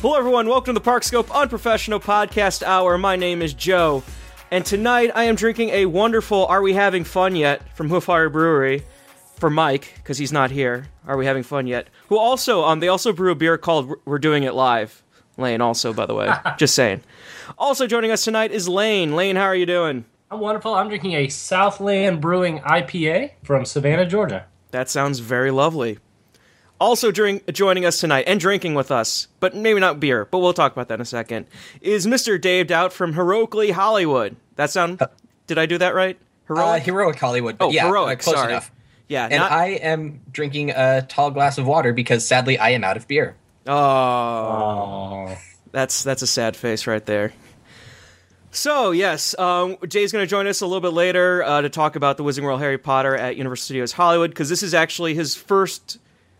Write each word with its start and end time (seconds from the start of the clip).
Hello, 0.00 0.14
everyone. 0.16 0.48
Welcome 0.48 0.74
to 0.74 0.80
the 0.80 0.90
Parkscope 0.90 1.30
Unprofessional 1.32 1.98
Podcast 1.98 2.62
Hour. 2.62 2.96
My 2.98 3.16
name 3.16 3.42
is 3.42 3.52
Joe, 3.52 4.04
and 4.50 4.64
tonight 4.64 5.10
I 5.14 5.24
am 5.24 5.34
drinking 5.34 5.70
a 5.70 5.86
wonderful 5.86 6.46
"Are 6.46 6.62
We 6.62 6.72
Having 6.74 7.04
Fun 7.04 7.34
Yet" 7.34 7.76
from 7.76 7.88
Hoofire 7.88 8.30
Brewery 8.30 8.84
for 9.38 9.50
Mike 9.50 9.92
because 9.96 10.16
he's 10.18 10.32
not 10.32 10.52
here. 10.52 10.86
Are 11.06 11.16
we 11.16 11.26
having 11.26 11.42
fun 11.42 11.66
yet? 11.66 11.88
Who 12.10 12.18
also 12.18 12.62
um 12.64 12.78
they 12.80 12.86
also 12.88 13.12
brew 13.12 13.32
a 13.32 13.34
beer 13.34 13.58
called 13.58 13.92
We're 14.04 14.18
Doing 14.20 14.44
It 14.44 14.54
Live. 14.54 15.02
Lane 15.36 15.60
also, 15.60 15.92
by 15.92 16.06
the 16.06 16.14
way, 16.14 16.32
just 16.58 16.74
saying. 16.76 17.00
Also 17.58 17.86
joining 17.88 18.12
us 18.12 18.22
tonight 18.24 18.52
is 18.52 18.68
Lane. 18.68 19.16
Lane, 19.16 19.34
how 19.36 19.44
are 19.44 19.54
you 19.56 19.66
doing? 19.66 20.04
I'm 20.30 20.40
wonderful. 20.40 20.74
I'm 20.74 20.88
drinking 20.88 21.14
a 21.14 21.28
Southbound 21.28 22.20
Brewing 22.20 22.60
IPA 22.60 23.32
from 23.42 23.64
Savannah, 23.64 24.06
Georgia. 24.06 24.46
That 24.70 24.88
sounds 24.88 25.18
very 25.20 25.50
lovely. 25.50 25.98
Also 26.80 27.10
during, 27.10 27.40
joining 27.52 27.84
us 27.84 27.98
tonight 27.98 28.24
and 28.28 28.38
drinking 28.38 28.74
with 28.74 28.90
us, 28.92 29.26
but 29.40 29.54
maybe 29.56 29.80
not 29.80 29.98
beer, 29.98 30.26
but 30.26 30.38
we'll 30.38 30.52
talk 30.52 30.70
about 30.72 30.86
that 30.88 30.94
in 30.94 31.00
a 31.00 31.04
second, 31.04 31.46
is 31.80 32.06
Mr. 32.06 32.40
Dave 32.40 32.68
Doubt 32.68 32.92
from 32.92 33.14
Heroically 33.14 33.72
Hollywood. 33.72 34.36
That 34.56 34.70
sound? 34.70 35.00
Did 35.48 35.58
I 35.58 35.66
do 35.66 35.78
that 35.78 35.94
right? 35.94 36.16
Heroic, 36.46 36.82
uh, 36.82 36.84
heroic 36.84 37.18
Hollywood. 37.18 37.58
But 37.58 37.64
oh, 37.66 37.70
yeah, 37.70 37.86
heroic. 37.86 38.20
Uh, 38.20 38.22
close 38.22 38.36
sorry. 38.36 38.52
enough. 38.52 38.70
Yeah, 39.08 39.24
And 39.24 39.38
not- 39.40 39.50
I 39.50 39.66
am 39.70 40.20
drinking 40.30 40.70
a 40.70 41.02
tall 41.08 41.30
glass 41.32 41.58
of 41.58 41.66
water 41.66 41.92
because 41.92 42.24
sadly 42.26 42.58
I 42.58 42.70
am 42.70 42.84
out 42.84 42.96
of 42.96 43.08
beer. 43.08 43.34
oh, 43.66 43.72
Oh. 43.74 45.36
that's 45.72 46.02
that's 46.02 46.22
a 46.22 46.26
sad 46.26 46.56
face 46.56 46.86
right 46.86 47.04
there. 47.04 47.32
So 48.50 48.92
yes, 48.92 49.36
um, 49.38 49.76
Jay's 49.86 50.10
going 50.12 50.22
to 50.22 50.28
join 50.28 50.46
us 50.46 50.60
a 50.60 50.66
little 50.66 50.80
bit 50.80 50.92
later 50.94 51.42
uh, 51.42 51.60
to 51.62 51.68
talk 51.68 51.96
about 51.96 52.16
the 52.16 52.24
Wizarding 52.24 52.44
World 52.44 52.60
Harry 52.60 52.78
Potter 52.78 53.14
at 53.16 53.36
Universal 53.36 53.64
Studios 53.64 53.92
Hollywood 53.92 54.30
because 54.30 54.48
this 54.48 54.62
is 54.62 54.74
actually 54.74 55.14
his 55.14 55.34
first 55.34 55.98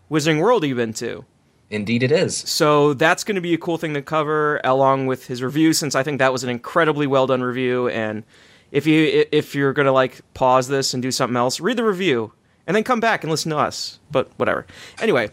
Wizarding 0.09 0.41
World 0.41 0.63
he's 0.63 0.75
been 0.75 0.93
to. 0.93 1.25
Indeed, 1.69 2.01
it 2.01 2.11
is. 2.11 2.35
So 2.35 2.93
that's 2.93 3.23
going 3.23 3.35
to 3.35 3.41
be 3.41 3.53
a 3.53 3.57
cool 3.57 3.77
thing 3.77 3.93
to 3.93 4.01
cover 4.01 4.59
along 4.63 5.05
with 5.05 5.27
his 5.27 5.43
review, 5.43 5.73
since 5.73 5.93
I 5.93 6.01
think 6.01 6.17
that 6.19 6.33
was 6.33 6.43
an 6.43 6.49
incredibly 6.49 7.05
well 7.05 7.27
done 7.27 7.43
review. 7.43 7.89
And 7.89 8.23
if 8.71 8.87
you 8.87 9.25
if 9.31 9.53
you're 9.53 9.73
going 9.73 9.85
to 9.85 9.91
like 9.91 10.21
pause 10.33 10.67
this 10.67 10.93
and 10.93 11.03
do 11.03 11.11
something 11.11 11.37
else, 11.37 11.59
read 11.59 11.77
the 11.77 11.83
review 11.83 12.33
and 12.65 12.75
then 12.75 12.83
come 12.83 12.99
back 12.99 13.23
and 13.23 13.31
listen 13.31 13.51
to 13.51 13.57
us. 13.57 13.99
But 14.11 14.31
whatever. 14.37 14.65
Anyway, 14.99 15.29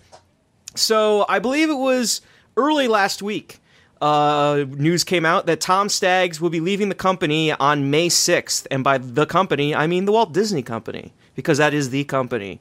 so 0.75 1.25
I 1.29 1.39
believe 1.39 1.71
it 1.71 1.75
was 1.75 2.21
early 2.57 2.89
last 2.89 3.23
week. 3.23 3.61
Uh, 4.01 4.67
news 4.69 5.05
came 5.05 5.25
out 5.25 5.47
that 5.47 5.61
Tom 5.61 5.89
Staggs 5.89 6.39
will 6.39 6.51
be 6.51 6.61
leaving 6.61 6.91
the 6.91 6.95
company 6.95 7.53
on 7.53 7.91
May 7.91 8.09
6th, 8.09 8.67
and 8.71 8.85
by 8.85 8.99
the 8.99 9.25
company 9.25 9.75
I 9.75 9.87
mean 9.87 10.05
the 10.05 10.13
Walt 10.13 10.35
Disney 10.35 10.63
Company 10.63 11.15
because 11.35 11.59
that 11.59 11.73
is 11.73 11.91
the 11.91 12.05
company. 12.05 12.61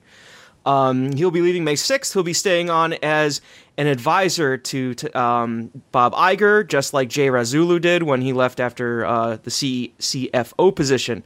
Um, 0.65 1.13
he'll 1.13 1.31
be 1.31 1.41
leaving 1.41 1.63
May 1.63 1.75
6th. 1.75 2.13
He'll 2.13 2.23
be 2.23 2.33
staying 2.33 2.69
on 2.69 2.93
as 2.93 3.41
an 3.77 3.87
advisor 3.87 4.57
to, 4.57 4.93
to 4.95 5.19
um, 5.19 5.69
Bob 5.91 6.13
Iger, 6.13 6.67
just 6.67 6.93
like 6.93 7.09
Jay 7.09 7.27
Rasulo 7.27 7.79
did 7.79 8.03
when 8.03 8.21
he 8.21 8.33
left 8.33 8.59
after 8.59 9.05
uh, 9.05 9.37
the 9.43 9.51
C- 9.51 9.93
CFO 9.99 10.75
position. 10.75 11.23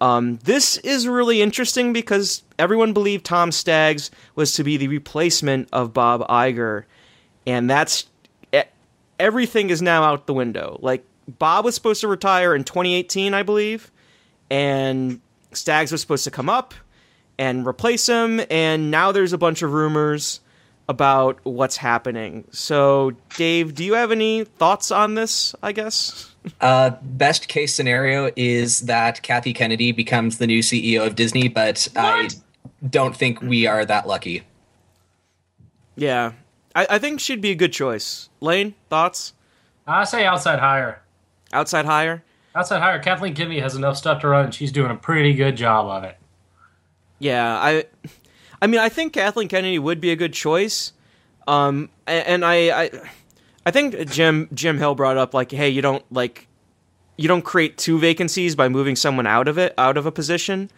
Um, 0.00 0.36
this 0.44 0.78
is 0.78 1.06
really 1.06 1.42
interesting 1.42 1.92
because 1.92 2.42
everyone 2.58 2.92
believed 2.92 3.24
Tom 3.24 3.52
Staggs 3.52 4.10
was 4.34 4.54
to 4.54 4.64
be 4.64 4.76
the 4.76 4.88
replacement 4.88 5.68
of 5.72 5.92
Bob 5.92 6.26
Iger, 6.28 6.84
and 7.46 7.68
that's 7.68 8.06
everything 9.20 9.70
is 9.70 9.82
now 9.82 10.02
out 10.02 10.26
the 10.26 10.34
window. 10.34 10.78
Like 10.80 11.04
Bob 11.28 11.64
was 11.64 11.74
supposed 11.74 12.00
to 12.00 12.08
retire 12.08 12.54
in 12.54 12.64
2018, 12.64 13.34
I 13.34 13.42
believe, 13.42 13.92
and 14.50 15.20
Staggs 15.52 15.92
was 15.92 16.00
supposed 16.00 16.24
to 16.24 16.30
come 16.30 16.48
up 16.48 16.74
and 17.40 17.66
replace 17.66 18.06
him, 18.06 18.42
and 18.50 18.90
now 18.90 19.12
there's 19.12 19.32
a 19.32 19.38
bunch 19.38 19.62
of 19.62 19.72
rumors 19.72 20.40
about 20.90 21.38
what's 21.42 21.78
happening. 21.78 22.44
So, 22.50 23.12
Dave, 23.36 23.74
do 23.74 23.82
you 23.82 23.94
have 23.94 24.12
any 24.12 24.44
thoughts 24.44 24.90
on 24.90 25.14
this? 25.14 25.56
I 25.62 25.72
guess. 25.72 26.26
Uh, 26.58 26.96
best 27.02 27.48
case 27.48 27.74
scenario 27.74 28.30
is 28.34 28.80
that 28.80 29.20
Kathy 29.20 29.52
Kennedy 29.52 29.92
becomes 29.92 30.38
the 30.38 30.46
new 30.46 30.60
CEO 30.60 31.06
of 31.06 31.14
Disney, 31.14 31.48
but 31.48 31.86
I 31.94 32.30
don't 32.88 33.14
think 33.14 33.42
we 33.42 33.66
are 33.66 33.84
that 33.84 34.08
lucky. 34.08 34.44
Yeah, 35.96 36.32
I, 36.74 36.86
I 36.92 36.98
think 36.98 37.20
she'd 37.20 37.42
be 37.42 37.50
a 37.50 37.54
good 37.54 37.74
choice. 37.74 38.30
Lane, 38.40 38.74
thoughts? 38.88 39.34
I 39.86 40.04
say 40.04 40.24
outside 40.24 40.60
hire. 40.60 41.02
Outside 41.52 41.84
hire? 41.84 42.24
Outside 42.54 42.80
hire. 42.80 42.98
Kathleen 43.00 43.34
Kennedy 43.34 43.60
has 43.60 43.74
enough 43.74 43.98
stuff 43.98 44.22
to 44.22 44.28
run, 44.28 44.46
and 44.46 44.54
she's 44.54 44.72
doing 44.72 44.90
a 44.90 44.96
pretty 44.96 45.34
good 45.34 45.58
job 45.58 45.88
of 45.88 46.04
it. 46.04 46.16
Yeah, 47.20 47.54
I, 47.56 47.84
I 48.60 48.66
mean, 48.66 48.80
I 48.80 48.88
think 48.88 49.12
Kathleen 49.12 49.46
Kennedy 49.46 49.78
would 49.78 50.00
be 50.00 50.10
a 50.10 50.16
good 50.16 50.32
choice. 50.32 50.92
Um, 51.46 51.90
and 52.06 52.44
I, 52.44 52.84
I, 52.84 52.90
I 53.66 53.70
think 53.70 54.10
Jim 54.10 54.48
Jim 54.52 54.78
Hill 54.78 54.94
brought 54.94 55.16
up 55.16 55.34
like, 55.34 55.52
hey, 55.52 55.68
you 55.68 55.82
don't 55.82 56.04
like, 56.12 56.48
you 57.16 57.28
don't 57.28 57.42
create 57.42 57.78
two 57.78 57.98
vacancies 57.98 58.56
by 58.56 58.68
moving 58.68 58.96
someone 58.96 59.26
out 59.26 59.48
of 59.48 59.58
it, 59.58 59.74
out 59.78 59.96
of 59.96 60.06
a 60.06 60.12
position. 60.12 60.70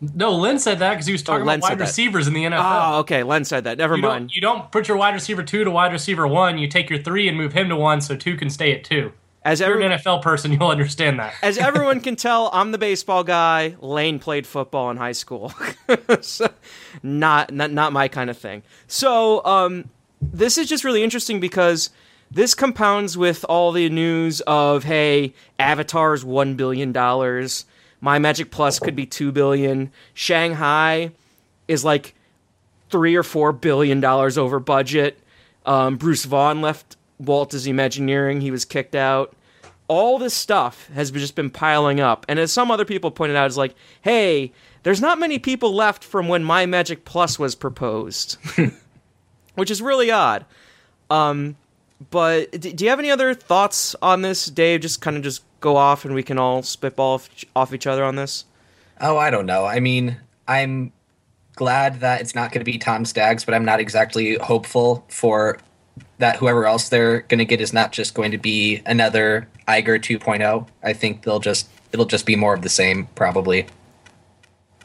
No, 0.00 0.32
Len 0.36 0.58
said 0.58 0.80
that 0.80 0.90
because 0.90 1.06
he 1.06 1.12
was 1.12 1.22
talking 1.22 1.46
Len 1.46 1.58
about 1.58 1.70
wide 1.70 1.78
that. 1.78 1.84
receivers 1.84 2.26
in 2.26 2.34
the 2.34 2.44
NFL. 2.44 2.92
Oh, 2.94 2.98
okay. 3.00 3.22
Len 3.22 3.44
said 3.44 3.64
that. 3.64 3.78
Never 3.78 3.96
you, 3.96 4.02
mind. 4.02 4.24
don't, 4.24 4.34
you 4.34 4.40
don't 4.40 4.70
put 4.70 4.88
your 4.88 4.96
wide 4.96 5.14
receiver 5.14 5.42
two 5.42 5.64
to 5.64 5.70
wide 5.70 5.92
receiver 5.92 6.26
one. 6.26 6.58
You 6.58 6.68
take 6.68 6.90
your 6.90 7.00
three 7.00 7.28
and 7.28 7.36
move 7.36 7.52
him 7.52 7.68
to 7.68 7.76
one, 7.76 8.00
so 8.00 8.16
two 8.16 8.36
can 8.36 8.50
stay 8.50 8.74
at 8.74 8.84
two. 8.84 9.12
As 9.44 9.60
If 9.60 9.66
you're 9.66 9.76
every, 9.82 9.94
an 9.94 10.00
NFL 10.00 10.22
person, 10.22 10.52
you'll 10.52 10.68
understand 10.68 11.18
that. 11.20 11.34
as 11.42 11.58
everyone 11.70 12.00
can 12.00 12.16
tell, 12.16 12.48
I'm 12.52 12.72
the 12.72 12.78
baseball 12.78 13.24
guy. 13.24 13.76
Lane 13.80 14.18
played 14.18 14.46
football 14.46 14.90
in 14.90 14.96
high 14.96 15.12
school, 15.12 15.52
so, 16.20 16.48
not, 17.02 17.52
not 17.52 17.70
not 17.70 17.92
my 17.92 18.08
kind 18.08 18.30
of 18.30 18.38
thing. 18.38 18.62
So 18.86 19.44
um, 19.44 19.90
this 20.22 20.56
is 20.56 20.68
just 20.68 20.82
really 20.82 21.02
interesting 21.02 21.40
because 21.40 21.90
this 22.30 22.54
compounds 22.54 23.18
with 23.18 23.44
all 23.48 23.70
the 23.70 23.90
news 23.90 24.40
of 24.42 24.84
hey, 24.84 25.34
Avatar's 25.58 26.24
one 26.24 26.54
billion 26.54 26.90
dollars, 26.90 27.66
My 28.00 28.18
Magic 28.18 28.50
Plus 28.50 28.78
could 28.78 28.96
be 28.96 29.04
two 29.04 29.30
billion, 29.30 29.92
Shanghai 30.14 31.10
is 31.68 31.84
like 31.84 32.14
three 32.90 33.14
or 33.14 33.22
four 33.22 33.52
billion 33.52 34.00
dollars 34.00 34.38
over 34.38 34.58
budget. 34.58 35.18
Um, 35.66 35.96
Bruce 35.96 36.24
Vaughn 36.24 36.60
left 36.60 36.96
Walt 37.18 37.50
Disney 37.50 37.70
Imagineering; 37.70 38.40
he 38.40 38.50
was 38.50 38.64
kicked 38.64 38.94
out. 38.94 39.34
All 39.86 40.18
this 40.18 40.32
stuff 40.34 40.88
has 40.94 41.10
just 41.10 41.34
been 41.34 41.50
piling 41.50 42.00
up, 42.00 42.24
and 42.28 42.38
as 42.38 42.52
some 42.52 42.70
other 42.70 42.84
people 42.84 43.10
pointed 43.10 43.36
out, 43.36 43.46
it's 43.46 43.56
like, 43.56 43.74
hey, 44.00 44.52
there's 44.82 45.00
not 45.00 45.18
many 45.18 45.38
people 45.38 45.74
left 45.74 46.02
from 46.04 46.28
when 46.28 46.42
My 46.42 46.66
Magic 46.66 47.04
Plus 47.04 47.38
was 47.38 47.54
proposed, 47.54 48.38
which 49.54 49.70
is 49.70 49.82
really 49.82 50.10
odd. 50.10 50.46
Um, 51.10 51.56
but 52.10 52.50
d- 52.52 52.72
do 52.72 52.84
you 52.84 52.90
have 52.90 52.98
any 52.98 53.10
other 53.10 53.34
thoughts 53.34 53.94
on 54.00 54.22
this, 54.22 54.46
Dave? 54.46 54.80
Just 54.80 55.00
kind 55.00 55.16
of 55.16 55.22
just 55.22 55.42
go 55.60 55.76
off, 55.76 56.04
and 56.04 56.14
we 56.14 56.22
can 56.22 56.38
all 56.38 56.62
spitball 56.62 57.14
off, 57.14 57.28
off 57.54 57.72
each 57.72 57.86
other 57.86 58.04
on 58.04 58.16
this. 58.16 58.44
Oh, 59.00 59.16
I 59.16 59.30
don't 59.30 59.46
know. 59.46 59.64
I 59.64 59.80
mean, 59.80 60.16
I'm 60.46 60.92
glad 61.56 62.00
that 62.00 62.20
it's 62.20 62.34
not 62.34 62.52
going 62.52 62.60
to 62.60 62.70
be 62.70 62.78
Tom 62.78 63.04
Staggs, 63.04 63.44
but 63.44 63.54
I'm 63.54 63.64
not 63.64 63.80
exactly 63.80 64.36
hopeful 64.36 65.04
for 65.08 65.58
that 66.18 66.36
whoever 66.36 66.66
else 66.66 66.88
they're 66.88 67.20
going 67.22 67.38
to 67.38 67.44
get 67.44 67.60
is 67.60 67.72
not 67.72 67.92
just 67.92 68.14
going 68.14 68.30
to 68.30 68.38
be 68.38 68.82
another 68.86 69.48
Iger 69.66 69.98
2.0. 69.98 70.66
I 70.82 70.92
think 70.92 71.22
they'll 71.22 71.40
just 71.40 71.68
it'll 71.92 72.06
just 72.06 72.26
be 72.26 72.36
more 72.36 72.54
of 72.54 72.62
the 72.62 72.68
same 72.68 73.06
probably. 73.14 73.66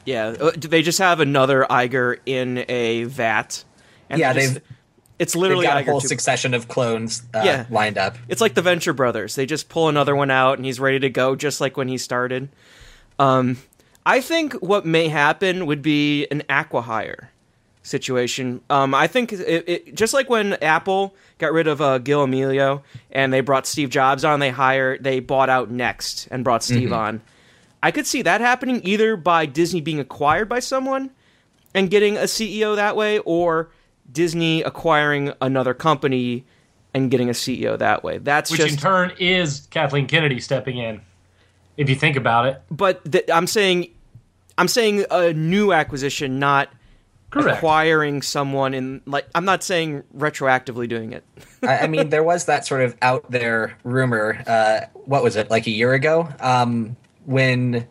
Yeah, 0.04 0.28
uh, 0.40 0.50
do 0.52 0.66
they 0.68 0.82
just 0.82 0.98
have 0.98 1.20
another 1.20 1.66
Iger 1.68 2.18
in 2.26 2.64
a 2.68 3.04
vat? 3.04 3.64
And 4.08 4.18
Yeah, 4.18 4.32
they 4.32 4.46
they've- 4.46 4.62
It's 5.18 5.34
They've 5.34 5.42
literally 5.42 5.66
got 5.66 5.76
a 5.76 5.82
Iger 5.84 5.90
whole 5.90 6.00
two- 6.00 6.08
succession 6.08 6.54
of 6.54 6.66
clones 6.66 7.22
uh, 7.34 7.42
Yeah. 7.44 7.66
lined 7.68 7.98
up. 7.98 8.16
It's 8.28 8.40
like 8.40 8.54
the 8.54 8.62
Venture 8.62 8.94
Brothers. 8.94 9.34
They 9.34 9.44
just 9.44 9.68
pull 9.68 9.90
another 9.90 10.16
one 10.16 10.30
out, 10.30 10.56
and 10.56 10.64
he's 10.64 10.80
ready 10.80 10.98
to 11.00 11.10
go, 11.10 11.36
just 11.36 11.60
like 11.60 11.76
when 11.76 11.88
he 11.88 11.98
started. 11.98 12.48
Um, 13.18 13.58
I 14.06 14.22
think 14.22 14.54
what 14.54 14.86
may 14.86 15.08
happen 15.08 15.66
would 15.66 15.82
be 15.82 16.26
an 16.30 16.42
acqui-hire 16.48 17.30
situation. 17.82 18.60
Um, 18.70 18.94
I 18.94 19.06
think 19.06 19.32
it, 19.32 19.68
it, 19.68 19.94
just 19.94 20.12
like 20.14 20.28
when 20.28 20.54
Apple 20.54 21.14
got 21.38 21.52
rid 21.52 21.66
of 21.66 21.80
uh, 21.80 21.98
Gil 21.98 22.26
Amelio 22.26 22.82
and 23.10 23.32
they 23.32 23.40
brought 23.40 23.66
Steve 23.66 23.90
Jobs 23.90 24.24
on, 24.24 24.40
they 24.40 24.50
hired, 24.50 25.02
they 25.02 25.20
bought 25.20 25.48
out 25.48 25.70
Next 25.70 26.28
and 26.30 26.44
brought 26.44 26.62
Steve 26.62 26.92
on. 26.92 27.22
I 27.82 27.90
could 27.90 28.06
see 28.06 28.22
that 28.22 28.40
happening 28.40 28.80
either 28.84 29.16
by 29.16 29.46
Disney 29.46 29.80
being 29.80 30.00
acquired 30.00 30.48
by 30.48 30.60
someone 30.60 31.10
and 31.74 31.90
getting 31.90 32.16
a 32.16 32.22
CEO 32.22 32.76
that 32.76 32.96
way, 32.96 33.18
or 33.20 33.70
Disney 34.10 34.62
acquiring 34.62 35.32
another 35.40 35.72
company 35.72 36.44
and 36.92 37.10
getting 37.10 37.28
a 37.28 37.32
CEO 37.32 37.78
that 37.78 38.02
way. 38.02 38.18
That's 38.18 38.50
Which 38.50 38.60
just 38.60 38.74
in 38.74 38.78
turn 38.78 39.12
is 39.18 39.66
Kathleen 39.70 40.06
Kennedy 40.06 40.40
stepping 40.40 40.78
in. 40.78 41.00
If 41.76 41.88
you 41.88 41.94
think 41.94 42.16
about 42.16 42.46
it, 42.46 42.60
but 42.70 43.10
th- 43.10 43.30
I'm 43.32 43.46
saying 43.46 43.88
I'm 44.58 44.68
saying 44.68 45.06
a 45.10 45.32
new 45.32 45.72
acquisition, 45.72 46.38
not 46.38 46.68
correct. 47.30 47.58
acquiring 47.58 48.22
someone 48.22 48.74
in 48.74 49.00
like 49.06 49.26
I'm 49.34 49.44
not 49.44 49.62
saying 49.62 50.02
retroactively 50.16 50.88
doing 50.88 51.12
it. 51.12 51.24
I, 51.62 51.78
I 51.78 51.86
mean, 51.86 52.10
there 52.10 52.22
was 52.22 52.44
that 52.46 52.66
sort 52.66 52.82
of 52.82 52.96
out 53.02 53.30
there 53.30 53.76
rumor. 53.84 54.42
Uh, 54.46 54.80
what 55.06 55.22
was 55.22 55.36
it 55.36 55.50
like 55.50 55.66
a 55.66 55.70
year 55.70 55.92
ago? 55.94 56.28
Um, 56.40 56.96
when 57.24 57.86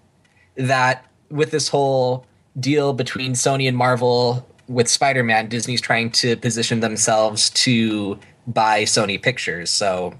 that 0.55 1.05
with 1.29 1.51
this 1.51 1.67
whole 1.67 2.25
deal 2.59 2.93
between 2.93 3.33
Sony 3.33 3.67
and 3.67 3.77
Marvel 3.77 4.45
with 4.67 4.87
Spider-Man, 4.87 5.47
Disney's 5.47 5.81
trying 5.81 6.11
to 6.11 6.35
position 6.37 6.79
themselves 6.79 7.49
to 7.51 8.19
buy 8.47 8.83
Sony 8.83 9.21
Pictures. 9.21 9.69
So 9.71 10.13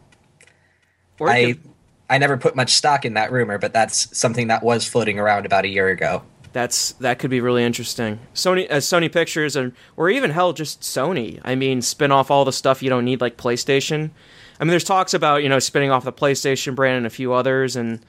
Or 1.20 1.30
I 1.30 1.54
could- 1.54 1.62
I 2.12 2.18
never 2.18 2.38
put 2.38 2.56
much 2.56 2.72
stock 2.72 3.06
in 3.06 3.14
that 3.14 3.32
rumor, 3.32 3.60
but 3.60 3.72
that's 3.72 4.18
something 4.18 4.48
that 4.48 4.64
was 4.64 4.88
floating 4.88 5.20
around 5.20 5.46
about 5.46 5.64
a 5.64 5.68
year 5.68 5.90
ago. 5.90 6.24
That's 6.52 6.94
that 6.94 7.20
could 7.20 7.30
be 7.30 7.42
really 7.42 7.64
interesting. 7.64 8.20
Sony, 8.34 8.70
uh, 8.72 8.76
Sony 8.76 9.12
Pictures, 9.12 9.56
and 9.56 9.74
or 9.96 10.10
even 10.10 10.32
hell, 10.32 10.54
just 10.54 10.82
Sony. 10.82 11.40
I 11.44 11.56
mean, 11.56 11.82
spin 11.82 12.12
off 12.12 12.32
all 12.32 12.44
the 12.44 12.54
stuff 12.54 12.82
you 12.82 12.90
don't 12.90 13.06
need, 13.06 13.22
like 13.22 13.38
PlayStation. 13.38 14.10
I 14.60 14.64
mean, 14.64 14.72
there's 14.72 14.84
talks 14.84 15.14
about 15.14 15.44
you 15.44 15.50
know 15.50 15.60
spinning 15.60 15.92
off 15.92 16.04
the 16.04 16.14
PlayStation 16.14 16.76
brand 16.76 16.98
and 16.98 17.06
a 17.06 17.12
few 17.12 17.34
others, 17.34 17.76
and 17.76 18.04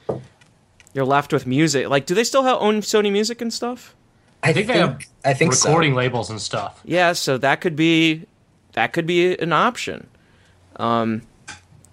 you're 0.93 1.05
left 1.05 1.31
with 1.31 1.45
music. 1.45 1.87
Like, 1.87 2.05
do 2.05 2.15
they 2.15 2.23
still 2.23 2.43
have, 2.43 2.57
own 2.59 2.81
Sony 2.81 3.11
Music 3.11 3.41
and 3.41 3.53
stuff? 3.53 3.95
I, 4.43 4.53
think 4.53 4.67
they 4.67 4.79
have 4.79 4.99
I 5.23 5.33
think 5.33 5.53
recording 5.53 5.93
so. 5.93 5.97
labels 5.97 6.29
and 6.29 6.41
stuff. 6.41 6.81
Yeah, 6.83 7.13
so 7.13 7.37
that 7.37 7.61
could 7.61 7.75
be 7.75 8.25
that 8.73 8.93
could 8.93 9.05
be 9.05 9.37
an 9.37 9.53
option. 9.53 10.07
Um, 10.77 11.21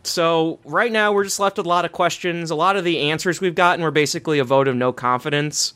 so 0.03 0.59
right 0.65 0.91
now 0.91 1.12
we're 1.12 1.25
just 1.25 1.41
left 1.41 1.59
with 1.59 1.67
a 1.67 1.69
lot 1.69 1.85
of 1.85 1.93
questions. 1.93 2.50
A 2.50 2.55
lot 2.55 2.77
of 2.77 2.85
the 2.85 3.00
answers 3.00 3.41
we've 3.41 3.55
gotten 3.55 3.85
were 3.85 3.91
basically 3.91 4.39
a 4.39 4.45
vote 4.45 4.69
of 4.69 4.77
no 4.77 4.93
confidence. 4.93 5.75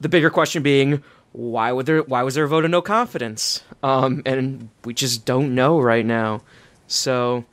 The 0.00 0.08
bigger 0.08 0.30
question 0.30 0.62
being, 0.62 1.02
why 1.32 1.72
would 1.72 1.86
there? 1.86 2.02
Why 2.02 2.22
was 2.22 2.34
there 2.34 2.44
a 2.44 2.48
vote 2.48 2.64
of 2.64 2.70
no 2.70 2.82
confidence? 2.82 3.62
Um, 3.82 4.22
and 4.26 4.68
we 4.84 4.94
just 4.94 5.24
don't 5.24 5.54
know 5.54 5.78
right 5.80 6.04
now. 6.04 6.42
So 6.86 7.44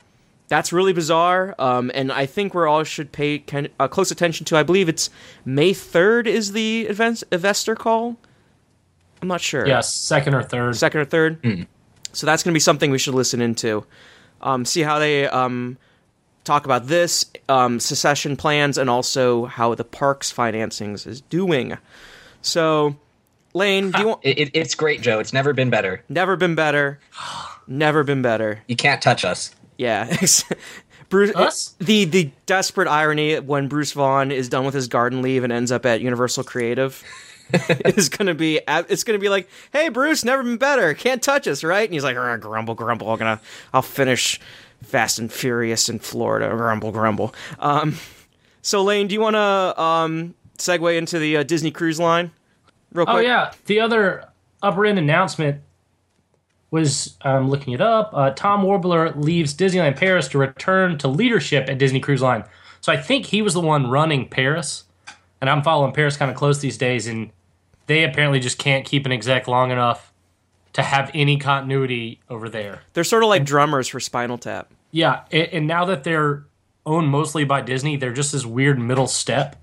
that's 0.48 0.72
really 0.72 0.92
bizarre. 0.92 1.54
Um, 1.58 1.90
and 1.94 2.10
I 2.10 2.26
think 2.26 2.54
we're 2.54 2.66
all 2.66 2.82
should 2.84 3.12
pay 3.12 3.38
ken- 3.38 3.68
uh, 3.78 3.86
close 3.86 4.10
attention 4.10 4.44
to. 4.46 4.56
I 4.56 4.62
believe 4.62 4.88
it's 4.88 5.10
May 5.44 5.72
third 5.74 6.26
is 6.26 6.52
the 6.52 6.86
event 6.86 7.22
investor 7.30 7.74
call. 7.76 8.16
I'm 9.20 9.28
not 9.28 9.40
sure 9.40 9.66
Yes, 9.66 9.92
second 9.92 10.34
or 10.34 10.42
third. 10.42 10.76
second 10.76 11.00
or 11.00 11.04
third. 11.04 11.66
So 12.12 12.24
that's 12.26 12.42
going 12.42 12.52
to 12.52 12.56
be 12.56 12.60
something 12.60 12.90
we 12.90 12.98
should 12.98 13.14
listen 13.14 13.40
into. 13.42 13.84
Um, 14.40 14.64
see 14.64 14.82
how 14.82 14.98
they 14.98 15.26
um, 15.28 15.76
talk 16.44 16.64
about 16.64 16.86
this 16.86 17.26
um, 17.48 17.78
secession 17.80 18.36
plans 18.36 18.78
and 18.78 18.88
also 18.88 19.44
how 19.46 19.74
the 19.74 19.84
parks 19.84 20.32
financings 20.32 21.06
is 21.06 21.20
doing. 21.20 21.76
So, 22.42 22.96
Lane, 23.54 23.90
do 23.90 24.00
you 24.00 24.08
want? 24.08 24.20
It, 24.22 24.38
it, 24.38 24.50
it's 24.54 24.74
great, 24.74 25.00
Joe. 25.00 25.18
It's 25.18 25.32
never 25.32 25.52
been 25.52 25.70
better. 25.70 26.04
Never 26.08 26.36
been 26.36 26.54
better. 26.54 27.00
Never 27.66 28.04
been 28.04 28.22
better. 28.22 28.62
You 28.66 28.76
can't 28.76 29.02
touch 29.02 29.24
us. 29.24 29.54
Yeah. 29.76 30.14
Bruce, 31.08 31.34
Us? 31.34 31.74
the 31.78 32.04
the 32.04 32.30
desperate 32.44 32.88
irony 32.88 33.40
when 33.40 33.68
Bruce 33.68 33.92
Vaughn 33.92 34.30
is 34.30 34.48
done 34.48 34.66
with 34.66 34.74
his 34.74 34.88
garden 34.88 35.22
leave 35.22 35.42
and 35.42 35.52
ends 35.52 35.72
up 35.72 35.86
at 35.86 36.02
Universal 36.02 36.44
Creative 36.44 37.02
is 37.86 38.10
gonna 38.10 38.34
be 38.34 38.60
it's 38.68 39.04
gonna 39.04 39.18
be 39.18 39.30
like, 39.30 39.48
hey 39.72 39.88
Bruce, 39.88 40.22
never 40.22 40.42
been 40.42 40.58
better, 40.58 40.92
can't 40.92 41.22
touch 41.22 41.48
us, 41.48 41.64
right? 41.64 41.88
And 41.88 41.94
he's 41.94 42.04
like, 42.04 42.16
"Arr, 42.16 42.36
grumble, 42.36 42.74
grumble, 42.74 43.10
I'm 43.10 43.18
gonna 43.18 43.40
I'll 43.72 43.80
finish 43.80 44.38
Fast 44.82 45.18
and 45.18 45.32
Furious 45.32 45.88
in 45.88 45.98
Florida, 45.98 46.50
grumble, 46.50 46.92
grumble. 46.92 47.34
Um, 47.58 47.96
so 48.60 48.82
Lane, 48.82 49.08
do 49.08 49.14
you 49.14 49.20
want 49.22 49.36
to 49.36 49.80
um 49.82 50.34
segue 50.58 50.96
into 50.96 51.18
the 51.18 51.38
uh, 51.38 51.42
Disney 51.42 51.70
Cruise 51.70 51.98
Line, 51.98 52.30
real 52.92 53.06
quick? 53.06 53.16
Oh 53.16 53.20
yeah, 53.20 53.52
the 53.66 53.80
other 53.80 54.28
upper 54.62 54.86
end 54.86 54.98
announcement 54.98 55.62
was 56.70 57.16
I'm 57.22 57.48
looking 57.48 57.72
it 57.72 57.80
up. 57.80 58.10
Uh, 58.12 58.30
Tom 58.30 58.62
Wolber 58.62 59.14
leaves 59.16 59.54
Disneyland 59.54 59.96
Paris 59.96 60.28
to 60.28 60.38
return 60.38 60.98
to 60.98 61.08
leadership 61.08 61.68
at 61.68 61.78
Disney 61.78 62.00
Cruise 62.00 62.22
Line. 62.22 62.44
So 62.80 62.92
I 62.92 62.96
think 62.96 63.26
he 63.26 63.42
was 63.42 63.54
the 63.54 63.60
one 63.60 63.90
running 63.90 64.28
Paris, 64.28 64.84
and 65.40 65.48
I'm 65.48 65.62
following 65.62 65.92
Paris 65.92 66.16
kind 66.16 66.30
of 66.30 66.36
close 66.36 66.60
these 66.60 66.78
days, 66.78 67.06
and 67.06 67.30
they 67.86 68.04
apparently 68.04 68.40
just 68.40 68.58
can't 68.58 68.84
keep 68.84 69.06
an 69.06 69.12
exec 69.12 69.48
long 69.48 69.70
enough 69.70 70.12
to 70.74 70.82
have 70.82 71.10
any 71.14 71.38
continuity 71.38 72.20
over 72.28 72.48
there. 72.48 72.82
They're 72.92 73.04
sort 73.04 73.22
of 73.22 73.28
like 73.28 73.44
drummers 73.44 73.88
for 73.88 73.98
Spinal 73.98 74.38
Tap. 74.38 74.70
Yeah, 74.90 75.22
and, 75.32 75.48
and 75.52 75.66
now 75.66 75.84
that 75.86 76.04
they're 76.04 76.44
owned 76.86 77.08
mostly 77.08 77.44
by 77.44 77.62
Disney, 77.62 77.96
they're 77.96 78.12
just 78.12 78.32
this 78.32 78.46
weird 78.46 78.78
middle 78.78 79.06
step 79.06 79.56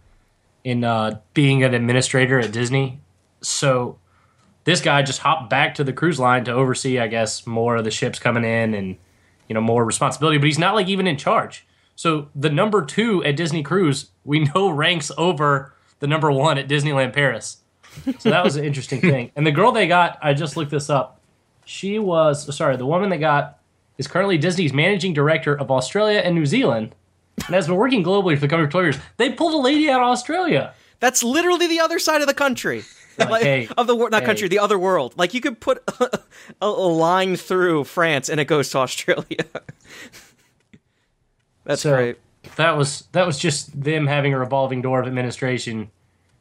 in 0.65 0.83
uh, 0.83 1.19
being 1.35 1.63
an 1.63 1.73
administrator 1.75 2.39
at 2.39 2.51
Disney. 2.51 2.99
So 3.41 3.99
this 4.65 4.81
guy 4.81 5.03
just 5.03 5.19
hopped 5.19 5.49
back 5.49 5.75
to 5.75 5.83
the 5.83 5.93
cruise 5.93 6.19
line 6.19 6.43
to 6.45 6.51
oversee, 6.51 6.99
I 6.99 7.07
guess, 7.07 7.45
more 7.45 7.77
of 7.77 7.83
the 7.83 7.91
ships 7.91 8.17
coming 8.17 8.43
in 8.43 8.73
and 8.73 8.97
you 9.47 9.53
know 9.53 9.61
more 9.61 9.85
responsibility. 9.85 10.39
But 10.39 10.47
he's 10.47 10.59
not 10.59 10.73
like 10.73 10.87
even 10.87 11.05
in 11.07 11.17
charge. 11.17 11.65
So 11.95 12.29
the 12.35 12.49
number 12.49 12.83
two 12.83 13.23
at 13.23 13.37
Disney 13.37 13.63
Cruise, 13.63 14.09
we 14.25 14.39
know 14.39 14.69
ranks 14.71 15.11
over 15.17 15.73
the 15.99 16.07
number 16.07 16.31
one 16.31 16.57
at 16.57 16.67
Disneyland 16.67 17.13
Paris. 17.13 17.57
So 18.17 18.29
that 18.31 18.43
was 18.43 18.57
an 18.57 18.65
interesting 18.65 18.99
thing. 19.13 19.31
And 19.35 19.47
the 19.47 19.51
girl 19.51 19.71
they 19.71 19.87
got, 19.87 20.17
I 20.21 20.33
just 20.33 20.57
looked 20.57 20.71
this 20.71 20.89
up. 20.89 21.21
She 21.63 21.99
was 21.99 22.53
sorry, 22.55 22.75
the 22.75 22.87
woman 22.87 23.09
they 23.09 23.19
got 23.19 23.59
is 23.99 24.07
currently 24.07 24.39
Disney's 24.39 24.73
managing 24.73 25.13
director 25.13 25.55
of 25.55 25.69
Australia 25.69 26.19
and 26.19 26.33
New 26.33 26.47
Zealand, 26.47 26.95
and 27.45 27.55
has 27.55 27.67
been 27.67 27.75
working 27.75 28.03
globally 28.03 28.35
for 28.35 28.41
the 28.41 28.47
coming 28.47 28.69
12 28.69 28.85
years. 28.85 28.97
They 29.17 29.31
pulled 29.31 29.53
a 29.53 29.57
lady 29.57 29.89
out 29.89 30.01
of 30.01 30.07
Australia. 30.07 30.73
That's 30.99 31.23
literally 31.23 31.67
the 31.67 31.79
other 31.79 31.99
side 31.99 32.21
of 32.21 32.27
the 32.27 32.33
country. 32.33 32.83
Like, 33.17 33.43
hey, 33.43 33.69
of 33.77 33.87
the 33.87 33.95
not 33.95 34.23
hey. 34.23 34.25
country, 34.25 34.49
the 34.49 34.59
other 34.59 34.77
world. 34.77 35.13
Like 35.17 35.33
you 35.33 35.39
could 35.39 35.61
put 35.61 35.81
a, 36.01 36.19
a 36.61 36.67
line 36.67 37.37
through 37.37 37.85
France 37.85 38.27
and 38.27 38.41
it 38.41 38.45
goes 38.45 38.69
to 38.71 38.79
Australia. 38.79 39.45
That's 41.63 41.81
So- 41.81 41.95
great. 41.95 42.17
That 42.57 42.77
was 42.77 43.05
that 43.13 43.25
was 43.25 43.39
just 43.39 43.81
them 43.83 44.05
having 44.05 44.33
a 44.33 44.37
revolving 44.37 44.81
door 44.81 44.99
of 44.99 45.07
administration, 45.07 45.89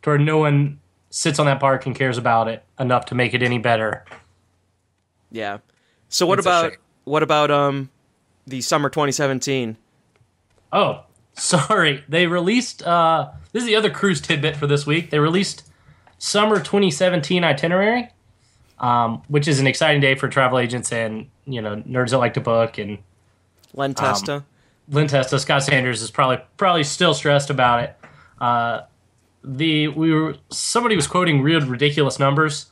to 0.03 0.11
where 0.11 0.19
no 0.19 0.39
one 0.39 0.81
sits 1.11 1.39
on 1.39 1.47
that 1.47 1.61
park 1.61 1.87
and 1.87 1.95
cares 1.95 2.19
about 2.19 2.49
it 2.49 2.63
enough 2.79 3.07
to 3.07 3.15
make 3.15 3.35
it 3.35 3.43
any 3.43 3.59
better. 3.59 4.05
Yeah. 5.31 5.59
So 6.09 6.27
what 6.27 6.39
It's 6.41 6.47
about 6.47 6.73
what 7.05 7.23
about 7.23 7.51
um 7.51 7.89
the 8.47 8.61
summer 8.61 8.91
2017? 8.91 9.77
Oh, 10.75 11.05
sorry. 11.35 12.05
They 12.09 12.27
released 12.27 12.83
uh 12.83 13.31
this 13.53 13.63
is 13.63 13.67
the 13.67 13.77
other 13.77 13.91
cruise 13.91 14.21
tidbit 14.21 14.57
for 14.57 14.67
this 14.67 14.85
week. 14.85 15.11
They 15.11 15.21
released 15.21 15.71
summer 16.19 16.57
2017 16.57 17.45
itinerary, 17.45 18.11
um, 18.79 19.23
which 19.29 19.47
is 19.47 19.61
an 19.61 19.67
exciting 19.67 20.01
day 20.01 20.17
for 20.17 20.29
travel 20.29 20.59
agents 20.59 20.93
and 20.93 21.29
you 21.47 21.63
know 21.63 21.77
nerds 21.77 22.11
that 22.11 22.19
like 22.19 22.35
to 22.35 22.41
book. 22.41 22.79
And 22.79 22.99
Len 23.73 23.95
Testa. 23.95 24.45
Len 24.91 25.07
Testa, 25.07 25.39
Scott 25.39 25.63
Sanders 25.63 26.03
is 26.03 26.11
probably 26.11 26.39
probably 26.57 26.85
still 26.85 27.15
stressed 27.15 27.49
about 27.49 27.85
it. 27.85 27.97
Uh, 28.41 28.83
the 29.43 29.89
we 29.89 30.13
were 30.13 30.37
somebody 30.51 30.97
was 30.97 31.07
quoting 31.07 31.43
real 31.43 31.61
ridiculous 31.61 32.19
numbers, 32.19 32.67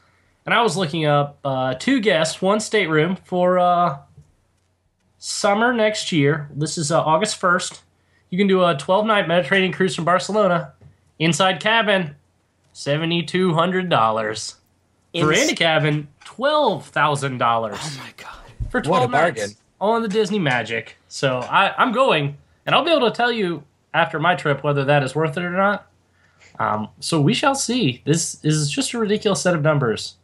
and 0.44 0.54
I 0.54 0.62
was 0.62 0.76
looking 0.76 1.04
up 1.04 1.38
uh, 1.44 1.74
two 1.74 2.00
guests, 2.00 2.42
one 2.42 2.60
stateroom 2.60 3.16
for 3.24 3.58
uh, 3.58 3.98
summer 5.18 5.72
next 5.72 6.12
year. 6.12 6.50
This 6.54 6.76
is 6.76 6.90
uh, 6.90 7.00
August 7.00 7.36
first. 7.36 7.82
You 8.32 8.38
can 8.38 8.46
do 8.46 8.64
a 8.64 8.74
12 8.74 9.04
night 9.04 9.28
Mediterranean 9.28 9.72
cruise 9.72 9.94
from 9.94 10.06
Barcelona, 10.06 10.72
inside 11.18 11.60
cabin, 11.60 12.16
seventy 12.72 13.22
two 13.22 13.52
hundred 13.52 13.90
dollars. 13.90 14.54
For 15.14 15.26
Veranda 15.26 15.54
cabin, 15.54 16.08
twelve 16.24 16.86
thousand 16.86 17.36
dollars 17.36 17.76
oh 17.78 18.00
my 18.02 18.12
god. 18.16 18.70
for 18.70 18.78
What 18.78 18.84
12 18.84 19.04
a 19.04 19.08
bargain. 19.12 19.42
nights 19.42 19.56
on 19.82 20.00
the 20.00 20.08
Disney 20.08 20.38
Magic. 20.38 20.96
So 21.08 21.40
I, 21.40 21.74
I'm 21.76 21.92
going, 21.92 22.38
and 22.64 22.74
I'll 22.74 22.82
be 22.86 22.90
able 22.90 23.10
to 23.10 23.14
tell 23.14 23.30
you 23.30 23.64
after 23.92 24.18
my 24.18 24.34
trip 24.34 24.64
whether 24.64 24.82
that 24.86 25.02
is 25.02 25.14
worth 25.14 25.36
it 25.36 25.44
or 25.44 25.50
not. 25.50 25.90
Um, 26.58 26.88
so 27.00 27.20
we 27.20 27.34
shall 27.34 27.54
see. 27.54 28.00
This 28.06 28.42
is 28.42 28.70
just 28.70 28.94
a 28.94 28.98
ridiculous 28.98 29.42
set 29.42 29.54
of 29.54 29.60
numbers. 29.60 30.14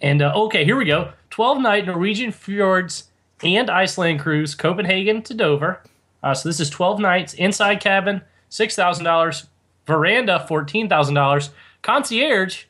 And 0.00 0.22
uh, 0.22 0.32
okay, 0.34 0.64
here 0.64 0.76
we 0.76 0.86
go 0.86 1.12
12 1.28 1.60
night 1.60 1.84
Norwegian 1.86 2.32
fjords 2.32 3.10
and 3.44 3.68
Iceland 3.68 4.20
cruise, 4.20 4.54
Copenhagen 4.54 5.20
to 5.24 5.34
Dover. 5.34 5.82
Uh, 6.22 6.34
so 6.34 6.48
this 6.48 6.60
is 6.60 6.68
12 6.70 6.98
nights, 7.00 7.34
inside 7.34 7.76
cabin, 7.80 8.22
$6,000, 8.50 9.46
veranda, 9.86 10.46
$14,000, 10.48 11.50
concierge, 11.82 12.64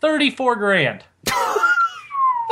34 0.00 0.56
grand. 0.56 1.04
you 1.26 1.34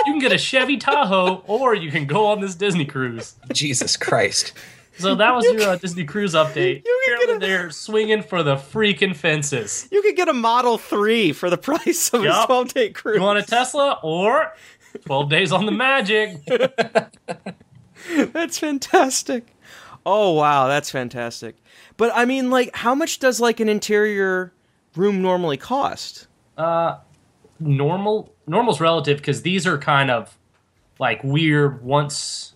can 0.05 0.19
get 0.19 0.33
a 0.33 0.39
Chevy 0.39 0.77
Tahoe 0.77 1.43
or 1.47 1.75
you 1.75 1.91
can 1.91 2.07
go 2.07 2.27
on 2.27 2.41
this 2.41 2.55
Disney 2.55 2.85
cruise. 2.85 3.35
Jesus 3.53 3.97
Christ. 3.97 4.53
So 4.99 5.15
that 5.15 5.35
was 5.35 5.45
your 5.45 5.61
uh, 5.63 5.77
Disney 5.77 6.05
cruise 6.05 6.33
update. 6.33 6.83
You 6.87 7.03
can 7.07 7.15
Apparently 7.15 7.27
get 7.27 7.37
a- 7.37 7.39
they're 7.47 7.71
swinging 7.71 8.23
for 8.23 8.43
the 8.43 8.57
freaking 8.57 9.15
fences. 9.15 9.87
You 9.93 10.01
could 10.03 10.17
get 10.17 10.29
a 10.29 10.33
Model 10.33 10.79
3 10.79 11.33
for 11.33 11.51
the 11.51 11.59
price 11.59 12.09
of 12.15 12.25
a 12.25 12.45
12 12.47 12.73
day 12.75 12.91
cruise. 12.91 13.17
You 13.17 13.23
want 13.23 13.39
a 13.39 13.43
Tesla 13.43 14.01
or 14.03 14.53
12 15.05 15.29
days 15.29 15.53
on 15.53 15.67
the 15.67 15.73
Magic? 15.73 16.39
That's 18.33 18.59
fantastic. 18.59 19.47
Oh 20.09 20.33
wow, 20.33 20.69
that's 20.69 20.89
fantastic. 20.91 21.57
But 21.97 22.13
I 22.15 22.25
mean 22.25 22.49
like 22.49 22.75
how 22.77 22.95
much 22.95 23.19
does 23.19 23.41
like 23.41 23.59
an 23.61 23.69
interior 23.69 24.53
room 24.95 25.21
normally 25.21 25.57
cost? 25.57 26.29
Uh, 26.57 26.99
normal, 27.61 28.33
normal's 28.47 28.81
relative 28.81 29.19
because 29.19 29.43
these 29.43 29.67
are 29.67 29.77
kind 29.77 30.11
of 30.11 30.39
like 31.01 31.23
weird 31.25 31.83
once, 31.85 32.55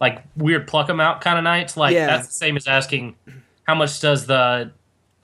like 0.00 0.22
weird 0.36 0.66
pluck 0.66 0.88
them 0.88 1.00
out 1.00 1.20
kind 1.20 1.38
of 1.38 1.44
nights. 1.44 1.76
Like 1.76 1.94
Yeah. 1.94 2.08
that's 2.08 2.26
the 2.26 2.34
same 2.34 2.56
as 2.56 2.66
asking 2.66 3.14
how 3.62 3.76
much 3.76 4.00
does 4.00 4.26
the, 4.26 4.72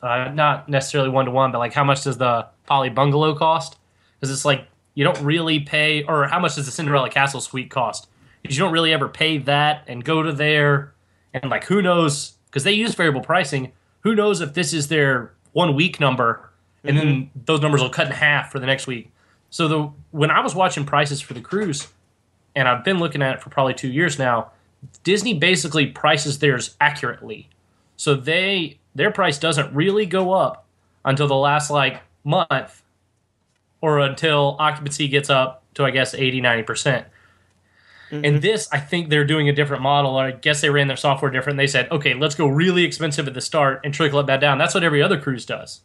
uh, 0.01 0.31
not 0.33 0.69
necessarily 0.69 1.11
one 1.11 1.25
to 1.25 1.31
one, 1.33 1.51
but 1.51 1.59
like 1.59 1.73
how 1.75 1.85
much 1.85 2.05
does 2.05 2.19
the 2.19 2.47
poly 2.67 2.89
bungalow 2.89 3.35
cost? 3.35 3.77
Because 4.21 4.31
it's 4.31 4.45
like 4.45 4.67
you 4.95 5.03
don't 5.03 5.21
really 5.23 5.59
pay, 5.61 6.05
or 6.05 6.29
how 6.29 6.39
much 6.39 6.55
does 6.55 6.67
the 6.67 6.73
Cinderella 6.73 7.11
Castle 7.11 7.41
suite 7.41 7.71
cost? 7.71 8.07
because 8.43 8.59
you 8.59 8.63
don't 8.63 8.73
really 8.73 8.93
ever 8.93 9.09
pay 9.09 9.39
that 9.39 9.83
and 9.89 10.05
go 10.05 10.23
to 10.23 10.31
there 10.31 10.94
and 11.35 11.51
like 11.51 11.65
who 11.65 11.83
knows 11.83 12.35
because 12.47 12.65
they 12.65 12.73
use 12.73 12.95
variable 12.95 13.21
pricing. 13.21 13.73
Who 14.01 14.15
knows 14.15 14.41
if 14.41 14.55
this 14.55 14.73
is 14.73 14.89
their 14.89 15.33
one 15.53 15.75
week 15.75 16.01
number 16.01 16.51
and 16.85 16.97
then 16.97 17.07
mm-hmm. 17.07 17.41
those 17.47 17.61
numbers 17.61 17.83
will 17.83 17.91
cut 17.91 18.07
in 18.07 18.13
half 18.13 18.53
for 18.53 18.59
the 18.59 18.67
next 18.67 18.87
week. 18.87 19.11
So 19.51 19.69
the 19.69 19.91
when 20.11 20.31
I 20.31 20.41
was 20.41 20.55
watching 20.55 20.85
prices 20.85 21.21
for 21.21 21.35
the 21.35 21.41
cruise, 21.41 21.89
and 22.55 22.69
I've 22.69 22.85
been 22.85 22.99
looking 22.99 23.23
at 23.23 23.37
it 23.37 23.43
for 23.43 23.51
probably 23.51 23.75
two 23.75 23.89
years 23.89 24.19
now, 24.19 24.53
Disney 25.03 25.35
basically 25.35 25.87
prices 25.87 26.39
theirs 26.39 26.77
accurately. 26.81 27.49
So 27.97 28.15
they 28.15 28.79
their 28.95 29.11
price 29.11 29.39
doesn't 29.39 29.75
really 29.75 30.07
go 30.07 30.33
up 30.33 30.67
until 31.05 31.27
the 31.27 31.37
last 31.37 31.71
like 31.71 32.03
month 32.23 32.83
or 33.81 33.99
until 34.01 34.57
occupancy 34.59 35.09
gets 35.09 35.31
up 35.31 35.63
to 35.75 35.85
I 35.85 35.91
guess 35.91 36.15
80 36.15 36.41
90%. 36.41 37.05
Percent 38.05 38.27
And 38.27 38.37
mm-hmm. 38.37 38.43
this 38.43 38.69
I 38.73 38.79
think 38.79 39.09
they're 39.09 39.25
doing 39.25 39.49
a 39.49 39.53
different 39.53 39.83
model 39.83 40.17
or 40.17 40.25
I 40.25 40.31
guess 40.33 40.61
they 40.61 40.71
ran 40.71 40.89
their 40.89 40.97
software 40.97 41.31
different. 41.31 41.57
They 41.57 41.67
said, 41.67 41.91
"Okay, 41.91 42.15
let's 42.15 42.35
go 42.35 42.47
really 42.47 42.85
expensive 42.85 43.27
at 43.27 43.35
the 43.35 43.41
start 43.41 43.81
and 43.85 43.93
trickle 43.93 44.21
it 44.21 44.27
back 44.27 44.41
down." 44.41 44.59
That's 44.59 44.75
what 44.75 44.85
every 44.85 45.03
other 45.03 45.19
cruise 45.19 45.47
does. 45.47 45.81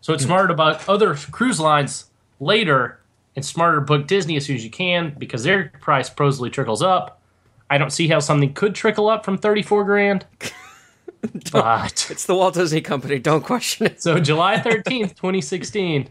So 0.00 0.12
it's 0.12 0.24
hmm. 0.24 0.28
smarter 0.28 0.52
about 0.52 0.88
other 0.88 1.14
cruise 1.14 1.60
lines 1.60 2.06
later 2.40 2.98
and 3.36 3.44
smarter 3.44 3.76
to 3.76 3.82
book 3.82 4.06
Disney 4.06 4.36
as 4.36 4.46
soon 4.46 4.56
as 4.56 4.64
you 4.64 4.70
can 4.70 5.14
because 5.18 5.44
their 5.44 5.72
price 5.80 6.08
supposedly 6.08 6.50
trickles 6.50 6.82
up. 6.82 7.20
I 7.70 7.78
don't 7.78 7.90
see 7.90 8.08
how 8.08 8.18
something 8.18 8.52
could 8.52 8.74
trickle 8.74 9.08
up 9.08 9.24
from 9.24 9.38
34 9.38 9.84
grand. 9.84 10.26
but 11.52 12.08
It's 12.10 12.26
the 12.26 12.34
Walt 12.34 12.54
Disney 12.54 12.80
Company. 12.80 13.18
Don't 13.18 13.44
question 13.44 13.86
it. 13.86 14.02
so 14.02 14.18
July 14.18 14.56
13th, 14.56 15.16
2016. 15.16 16.02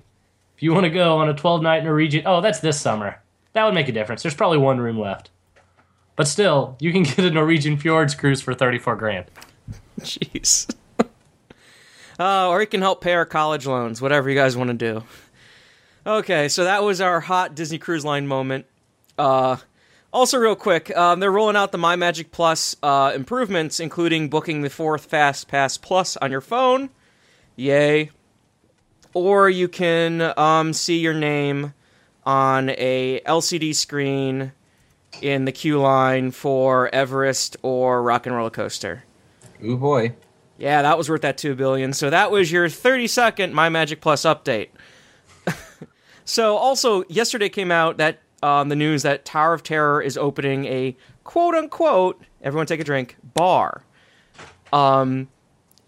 If 0.55 0.63
you 0.63 0.73
want 0.73 0.85
to 0.85 0.89
go 0.89 1.17
on 1.17 1.29
a 1.29 1.33
12 1.33 1.61
night 1.61 1.83
Norwegian, 1.83 2.23
oh, 2.25 2.41
that's 2.41 2.59
this 2.59 2.79
summer. 2.79 3.21
That 3.53 3.65
would 3.65 3.74
make 3.74 3.89
a 3.89 3.91
difference. 3.91 4.24
There's 4.24 4.36
probably 4.36 4.58
one 4.58 4.79
room 4.79 5.00
left. 5.00 5.29
But 6.15 6.27
still, 6.27 6.77
you 6.79 6.91
can 6.91 7.03
get 7.03 7.20
a 7.20 7.31
Norwegian 7.31 7.77
Fjords 7.77 8.15
cruise 8.15 8.41
for 8.41 8.53
34 8.53 8.96
grand. 8.96 9.25
Jeez. 10.00 10.74
uh, 12.20 12.50
or 12.50 12.62
you 12.62 12.67
can 12.67 12.81
help 12.81 13.01
pay 13.01 13.13
our 13.13 13.25
college 13.25 13.65
loans, 13.65 14.01
whatever 14.01 14.29
you 14.29 14.36
guys 14.36 14.55
want 14.55 14.70
to 14.70 14.74
do. 14.74 15.03
Okay, 16.05 16.48
so 16.48 16.63
that 16.63 16.84
was 16.84 17.00
our 17.00 17.20
hot 17.20 17.53
Disney 17.53 17.77
Cruise 17.77 18.03
Line 18.03 18.25
moment. 18.25 18.65
Uh, 19.20 19.58
also, 20.12 20.38
real 20.38 20.55
quick, 20.55 20.96
um, 20.98 21.20
they're 21.20 21.31
rolling 21.31 21.55
out 21.55 21.72
the 21.72 21.77
My 21.77 21.96
Magic 21.96 22.31
Plus 22.31 22.75
uh, 22.81 23.12
improvements, 23.15 23.79
including 23.79 24.29
booking 24.29 24.62
the 24.62 24.70
fourth 24.70 25.05
Fast 25.05 25.48
Pass 25.48 25.77
Plus 25.77 26.17
on 26.17 26.31
your 26.31 26.41
phone. 26.41 26.89
Yay. 27.55 28.10
Or 29.13 29.50
you 29.50 29.67
can 29.67 30.34
um, 30.38 30.74
see 30.74 31.00
your 31.00 31.13
name 31.13 31.74
on 32.25 32.70
a 32.72 33.22
LCD 33.25 33.75
screen 33.75 34.51
in 35.22 35.46
the 35.46 35.51
queue 35.51 35.80
line 35.80 36.32
for 36.32 36.94
Everest 36.94 37.58
or 37.62 38.01
Rock 38.01 38.25
and 38.25 38.36
Roller 38.36 38.50
Coaster. 38.50 39.04
Ooh 39.63 39.78
boy. 39.78 40.13
Yeah, 40.58 40.82
that 40.84 40.98
was 40.98 41.10
worth 41.10 41.22
that 41.22 41.38
two 41.38 41.56
billion. 41.56 41.94
So 41.94 42.10
that 42.10 42.32
was 42.32 42.51
your 42.51 42.70
30 42.70 43.08
second 43.08 43.54
My 43.54 43.70
Magic 43.70 44.01
Plus 44.01 44.24
update. 44.24 44.70
so 46.25 46.56
also 46.56 47.04
yesterday 47.10 47.50
came 47.50 47.72
out 47.72 47.98
that 47.98 48.20
um, 48.44 48.70
the 48.70 48.75
news 48.75 49.04
that 49.04 49.25
Tower 49.25 49.54
of 49.54 49.63
Terror 49.63 50.01
is 50.01 50.18
opening 50.18 50.66
a 50.66 50.96
quote 51.24 51.56
unquote 51.56 52.22
everyone 52.42 52.68
take 52.68 52.80
a 52.80 52.84
drink 52.84 53.18
bar. 53.34 53.84
Um, 54.74 55.30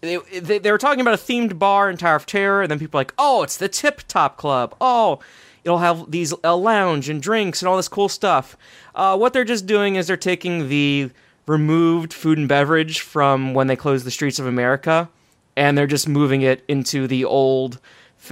they, 0.00 0.18
they, 0.40 0.58
they 0.58 0.70
were 0.70 0.78
talking 0.78 1.00
about 1.00 1.14
a 1.14 1.22
themed 1.22 1.58
bar 1.58 1.88
in 1.88 1.96
Tower 1.96 2.16
of 2.16 2.26
Terror, 2.26 2.62
and 2.62 2.70
then 2.70 2.78
people 2.78 2.98
were 2.98 3.00
like, 3.00 3.14
oh, 3.18 3.42
it's 3.42 3.56
the 3.56 3.68
Tip 3.68 4.02
Top 4.06 4.36
Club. 4.36 4.76
Oh, 4.80 5.20
it'll 5.64 5.78
have 5.78 6.10
these 6.10 6.34
a 6.44 6.56
lounge 6.56 7.08
and 7.08 7.22
drinks 7.22 7.62
and 7.62 7.68
all 7.68 7.76
this 7.76 7.88
cool 7.88 8.08
stuff. 8.08 8.56
Uh, 8.94 9.16
what 9.16 9.32
they're 9.32 9.44
just 9.44 9.66
doing 9.66 9.96
is 9.96 10.06
they're 10.06 10.16
taking 10.16 10.68
the 10.68 11.10
removed 11.46 12.12
food 12.12 12.38
and 12.38 12.48
beverage 12.48 13.00
from 13.00 13.54
when 13.54 13.66
they 13.66 13.76
closed 13.76 14.06
the 14.06 14.10
streets 14.10 14.38
of 14.38 14.46
America, 14.46 15.08
and 15.56 15.76
they're 15.76 15.86
just 15.86 16.08
moving 16.08 16.42
it 16.42 16.64
into 16.68 17.06
the 17.06 17.24
old 17.24 17.80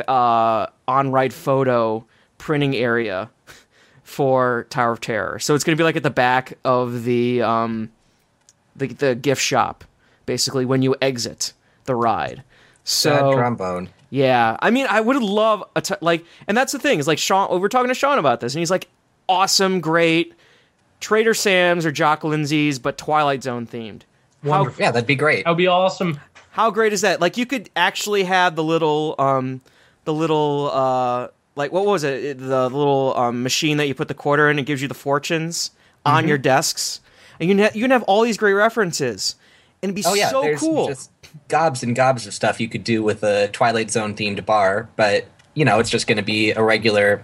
uh, 0.08 0.66
on-ride 0.88 1.32
photo 1.32 2.04
printing 2.38 2.74
area 2.74 3.30
for 4.02 4.66
Tower 4.70 4.92
of 4.92 5.00
Terror. 5.00 5.38
So 5.38 5.54
it's 5.54 5.64
going 5.64 5.76
to 5.76 5.80
be 5.80 5.84
like 5.84 5.96
at 5.96 6.02
the 6.02 6.10
back 6.10 6.58
of 6.64 7.04
the 7.04 7.42
um, 7.42 7.90
the 8.76 8.88
the 8.88 9.14
gift 9.14 9.42
shop, 9.42 9.84
basically 10.26 10.64
when 10.64 10.82
you 10.82 10.96
exit 11.00 11.52
the 11.84 11.94
ride. 11.94 12.42
Sad 12.84 13.20
So 13.20 13.32
trombone. 13.34 13.90
Yeah, 14.14 14.58
I 14.60 14.70
mean, 14.70 14.86
I 14.90 15.00
would 15.00 15.16
love 15.22 15.64
a 15.74 15.80
t- 15.80 15.94
like, 16.02 16.22
and 16.46 16.54
that's 16.54 16.70
the 16.72 16.78
thing 16.78 16.98
is 16.98 17.06
like 17.06 17.18
Sean. 17.18 17.50
We 17.50 17.58
were 17.58 17.70
talking 17.70 17.88
to 17.88 17.94
Sean 17.94 18.18
about 18.18 18.40
this, 18.40 18.52
and 18.54 18.58
he's 18.58 18.70
like, 18.70 18.88
awesome, 19.26 19.80
great, 19.80 20.34
Trader 21.00 21.32
Sam's 21.32 21.86
or 21.86 21.92
Jock 21.92 22.22
Lindsey's, 22.22 22.78
but 22.78 22.98
Twilight 22.98 23.42
Zone 23.42 23.66
themed. 23.66 24.02
How 24.42 24.50
Wonderful. 24.50 24.82
Yeah, 24.82 24.90
that'd 24.90 25.06
be 25.06 25.14
great. 25.14 25.44
That 25.44 25.52
would 25.52 25.56
be 25.56 25.66
awesome. 25.66 26.20
how 26.50 26.70
great 26.70 26.92
is 26.92 27.00
that? 27.00 27.22
Like, 27.22 27.38
you 27.38 27.46
could 27.46 27.70
actually 27.74 28.24
have 28.24 28.54
the 28.54 28.62
little 28.62 29.14
um, 29.18 29.62
the 30.04 30.12
little 30.12 30.70
uh, 30.74 31.28
like 31.56 31.72
what 31.72 31.86
was 31.86 32.04
it? 32.04 32.38
The 32.38 32.68
little 32.68 33.16
um, 33.16 33.42
machine 33.42 33.78
that 33.78 33.86
you 33.88 33.94
put 33.94 34.08
the 34.08 34.14
quarter 34.14 34.50
in 34.50 34.58
and 34.58 34.66
gives 34.66 34.82
you 34.82 34.88
the 34.88 34.94
fortunes 34.94 35.70
Mm-hmm. 36.04 36.16
on 36.16 36.26
your 36.28 36.36
desks, 36.38 37.00
and 37.38 37.48
you 37.48 37.54
can 37.54 37.64
ha- 37.64 37.70
you 37.74 37.82
can 37.82 37.92
have 37.92 38.02
all 38.02 38.22
these 38.22 38.36
great 38.36 38.54
references, 38.54 39.36
and 39.80 39.90
it'd 39.90 39.94
be 39.94 40.02
Oh 40.04 40.14
yeah, 40.14 40.30
so 40.30 40.56
cool. 40.56 40.88
just 40.88 41.11
gobs 41.48 41.82
and 41.82 41.94
gobs 41.94 42.26
of 42.26 42.34
stuff 42.34 42.60
you 42.60 42.68
could 42.68 42.84
do 42.84 43.02
with 43.02 43.22
a 43.22 43.48
Twilight 43.48 43.90
Zone 43.90 44.14
themed 44.14 44.44
bar, 44.46 44.88
but 44.96 45.26
you 45.54 45.64
know 45.64 45.78
it's 45.78 45.90
just 45.90 46.06
going 46.06 46.16
to 46.16 46.22
be 46.22 46.50
a 46.52 46.62
regular 46.62 47.22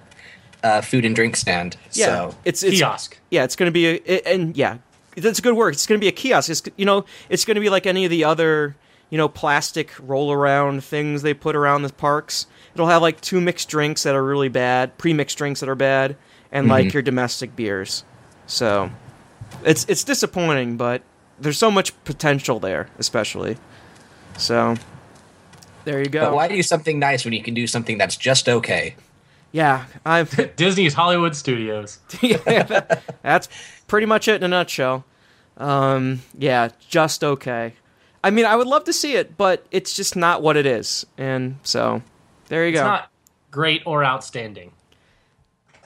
uh, 0.63 0.81
food 0.81 1.05
and 1.05 1.15
drink 1.15 1.37
stand. 1.37 1.77
Yeah, 1.93 2.07
So 2.07 2.35
it's 2.45 2.63
it's 2.63 2.77
Kiosk. 2.79 3.19
Yeah, 3.31 3.45
it's 3.45 3.57
going 3.57 3.69
to 3.69 3.73
be 3.73 3.87
a 3.87 3.95
it- 4.05 4.27
and 4.27 4.57
yeah, 4.57 4.79
that's 5.17 5.39
a 5.39 5.43
good 5.43 5.55
word. 5.55 5.75
It's 5.75 5.87
going 5.87 6.01
to 6.01 6.05
be 6.05 6.09
a 6.09 6.13
kiosk. 6.13 6.51
It's 6.51 6.63
you 6.77 6.85
know, 6.85 7.05
it's 7.29 7.45
going 7.45 7.55
to 7.57 7.61
be 7.61 7.71
like 7.71 7.87
any 7.87 8.05
of 8.05 8.11
the 8.11 8.25
other 8.25 8.77
you 9.11 9.17
know 9.19 9.29
plastic 9.29 9.93
roll 10.01 10.31
around 10.33 10.85
things 10.85 11.23
they 11.23 11.35
put 11.35 11.57
around 11.57 11.83
the 11.83 11.93
parks. 11.93 12.47
It'll 12.75 12.89
have 12.89 13.03
like 13.03 13.21
two 13.21 13.41
mixed 13.41 13.69
drinks 13.69 14.03
that 14.05 14.15
are 14.15 14.23
really 14.25 14.49
bad, 14.49 14.97
pre-mixed 14.99 15.37
drinks 15.39 15.61
that 15.61 15.69
are 15.69 15.75
bad, 15.75 16.17
and 16.53 16.69
like 16.69 16.93
your 16.93 17.03
domestic 17.03 17.57
beers. 17.57 18.05
So 18.47 18.91
it's 19.65 19.85
it's 19.89 20.05
disappointing, 20.05 20.77
but 20.77 21.03
there's 21.41 21.59
so 21.59 21.71
much 21.71 21.93
potential 22.05 22.61
there, 22.61 22.89
especially. 22.99 23.57
So 24.39 24.77
there 25.85 25.99
you 25.99 26.07
go. 26.09 26.21
but 26.27 26.35
why 26.35 26.49
do 26.49 26.63
something 26.63 26.99
nice 26.99 27.25
when 27.25 27.35
you 27.35 27.43
can 27.43 27.55
do 27.55 27.67
something 27.67 27.99
that's 27.99 28.17
just 28.17 28.49
okay? 28.49 28.95
Yeah, 29.53 29.87
I'm. 30.07 30.27
Disney's 30.57 30.95
Hollywood 30.95 31.35
Studios. 31.37 31.99
yeah, 32.23 32.37
that- 32.65 33.03
that's 33.23 33.49
pretty 33.87 34.07
much 34.07 34.29
it 34.29 34.37
in 34.37 34.45
a 34.45 34.49
nutshell. 34.49 35.05
Um, 35.57 36.23
yeah, 36.39 36.69
just 36.89 37.25
okay. 37.25 37.75
I 38.23 38.31
mean, 38.31 38.45
I 38.45 38.57
would 38.57 38.67
love 38.67 38.85
to 38.85 38.93
see 38.93 39.15
it, 39.15 39.37
but 39.37 39.67
it's 39.71 39.95
just 39.95 40.17
not 40.17 40.43
what 40.43 40.57
it 40.57 40.67
is, 40.67 41.07
and 41.17 41.57
so 41.63 42.03
there 42.49 42.65
you 42.65 42.71
It's 42.73 42.81
go. 42.81 42.85
not 42.87 43.11
great 43.51 43.83
or 43.87 44.05
outstanding. 44.05 44.73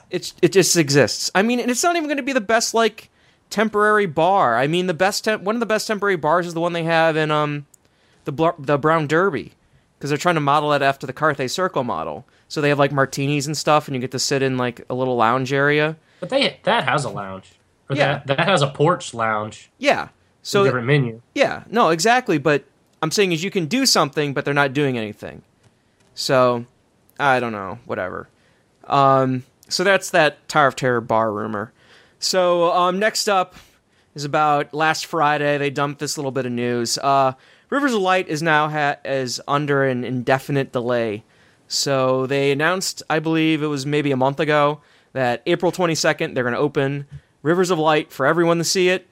it's 0.09 0.33
it 0.41 0.51
just 0.51 0.75
exists. 0.77 1.31
I 1.33 1.41
mean, 1.41 1.59
and 1.59 1.71
it's 1.71 1.83
not 1.83 1.95
even 1.95 2.07
going 2.07 2.17
to 2.17 2.23
be 2.23 2.33
the 2.33 2.41
best 2.41 2.73
like 2.73 3.09
temporary 3.49 4.05
bar. 4.07 4.57
I 4.57 4.67
mean, 4.67 4.87
the 4.87 4.93
best 4.93 5.23
temp- 5.23 5.43
one 5.43 5.55
of 5.55 5.59
the 5.59 5.65
best 5.65 5.87
temporary 5.87 6.17
bars 6.17 6.45
is 6.47 6.53
the 6.53 6.59
one 6.61 6.73
they 6.73 6.83
have 6.83 7.15
in 7.15 7.31
um 7.31 7.65
the 8.25 8.31
Bl- 8.31 8.49
the 8.59 8.77
Brown 8.77 9.07
Derby 9.07 9.53
because 9.97 10.09
they're 10.09 10.17
trying 10.17 10.35
to 10.35 10.41
model 10.41 10.73
it 10.73 10.81
after 10.81 11.07
the 11.07 11.13
Carthay 11.13 11.49
Circle 11.49 11.83
model. 11.83 12.25
So 12.47 12.61
they 12.61 12.69
have 12.69 12.79
like 12.79 12.91
martinis 12.91 13.47
and 13.47 13.57
stuff, 13.57 13.87
and 13.87 13.95
you 13.95 14.01
get 14.01 14.11
to 14.11 14.19
sit 14.19 14.41
in 14.41 14.57
like 14.57 14.81
a 14.89 14.93
little 14.93 15.15
lounge 15.15 15.51
area. 15.53 15.97
But 16.19 16.29
they 16.29 16.59
that 16.63 16.83
has 16.87 17.05
a 17.05 17.09
lounge. 17.09 17.53
Or 17.89 17.95
Yeah. 17.95 18.21
That, 18.25 18.37
that 18.37 18.47
has 18.47 18.61
a 18.61 18.67
porch 18.67 19.13
lounge. 19.13 19.69
Yeah. 19.77 20.09
So 20.41 20.59
So 20.59 20.63
different 20.65 20.87
menu. 20.87 21.21
Yeah, 21.33 21.63
no, 21.69 21.89
exactly. 21.89 22.37
But 22.37 22.65
I'm 23.01 23.11
saying 23.11 23.31
is 23.31 23.43
you 23.43 23.51
can 23.51 23.65
do 23.65 23.85
something, 23.85 24.33
but 24.33 24.45
they're 24.45 24.53
not 24.53 24.73
doing 24.73 24.97
anything. 24.97 25.41
So 26.15 26.65
I 27.19 27.39
don't 27.39 27.51
know, 27.51 27.79
whatever. 27.85 28.29
Um, 28.85 29.43
so 29.69 29.83
that's 29.83 30.09
that 30.11 30.47
Tower 30.47 30.67
of 30.67 30.75
Terror 30.75 31.01
bar 31.01 31.31
rumor. 31.31 31.71
So 32.19 32.71
um, 32.71 32.99
next 32.99 33.27
up 33.27 33.55
is 34.15 34.25
about 34.25 34.73
last 34.73 35.05
Friday. 35.05 35.57
They 35.57 35.69
dumped 35.69 35.99
this 35.99 36.17
little 36.17 36.31
bit 36.31 36.45
of 36.45 36.51
news. 36.51 36.97
Uh, 36.97 37.33
Rivers 37.73 37.95
of 37.95 38.03
Light 38.03 38.27
is 38.27 38.43
now 38.43 38.69
ha- 38.69 38.97
is 39.03 39.41
under 39.47 39.83
an 39.83 40.03
indefinite 40.03 40.71
delay. 40.71 41.23
So 41.67 42.27
they 42.27 42.51
announced, 42.51 43.01
I 43.09 43.17
believe 43.17 43.63
it 43.63 43.67
was 43.67 43.83
maybe 43.83 44.11
a 44.11 44.15
month 44.15 44.39
ago, 44.39 44.81
that 45.13 45.41
April 45.47 45.71
22nd 45.71 46.35
they're 46.35 46.43
going 46.43 46.53
to 46.53 46.59
open 46.59 47.07
Rivers 47.41 47.71
of 47.71 47.79
Light 47.79 48.11
for 48.11 48.27
everyone 48.27 48.59
to 48.59 48.63
see 48.63 48.89
it. 48.89 49.09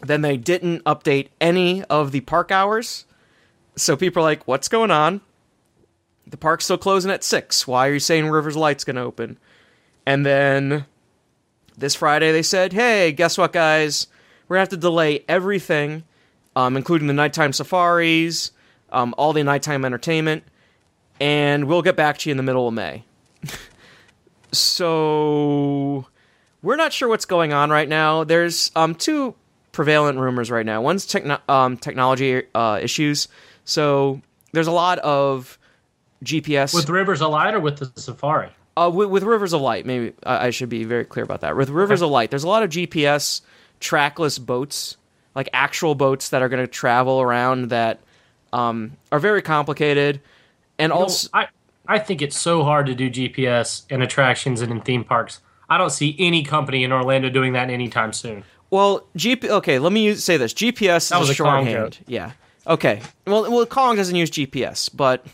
Then 0.00 0.20
they 0.20 0.36
didn't 0.36 0.84
update 0.84 1.30
any 1.40 1.82
of 1.86 2.12
the 2.12 2.20
park 2.20 2.52
hours. 2.52 3.04
So 3.74 3.96
people 3.96 4.20
are 4.22 4.26
like, 4.26 4.46
what's 4.46 4.68
going 4.68 4.92
on? 4.92 5.20
The 6.24 6.36
park's 6.36 6.66
still 6.66 6.78
closing 6.78 7.10
at 7.10 7.24
6. 7.24 7.66
Why 7.66 7.88
are 7.88 7.94
you 7.94 7.98
saying 7.98 8.30
Rivers 8.30 8.54
of 8.54 8.60
Light's 8.60 8.84
going 8.84 8.94
to 8.94 9.02
open? 9.02 9.38
And 10.06 10.24
then 10.24 10.86
this 11.76 11.96
Friday 11.96 12.30
they 12.30 12.44
said, 12.44 12.74
hey, 12.74 13.10
guess 13.10 13.36
what, 13.36 13.52
guys? 13.52 14.06
We're 14.46 14.58
going 14.58 14.66
to 14.66 14.70
have 14.70 14.80
to 14.80 14.86
delay 14.86 15.24
everything, 15.28 16.04
um, 16.56 16.76
including 16.76 17.06
the 17.06 17.14
nighttime 17.14 17.52
safaris, 17.52 18.50
um, 18.90 19.14
all 19.18 19.32
the 19.32 19.42
nighttime 19.42 19.84
entertainment, 19.84 20.44
and 21.20 21.66
we'll 21.66 21.82
get 21.82 21.96
back 21.96 22.18
to 22.18 22.28
you 22.28 22.32
in 22.32 22.36
the 22.36 22.42
middle 22.42 22.68
of 22.68 22.74
May. 22.74 23.04
so 24.52 26.06
we're 26.62 26.76
not 26.76 26.92
sure 26.92 27.08
what's 27.08 27.24
going 27.24 27.52
on 27.52 27.70
right 27.70 27.88
now. 27.88 28.24
There's 28.24 28.70
um 28.76 28.94
two 28.94 29.34
prevalent 29.72 30.18
rumors 30.18 30.50
right 30.50 30.66
now. 30.66 30.82
One's 30.82 31.06
techno- 31.06 31.40
um, 31.48 31.76
technology 31.76 32.42
uh, 32.54 32.78
issues. 32.82 33.28
So 33.64 34.20
there's 34.52 34.66
a 34.66 34.72
lot 34.72 34.98
of 34.98 35.58
GPS 36.24 36.74
With 36.74 36.88
Rivers 36.90 37.22
of 37.22 37.30
Light 37.30 37.54
or 37.54 37.60
with 37.60 37.78
the 37.78 37.90
Safari? 38.00 38.50
uh, 38.76 38.90
with, 38.92 39.08
with 39.08 39.22
Rivers 39.22 39.52
of 39.52 39.60
Light. 39.60 39.86
Maybe 39.86 40.12
I 40.24 40.48
I 40.48 40.50
should 40.50 40.68
be 40.68 40.84
very 40.84 41.04
clear 41.04 41.24
about 41.24 41.40
that. 41.40 41.56
With 41.56 41.70
Rivers 41.70 42.02
of 42.02 42.10
Light, 42.10 42.30
there's 42.30 42.44
a 42.44 42.48
lot 42.48 42.62
of 42.62 42.70
GPS 42.70 43.40
trackless 43.80 44.38
boats, 44.38 44.96
like 45.34 45.48
actual 45.52 45.94
boats 45.94 46.30
that 46.30 46.42
are 46.42 46.48
going 46.48 46.62
to 46.62 46.70
travel 46.70 47.20
around 47.20 47.70
that 47.70 48.00
um, 48.52 48.96
are 49.10 49.18
very 49.18 49.42
complicated, 49.42 50.20
and 50.78 50.92
also 50.92 51.28
I, 51.32 51.48
I 51.86 51.98
think 51.98 52.22
it's 52.22 52.38
so 52.38 52.64
hard 52.64 52.86
to 52.86 52.94
do 52.94 53.10
GPS 53.10 53.90
in 53.90 54.02
attractions 54.02 54.60
and 54.60 54.70
in 54.70 54.80
theme 54.80 55.04
parks. 55.04 55.40
I 55.68 55.78
don't 55.78 55.90
see 55.90 56.14
any 56.18 56.42
company 56.42 56.84
in 56.84 56.92
Orlando 56.92 57.30
doing 57.30 57.54
that 57.54 57.70
anytime 57.70 58.12
soon. 58.12 58.44
Well, 58.70 59.06
GP. 59.16 59.48
Okay, 59.48 59.78
let 59.78 59.92
me 59.92 60.04
use, 60.04 60.24
say 60.24 60.36
this. 60.36 60.54
GPS 60.54 61.10
That 61.10 61.16
is 61.16 61.20
was 61.20 61.30
a 61.30 61.34
shorthand. 61.34 61.98
Yeah. 62.06 62.32
Okay. 62.66 63.02
Well, 63.26 63.50
well, 63.50 63.66
Kong 63.66 63.96
doesn't 63.96 64.14
use 64.14 64.30
GPS, 64.30 64.88
but 64.94 65.26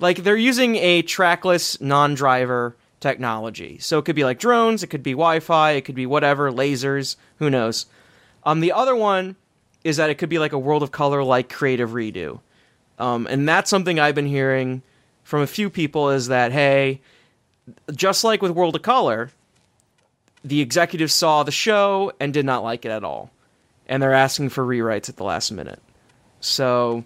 like 0.00 0.18
they're 0.18 0.36
using 0.36 0.76
a 0.76 1.02
trackless, 1.02 1.80
non-driver 1.80 2.76
technology. 3.00 3.78
So 3.78 3.98
it 3.98 4.04
could 4.04 4.16
be 4.16 4.24
like 4.24 4.38
drones, 4.38 4.82
it 4.82 4.88
could 4.88 5.02
be 5.02 5.12
Wi-Fi, 5.12 5.72
it 5.72 5.82
could 5.82 5.94
be 5.94 6.06
whatever, 6.06 6.50
lasers. 6.50 7.16
Who 7.38 7.50
knows? 7.50 7.86
Um, 8.44 8.60
the 8.60 8.72
other 8.72 8.94
one 8.94 9.36
is 9.82 9.96
that 9.96 10.10
it 10.10 10.16
could 10.16 10.28
be 10.28 10.38
like 10.38 10.52
a 10.52 10.58
World 10.58 10.82
of 10.82 10.90
Color 10.90 11.22
like 11.22 11.52
creative 11.52 11.90
redo, 11.90 12.40
um, 12.98 13.26
and 13.28 13.48
that's 13.48 13.70
something 13.70 13.98
I've 13.98 14.14
been 14.14 14.26
hearing 14.26 14.82
from 15.22 15.40
a 15.40 15.46
few 15.46 15.70
people. 15.70 16.10
Is 16.10 16.28
that 16.28 16.52
hey, 16.52 17.00
just 17.94 18.24
like 18.24 18.42
with 18.42 18.52
World 18.52 18.76
of 18.76 18.82
Color, 18.82 19.30
the 20.44 20.60
executives 20.60 21.14
saw 21.14 21.42
the 21.42 21.52
show 21.52 22.12
and 22.20 22.32
did 22.32 22.44
not 22.44 22.62
like 22.62 22.84
it 22.84 22.90
at 22.90 23.04
all, 23.04 23.30
and 23.86 24.02
they're 24.02 24.12
asking 24.12 24.50
for 24.50 24.64
rewrites 24.64 25.08
at 25.08 25.16
the 25.16 25.24
last 25.24 25.50
minute. 25.50 25.80
So 26.40 27.04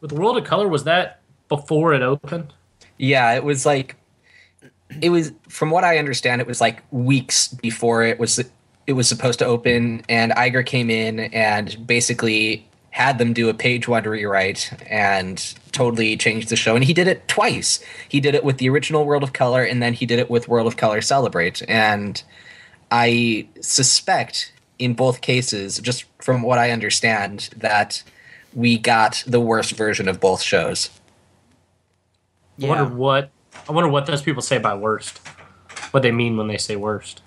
With 0.00 0.12
World 0.12 0.38
of 0.38 0.44
Color, 0.44 0.68
was 0.68 0.84
that 0.84 1.20
before 1.48 1.92
it 1.92 2.02
opened? 2.02 2.54
Yeah, 2.96 3.34
it 3.34 3.44
was 3.44 3.66
like 3.66 3.96
it 5.00 5.10
was 5.10 5.32
from 5.48 5.70
what 5.70 5.84
I 5.84 5.98
understand, 5.98 6.40
it 6.40 6.46
was 6.46 6.60
like 6.60 6.82
weeks 6.90 7.48
before 7.48 8.02
it 8.02 8.18
was 8.18 8.42
it 8.88 8.94
was 8.94 9.06
supposed 9.06 9.38
to 9.38 9.44
open, 9.44 10.02
and 10.08 10.32
Iger 10.32 10.64
came 10.64 10.88
in 10.88 11.20
and 11.20 11.86
basically 11.86 12.66
had 12.88 13.18
them 13.18 13.34
do 13.34 13.50
a 13.50 13.54
page 13.54 13.86
one 13.86 14.04
rewrite 14.04 14.72
and 14.88 15.54
totally 15.72 16.16
changed 16.16 16.48
the 16.48 16.56
show. 16.56 16.74
And 16.74 16.82
he 16.82 16.94
did 16.94 17.06
it 17.06 17.28
twice. 17.28 17.84
He 18.08 18.18
did 18.18 18.34
it 18.34 18.44
with 18.44 18.56
the 18.56 18.70
original 18.70 19.04
World 19.04 19.22
of 19.22 19.34
Color, 19.34 19.62
and 19.62 19.82
then 19.82 19.92
he 19.92 20.06
did 20.06 20.18
it 20.18 20.30
with 20.30 20.48
World 20.48 20.66
of 20.66 20.78
Color 20.78 21.02
Celebrate. 21.02 21.62
And 21.68 22.22
I 22.90 23.46
suspect 23.60 24.54
in 24.78 24.94
both 24.94 25.20
cases, 25.20 25.78
just 25.80 26.06
from 26.16 26.40
what 26.40 26.58
I 26.58 26.70
understand, 26.70 27.50
that 27.58 28.02
we 28.54 28.78
got 28.78 29.22
the 29.26 29.38
worst 29.38 29.72
version 29.72 30.08
of 30.08 30.18
both 30.18 30.40
shows. 30.40 30.88
I 32.62 32.66
wonder 32.66 32.86
what 32.86 33.30
I 33.68 33.72
wonder 33.72 33.90
what 33.90 34.06
those 34.06 34.22
people 34.22 34.40
say 34.40 34.56
by 34.56 34.74
worst. 34.74 35.20
What 35.90 36.02
they 36.02 36.10
mean 36.10 36.38
when 36.38 36.48
they 36.48 36.56
say 36.56 36.74
worst. 36.74 37.20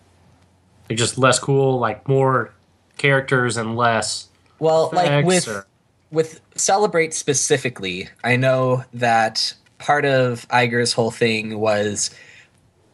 Like 0.92 0.98
just 0.98 1.18
less 1.18 1.40
cool, 1.40 1.80
like 1.80 2.08
more 2.08 2.54
characters 2.98 3.58
and 3.58 3.76
less 3.76 4.28
Well, 4.60 4.90
like 4.94 5.26
with 5.26 5.48
or- 5.48 5.66
with 6.12 6.42
celebrate 6.56 7.14
specifically, 7.14 8.10
I 8.24 8.36
know 8.36 8.84
that 8.94 9.54
part 9.78 10.06
of 10.06 10.48
Iger's 10.50 10.94
whole 10.94 11.12
thing 11.12 11.60
was 11.60 12.12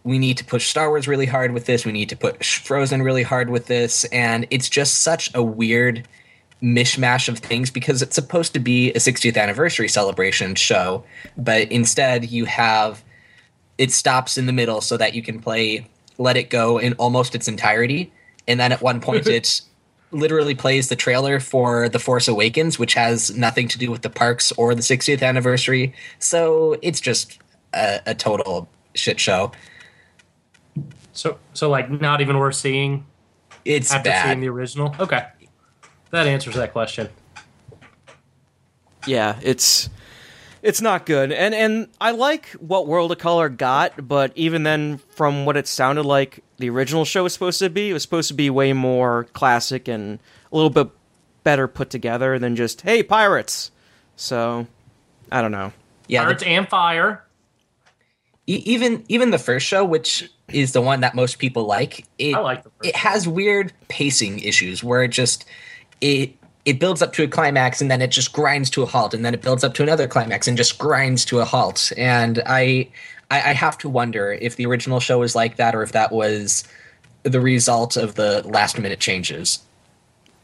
we 0.03 0.19
need 0.19 0.37
to 0.37 0.45
push 0.45 0.67
Star 0.67 0.89
Wars 0.89 1.07
really 1.07 1.25
hard 1.25 1.51
with 1.51 1.65
this. 1.65 1.85
We 1.85 1.91
need 1.91 2.09
to 2.09 2.15
push 2.15 2.59
Frozen 2.59 3.01
really 3.01 3.23
hard 3.23 3.49
with 3.49 3.65
this, 3.65 4.05
and 4.05 4.45
it's 4.51 4.69
just 4.69 5.01
such 5.01 5.33
a 5.33 5.41
weird 5.43 6.07
mishmash 6.61 7.27
of 7.27 7.39
things 7.39 7.69
because 7.69 8.01
it's 8.01 8.15
supposed 8.15 8.53
to 8.53 8.59
be 8.59 8.91
a 8.91 8.97
60th 8.99 9.37
anniversary 9.37 9.87
celebration 9.89 10.55
show, 10.55 11.03
but 11.37 11.71
instead 11.71 12.29
you 12.31 12.45
have 12.45 13.03
it 13.77 13.91
stops 13.91 14.37
in 14.37 14.45
the 14.47 14.53
middle 14.53 14.81
so 14.81 14.97
that 14.97 15.13
you 15.13 15.21
can 15.21 15.39
play 15.39 15.87
Let 16.17 16.37
It 16.37 16.49
Go 16.49 16.77
in 16.77 16.93
almost 16.93 17.35
its 17.35 17.47
entirety, 17.47 18.11
and 18.47 18.59
then 18.59 18.71
at 18.71 18.81
one 18.81 18.99
point 19.01 19.27
it 19.27 19.61
literally 20.11 20.55
plays 20.55 20.87
the 20.89 20.95
trailer 20.95 21.39
for 21.39 21.89
The 21.89 21.99
Force 21.99 22.27
Awakens, 22.27 22.79
which 22.79 22.93
has 22.93 23.35
nothing 23.35 23.67
to 23.67 23.77
do 23.77 23.91
with 23.91 24.01
the 24.03 24.09
parks 24.09 24.51
or 24.53 24.73
the 24.73 24.81
60th 24.81 25.21
anniversary. 25.21 25.93
So 26.19 26.77
it's 26.81 27.01
just 27.01 27.39
a, 27.73 27.99
a 28.05 28.15
total 28.15 28.69
shit 28.95 29.19
show. 29.19 29.51
so 31.11 31.37
so 31.53 31.69
like 31.69 31.89
not 31.91 32.21
even 32.21 32.37
worth 32.37 32.55
seeing 32.55 33.05
It's 33.65 33.91
after 33.91 34.09
bad. 34.09 34.25
seeing 34.27 34.39
the 34.39 34.49
original. 34.49 34.95
Okay. 34.99 35.25
That 36.11 36.25
answers 36.25 36.55
that 36.55 36.71
question. 36.71 37.09
yeah, 39.05 39.37
it's 39.41 39.89
it's 40.67 40.81
not 40.81 41.05
good. 41.05 41.31
And 41.31 41.55
and 41.55 41.87
I 42.01 42.11
like 42.11 42.49
what 42.59 42.87
World 42.87 43.13
of 43.13 43.19
Color 43.19 43.47
got, 43.47 44.05
but 44.05 44.33
even 44.35 44.63
then 44.63 44.97
from 44.97 45.45
what 45.45 45.55
it 45.55 45.65
sounded 45.65 46.03
like 46.03 46.43
the 46.57 46.69
original 46.69 47.05
show 47.05 47.23
was 47.23 47.31
supposed 47.31 47.59
to 47.59 47.69
be, 47.69 47.89
it 47.89 47.93
was 47.93 48.01
supposed 48.01 48.27
to 48.27 48.33
be 48.33 48.49
way 48.49 48.73
more 48.73 49.23
classic 49.31 49.87
and 49.87 50.19
a 50.51 50.55
little 50.55 50.69
bit 50.69 50.89
better 51.45 51.69
put 51.69 51.89
together 51.89 52.37
than 52.37 52.57
just 52.57 52.81
hey, 52.81 53.01
pirates. 53.01 53.71
So, 54.17 54.67
I 55.31 55.41
don't 55.41 55.53
know. 55.53 55.71
yeah, 56.09 56.23
the- 56.23 56.25
Pirates 56.25 56.43
and 56.43 56.67
Fire. 56.67 57.23
E- 58.45 58.63
even 58.65 59.05
even 59.07 59.31
the 59.31 59.39
first 59.39 59.65
show, 59.65 59.85
which 59.85 60.29
is 60.49 60.73
the 60.73 60.81
one 60.81 60.99
that 60.99 61.15
most 61.15 61.39
people 61.39 61.63
like, 61.63 62.05
it 62.17 62.35
I 62.35 62.39
like 62.39 62.63
the 62.63 62.71
first 62.71 62.89
it 62.89 62.95
has 62.97 63.25
weird 63.25 63.71
pacing 63.87 64.39
issues 64.39 64.83
where 64.83 65.01
it 65.03 65.09
just 65.09 65.45
it 66.01 66.36
it 66.67 66.79
builds 66.79 67.01
up 67.01 67.13
to 67.13 67.23
a 67.23 67.27
climax 67.29 67.79
and 67.79 67.89
then 67.89 68.01
it 68.01 68.11
just 68.11 68.33
grinds 68.33 68.69
to 68.71 68.83
a 68.83 68.85
halt, 68.85 69.13
and 69.13 69.23
then 69.23 69.33
it 69.33 69.41
builds 69.41 69.63
up 69.63 69.73
to 69.75 69.83
another 69.83 70.05
climax 70.05 70.49
and 70.49 70.57
just 70.57 70.77
grinds 70.77 71.23
to 71.25 71.39
a 71.39 71.45
halt. 71.45 71.93
And 71.97 72.43
I 72.45 72.89
I, 73.31 73.37
I 73.37 73.53
have 73.53 73.77
to 73.79 73.89
wonder 73.89 74.33
if 74.33 74.57
the 74.57 74.65
original 74.65 74.99
show 74.99 75.19
was 75.19 75.33
like 75.33 75.55
that 75.55 75.73
or 75.75 75.81
if 75.81 75.93
that 75.93 76.11
was 76.11 76.65
the 77.23 77.39
result 77.39 77.95
of 77.95 78.15
the 78.15 78.45
last 78.45 78.77
minute 78.77 78.99
changes. 78.99 79.59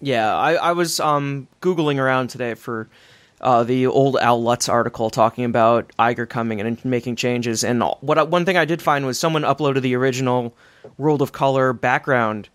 Yeah, 0.02 0.34
I, 0.36 0.54
I 0.54 0.72
was 0.72 1.00
um, 1.02 1.48
googling 1.62 1.98
around 1.98 2.30
today 2.30 2.56
for 2.56 2.88
uh, 3.42 3.64
the 3.64 3.88
old 3.88 4.18
Al 4.18 4.42
Lutz 4.42 4.70
article 4.70 5.10
talking 5.10 5.44
about 5.44 5.92
Iger 6.00 6.28
coming 6.28 6.62
and 6.62 6.84
making 6.86 7.18
changes. 7.18 7.66
And 7.66 7.84
what 8.00 8.30
one 8.30 8.46
thing 8.46 8.56
I 8.56 8.66
did 8.66 8.82
find 8.82 9.06
was 9.06 9.20
someone 9.20 9.44
uploaded 9.44 9.82
the 9.82 9.96
original 9.96 10.54
World 10.98 11.22
of 11.22 11.34
Color 11.34 11.74
background. 11.74 12.48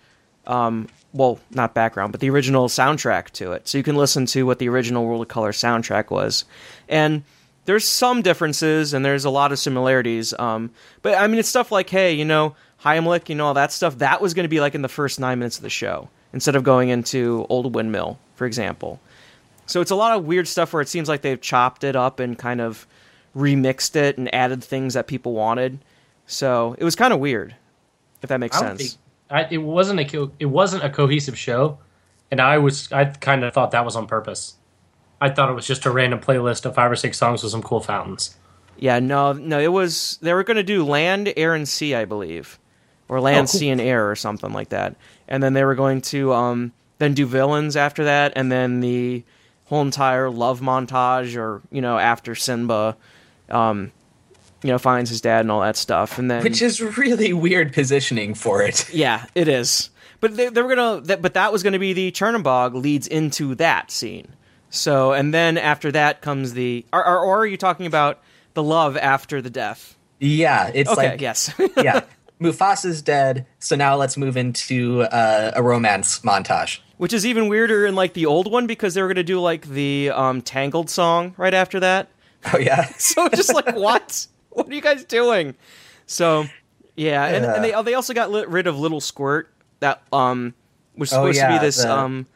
Um, 0.47 0.89
well, 1.19 1.41
not 1.51 1.75
background, 1.75 2.13
but 2.13 2.21
the 2.21 2.31
original 2.31 2.69
soundtrack 2.69 3.31
to 3.31 3.53
it, 3.53 3.67
so 3.69 3.77
you 3.77 3.85
can 3.85 3.97
listen 3.97 4.25
to 4.27 4.47
what 4.47 4.61
the 4.61 4.69
original 4.69 5.05
World 5.05 5.23
of 5.23 5.29
Color 5.29 5.51
soundtrack 5.53 6.11
was. 6.11 6.45
And 6.89 7.25
there's 7.65 7.87
some 7.87 8.23
differences 8.23 8.95
and 8.95 9.05
there's 9.05 9.27
a 9.27 9.31
lot 9.31 9.53
of 9.53 9.59
similarities. 9.59 10.33
Um, 10.39 10.71
but 11.03 11.19
I 11.19 11.27
mean, 11.27 11.39
it's 11.39 11.49
stuff 11.49 11.71
like, 11.71 11.91
hey, 11.91 12.15
you 12.15 12.25
know, 12.25 12.55
Heimlich, 12.83 13.29
you 13.29 13.35
know, 13.35 13.47
all 13.47 13.55
that 13.55 13.73
stuff. 13.73 13.99
That 13.99 14.23
was 14.23 14.33
going 14.33 14.45
to 14.45 14.49
be 14.49 14.61
like 14.61 14.75
in 14.75 14.83
the 14.83 14.89
first 14.89 15.21
nine 15.21 15.41
minutes 15.41 15.57
of 15.59 15.65
the 15.65 15.71
show 15.71 16.09
instead 16.33 16.57
of 16.57 16.63
going 16.63 16.89
into 16.89 17.45
Old 17.49 17.75
Windmill, 17.75 18.19
for 18.37 18.47
example. 18.47 19.01
So 19.67 19.81
it's 19.81 19.91
a 19.91 19.97
lot 19.97 20.17
of 20.17 20.25
weird 20.25 20.49
stuff 20.49 20.73
where 20.73 20.81
it 20.81 20.89
seems 20.89 21.09
like 21.09 21.21
they've 21.21 21.41
chopped 21.41 21.85
it 21.85 21.97
up 21.97 22.21
and 22.21 22.39
kind 22.39 22.61
of 22.61 22.87
remixed 23.37 23.97
it 23.97 24.17
and 24.17 24.33
added 24.35 24.65
things 24.65 24.95
that 24.95 25.07
people 25.07 25.35
wanted. 25.35 25.79
So 26.27 26.75
it 26.79 26.85
was 26.85 26.97
kind 26.97 27.13
of 27.13 27.21
weird, 27.21 27.55
if 28.23 28.29
that 28.29 28.39
makes 28.39 28.59
sense. 28.59 28.79
think 28.79 29.08
I, 29.31 29.47
it 29.51 29.59
wasn't 29.59 30.01
a 30.01 30.05
co- 30.05 30.33
it 30.39 30.47
wasn't 30.47 30.85
a 30.85 30.91
cohesive 30.91 31.37
show, 31.39 31.79
and 32.31 32.41
I 32.41 32.59
was 32.59 32.91
I 32.93 33.05
kind 33.07 33.45
of 33.45 33.53
thought 33.53 33.71
that 33.73 33.85
was 33.85 33.97
on 33.97 34.07
purpose. 34.07 34.55
I 35.21 35.31
thought 35.31 35.51
it 35.51 35.55
was 35.55 35.67
just 35.67 35.85
a 35.85 35.91
random 35.91 36.21
playlist 36.21 36.65
of 36.65 36.75
five 36.75 36.91
or 36.91 36.97
six 36.97 37.19
songs 37.19 37.43
with 37.43 37.53
some 37.53 37.63
cool 37.63 37.81
fountains. 37.81 38.37
Yeah, 38.77 39.01
no, 39.01 39.33
no, 39.33 39.59
it 39.59 39.73
was 39.73 40.19
they 40.23 40.33
were 40.33 40.45
going 40.45 40.57
to 40.57 40.63
do 40.63 40.85
land, 40.85 41.33
air, 41.37 41.55
and 41.55 41.69
sea, 41.69 41.95
I 41.95 42.05
believe, 42.05 42.59
or 43.09 43.21
land, 43.21 43.49
Oh, 43.49 43.53
cool. 43.53 43.59
sea, 43.59 43.69
and 43.71 43.81
air, 43.81 44.09
or 44.11 44.15
something 44.17 44.53
like 44.53 44.69
that. 44.69 44.95
And 45.27 45.43
then 45.43 45.53
they 45.55 45.65
were 45.65 45.75
going 45.75 46.01
to 46.03 46.33
um, 46.33 46.73
then 46.99 47.13
do 47.15 47.27
villains 47.27 47.77
after 47.77 48.05
that, 48.05 48.33
and 48.37 48.51
then 48.53 48.81
the 48.81 49.25
whole 49.67 49.83
entire 49.83 50.31
love 50.31 50.61
montage, 50.61 51.37
or 51.37 51.61
you 51.73 51.81
know, 51.83 51.99
after 51.99 52.35
Simba, 52.37 52.97
um, 53.51 53.91
you 54.63 54.71
know, 54.71 54.79
finds 54.79 55.11
his 55.11 55.21
dad 55.21 55.41
and 55.41 55.51
all 55.51 55.61
that 55.61 55.77
stuff, 55.77 56.19
and 56.19 56.31
then 56.31 56.43
Which 56.43 56.63
is 56.63 56.81
really 56.81 57.33
weird 57.33 57.73
positioning 57.73 58.35
for 58.35 58.63
it. 58.63 58.89
yeah, 58.93 59.27
it 59.35 59.49
is. 59.49 59.91
But 60.21 60.37
they, 60.37 60.49
they 60.49 60.63
were 60.63 60.75
gonna, 60.75 61.01
that, 61.03 61.23
but 61.23 61.35
that 61.35 61.53
was 61.53 61.63
gonna 61.63 61.79
be 61.79 61.93
the 61.93 62.11
Chernobog 62.11 62.75
leads 62.75 63.07
into 63.07 63.55
that 63.57 63.91
scene. 63.91 64.35
So, 64.71 65.13
and 65.13 65.33
then 65.33 65.57
after 65.57 65.93
that 65.93 66.21
comes 66.21 66.55
the, 66.55 66.85
or, 66.93 67.07
or, 67.07 67.19
or 67.21 67.39
are 67.39 67.47
you 67.47 67.57
talking 67.57 67.87
about 67.87 68.21
the 68.55 68.63
love 68.63 68.97
after 68.97 69.41
the 69.41 69.51
death? 69.51 69.97
Yeah, 70.19 70.71
it's 70.75 70.91
Okay, 70.91 71.11
like 71.11 71.21
yes. 71.21 71.53
yeah. 71.77 72.01
Mufasa's 72.41 73.03
dead, 73.03 73.47
so 73.59 73.75
now 73.77 73.97
let's 73.97 74.17
move 74.17 74.37
into 74.37 75.03
uh, 75.03 75.53
a 75.55 75.63
romance 75.63 76.21
montage. 76.21 76.81
Which 76.97 77.13
is 77.13 77.25
even 77.27 77.49
weirder 77.49 77.87
in 77.87 77.95
like 77.95 78.15
the 78.15 78.27
old 78.27 78.51
one 78.51 78.67
because 78.67 78.95
they 78.95 79.03
were 79.03 79.09
gonna 79.09 79.23
do 79.23 79.41
like 79.41 79.67
the 79.67 80.11
um, 80.11 80.43
Tangled 80.43 80.91
song 80.91 81.35
right 81.37 81.55
after 81.55 81.81
that. 81.81 82.09
Oh 82.53 82.59
yeah, 82.59 82.85
So 82.99 83.29
just 83.29 83.53
like 83.55 83.75
what? 83.75 84.27
What 84.59 84.69
are 84.69 84.75
you 84.75 84.81
guys 84.81 85.05
doing? 85.05 85.55
So 86.07 86.47
yeah, 86.97 87.25
and, 87.27 87.45
and 87.45 87.65
they 87.65 87.83
they 87.83 87.95
also 87.95 88.15
got 88.15 88.31
li- 88.31 88.45
rid 88.49 88.67
of 88.67 88.79
Little 88.79 89.01
Squirt 89.01 89.53
that 89.81 90.03
um 90.13 90.55
was 90.97 91.13
Oh, 91.13 91.17
supposed 91.17 91.41
to 91.41 91.49
be 91.49 91.59
this 91.59 91.83
the- 91.83 91.93
um 91.93 92.27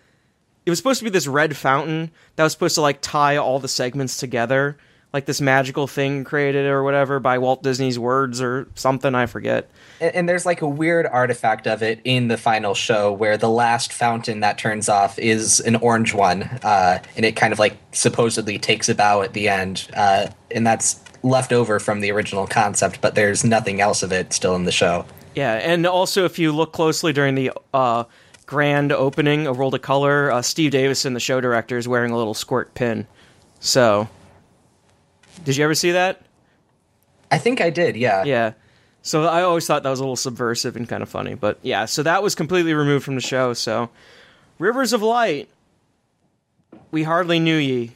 it 0.65 0.71
was 0.71 0.79
supposed 0.79 1.01
to 1.01 1.05
be 1.05 1.11
this 1.11 1.27
red 1.27 1.57
fountain 1.57 2.11
that 2.37 2.45
was 2.45 2.53
supposed 2.53 2.77
to 2.77 2.81
like 2.83 3.01
tie 3.01 3.37
all 3.37 3.59
the 3.59 3.67
segments 3.69 4.17
together 4.19 4.77
like 5.13 5.27
this 5.27 5.43
magical 5.43 5.87
thing 5.87 6.25
created 6.25 6.65
or 6.67 6.83
whatever 6.83 7.21
by 7.21 7.37
Walt 7.37 7.63
Disney's 7.63 7.99
words 7.99 8.41
or 8.41 8.67
something 8.77 9.15
I 9.15 9.27
forget. 9.27 9.69
And, 10.01 10.15
and 10.15 10.29
there's 10.29 10.47
like 10.47 10.63
a 10.63 10.67
weird 10.67 11.05
artifact 11.05 11.67
of 11.67 11.83
it 11.83 12.01
in 12.05 12.29
the 12.29 12.39
final 12.39 12.73
show 12.73 13.13
where 13.13 13.37
the 13.37 13.51
last 13.51 13.93
fountain 13.93 14.41
that 14.41 14.57
turns 14.57 14.89
off 14.89 15.19
is 15.19 15.61
an 15.61 15.77
orange 15.77 16.15
one, 16.15 16.45
uh, 16.63 16.99
and 17.15 17.27
it 17.27 17.37
kind 17.37 17.53
of 17.53 17.59
like 17.59 17.77
supposedly 17.91 18.59
takes 18.59 18.89
a 18.89 18.95
bow 18.95 19.21
at 19.21 19.35
the 19.35 19.51
end, 19.51 19.87
uh, 19.95 20.29
and 20.51 20.67
that's 20.67 20.95
left 21.23 21.53
over 21.53 21.79
from 21.79 22.01
the 22.01 22.11
original 22.11 22.47
concept, 22.47 23.01
but 23.01 23.15
there's 23.15 23.45
nothing 23.45 23.81
else 23.81 24.03
of 24.03 24.13
it 24.13 24.33
still 24.33 24.55
in 24.57 24.65
the 24.65 24.73
show. 24.73 25.05
Yeah, 25.35 25.55
and 25.55 25.87
also 25.87 26.25
if 26.25 26.39
you 26.39 26.53
look 26.53 26.73
closely 26.73 27.13
during 27.13 27.35
the 27.35 27.53
uh, 27.73 28.05
grand 28.47 28.93
opening 28.93 29.47
of 29.47 29.57
World 29.59 29.75
of 29.75 29.83
Color, 29.83 30.31
uh, 30.31 30.43
Steve 30.43 30.73
Davison, 30.73 31.15
the 31.15 31.21
show 31.21 31.41
director, 31.41 31.79
is 31.79 31.89
wearing 31.89 32.11
a 32.11 32.17
little 32.17 32.35
squirt 32.35 32.75
pin. 32.75 33.07
So, 33.61 34.09
did 35.45 35.57
you 35.57 35.65
ever 35.65 35.75
see 35.75 35.93
that? 35.93 36.23
I 37.31 37.39
think 37.39 37.61
I 37.61 37.71
did, 37.71 37.97
yeah. 37.97 38.25
Yeah. 38.25 38.53
So 39.03 39.25
I 39.25 39.43
always 39.43 39.67
thought 39.67 39.83
that 39.83 39.91
was 39.91 39.99
a 39.99 40.03
little 40.03 40.17
subversive 40.17 40.77
and 40.77 40.89
kind 40.89 41.03
of 41.03 41.09
funny, 41.09 41.35
but 41.35 41.59
yeah. 41.63 41.87
So 41.87 42.03
that 42.03 42.23
was 42.23 42.35
completely 42.35 42.75
removed 42.75 43.05
from 43.05 43.15
the 43.15 43.21
show. 43.21 43.53
So, 43.53 43.91
Rivers 44.59 44.93
of 44.93 45.03
Light. 45.03 45.49
We 46.91 47.03
hardly 47.05 47.39
knew 47.39 47.57
ye. 47.57 47.93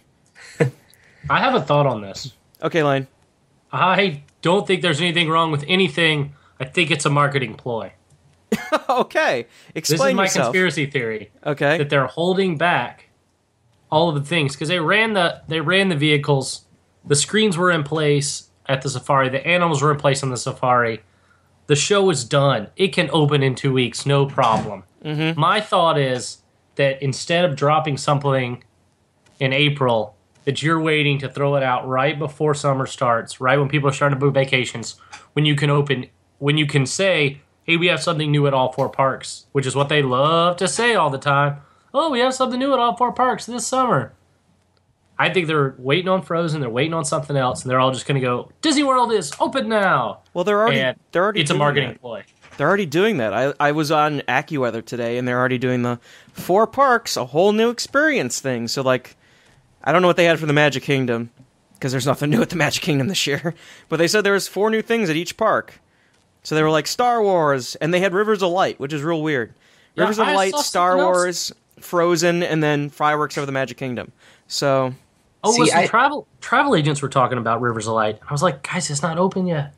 I 1.30 1.40
have 1.40 1.54
a 1.54 1.60
thought 1.60 1.86
on 1.86 2.00
this. 2.00 2.32
Okay, 2.62 2.82
Lane. 2.82 3.06
I 3.76 4.22
don't 4.42 4.66
think 4.66 4.82
there's 4.82 5.00
anything 5.00 5.28
wrong 5.28 5.50
with 5.52 5.64
anything. 5.68 6.34
I 6.58 6.64
think 6.64 6.90
it's 6.90 7.04
a 7.04 7.10
marketing 7.10 7.54
ploy. 7.54 7.92
okay, 8.88 9.46
explain. 9.74 9.98
This 9.98 10.10
is 10.10 10.14
my 10.14 10.22
yourself. 10.24 10.46
conspiracy 10.46 10.86
theory 10.86 11.30
Okay. 11.44 11.78
that 11.78 11.90
they're 11.90 12.06
holding 12.06 12.56
back 12.56 13.08
all 13.90 14.08
of 14.08 14.14
the 14.14 14.22
things 14.22 14.54
because 14.54 14.68
they 14.68 14.80
ran 14.80 15.12
the 15.12 15.42
they 15.48 15.60
ran 15.60 15.88
the 15.88 15.96
vehicles, 15.96 16.64
the 17.04 17.14
screens 17.16 17.56
were 17.56 17.70
in 17.70 17.82
place 17.84 18.50
at 18.66 18.82
the 18.82 18.88
safari, 18.90 19.28
the 19.28 19.46
animals 19.46 19.82
were 19.82 19.92
in 19.92 19.98
place 19.98 20.22
on 20.22 20.30
the 20.30 20.36
safari. 20.36 21.02
The 21.68 21.76
show 21.76 22.10
is 22.10 22.24
done. 22.24 22.68
It 22.76 22.88
can 22.88 23.10
open 23.12 23.42
in 23.42 23.54
two 23.54 23.72
weeks, 23.72 24.06
no 24.06 24.26
problem. 24.26 24.84
Mm-hmm. 25.04 25.38
My 25.38 25.60
thought 25.60 25.98
is 25.98 26.38
that 26.76 27.02
instead 27.02 27.44
of 27.44 27.56
dropping 27.56 27.96
something 27.96 28.62
in 29.40 29.52
April, 29.52 30.15
that 30.46 30.62
you're 30.62 30.80
waiting 30.80 31.18
to 31.18 31.28
throw 31.28 31.56
it 31.56 31.62
out 31.62 31.86
right 31.86 32.18
before 32.18 32.54
summer 32.54 32.86
starts, 32.86 33.40
right 33.40 33.58
when 33.58 33.68
people 33.68 33.90
are 33.90 33.92
starting 33.92 34.18
to 34.18 34.24
book 34.24 34.32
vacations, 34.32 34.96
when 35.34 35.44
you 35.44 35.54
can 35.54 35.68
open, 35.68 36.06
when 36.38 36.56
you 36.56 36.66
can 36.66 36.86
say, 36.86 37.42
"Hey, 37.64 37.76
we 37.76 37.88
have 37.88 38.02
something 38.02 38.30
new 38.30 38.46
at 38.46 38.54
all 38.54 38.72
four 38.72 38.88
parks," 38.88 39.46
which 39.52 39.66
is 39.66 39.76
what 39.76 39.90
they 39.90 40.00
love 40.00 40.56
to 40.56 40.66
say 40.66 40.94
all 40.94 41.10
the 41.10 41.18
time. 41.18 41.58
Oh, 41.92 42.10
we 42.10 42.20
have 42.20 42.32
something 42.32 42.58
new 42.58 42.72
at 42.72 42.78
all 42.78 42.96
four 42.96 43.12
parks 43.12 43.44
this 43.44 43.66
summer. 43.66 44.12
I 45.18 45.30
think 45.30 45.46
they're 45.46 45.74
waiting 45.78 46.08
on 46.08 46.22
Frozen. 46.22 46.60
They're 46.60 46.70
waiting 46.70 46.94
on 46.94 47.04
something 47.04 47.36
else, 47.36 47.62
and 47.62 47.70
they're 47.70 47.80
all 47.80 47.90
just 47.90 48.06
going 48.06 48.20
to 48.20 48.26
go. 48.26 48.50
Disney 48.60 48.84
World 48.84 49.12
is 49.12 49.32
open 49.40 49.68
now. 49.68 50.20
Well, 50.34 50.44
they're 50.44 50.60
already 50.60 50.80
and 50.80 50.98
they're 51.12 51.24
already 51.24 51.40
it's 51.40 51.50
a 51.50 51.54
marketing 51.54 51.90
that. 51.90 52.00
ploy. 52.00 52.24
They're 52.56 52.68
already 52.68 52.86
doing 52.86 53.16
that. 53.18 53.32
I 53.32 53.54
I 53.58 53.72
was 53.72 53.90
on 53.90 54.20
AccuWeather 54.28 54.84
today, 54.84 55.18
and 55.18 55.26
they're 55.26 55.38
already 55.38 55.58
doing 55.58 55.82
the 55.82 55.98
four 56.32 56.66
parks, 56.66 57.16
a 57.16 57.26
whole 57.26 57.52
new 57.52 57.70
experience 57.70 58.40
thing. 58.40 58.68
So 58.68 58.82
like, 58.82 59.15
I 59.86 59.92
don't 59.92 60.02
know 60.02 60.08
what 60.08 60.16
they 60.18 60.24
had 60.24 60.38
for 60.38 60.46
the 60.46 60.52
Magic 60.52 60.82
Kingdom 60.82 61.30
because 61.74 61.92
there's 61.92 62.06
nothing 62.06 62.28
new 62.30 62.42
at 62.42 62.50
the 62.50 62.56
Magic 62.56 62.82
Kingdom 62.82 63.08
this 63.08 63.26
year. 63.26 63.54
But 63.88 63.96
they 63.98 64.08
said 64.08 64.24
there 64.24 64.32
was 64.34 64.48
four 64.48 64.68
new 64.68 64.82
things 64.82 65.08
at 65.08 65.16
each 65.16 65.36
park. 65.36 65.80
So 66.42 66.54
they 66.54 66.62
were 66.62 66.70
like 66.70 66.86
Star 66.86 67.22
Wars, 67.22 67.74
and 67.76 67.92
they 67.94 68.00
had 68.00 68.12
Rivers 68.14 68.42
of 68.42 68.50
Light, 68.50 68.78
which 68.78 68.92
is 68.92 69.02
real 69.02 69.22
weird. 69.22 69.52
Yeah, 69.94 70.02
Rivers 70.02 70.18
of 70.18 70.28
I 70.28 70.34
Light, 70.34 70.54
Star. 70.56 70.96
Wars, 70.96 71.52
Frozen, 71.80 72.42
and 72.42 72.62
then 72.62 72.88
fireworks 72.90 73.36
over 73.38 73.46
the 73.46 73.52
Magic 73.52 73.76
Kingdom. 73.78 74.12
So 74.48 74.94
Oh, 75.44 75.52
See, 75.52 75.62
listen, 75.62 75.78
I- 75.78 75.86
travel 75.86 76.26
travel 76.40 76.74
agents 76.74 77.00
were 77.02 77.08
talking 77.08 77.38
about 77.38 77.60
Rivers 77.60 77.86
of 77.86 77.94
Light. 77.94 78.18
I 78.28 78.32
was 78.32 78.42
like, 78.42 78.62
guys, 78.62 78.90
it's 78.90 79.02
not 79.02 79.18
open 79.18 79.46
yet. 79.46 79.72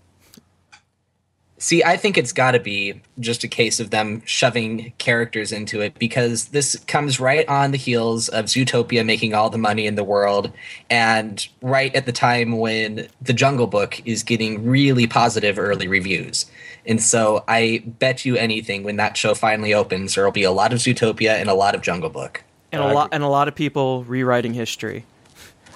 See, 1.60 1.82
I 1.82 1.96
think 1.96 2.16
it's 2.16 2.32
got 2.32 2.52
to 2.52 2.60
be 2.60 3.00
just 3.18 3.42
a 3.42 3.48
case 3.48 3.80
of 3.80 3.90
them 3.90 4.22
shoving 4.24 4.92
characters 4.98 5.50
into 5.50 5.80
it 5.80 5.98
because 5.98 6.46
this 6.46 6.76
comes 6.86 7.18
right 7.18 7.46
on 7.48 7.72
the 7.72 7.76
heels 7.76 8.28
of 8.28 8.44
Zootopia 8.44 9.04
making 9.04 9.34
all 9.34 9.50
the 9.50 9.58
money 9.58 9.86
in 9.86 9.96
the 9.96 10.04
world 10.04 10.52
and 10.88 11.46
right 11.60 11.92
at 11.96 12.06
the 12.06 12.12
time 12.12 12.58
when 12.58 13.08
The 13.20 13.32
Jungle 13.32 13.66
Book 13.66 14.00
is 14.04 14.22
getting 14.22 14.68
really 14.68 15.08
positive 15.08 15.58
early 15.58 15.88
reviews. 15.88 16.46
And 16.86 17.02
so 17.02 17.42
I 17.48 17.82
bet 17.84 18.24
you 18.24 18.36
anything 18.36 18.84
when 18.84 18.96
that 18.96 19.16
show 19.16 19.34
finally 19.34 19.74
opens, 19.74 20.14
there'll 20.14 20.30
be 20.30 20.44
a 20.44 20.52
lot 20.52 20.72
of 20.72 20.78
Zootopia 20.78 21.32
and 21.32 21.50
a 21.50 21.54
lot 21.54 21.74
of 21.74 21.82
Jungle 21.82 22.10
Book. 22.10 22.44
and 22.70 22.80
a 22.80 22.86
I 22.86 22.92
lot 22.92 23.06
agree. 23.06 23.16
and 23.16 23.24
a 23.24 23.28
lot 23.28 23.48
of 23.48 23.56
people 23.56 24.04
rewriting 24.04 24.54
history. 24.54 25.04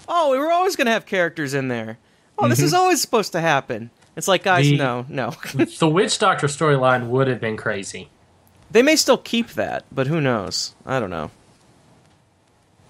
Oh, 0.07 0.31
we 0.31 0.39
were 0.39 0.53
always 0.53 0.77
going 0.77 0.87
to 0.87 0.93
have 0.93 1.07
characters 1.07 1.55
in 1.55 1.67
there. 1.67 1.99
Oh, 2.39 2.49
this 2.49 2.61
is 2.61 2.73
mm-hmm. 2.73 2.81
always 2.81 3.01
supposed 3.01 3.33
to 3.33 3.41
happen. 3.41 3.91
It's 4.17 4.29
like, 4.29 4.43
guys, 4.43 4.67
The- 4.69 4.77
no, 4.77 5.07
no. 5.09 5.31
the 5.79 5.89
Witch 5.89 6.19
Doctor 6.19 6.47
storyline 6.47 7.09
would 7.09 7.29
have 7.29 7.41
been 7.41 7.57
crazy. 7.57 8.09
they 8.71 8.83
may 8.83 8.97
still 8.97 9.17
keep 9.19 9.51
that, 9.51 9.85
but 9.93 10.07
who 10.07 10.21
knows? 10.21 10.75
I 10.85 11.01
don't 11.01 11.11
know. 11.11 11.31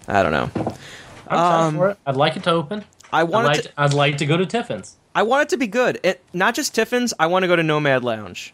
I 0.08 0.22
don't 0.22 0.32
know. 0.32 0.50
I'm 1.28 1.38
Um, 1.38 1.76
for 1.76 1.90
it. 1.90 1.98
I'd 2.06 2.16
like 2.16 2.36
it 2.36 2.42
to 2.44 2.50
open. 2.50 2.84
I 3.12 3.20
I'd 3.20 3.24
want 3.28 3.46
like, 3.46 3.58
it. 3.58 3.62
to, 3.62 3.68
To, 3.68 3.74
I'd 3.80 3.94
like 3.94 4.18
to 4.18 4.26
go 4.26 4.36
to 4.36 4.44
Tiffin's. 4.46 4.96
I 5.14 5.22
want 5.22 5.42
it 5.42 5.48
to 5.50 5.56
be 5.58 5.66
good. 5.68 6.00
It, 6.02 6.20
not 6.32 6.54
just 6.54 6.74
Tiffin's. 6.74 7.14
I 7.20 7.26
want 7.26 7.42
to 7.44 7.46
go 7.46 7.54
to 7.54 7.62
Nomad 7.62 8.02
Lounge. 8.02 8.52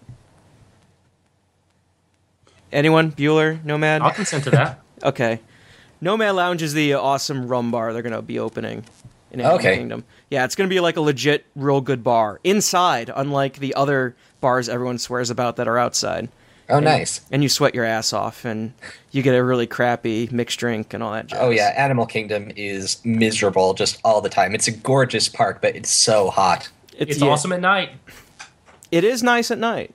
Anyone? 2.73 3.13
Bueller? 3.13 3.65
Nomad? 3.65 4.03
I'll 4.03 4.11
consent 4.11 4.45
to 4.45 4.51
that. 4.51 4.81
Okay. 5.05 5.39
Nomad 6.01 6.35
Lounge 6.35 6.61
is 6.61 6.75
the 6.75 6.95
awesome 6.95 7.47
rum 7.47 7.71
bar 7.71 7.93
they're 7.93 8.03
going 8.03 8.13
to 8.17 8.21
be 8.21 8.41
opening 8.41 8.85
in 9.31 9.41
Animal 9.41 9.59
Okay. 9.59 9.77
Kingdom. 9.77 10.05
Yeah, 10.31 10.45
it's 10.45 10.55
going 10.55 10.69
to 10.69 10.75
be 10.75 10.81
like 10.81 10.97
a 10.97 11.01
legit, 11.01 11.47
real 11.55 11.81
good 11.81 12.03
bar 12.05 12.41
inside, 12.45 13.11
unlike 13.15 13.59
the 13.59 13.75
other 13.75 14.15
bars 14.41 14.69
everyone 14.69 14.99
swears 14.99 15.31
about 15.31 15.57
that 15.57 15.69
are 15.69 15.79
outside. 15.79 16.29
Oh, 16.71 16.81
nice. 16.81 17.23
And 17.31 17.43
you 17.43 17.49
sweat 17.49 17.75
your 17.75 17.85
ass 17.85 18.13
off, 18.13 18.45
and 18.45 18.75
you 19.11 19.23
get 19.23 19.35
a 19.35 19.43
really 19.43 19.67
crappy 19.67 20.29
mixed 20.31 20.59
drink 20.59 20.93
and 20.93 21.03
all 21.03 21.13
that. 21.13 21.29
Jazz. 21.29 21.39
Oh, 21.41 21.49
yeah. 21.51 21.73
Animal 21.77 22.05
Kingdom 22.05 22.53
is 22.57 23.03
miserable 23.05 23.73
just 23.73 23.99
all 24.05 24.21
the 24.21 24.29
time. 24.29 24.55
It's 24.55 24.69
a 24.69 24.73
gorgeous 24.73 25.31
park, 25.31 25.63
but 25.63 25.75
it's 25.75 25.91
so 25.91 26.29
hot. 26.29 26.69
It's 26.99 27.21
yeah, 27.21 27.29
awesome 27.29 27.53
at 27.53 27.61
night. 27.61 27.93
It 28.91 29.05
is 29.05 29.23
nice 29.23 29.51
at 29.51 29.59
night. 29.59 29.95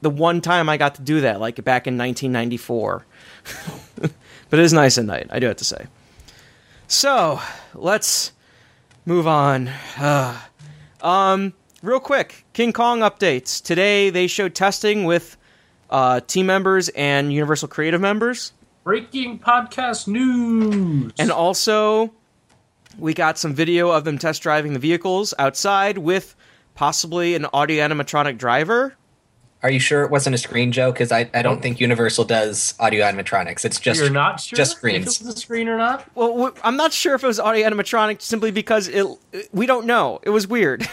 The 0.00 0.10
one 0.10 0.40
time 0.40 0.68
I 0.68 0.76
got 0.76 0.94
to 0.96 1.02
do 1.02 1.20
that, 1.22 1.40
like 1.40 1.56
back 1.56 1.86
in 1.86 1.98
1994. 1.98 3.04
but 4.00 4.58
it 4.58 4.58
is 4.58 4.72
nice 4.72 4.96
at 4.96 5.04
night, 5.04 5.26
I 5.30 5.38
do 5.40 5.46
have 5.46 5.56
to 5.56 5.64
say. 5.64 5.86
So, 6.86 7.40
let's 7.74 8.32
move 9.06 9.26
on. 9.26 9.68
Uh, 9.98 10.40
um, 11.00 11.52
real 11.82 12.00
quick 12.00 12.44
King 12.52 12.72
Kong 12.72 13.00
updates. 13.00 13.62
Today 13.62 14.10
they 14.10 14.26
showed 14.26 14.54
testing 14.54 15.04
with 15.04 15.36
uh, 15.90 16.20
team 16.20 16.46
members 16.46 16.88
and 16.90 17.32
Universal 17.32 17.68
Creative 17.68 18.00
members. 18.00 18.52
Breaking 18.84 19.38
podcast 19.38 20.08
news. 20.08 21.12
And 21.18 21.30
also, 21.30 22.12
we 22.98 23.14
got 23.14 23.38
some 23.38 23.54
video 23.54 23.90
of 23.90 24.04
them 24.04 24.18
test 24.18 24.42
driving 24.42 24.72
the 24.74 24.78
vehicles 24.78 25.32
outside 25.38 25.98
with 25.98 26.36
possibly 26.74 27.34
an 27.34 27.46
audio 27.52 27.86
animatronic 27.86 28.36
driver. 28.36 28.94
Are 29.64 29.70
you 29.70 29.80
sure 29.80 30.02
it 30.02 30.10
wasn't 30.10 30.34
a 30.34 30.38
screen, 30.38 30.72
Joe? 30.72 30.92
Because 30.92 31.10
I, 31.10 31.30
I 31.32 31.40
don't 31.40 31.62
think 31.62 31.80
Universal 31.80 32.26
does 32.26 32.74
audio 32.78 33.02
animatronics. 33.02 33.64
It's 33.64 33.80
just 33.80 33.98
You're 33.98 34.10
not 34.10 34.38
sure 34.38 34.58
just 34.58 34.76
if 34.84 34.94
it 34.94 35.04
was 35.06 35.22
a 35.22 35.36
screen 35.38 35.68
or 35.68 35.78
not? 35.78 36.06
Well, 36.14 36.28
w- 36.28 36.54
I'm 36.62 36.76
not 36.76 36.92
sure 36.92 37.14
if 37.14 37.24
it 37.24 37.26
was 37.26 37.40
audio 37.40 37.66
animatronic 37.66 38.20
simply 38.20 38.50
because 38.50 38.88
it. 38.88 39.06
We 39.52 39.64
don't 39.64 39.86
know. 39.86 40.20
It 40.22 40.28
was 40.28 40.46
weird. 40.46 40.86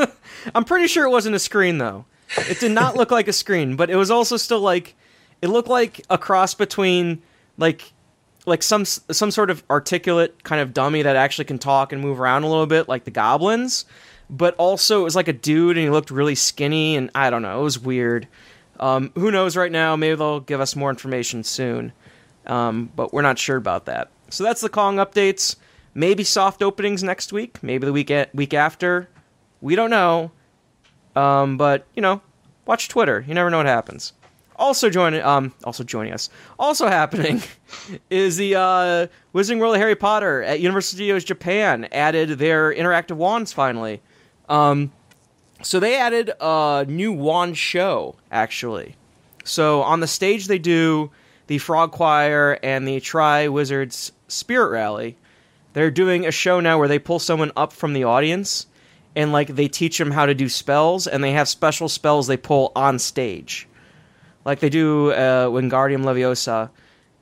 I'm 0.54 0.64
pretty 0.64 0.86
sure 0.86 1.04
it 1.04 1.10
wasn't 1.10 1.36
a 1.36 1.38
screen 1.38 1.76
though. 1.76 2.06
It 2.38 2.60
did 2.60 2.72
not 2.72 2.96
look 2.96 3.10
like 3.10 3.28
a 3.28 3.32
screen, 3.32 3.76
but 3.76 3.90
it 3.90 3.96
was 3.96 4.10
also 4.10 4.38
still 4.38 4.60
like 4.60 4.94
it 5.42 5.48
looked 5.48 5.68
like 5.68 6.00
a 6.08 6.16
cross 6.16 6.54
between 6.54 7.20
like 7.58 7.92
like 8.46 8.62
some 8.62 8.86
some 8.86 9.30
sort 9.32 9.50
of 9.50 9.62
articulate 9.68 10.42
kind 10.44 10.62
of 10.62 10.72
dummy 10.72 11.02
that 11.02 11.14
actually 11.14 11.44
can 11.44 11.58
talk 11.58 11.92
and 11.92 12.00
move 12.00 12.18
around 12.18 12.44
a 12.44 12.48
little 12.48 12.66
bit, 12.66 12.88
like 12.88 13.04
the 13.04 13.10
goblins. 13.10 13.84
But 14.30 14.54
also, 14.56 15.00
it 15.00 15.04
was 15.04 15.16
like 15.16 15.28
a 15.28 15.32
dude, 15.32 15.76
and 15.76 15.84
he 15.84 15.90
looked 15.90 16.10
really 16.10 16.34
skinny, 16.34 16.96
and 16.96 17.10
I 17.14 17.30
don't 17.30 17.42
know. 17.42 17.60
It 17.60 17.64
was 17.64 17.78
weird. 17.78 18.26
Um, 18.80 19.12
who 19.14 19.30
knows 19.30 19.56
right 19.56 19.70
now? 19.70 19.96
Maybe 19.96 20.16
they'll 20.16 20.40
give 20.40 20.60
us 20.60 20.74
more 20.74 20.90
information 20.90 21.44
soon 21.44 21.92
um, 22.46 22.90
but 22.94 23.12
we're 23.12 23.22
not 23.22 23.38
sure 23.38 23.56
about 23.56 23.86
that. 23.86 24.10
So 24.30 24.44
that's 24.44 24.60
the 24.60 24.68
Kong 24.68 24.96
updates. 24.96 25.56
Maybe 25.94 26.24
soft 26.24 26.62
openings 26.62 27.02
next 27.02 27.32
week. 27.32 27.62
Maybe 27.62 27.86
the 27.86 27.92
week 27.92 28.10
a- 28.10 28.28
week 28.34 28.54
after. 28.54 29.08
We 29.60 29.76
don't 29.76 29.90
know. 29.90 30.32
Um, 31.14 31.56
but 31.56 31.86
you 31.94 32.02
know, 32.02 32.20
watch 32.66 32.88
Twitter. 32.88 33.24
You 33.26 33.34
never 33.34 33.50
know 33.50 33.58
what 33.58 33.66
happens. 33.66 34.12
Also 34.56 34.88
joining, 34.88 35.20
um, 35.22 35.52
also 35.64 35.82
joining 35.82 36.12
us. 36.12 36.30
Also 36.58 36.86
happening 36.86 37.42
is 38.10 38.36
the 38.36 38.54
uh, 38.54 39.06
Wizarding 39.34 39.58
World 39.58 39.74
of 39.74 39.80
Harry 39.80 39.96
Potter 39.96 40.42
at 40.42 40.60
Universal 40.60 40.96
Studios 40.96 41.24
Japan 41.24 41.88
added 41.90 42.30
their 42.30 42.72
interactive 42.72 43.16
wands 43.16 43.52
finally. 43.52 44.00
Um, 44.48 44.92
so 45.62 45.80
they 45.80 45.96
added 45.96 46.30
a 46.40 46.84
new 46.86 47.12
wand 47.12 47.56
show 47.56 48.16
actually 48.30 48.96
So 49.44 49.82
on 49.82 50.00
the 50.00 50.06
stage, 50.06 50.46
they 50.46 50.58
do 50.58 51.10
the 51.46 51.58
Frog 51.58 51.92
Choir 51.92 52.58
and 52.62 52.86
the 52.86 53.00
Tri 53.00 53.48
Wizards 53.48 54.12
Spirit 54.28 54.70
Rally. 54.70 55.16
They're 55.72 55.90
doing 55.90 56.26
a 56.26 56.30
show 56.30 56.60
now 56.60 56.78
where 56.78 56.88
they 56.88 56.98
pull 56.98 57.18
someone 57.18 57.52
up 57.56 57.72
from 57.72 57.92
the 57.92 58.04
audience 58.04 58.66
and 59.16 59.32
like 59.32 59.48
they 59.48 59.68
teach 59.68 59.98
them 59.98 60.10
how 60.10 60.26
to 60.26 60.34
do 60.34 60.48
spells, 60.48 61.06
and 61.06 61.22
they 61.22 61.32
have 61.32 61.48
special 61.48 61.88
spells 61.88 62.26
they 62.26 62.36
pull 62.36 62.72
on 62.74 62.98
stage. 62.98 63.68
Like 64.44 64.60
they 64.60 64.68
do 64.68 65.12
uh, 65.12 65.46
Wingardium 65.46 66.02
Leviosa 66.02 66.70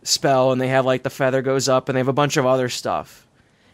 spell, 0.02 0.52
and 0.52 0.60
they 0.60 0.68
have 0.68 0.86
like 0.86 1.02
the 1.02 1.10
feather 1.10 1.42
goes 1.42 1.68
up, 1.68 1.88
and 1.88 1.96
they 1.96 2.00
have 2.00 2.08
a 2.08 2.12
bunch 2.12 2.36
of 2.36 2.46
other 2.46 2.68
stuff, 2.68 3.26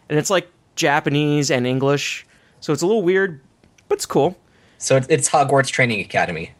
and 0.08 0.18
it's 0.18 0.30
like 0.30 0.48
Japanese 0.74 1.50
and 1.50 1.66
English, 1.66 2.26
so 2.60 2.72
it's 2.72 2.82
a 2.82 2.86
little 2.86 3.02
weird, 3.02 3.40
but 3.88 3.96
it's 3.96 4.06
cool. 4.06 4.36
So 4.78 4.96
it's- 4.96 5.06
it's 5.10 5.28
Hogwarts 5.30 5.68
Training 5.70 6.00
Academy. 6.00 6.52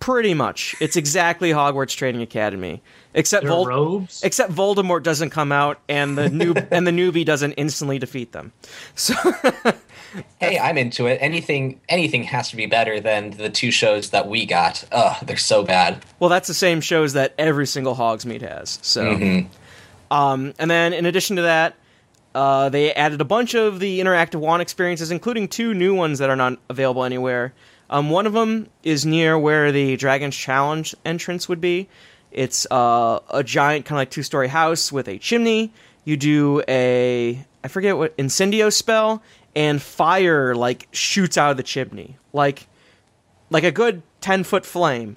Pretty 0.00 0.34
much, 0.34 0.74
it's 0.80 0.96
exactly 0.96 1.50
Hogwarts 1.50 1.96
Training 1.96 2.20
Academy, 2.20 2.82
except 3.14 3.46
Vol- 3.46 3.64
robes. 3.66 4.22
except 4.22 4.52
Voldemort 4.52 5.02
doesn't 5.02 5.30
come 5.30 5.50
out, 5.50 5.78
and 5.88 6.18
the 6.18 6.28
noob 6.28 6.68
and 6.70 6.86
the 6.86 6.90
newbie 6.90 7.24
doesn't 7.24 7.52
instantly 7.52 7.98
defeat 7.98 8.32
them. 8.32 8.52
So 8.94 9.14
Hey, 10.40 10.58
I'm 10.58 10.76
into 10.78 11.06
it. 11.06 11.18
Anything 11.22 11.80
anything 11.88 12.22
has 12.24 12.50
to 12.50 12.56
be 12.56 12.66
better 12.66 13.00
than 13.00 13.30
the 13.30 13.48
two 13.48 13.70
shows 13.70 14.10
that 14.10 14.28
we 14.28 14.44
got. 14.46 14.84
Ugh, 14.92 15.16
they're 15.26 15.36
so 15.38 15.64
bad. 15.64 16.04
Well, 16.20 16.28
that's 16.30 16.48
the 16.48 16.54
same 16.54 16.80
shows 16.82 17.14
that 17.14 17.34
every 17.38 17.66
single 17.66 17.96
Hogsmeade 17.96 18.42
has. 18.42 18.78
So, 18.82 19.46
um, 20.10 20.52
and 20.58 20.70
then 20.70 20.92
in 20.92 21.06
addition 21.06 21.36
to 21.36 21.42
that, 21.42 21.74
uh, 22.34 22.68
they 22.68 22.92
added 22.94 23.20
a 23.20 23.24
bunch 23.24 23.54
of 23.54 23.80
the 23.80 24.00
interactive 24.00 24.40
wand 24.40 24.62
experiences, 24.62 25.10
including 25.10 25.48
two 25.48 25.74
new 25.74 25.94
ones 25.94 26.18
that 26.18 26.30
are 26.30 26.36
not 26.36 26.58
available 26.68 27.04
anywhere. 27.04 27.52
Um, 27.90 28.10
one 28.10 28.26
of 28.26 28.32
them 28.32 28.68
is 28.82 29.06
near 29.06 29.38
where 29.38 29.70
the 29.70 29.96
Dragon's 29.96 30.36
Challenge 30.36 30.94
entrance 31.04 31.48
would 31.48 31.60
be. 31.60 31.88
It's 32.32 32.66
uh, 32.70 33.20
a 33.30 33.44
giant, 33.44 33.84
kind 33.84 33.96
of 33.96 34.00
like 34.00 34.10
two 34.10 34.22
story 34.22 34.48
house 34.48 34.90
with 34.90 35.06
a 35.06 35.18
chimney. 35.18 35.72
You 36.04 36.16
do 36.16 36.62
a, 36.66 37.44
I 37.62 37.68
forget 37.68 37.96
what, 37.96 38.16
incendio 38.16 38.72
spell, 38.72 39.22
and 39.54 39.80
fire 39.80 40.54
like 40.54 40.88
shoots 40.90 41.38
out 41.38 41.52
of 41.52 41.56
the 41.56 41.62
chimney, 41.62 42.16
like 42.32 42.66
like 43.50 43.62
a 43.64 43.70
good 43.70 44.02
ten 44.20 44.42
foot 44.42 44.66
flame. 44.66 45.16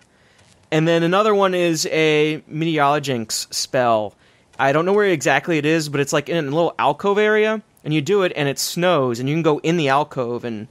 And 0.72 0.88
then 0.88 1.02
another 1.02 1.34
one 1.34 1.56
is 1.56 1.88
a 1.88 2.44
Meteolojinx 2.52 3.54
spell. 3.54 4.14
I 4.60 4.72
don't 4.72 4.86
know 4.86 4.94
where 4.94 5.06
exactly 5.06 5.58
it 5.58 5.66
is, 5.66 5.90
but 5.90 6.00
it's 6.00 6.14
like 6.14 6.30
in 6.30 6.38
a 6.38 6.42
little 6.50 6.74
alcove 6.80 7.18
area, 7.18 7.62
and 7.84 7.94
you 7.94 8.02
do 8.02 8.24
it, 8.24 8.34
and 8.36 8.50
it 8.50 8.58
snows, 8.60 9.20
and 9.20 9.30
you 9.30 9.36
can 9.36 9.44
go 9.44 9.60
in 9.60 9.78
the 9.78 9.90
alcove, 9.90 10.44
and 10.44 10.68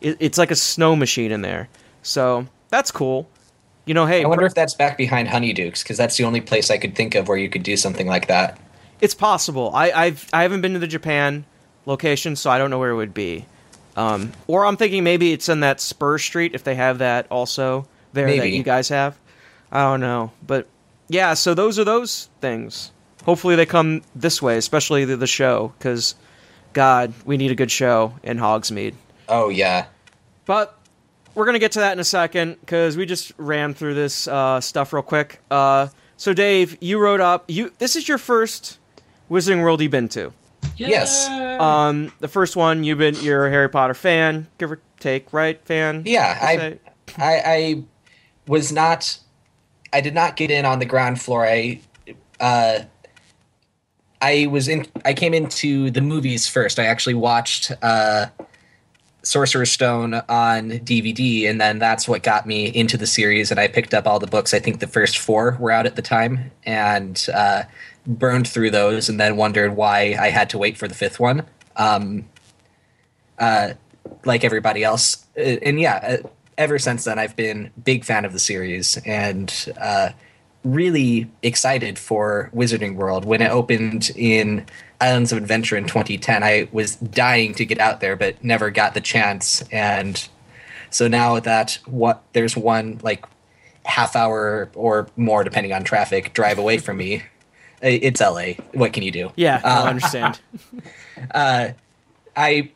it, 0.00 0.16
it's 0.20 0.38
like 0.38 0.50
a 0.50 0.56
snow 0.56 0.96
machine 0.96 1.30
in 1.32 1.42
there. 1.42 1.68
So 2.02 2.46
that's 2.68 2.90
cool. 2.90 3.28
You 3.84 3.94
know, 3.94 4.06
hey, 4.06 4.22
I 4.22 4.26
wonder 4.28 4.44
if 4.44 4.54
that's 4.54 4.74
back 4.74 4.98
behind 4.98 5.28
Honeydukes 5.28 5.82
because 5.82 5.96
that's 5.96 6.16
the 6.16 6.24
only 6.24 6.40
place 6.40 6.70
I 6.70 6.76
could 6.78 6.94
think 6.94 7.14
of 7.14 7.26
where 7.28 7.38
you 7.38 7.48
could 7.48 7.62
do 7.62 7.76
something 7.76 8.06
like 8.06 8.26
that. 8.28 8.58
it's 9.00 9.14
possible. 9.14 9.70
I, 9.74 9.90
I've 9.92 10.28
I 10.32 10.42
haven't 10.42 10.60
been 10.60 10.74
to 10.74 10.78
the 10.78 10.86
Japan 10.86 11.44
location, 11.86 12.36
so 12.36 12.50
I 12.50 12.58
don't 12.58 12.70
know 12.70 12.78
where 12.78 12.90
it 12.90 12.96
would 12.96 13.14
be. 13.14 13.46
Um, 13.96 14.32
or 14.46 14.66
I'm 14.66 14.76
thinking 14.76 15.04
maybe 15.04 15.32
it's 15.32 15.48
in 15.48 15.60
that 15.60 15.80
Spur 15.80 16.18
Street 16.18 16.54
if 16.54 16.64
they 16.64 16.74
have 16.74 16.98
that 16.98 17.26
also 17.30 17.88
there 18.12 18.26
that 18.26 18.50
you 18.50 18.62
guys 18.62 18.88
have. 18.90 19.18
I 19.72 19.82
don't 19.84 20.00
know, 20.00 20.32
but 20.46 20.66
yeah. 21.08 21.34
So 21.34 21.54
those 21.54 21.78
are 21.78 21.84
those 21.84 22.28
things. 22.40 22.92
Hopefully 23.28 23.56
they 23.56 23.66
come 23.66 24.00
this 24.14 24.40
way, 24.40 24.56
especially 24.56 25.04
the, 25.04 25.14
the 25.14 25.26
show, 25.26 25.74
because 25.76 26.14
God, 26.72 27.12
we 27.26 27.36
need 27.36 27.50
a 27.50 27.54
good 27.54 27.70
show 27.70 28.14
in 28.22 28.38
Hogsmeade. 28.38 28.94
Oh 29.28 29.50
yeah. 29.50 29.84
But 30.46 30.78
we're 31.34 31.44
gonna 31.44 31.58
get 31.58 31.72
to 31.72 31.80
that 31.80 31.92
in 31.92 31.98
a 31.98 32.04
second 32.04 32.56
because 32.60 32.96
we 32.96 33.04
just 33.04 33.32
ran 33.36 33.74
through 33.74 33.92
this 33.92 34.28
uh, 34.28 34.62
stuff 34.62 34.94
real 34.94 35.02
quick. 35.02 35.40
Uh, 35.50 35.88
so 36.16 36.32
Dave, 36.32 36.78
you 36.80 36.98
wrote 36.98 37.20
up. 37.20 37.44
You 37.48 37.70
this 37.76 37.96
is 37.96 38.08
your 38.08 38.16
first 38.16 38.78
Wizarding 39.30 39.62
World 39.62 39.82
you've 39.82 39.90
been 39.90 40.08
to. 40.08 40.32
Yes. 40.78 41.28
Um, 41.28 42.10
the 42.20 42.28
first 42.28 42.56
one 42.56 42.82
you've 42.82 42.96
been 42.96 43.14
you're 43.16 43.46
a 43.46 43.50
Harry 43.50 43.68
Potter 43.68 43.92
fan, 43.92 44.46
give 44.56 44.72
or 44.72 44.80
take, 45.00 45.34
right? 45.34 45.62
Fan. 45.66 46.04
Yeah, 46.06 46.38
I, 46.40 46.78
I 47.18 47.42
I 47.44 47.84
was 48.46 48.72
not 48.72 49.18
I 49.92 50.00
did 50.00 50.14
not 50.14 50.36
get 50.36 50.50
in 50.50 50.64
on 50.64 50.78
the 50.78 50.86
ground 50.86 51.20
floor. 51.20 51.46
I 51.46 51.82
uh 52.40 52.84
I 54.20 54.46
was 54.46 54.68
in 54.68 54.86
I 55.04 55.14
came 55.14 55.34
into 55.34 55.90
the 55.90 56.00
movies 56.00 56.48
first. 56.48 56.78
I 56.78 56.84
actually 56.86 57.14
watched 57.14 57.72
uh 57.82 58.26
Sorcerer's 59.22 59.70
Stone 59.70 60.14
on 60.14 60.70
DVD 60.70 61.48
and 61.50 61.60
then 61.60 61.78
that's 61.78 62.08
what 62.08 62.22
got 62.22 62.46
me 62.46 62.66
into 62.66 62.96
the 62.96 63.06
series 63.06 63.50
and 63.50 63.60
I 63.60 63.68
picked 63.68 63.92
up 63.94 64.06
all 64.06 64.18
the 64.18 64.26
books. 64.26 64.54
I 64.54 64.58
think 64.58 64.80
the 64.80 64.86
first 64.86 65.18
4 65.18 65.56
were 65.60 65.70
out 65.70 65.86
at 65.86 65.96
the 65.96 66.02
time 66.02 66.50
and 66.64 67.26
uh 67.34 67.64
burned 68.06 68.48
through 68.48 68.70
those 68.70 69.08
and 69.08 69.20
then 69.20 69.36
wondered 69.36 69.76
why 69.76 70.16
I 70.18 70.30
had 70.30 70.48
to 70.50 70.58
wait 70.58 70.76
for 70.78 70.88
the 70.88 70.94
fifth 70.94 71.20
one. 71.20 71.44
Um 71.76 72.26
uh 73.38 73.74
like 74.24 74.44
everybody 74.44 74.82
else. 74.82 75.26
Uh, 75.36 75.56
And 75.62 75.78
yeah, 75.78 76.18
uh, 76.24 76.28
ever 76.56 76.78
since 76.78 77.04
then, 77.04 77.18
I've 77.18 77.36
been 77.36 77.70
big 77.84 78.04
fan 78.04 78.24
of 78.24 78.32
the 78.32 78.38
series 78.38 78.96
and 79.04 79.52
uh, 79.80 80.10
really 80.64 81.30
excited 81.42 81.98
for 81.98 82.50
Wizarding 82.54 82.96
World. 82.96 83.24
When 83.24 83.42
it 83.42 83.50
opened 83.50 84.10
in 84.16 84.66
Islands 85.00 85.32
of 85.32 85.38
Adventure 85.38 85.76
in 85.76 85.84
2010, 85.84 86.42
I 86.42 86.68
was 86.72 86.96
dying 86.96 87.54
to 87.54 87.64
get 87.64 87.78
out 87.78 88.00
there, 88.00 88.16
but 88.16 88.42
never 88.42 88.70
got 88.70 88.94
the 88.94 89.00
chance. 89.00 89.62
And 89.70 90.28
so 90.90 91.08
now 91.08 91.38
that 91.40 91.78
what 91.86 92.22
there's 92.32 92.56
one 92.56 92.98
like 93.02 93.24
half 93.84 94.14
hour 94.14 94.70
or 94.74 95.08
more, 95.16 95.44
depending 95.44 95.72
on 95.72 95.84
traffic, 95.84 96.34
drive 96.34 96.58
away 96.58 96.78
from 96.78 96.98
me. 96.98 97.22
It's 97.80 98.20
LA. 98.20 98.54
What 98.72 98.92
can 98.92 99.02
you 99.04 99.12
do? 99.12 99.32
Yeah, 99.36 99.60
no, 99.62 99.70
I 99.70 99.88
understand. 99.88 100.40
uh, 101.30 101.68
I 102.36 102.70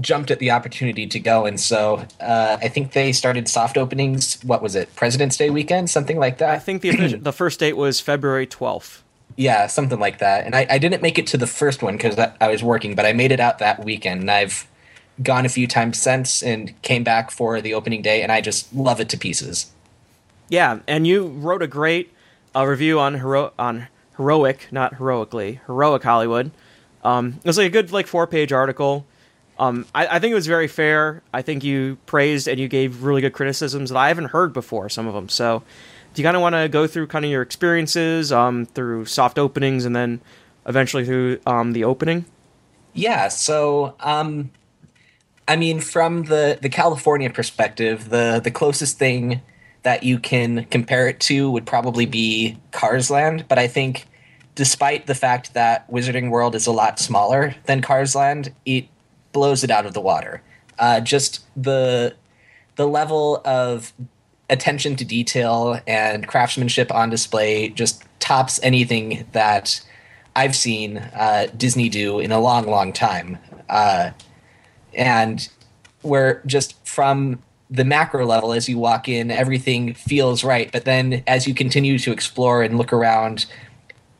jumped 0.00 0.30
at 0.30 0.38
the 0.38 0.50
opportunity 0.50 1.06
to 1.06 1.20
go, 1.20 1.44
and 1.44 1.60
so 1.60 2.06
uh, 2.20 2.56
I 2.60 2.68
think 2.68 2.92
they 2.92 3.12
started 3.12 3.48
soft 3.48 3.76
openings. 3.76 4.40
What 4.42 4.62
was 4.62 4.74
it, 4.74 4.94
President's 4.96 5.36
Day 5.36 5.50
weekend, 5.50 5.90
something 5.90 6.18
like 6.18 6.38
that? 6.38 6.50
I 6.50 6.58
think 6.58 6.82
the 6.82 7.16
the 7.16 7.32
first 7.32 7.60
date 7.60 7.76
was 7.76 8.00
February 8.00 8.46
twelfth. 8.46 9.02
yeah, 9.36 9.66
something 9.66 9.98
like 9.98 10.18
that. 10.18 10.44
And 10.44 10.54
I, 10.54 10.66
I 10.68 10.78
didn't 10.78 11.02
make 11.02 11.18
it 11.18 11.26
to 11.28 11.36
the 11.38 11.46
first 11.46 11.82
one 11.82 11.96
because 11.96 12.18
I, 12.18 12.32
I 12.40 12.48
was 12.48 12.62
working, 12.62 12.94
but 12.94 13.06
I 13.06 13.12
made 13.12 13.32
it 13.32 13.40
out 13.40 13.58
that 13.58 13.84
weekend, 13.84 14.20
and 14.22 14.30
I've 14.30 14.66
gone 15.22 15.44
a 15.44 15.48
few 15.50 15.66
times 15.66 16.00
since 16.00 16.42
and 16.42 16.80
came 16.82 17.04
back 17.04 17.30
for 17.30 17.60
the 17.60 17.74
opening 17.74 18.02
day, 18.02 18.22
and 18.22 18.32
I 18.32 18.40
just 18.40 18.72
love 18.74 19.00
it 19.00 19.08
to 19.10 19.18
pieces. 19.18 19.72
Yeah, 20.48 20.80
and 20.86 21.06
you 21.06 21.26
wrote 21.26 21.62
a 21.62 21.66
great 21.66 22.12
uh, 22.54 22.66
review 22.66 22.98
on 22.98 23.14
hero 23.14 23.52
on 23.58 23.88
heroic, 24.16 24.68
not 24.70 24.94
heroically, 24.96 25.60
heroic 25.66 26.02
Hollywood. 26.02 26.50
Um, 27.04 27.40
it 27.44 27.46
was 27.46 27.58
like 27.58 27.66
a 27.66 27.70
good 27.70 27.92
like 27.92 28.06
four 28.06 28.26
page 28.26 28.52
article. 28.52 29.06
Um, 29.58 29.86
I, 29.94 30.06
I 30.06 30.18
think 30.18 30.32
it 30.32 30.34
was 30.34 30.46
very 30.46 30.68
fair. 30.68 31.22
I 31.32 31.42
think 31.42 31.62
you 31.62 31.98
praised 32.06 32.48
and 32.48 32.58
you 32.58 32.68
gave 32.68 33.02
really 33.02 33.20
good 33.20 33.32
criticisms 33.32 33.90
that 33.90 33.98
I 33.98 34.08
haven't 34.08 34.26
heard 34.26 34.52
before. 34.52 34.88
Some 34.88 35.06
of 35.06 35.14
them. 35.14 35.28
So, 35.28 35.62
do 36.14 36.22
you 36.22 36.26
kind 36.26 36.36
of 36.36 36.42
want 36.42 36.54
to 36.54 36.68
go 36.68 36.86
through 36.86 37.06
kind 37.06 37.24
of 37.24 37.30
your 37.30 37.42
experiences 37.42 38.32
um, 38.32 38.66
through 38.66 39.06
soft 39.06 39.38
openings 39.38 39.84
and 39.84 39.94
then 39.94 40.20
eventually 40.66 41.04
through 41.04 41.40
um, 41.46 41.72
the 41.72 41.84
opening? 41.84 42.24
Yeah, 42.94 43.28
so 43.28 43.94
um 44.00 44.50
I 45.48 45.56
mean 45.56 45.80
from 45.80 46.24
the 46.24 46.58
the 46.60 46.68
California 46.68 47.30
perspective, 47.30 48.10
the 48.10 48.40
the 48.42 48.50
closest 48.50 48.98
thing 48.98 49.40
that 49.82 50.02
you 50.04 50.18
can 50.18 50.64
compare 50.66 51.08
it 51.08 51.18
to 51.20 51.50
would 51.50 51.66
probably 51.66 52.06
be 52.06 52.58
Cars 52.70 53.10
Land, 53.10 53.46
but 53.48 53.58
I 53.58 53.66
think 53.66 54.06
despite 54.54 55.06
the 55.06 55.14
fact 55.14 55.54
that 55.54 55.90
Wizarding 55.90 56.30
World 56.30 56.54
is 56.54 56.66
a 56.66 56.72
lot 56.72 56.98
smaller 56.98 57.54
than 57.64 57.80
Cars 57.80 58.14
Land, 58.14 58.52
it 58.64 58.86
blows 59.32 59.64
it 59.64 59.70
out 59.70 59.86
of 59.86 59.94
the 59.94 60.00
water. 60.00 60.42
Uh, 60.78 61.00
just 61.00 61.40
the 61.56 62.14
the 62.76 62.86
level 62.86 63.42
of 63.44 63.92
attention 64.48 64.96
to 64.96 65.04
detail 65.04 65.80
and 65.86 66.26
craftsmanship 66.26 66.92
on 66.92 67.10
display 67.10 67.68
just 67.68 68.04
tops 68.18 68.60
anything 68.62 69.26
that 69.32 69.80
I've 70.34 70.56
seen 70.56 70.98
uh, 70.98 71.48
Disney 71.56 71.88
do 71.88 72.20
in 72.20 72.32
a 72.32 72.40
long, 72.40 72.66
long 72.66 72.92
time. 72.92 73.38
Uh, 73.68 74.10
and 74.94 75.48
where 76.02 76.42
just 76.46 76.86
from 76.86 77.42
the 77.70 77.84
macro 77.84 78.26
level, 78.26 78.52
as 78.52 78.68
you 78.68 78.78
walk 78.78 79.08
in, 79.08 79.30
everything 79.30 79.94
feels 79.94 80.44
right. 80.44 80.70
But 80.70 80.84
then 80.84 81.22
as 81.26 81.46
you 81.46 81.54
continue 81.54 81.98
to 81.98 82.12
explore 82.12 82.62
and 82.62 82.76
look 82.76 82.92
around 82.92 83.46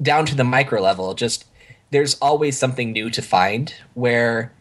down 0.00 0.26
to 0.26 0.34
the 0.34 0.44
micro 0.44 0.80
level, 0.80 1.14
just 1.14 1.44
there's 1.90 2.14
always 2.14 2.58
something 2.58 2.92
new 2.92 3.10
to 3.10 3.20
find 3.20 3.74
where 3.94 4.52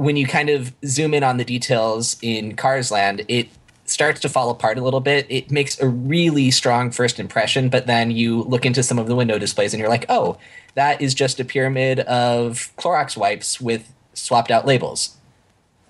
when 0.00 0.16
you 0.16 0.26
kind 0.26 0.48
of 0.48 0.72
zoom 0.86 1.12
in 1.12 1.22
on 1.22 1.36
the 1.36 1.44
details 1.44 2.16
in 2.22 2.56
Cars 2.56 2.90
Land, 2.90 3.22
it 3.28 3.48
starts 3.84 4.18
to 4.20 4.30
fall 4.30 4.48
apart 4.48 4.78
a 4.78 4.80
little 4.82 5.00
bit. 5.00 5.26
It 5.28 5.50
makes 5.50 5.78
a 5.78 5.86
really 5.86 6.50
strong 6.50 6.90
first 6.90 7.20
impression, 7.20 7.68
but 7.68 7.86
then 7.86 8.10
you 8.10 8.44
look 8.44 8.64
into 8.64 8.82
some 8.82 8.98
of 8.98 9.08
the 9.08 9.14
window 9.14 9.38
displays 9.38 9.74
and 9.74 9.78
you're 9.80 9.90
like, 9.90 10.06
oh, 10.08 10.38
that 10.74 11.02
is 11.02 11.12
just 11.12 11.38
a 11.38 11.44
pyramid 11.44 12.00
of 12.00 12.72
Clorox 12.78 13.14
wipes 13.14 13.60
with 13.60 13.92
swapped 14.14 14.50
out 14.50 14.64
labels. 14.64 15.18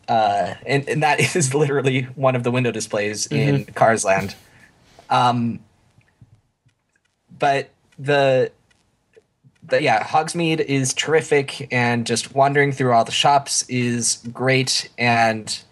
Uh, 0.08 0.54
and, 0.66 0.88
and 0.88 1.04
that 1.04 1.20
is 1.20 1.28
Mm-hmm. 1.28 1.38
Mm-hmm. 1.38 1.58
literally 1.58 2.02
one 2.16 2.34
of 2.34 2.42
the 2.42 2.50
window 2.50 2.72
displays 2.72 3.28
in 3.28 3.64
Cars 3.66 4.04
Land. 4.04 4.34
Um, 5.08 5.60
but 7.38 7.70
the 7.96 8.50
but 9.62 9.82
yeah, 9.82 10.02
Hogsmeade 10.02 10.60
is 10.60 10.94
terrific, 10.94 11.72
and 11.72 12.06
just 12.06 12.34
wandering 12.34 12.72
through 12.72 12.92
all 12.92 13.04
the 13.04 13.12
shops 13.12 13.64
is 13.68 14.22
great. 14.32 14.88
And 14.98 15.62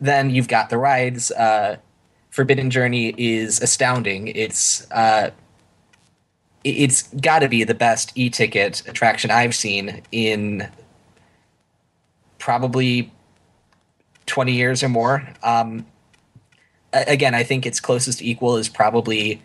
then 0.00 0.30
you've 0.30 0.48
got 0.48 0.70
the 0.70 0.78
rides. 0.78 1.30
Uh, 1.30 1.76
Forbidden 2.30 2.70
Journey 2.70 3.14
is 3.16 3.60
astounding. 3.60 4.28
It's 4.28 4.90
uh, 4.90 5.30
it's 6.62 7.02
got 7.14 7.40
to 7.40 7.48
be 7.48 7.64
the 7.64 7.74
best 7.74 8.12
e-ticket 8.16 8.86
attraction 8.86 9.30
I've 9.30 9.54
seen 9.54 10.02
in 10.12 10.68
probably 12.38 13.10
20 14.26 14.52
years 14.52 14.82
or 14.82 14.88
more. 14.88 15.26
Um, 15.42 15.86
again, 16.92 17.34
I 17.34 17.42
think 17.44 17.64
its 17.64 17.80
closest 17.80 18.22
equal 18.22 18.56
is 18.56 18.68
probably 18.68 19.42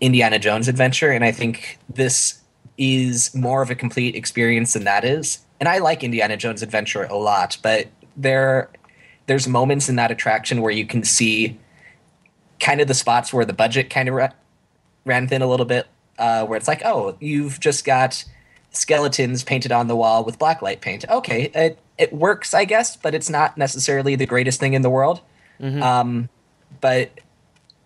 Indiana 0.00 0.38
Jones 0.38 0.68
Adventure, 0.68 1.10
and 1.10 1.24
I 1.24 1.32
think 1.32 1.78
this 1.88 2.40
is 2.78 3.34
more 3.34 3.62
of 3.62 3.70
a 3.70 3.74
complete 3.74 4.14
experience 4.14 4.74
than 4.74 4.84
that 4.84 5.04
is. 5.04 5.38
And 5.60 5.68
I 5.68 5.78
like 5.78 6.04
Indiana 6.04 6.36
Jones 6.36 6.62
Adventure 6.62 7.04
a 7.04 7.16
lot, 7.16 7.58
but 7.62 7.88
there 8.16 8.70
there's 9.26 9.48
moments 9.48 9.88
in 9.88 9.96
that 9.96 10.10
attraction 10.10 10.62
where 10.62 10.72
you 10.72 10.86
can 10.86 11.02
see 11.02 11.58
kind 12.60 12.80
of 12.80 12.88
the 12.88 12.94
spots 12.94 13.32
where 13.32 13.44
the 13.44 13.52
budget 13.52 13.90
kind 13.90 14.08
of 14.08 14.14
ra- 14.14 14.30
ran 15.04 15.26
thin 15.26 15.42
a 15.42 15.46
little 15.46 15.66
bit, 15.66 15.86
uh, 16.18 16.46
where 16.46 16.56
it's 16.56 16.68
like, 16.68 16.82
oh, 16.84 17.16
you've 17.20 17.58
just 17.58 17.84
got 17.84 18.24
skeletons 18.70 19.42
painted 19.42 19.72
on 19.72 19.88
the 19.88 19.96
wall 19.96 20.24
with 20.24 20.38
blacklight 20.38 20.80
paint. 20.80 21.04
Okay, 21.08 21.50
it 21.54 21.78
it 21.98 22.12
works, 22.12 22.54
I 22.54 22.64
guess, 22.64 22.96
but 22.96 23.14
it's 23.14 23.30
not 23.30 23.56
necessarily 23.56 24.16
the 24.16 24.26
greatest 24.26 24.60
thing 24.60 24.74
in 24.74 24.82
the 24.82 24.90
world. 24.90 25.22
Um, 25.82 26.28
but 26.80 27.10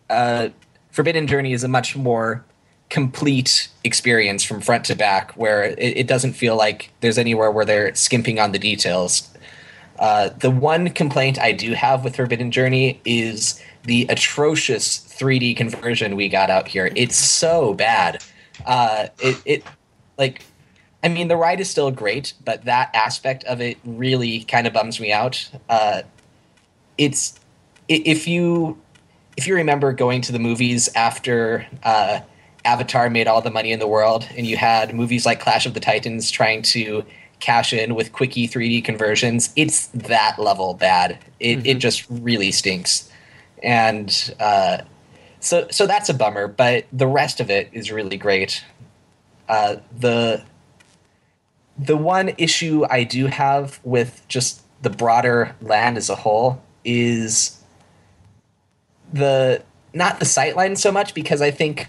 uh, 0.09 0.48
Forbidden 0.90 1.29
Journey 1.29 1.53
is 1.53 1.62
a 1.62 1.68
much 1.68 1.96
more 1.96 2.44
complete 2.90 3.68
experience 3.85 4.44
from 4.44 4.61
front 4.61 4.85
to 4.87 4.94
back, 4.94 5.33
where 5.33 5.62
it, 5.62 5.79
it 5.79 6.07
doesn't 6.07 6.35
feel 6.35 6.57
like 6.57 6.90
there's 7.00 7.18
anywhere 7.18 7.50
where 7.50 7.64
they're 7.64 7.94
skimping 7.94 8.38
on 8.38 8.53
the 8.53 8.59
details. 8.59 9.29
Uh, 9.98 10.31
the 10.40 10.50
one 10.50 10.90
complaint 10.90 11.38
I 11.38 11.53
do 11.53 11.72
have 11.74 12.05
with 12.05 12.16
Forbidden 12.16 12.50
Journey 12.50 13.00
is 13.05 13.62
the 13.85 14.07
atrocious 14.09 14.98
3D 14.98 15.57
conversion 15.57 16.16
we 16.16 16.29
got 16.29 16.50
out 16.50 16.68
here. 16.68 16.90
It's 16.94 17.16
so 17.16 17.74
bad. 17.74 18.22
Uh, 18.66 19.09
it, 19.18 19.40
it 19.44 19.64
like 20.18 20.42
I 21.03 21.09
mean, 21.09 21.29
the 21.29 21.37
ride 21.37 21.61
is 21.61 21.70
still 21.70 21.90
great, 21.90 22.35
but 22.44 22.64
that 22.66 22.90
aspect 22.94 23.44
of 23.44 23.61
it 23.61 23.79
really 23.85 24.44
kind 24.44 24.66
of 24.66 24.72
bums 24.72 25.00
me 25.00 25.12
out. 25.12 25.48
Uh, 25.68 26.03
it's 26.98 27.40
if 27.88 28.29
you 28.29 28.79
if 29.37 29.46
you 29.46 29.55
remember 29.55 29.92
going 29.92 30.20
to 30.22 30.33
the 30.33 30.38
movies 30.38 30.90
after 30.94 31.66
uh, 31.83 32.20
Avatar 32.64 33.09
made 33.11 33.27
all 33.27 33.40
the 33.40 33.51
money 33.51 33.73
in 33.73 33.79
the 33.79 33.88
world, 33.88 34.29
and 34.37 34.46
you 34.46 34.57
had 34.57 34.94
movies 34.94 35.25
like 35.25 35.40
Clash 35.40 35.66
of 35.66 35.75
the 35.75 35.81
Titans 35.81 36.31
trying 36.31 36.62
to 36.62 37.05
cash 37.40 37.73
in 37.73 37.94
with 37.94 38.12
quickie 38.12 38.46
3D 38.46 38.85
conversions, 38.85 39.53
it's 39.57 39.87
that 39.88 40.38
level 40.38 40.75
bad. 40.75 41.18
It 41.40 41.66
it 41.66 41.79
just 41.79 42.07
really 42.09 42.53
stinks, 42.53 43.11
and 43.62 44.35
uh, 44.38 44.79
so 45.40 45.66
so 45.70 45.87
that's 45.87 46.09
a 46.09 46.14
bummer. 46.14 46.46
But 46.46 46.87
the 46.92 47.07
rest 47.07 47.40
of 47.40 47.51
it 47.51 47.70
is 47.73 47.90
really 47.90 48.16
great. 48.16 48.62
Uh, 49.49 49.77
the 49.99 50.44
the 51.79 51.96
one 51.96 52.33
issue 52.38 52.85
I 52.88 53.05
do 53.05 53.27
have 53.27 53.81
with 53.83 54.23
just 54.29 54.62
the 54.83 54.90
broader 54.90 55.57
land 55.61 55.96
as 55.96 56.09
a 56.09 56.14
whole 56.14 56.62
is 56.85 57.59
the 59.12 59.62
not 59.92 60.20
the 60.20 60.25
sightline 60.25 60.77
so 60.79 60.92
much 60.92 61.14
because 61.14 61.42
I 61.42 61.51
think 61.51 61.88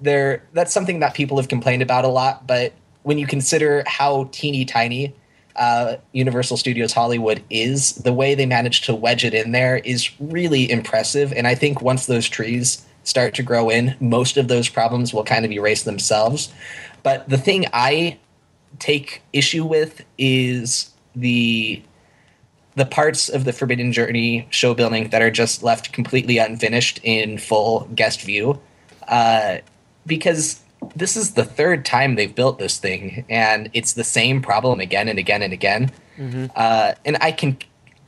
there 0.00 0.42
that's 0.52 0.72
something 0.72 1.00
that 1.00 1.14
people 1.14 1.36
have 1.36 1.48
complained 1.48 1.82
about 1.82 2.04
a 2.04 2.08
lot, 2.08 2.46
but 2.46 2.72
when 3.02 3.18
you 3.18 3.26
consider 3.26 3.82
how 3.86 4.28
teeny 4.32 4.64
tiny 4.64 5.14
uh, 5.56 5.96
Universal 6.12 6.56
Studios 6.56 6.92
Hollywood 6.92 7.42
is, 7.50 7.94
the 7.94 8.12
way 8.12 8.34
they 8.34 8.46
managed 8.46 8.84
to 8.84 8.94
wedge 8.94 9.24
it 9.24 9.34
in 9.34 9.52
there 9.52 9.78
is 9.78 10.10
really 10.20 10.70
impressive. 10.70 11.32
And 11.32 11.46
I 11.46 11.54
think 11.54 11.82
once 11.82 12.06
those 12.06 12.28
trees 12.28 12.86
start 13.02 13.34
to 13.34 13.42
grow 13.42 13.68
in, 13.68 13.96
most 14.00 14.36
of 14.36 14.48
those 14.48 14.68
problems 14.68 15.12
will 15.12 15.24
kind 15.24 15.44
of 15.44 15.50
erase 15.50 15.82
themselves. 15.82 16.52
But 17.02 17.28
the 17.28 17.38
thing 17.38 17.66
I 17.72 18.18
take 18.78 19.22
issue 19.32 19.64
with 19.64 20.04
is 20.16 20.90
the 21.16 21.82
the 22.76 22.86
parts 22.86 23.28
of 23.28 23.44
the 23.44 23.52
Forbidden 23.52 23.92
Journey 23.92 24.46
show 24.50 24.72
building 24.72 25.08
that 25.08 25.20
are 25.20 25.32
just 25.32 25.64
left 25.64 25.92
completely 25.92 26.38
unfinished 26.38 27.00
in 27.02 27.36
full 27.36 27.88
guest 27.92 28.22
view, 28.22 28.60
uh, 29.08 29.56
because 30.08 30.60
this 30.96 31.16
is 31.16 31.34
the 31.34 31.44
third 31.44 31.84
time 31.84 32.16
they've 32.16 32.34
built 32.34 32.58
this 32.58 32.78
thing, 32.78 33.24
and 33.28 33.70
it's 33.74 33.92
the 33.92 34.04
same 34.04 34.42
problem 34.42 34.80
again 34.80 35.08
and 35.08 35.18
again 35.18 35.42
and 35.42 35.52
again. 35.52 35.92
Uh, 36.56 36.94
and 37.04 37.16
I 37.20 37.30
can, 37.30 37.58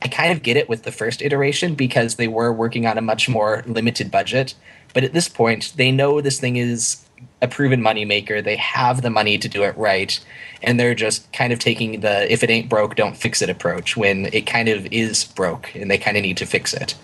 I 0.01 0.09
kind 0.09 0.33
of 0.33 0.43
get 0.43 0.57
it 0.57 0.67
with 0.67 0.83
the 0.83 0.91
first 0.91 1.21
iteration 1.21 1.75
because 1.75 2.15
they 2.15 2.27
were 2.27 2.51
working 2.51 2.85
on 2.85 2.97
a 2.97 3.01
much 3.01 3.29
more 3.29 3.63
limited 3.65 4.11
budget. 4.11 4.55
But 4.93 5.05
at 5.05 5.13
this 5.13 5.29
point, 5.29 5.71
they 5.77 5.91
know 5.91 6.19
this 6.19 6.39
thing 6.39 6.57
is 6.57 7.05
a 7.41 7.47
proven 7.47 7.81
moneymaker. 7.81 8.43
They 8.43 8.57
have 8.57 9.01
the 9.01 9.09
money 9.09 9.37
to 9.37 9.47
do 9.47 9.63
it 9.63 9.77
right. 9.77 10.19
And 10.61 10.79
they're 10.79 10.95
just 10.95 11.31
kind 11.31 11.53
of 11.53 11.59
taking 11.59 12.01
the 12.01 12.31
if 12.31 12.43
it 12.43 12.49
ain't 12.49 12.67
broke, 12.67 12.95
don't 12.95 13.15
fix 13.15 13.41
it 13.41 13.49
approach 13.49 13.95
when 13.95 14.27
it 14.33 14.45
kind 14.45 14.67
of 14.69 14.85
is 14.91 15.23
broke 15.23 15.73
and 15.75 15.89
they 15.89 15.97
kind 15.97 16.17
of 16.17 16.23
need 16.23 16.37
to 16.37 16.45
fix 16.45 16.73
it. 16.73 16.95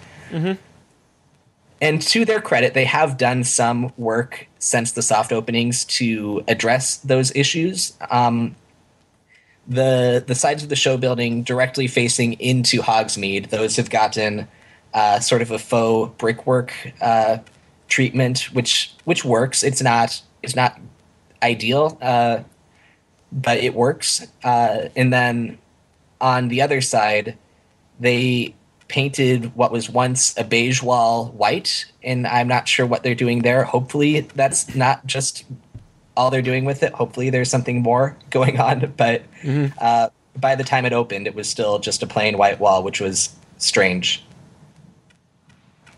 And 1.82 2.02
to 2.04 2.26
their 2.26 2.42
credit, 2.42 2.74
they 2.74 2.86
have 2.86 3.18
done 3.18 3.44
some 3.44 3.94
work 3.98 4.48
since 4.60 4.94
the 4.94 5.02
soft 5.02 5.32
openings 5.32 5.86
to 5.86 6.44
address 6.48 6.98
those 6.98 7.36
issues. 7.36 7.94
Um, 8.10 8.56
the 9.68 10.24
the 10.26 10.34
sides 10.34 10.64
of 10.64 10.70
the 10.70 10.76
show 10.76 10.98
building 10.98 11.44
directly 11.44 11.88
facing 11.88 12.34
into 12.34 12.82
Hogsmeade, 12.82 13.50
those 13.50 13.76
have 13.76 13.90
gotten 13.90 14.48
uh, 14.94 15.20
sort 15.20 15.42
of 15.42 15.52
a 15.52 15.60
faux 15.60 16.14
brickwork 16.18 16.74
uh, 17.02 17.38
treatment, 17.88 18.54
which 18.54 18.94
which 19.04 19.26
works. 19.26 19.64
It's 19.64 19.82
not 19.82 20.22
it's 20.42 20.56
not 20.56 20.80
ideal, 21.44 21.98
uh, 22.02 22.40
but 23.32 23.58
it 23.58 23.74
works. 23.74 24.26
Uh, 24.44 24.90
and 24.96 25.12
then 25.12 25.58
on 26.22 26.48
the 26.48 26.62
other 26.62 26.82
side, 26.82 27.38
they 28.00 28.56
painted 28.88 29.56
what 29.56 29.72
was 29.72 29.90
once 29.90 30.38
a 30.38 30.44
beige 30.44 30.82
wall 30.82 31.28
white, 31.28 31.86
and 32.04 32.26
I'm 32.26 32.48
not 32.48 32.68
sure 32.68 32.86
what 32.86 33.04
they're 33.04 33.16
doing 33.16 33.42
there. 33.42 33.64
Hopefully, 33.64 34.22
that's 34.22 34.76
not 34.76 35.06
just 35.06 35.46
all 36.16 36.32
they're 36.32 36.42
doing 36.42 36.66
with 36.66 36.84
it. 36.84 36.94
Hopefully, 36.94 37.30
there's 37.30 37.50
something 37.50 37.82
more 37.82 38.18
going 38.30 38.60
on. 38.60 38.94
But 38.98 39.24
uh, 39.80 40.10
by 40.36 40.56
the 40.56 40.64
time 40.64 40.86
it 40.86 40.94
opened, 40.94 41.28
it 41.28 41.36
was 41.36 41.50
still 41.50 41.80
just 41.80 42.04
a 42.04 42.08
plain 42.08 42.38
white 42.38 42.60
wall, 42.60 42.84
which 42.84 43.00
was 43.00 43.36
strange. 43.58 44.24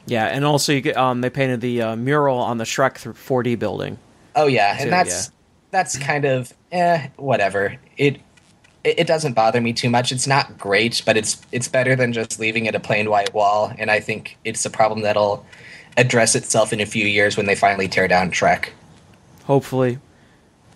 Yeah, 0.06 0.26
and 0.26 0.44
also 0.44 0.74
you 0.74 0.82
get, 0.82 0.98
um, 0.98 1.22
they 1.22 1.30
painted 1.30 1.62
the 1.62 1.82
uh, 1.82 1.96
mural 1.96 2.40
on 2.40 2.58
the 2.58 2.64
Shrek 2.64 2.96
4D 2.96 3.60
building. 3.60 4.00
Oh 4.36 4.48
yeah, 4.48 4.76
and 4.80 4.92
that's 4.92 5.28
yeah. 5.28 5.32
that's 5.72 5.98
kind 5.98 6.26
of 6.26 6.54
eh, 6.72 7.08
whatever. 7.18 7.76
It, 7.98 8.20
it 8.84 9.00
it 9.00 9.08
doesn't 9.08 9.34
bother 9.34 9.62
me 9.62 9.74
too 9.74 9.90
much. 9.90 10.12
It's 10.12 10.28
not 10.28 10.58
great, 10.58 11.02
but 11.06 11.18
it's 11.18 11.42
it's 11.52 11.68
better 11.68 11.96
than 11.96 12.14
just 12.14 12.40
leaving 12.40 12.66
it 12.66 12.76
a 12.76 12.80
plain 12.80 13.10
white 13.10 13.34
wall. 13.34 13.74
And 13.78 13.90
I 13.92 14.00
think 14.00 14.38
it's 14.46 14.66
a 14.66 14.70
problem 14.70 15.02
that'll 15.02 15.46
address 15.98 16.36
itself 16.36 16.72
in 16.72 16.80
a 16.80 16.86
few 16.86 17.06
years 17.06 17.36
when 17.38 17.46
they 17.46 17.56
finally 17.56 17.88
tear 17.88 18.08
down 18.08 18.32
Shrek. 18.32 18.70
Hopefully, 19.46 19.98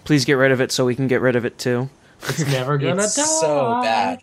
please 0.03 0.25
get 0.25 0.33
rid 0.33 0.51
of 0.51 0.59
it 0.61 0.71
so 0.71 0.85
we 0.85 0.95
can 0.95 1.07
get 1.07 1.21
rid 1.21 1.35
of 1.35 1.45
it 1.45 1.57
too. 1.57 1.89
It's 2.29 2.45
never 2.47 2.77
gonna 2.77 3.03
It's 3.03 3.15
die. 3.15 3.23
so 3.23 3.79
bad. 3.83 4.19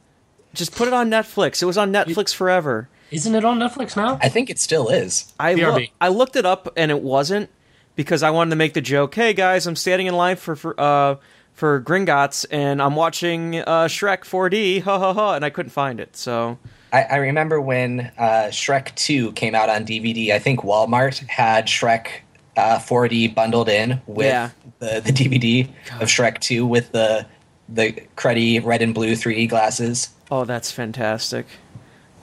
Just 0.54 0.74
put 0.74 0.88
it 0.88 0.94
on 0.94 1.10
Netflix. 1.10 1.62
It 1.62 1.66
was 1.66 1.78
on 1.78 1.92
Netflix 1.92 2.34
forever. 2.34 2.88
Isn't 3.10 3.34
it 3.34 3.44
on 3.44 3.58
Netflix 3.58 3.96
now? 3.96 4.18
I 4.22 4.28
think 4.28 4.50
it 4.50 4.58
still 4.58 4.88
is. 4.88 5.32
I 5.38 5.54
BRB. 5.54 5.74
loo- 5.76 5.86
I 6.00 6.08
looked 6.08 6.36
it 6.36 6.46
up 6.46 6.72
and 6.76 6.90
it 6.90 7.00
wasn't 7.02 7.50
because 7.96 8.22
I 8.22 8.30
wanted 8.30 8.50
to 8.50 8.56
make 8.56 8.72
the 8.74 8.80
joke. 8.80 9.14
Hey 9.14 9.32
guys, 9.32 9.66
I'm 9.66 9.76
standing 9.76 10.06
in 10.06 10.14
line 10.14 10.36
for 10.36 10.56
for 10.56 10.74
uh 10.80 11.16
for 11.60 11.80
Gringotts 11.80 12.46
and 12.50 12.80
I'm 12.82 12.96
watching 12.96 13.56
uh 13.60 13.84
Shrek 13.86 14.20
4D. 14.24 14.82
Ha 14.82 14.98
ha 14.98 15.12
ha! 15.12 15.34
And 15.34 15.44
I 15.44 15.50
couldn't 15.50 15.70
find 15.70 16.00
it. 16.00 16.16
So 16.16 16.58
I, 16.92 17.02
I 17.02 17.16
remember 17.16 17.60
when 17.60 18.10
uh, 18.18 18.48
Shrek 18.50 18.94
2 18.96 19.32
came 19.32 19.54
out 19.54 19.68
on 19.68 19.84
DVD, 19.84 20.30
I 20.32 20.38
think 20.40 20.60
Walmart 20.62 21.18
had 21.28 21.66
Shrek 21.66 22.08
uh, 22.56 22.78
4D 22.78 23.32
bundled 23.34 23.68
in 23.68 24.00
with 24.06 24.26
Yeah. 24.26 24.50
the, 24.80 25.00
the 25.04 25.12
DVD 25.12 25.68
of 26.00 26.08
Shrek 26.08 26.40
2 26.40 26.66
with 26.66 26.90
the 26.92 27.26
the 27.68 27.92
cruddy 28.16 28.64
red 28.64 28.82
and 28.82 28.92
blue 28.94 29.12
3D 29.12 29.48
glasses. 29.48 30.08
oh, 30.32 30.44
that's 30.44 30.72
fantastic. 30.72 31.46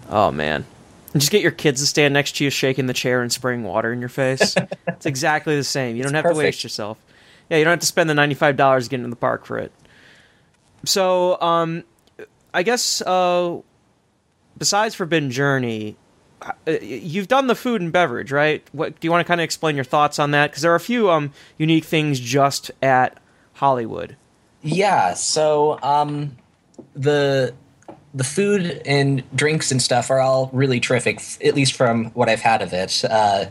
Oh 0.10 0.32
man. 0.32 0.66
And 1.14 1.22
just 1.22 1.32
get 1.32 1.42
your 1.42 1.52
kids 1.52 1.80
to 1.80 1.88
stand 1.88 2.14
next 2.14 2.36
to 2.38 2.44
you, 2.44 2.50
shaking 2.50 2.88
the 2.88 2.94
chair 2.94 3.22
and 3.22 3.32
spraying 3.32 3.64
water 3.64 3.94
in 3.94 4.00
your 4.00 4.10
face. 4.10 4.56
it's 4.88 5.06
exactly 5.06 5.56
the 5.56 5.64
same. 5.64 5.96
You 5.96 6.04
don't 6.04 6.14
have 6.16 6.26
to 6.30 6.34
waste 6.34 6.64
yourself. 6.64 6.98
Yeah, 7.50 7.58
you 7.58 7.64
don't 7.64 7.72
have 7.72 7.80
to 7.80 7.86
spend 7.86 8.10
the 8.10 8.14
ninety-five 8.14 8.58
dollars 8.58 8.88
getting 8.88 9.04
in 9.04 9.10
the 9.10 9.16
park 9.16 9.46
for 9.46 9.58
it. 9.58 9.72
So, 10.86 11.40
um, 11.42 11.84
I 12.54 12.64
guess 12.64 13.02
uh, 13.02 13.60
besides 14.58 14.96
Forbidden 14.96 15.32
Journey, 15.32 15.96
uh, 16.42 16.52
you've 16.82 17.28
done 17.28 17.48
the 17.48 17.56
food 17.56 17.82
and 17.82 17.92
beverage, 17.92 18.32
right? 18.32 18.68
What 18.72 19.00
do 19.00 19.08
you 19.08 19.12
want 19.12 19.26
to 19.26 19.28
kind 19.28 19.42
of 19.42 19.46
explain 19.46 19.76
your 19.76 19.86
thoughts 19.86 20.20
on 20.20 20.32
that? 20.32 20.52
Because 20.52 20.62
there 20.62 20.72
are 20.72 20.76
a 20.76 20.80
few 20.80 21.10
um, 21.10 21.32
unique 21.58 21.86
things 21.86 22.20
just 22.20 22.72
at 22.82 23.18
Hollywood. 23.54 24.16
Yeah, 24.62 25.14
so 25.14 25.80
um, 25.82 26.38
the 26.96 27.54
the 28.14 28.24
food 28.24 28.82
and 28.86 29.24
drinks 29.36 29.72
and 29.72 29.82
stuff 29.82 30.10
are 30.10 30.20
all 30.20 30.50
really 30.52 30.80
terrific, 30.80 31.22
at 31.44 31.56
least 31.56 31.74
from 31.74 32.06
what 32.12 32.30
I've 32.30 32.42
had 32.42 32.62
of 32.62 32.74
it. 32.74 33.04
Uh, 33.06 33.46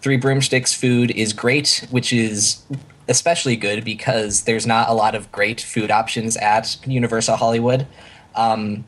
Three 0.00 0.16
Broomsticks 0.16 0.72
food 0.74 1.10
is 1.10 1.32
great, 1.32 1.84
which 1.90 2.12
is 2.12 2.62
especially 3.08 3.56
good 3.56 3.84
because 3.84 4.42
there's 4.42 4.66
not 4.66 4.88
a 4.88 4.92
lot 4.92 5.14
of 5.14 5.30
great 5.32 5.60
food 5.60 5.90
options 5.90 6.36
at 6.36 6.76
Universal 6.86 7.36
Hollywood. 7.36 7.86
Um, 8.34 8.84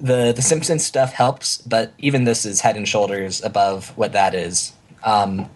the 0.00 0.32
the 0.32 0.42
Simpsons 0.42 0.84
stuff 0.84 1.12
helps, 1.12 1.58
but 1.58 1.92
even 1.98 2.24
this 2.24 2.46
is 2.46 2.60
head 2.62 2.76
and 2.76 2.88
shoulders 2.88 3.42
above 3.44 3.96
what 3.96 4.12
that 4.12 4.34
is. 4.34 4.72
Um, 5.04 5.50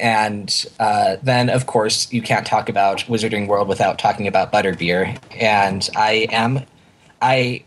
and 0.00 0.64
uh, 0.78 1.16
then, 1.22 1.50
of 1.50 1.66
course, 1.66 2.10
you 2.12 2.22
can't 2.22 2.46
talk 2.46 2.68
about 2.68 3.00
Wizarding 3.00 3.46
World 3.46 3.68
without 3.68 3.98
talking 3.98 4.26
about 4.26 4.50
butterbeer. 4.50 5.18
And 5.38 5.88
I 5.94 6.26
am, 6.30 6.64
I 7.20 7.64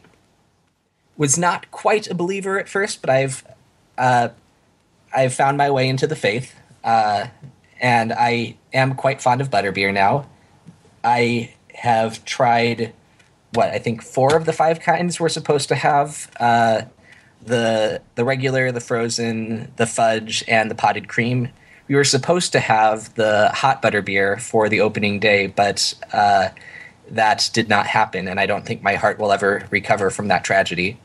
was 1.15 1.37
not 1.37 1.69
quite 1.69 2.09
a 2.09 2.15
believer 2.15 2.59
at 2.59 2.67
first, 2.67 3.01
but 3.01 3.11
I've, 3.11 3.43
uh, 3.99 4.29
I've 5.15 5.33
found 5.33 5.57
my 5.57 5.69
way 5.69 5.87
into 5.87 6.07
the 6.07 6.15
faith, 6.15 6.55
uh, 6.83 7.27
and 7.83 8.13
I 8.13 8.55
am 8.71 8.95
quite 8.95 9.21
fond 9.21 9.41
of 9.41 9.51
butterbeer 9.51 9.93
now. 9.93 10.25
I 11.03 11.53
have 11.75 12.23
tried 12.23 12.93
what 13.53 13.69
I 13.69 13.77
think 13.77 14.01
four 14.01 14.35
of 14.35 14.45
the 14.45 14.53
five 14.53 14.79
kinds 14.79 15.19
we're 15.19 15.29
supposed 15.29 15.67
to 15.67 15.75
have. 15.75 16.31
Uh, 16.39 16.83
the 17.45 18.01
the 18.15 18.23
regular, 18.23 18.71
the 18.71 18.79
frozen, 18.79 19.71
the 19.75 19.85
fudge, 19.85 20.45
and 20.47 20.71
the 20.71 20.75
potted 20.75 21.09
cream. 21.09 21.49
We 21.89 21.95
were 21.95 22.05
supposed 22.05 22.53
to 22.53 22.61
have 22.61 23.13
the 23.15 23.49
hot 23.53 23.81
butter 23.81 24.01
beer 24.01 24.37
for 24.37 24.69
the 24.69 24.79
opening 24.79 25.19
day, 25.19 25.47
but 25.47 25.93
uh, 26.13 26.49
that 27.09 27.49
did 27.53 27.67
not 27.67 27.85
happen, 27.85 28.29
and 28.29 28.39
I 28.39 28.45
don't 28.45 28.65
think 28.65 28.81
my 28.81 28.95
heart 28.95 29.19
will 29.19 29.33
ever 29.33 29.67
recover 29.69 30.09
from 30.09 30.29
that 30.29 30.45
tragedy. 30.45 30.97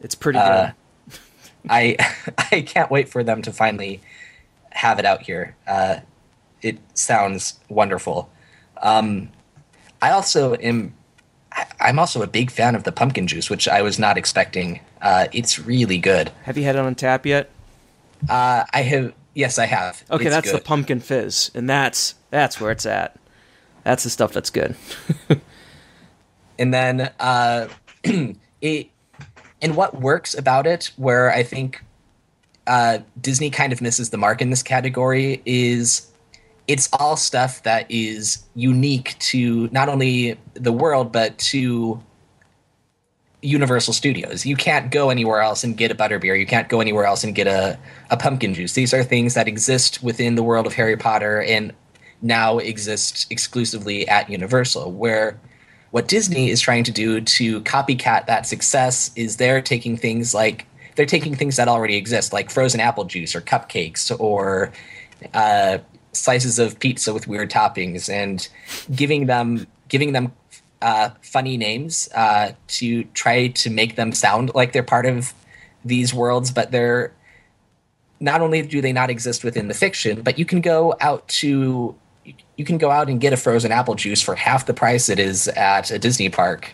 It's 0.00 0.14
pretty 0.14 0.38
good. 0.38 0.42
Uh, 0.42 0.70
I 1.68 1.96
I 2.50 2.62
can't 2.62 2.90
wait 2.90 3.10
for 3.10 3.22
them 3.22 3.42
to 3.42 3.52
finally 3.52 4.00
have 4.74 4.98
it 4.98 5.04
out 5.04 5.22
here. 5.22 5.56
Uh, 5.66 6.00
it 6.62 6.78
sounds 6.94 7.58
wonderful. 7.68 8.30
Um, 8.82 9.30
I 10.02 10.10
also 10.10 10.54
am. 10.56 10.94
I'm 11.80 12.00
also 12.00 12.20
a 12.20 12.26
big 12.26 12.50
fan 12.50 12.74
of 12.74 12.82
the 12.82 12.90
pumpkin 12.90 13.28
juice, 13.28 13.48
which 13.48 13.68
I 13.68 13.80
was 13.82 13.98
not 13.98 14.18
expecting. 14.18 14.80
Uh, 15.00 15.28
it's 15.32 15.58
really 15.58 15.98
good. 15.98 16.30
Have 16.42 16.58
you 16.58 16.64
had 16.64 16.74
it 16.74 16.80
on 16.80 16.94
tap 16.94 17.24
yet? 17.24 17.50
Uh, 18.28 18.64
I 18.72 18.82
have. 18.82 19.12
Yes, 19.34 19.58
I 19.58 19.66
have. 19.66 20.02
Okay, 20.10 20.26
It's 20.26 20.34
that's 20.34 20.52
the 20.52 20.60
pumpkin 20.60 21.00
fizz, 21.00 21.50
and 21.54 21.68
that's 21.68 22.14
that's 22.30 22.60
where 22.60 22.70
it's 22.70 22.86
at. 22.86 23.16
That's 23.84 24.04
the 24.04 24.10
stuff 24.10 24.32
that's 24.32 24.50
good. 24.50 24.74
and 26.58 26.72
then 26.74 27.12
uh, 27.20 27.68
it 28.60 28.90
and 29.64 29.76
what 29.76 30.00
works 30.00 30.36
about 30.36 30.66
it 30.66 30.90
where 30.96 31.32
i 31.32 31.42
think 31.42 31.82
uh, 32.66 32.98
disney 33.20 33.50
kind 33.50 33.72
of 33.72 33.80
misses 33.80 34.10
the 34.10 34.16
mark 34.16 34.40
in 34.40 34.50
this 34.50 34.62
category 34.62 35.42
is 35.44 36.10
it's 36.66 36.88
all 36.94 37.16
stuff 37.16 37.62
that 37.64 37.90
is 37.90 38.42
unique 38.54 39.16
to 39.18 39.68
not 39.70 39.88
only 39.88 40.38
the 40.54 40.72
world 40.72 41.12
but 41.12 41.36
to 41.36 42.02
universal 43.44 43.92
studios. 43.92 44.46
You 44.46 44.56
can't 44.56 44.90
go 44.90 45.10
anywhere 45.10 45.40
else 45.40 45.62
and 45.64 45.76
get 45.76 45.90
a 45.90 45.94
butterbeer. 45.94 46.38
You 46.38 46.46
can't 46.46 46.68
go 46.68 46.80
anywhere 46.80 47.04
else 47.04 47.22
and 47.22 47.34
get 47.34 47.46
a, 47.46 47.78
a 48.10 48.16
pumpkin 48.16 48.54
juice. 48.54 48.72
These 48.72 48.94
are 48.94 49.04
things 49.04 49.34
that 49.34 49.46
exist 49.46 50.02
within 50.02 50.34
the 50.34 50.42
world 50.42 50.66
of 50.66 50.72
harry 50.72 50.96
potter 50.96 51.42
and 51.42 51.72
now 52.22 52.58
exist 52.58 53.26
exclusively 53.30 54.08
at 54.08 54.30
universal 54.30 54.90
where 54.90 55.38
what 55.90 56.08
Disney 56.08 56.50
is 56.50 56.60
trying 56.60 56.82
to 56.84 56.90
do 56.90 57.20
to 57.20 57.60
copycat 57.60 58.26
that 58.26 58.46
success 58.46 59.12
is 59.14 59.36
they're 59.36 59.60
taking 59.60 59.96
things 59.96 60.34
like 60.34 60.66
they're 60.94 61.06
taking 61.06 61.34
things 61.34 61.56
that 61.56 61.68
already 61.68 61.96
exist, 61.96 62.32
like 62.32 62.50
frozen 62.50 62.80
apple 62.80 63.04
juice 63.04 63.34
or 63.34 63.40
cupcakes 63.40 64.14
or 64.18 64.72
uh, 65.32 65.78
slices 66.12 66.58
of 66.58 66.78
pizza 66.78 67.12
with 67.12 67.26
weird 67.28 67.50
toppings, 67.50 68.08
and 68.08 68.48
giving 68.94 69.26
them 69.26 69.66
giving 69.88 70.12
them 70.12 70.32
uh, 70.82 71.10
funny 71.22 71.56
names 71.56 72.08
uh, 72.14 72.52
to 72.66 73.04
try 73.14 73.48
to 73.48 73.70
make 73.70 73.96
them 73.96 74.12
sound 74.12 74.54
like 74.54 74.72
they're 74.72 74.82
part 74.82 75.06
of 75.06 75.32
these 75.84 76.12
worlds, 76.12 76.50
but 76.50 76.70
they're 76.70 77.12
not 78.20 78.40
only 78.40 78.62
do 78.62 78.80
they 78.80 78.92
not 78.92 79.10
exist 79.10 79.44
within 79.44 79.68
the 79.68 79.74
fiction, 79.74 80.22
but 80.22 80.38
you 80.38 80.44
can 80.44 80.60
go 80.60 80.94
out 81.00 81.26
to 81.28 81.94
you 82.56 82.64
can 82.64 82.78
go 82.78 82.90
out 82.90 83.08
and 83.08 83.20
get 83.20 83.32
a 83.32 83.36
frozen 83.36 83.70
apple 83.70 83.94
juice 83.94 84.22
for 84.22 84.34
half 84.34 84.64
the 84.66 84.72
price 84.72 85.08
it 85.08 85.18
is 85.18 85.48
at 85.48 85.90
a 85.90 85.98
Disney 85.98 86.28
park, 86.28 86.72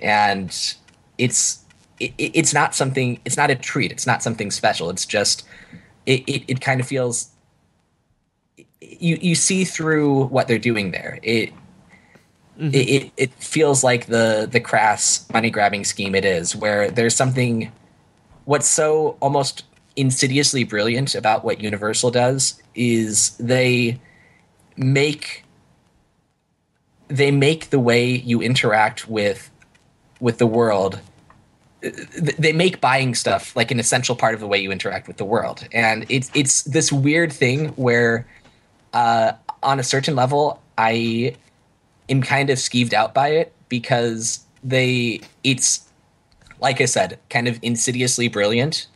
and 0.00 0.76
it's 1.18 1.61
it, 2.02 2.14
it's 2.18 2.52
not 2.52 2.74
something. 2.74 3.20
It's 3.24 3.36
not 3.36 3.50
a 3.50 3.54
treat. 3.54 3.92
It's 3.92 4.06
not 4.06 4.22
something 4.22 4.50
special. 4.50 4.90
It's 4.90 5.06
just 5.06 5.44
it 6.06 6.28
it, 6.28 6.44
it 6.48 6.60
kind 6.60 6.80
of 6.80 6.86
feels. 6.86 7.30
You 8.80 9.18
you 9.20 9.34
see 9.34 9.64
through 9.64 10.24
what 10.24 10.48
they're 10.48 10.58
doing 10.58 10.90
there. 10.90 11.18
It. 11.22 11.52
Mm-hmm. 12.58 12.74
It, 12.74 12.88
it 12.88 13.12
it 13.16 13.32
feels 13.34 13.82
like 13.82 14.06
the 14.06 14.48
the 14.50 14.60
crass 14.60 15.26
money 15.32 15.50
grabbing 15.50 15.84
scheme 15.84 16.14
it 16.14 16.24
is, 16.24 16.54
where 16.54 16.90
there's 16.90 17.16
something. 17.16 17.72
What's 18.44 18.68
so 18.68 19.16
almost 19.20 19.64
insidiously 19.94 20.64
brilliant 20.64 21.14
about 21.14 21.44
what 21.44 21.60
Universal 21.60 22.10
does 22.10 22.60
is 22.74 23.36
they 23.36 24.00
make 24.76 25.44
they 27.08 27.30
make 27.30 27.70
the 27.70 27.78
way 27.78 28.06
you 28.06 28.42
interact 28.42 29.08
with 29.08 29.50
with 30.20 30.38
the 30.38 30.46
world 30.46 31.00
they 32.18 32.52
make 32.52 32.80
buying 32.80 33.14
stuff 33.14 33.56
like 33.56 33.70
an 33.70 33.80
essential 33.80 34.14
part 34.14 34.34
of 34.34 34.40
the 34.40 34.46
way 34.46 34.58
you 34.58 34.70
interact 34.70 35.08
with 35.08 35.16
the 35.16 35.24
world 35.24 35.66
and 35.72 36.06
it's 36.08 36.30
it's 36.34 36.62
this 36.62 36.92
weird 36.92 37.32
thing 37.32 37.68
where 37.70 38.26
uh, 38.92 39.32
on 39.62 39.80
a 39.80 39.82
certain 39.82 40.14
level 40.14 40.62
i 40.78 41.34
am 42.08 42.22
kind 42.22 42.50
of 42.50 42.58
skeeved 42.58 42.92
out 42.92 43.14
by 43.14 43.28
it 43.28 43.52
because 43.68 44.44
they 44.62 45.20
it's 45.42 45.88
like 46.60 46.80
i 46.80 46.84
said 46.84 47.18
kind 47.30 47.48
of 47.48 47.58
insidiously 47.62 48.28
brilliant 48.28 48.86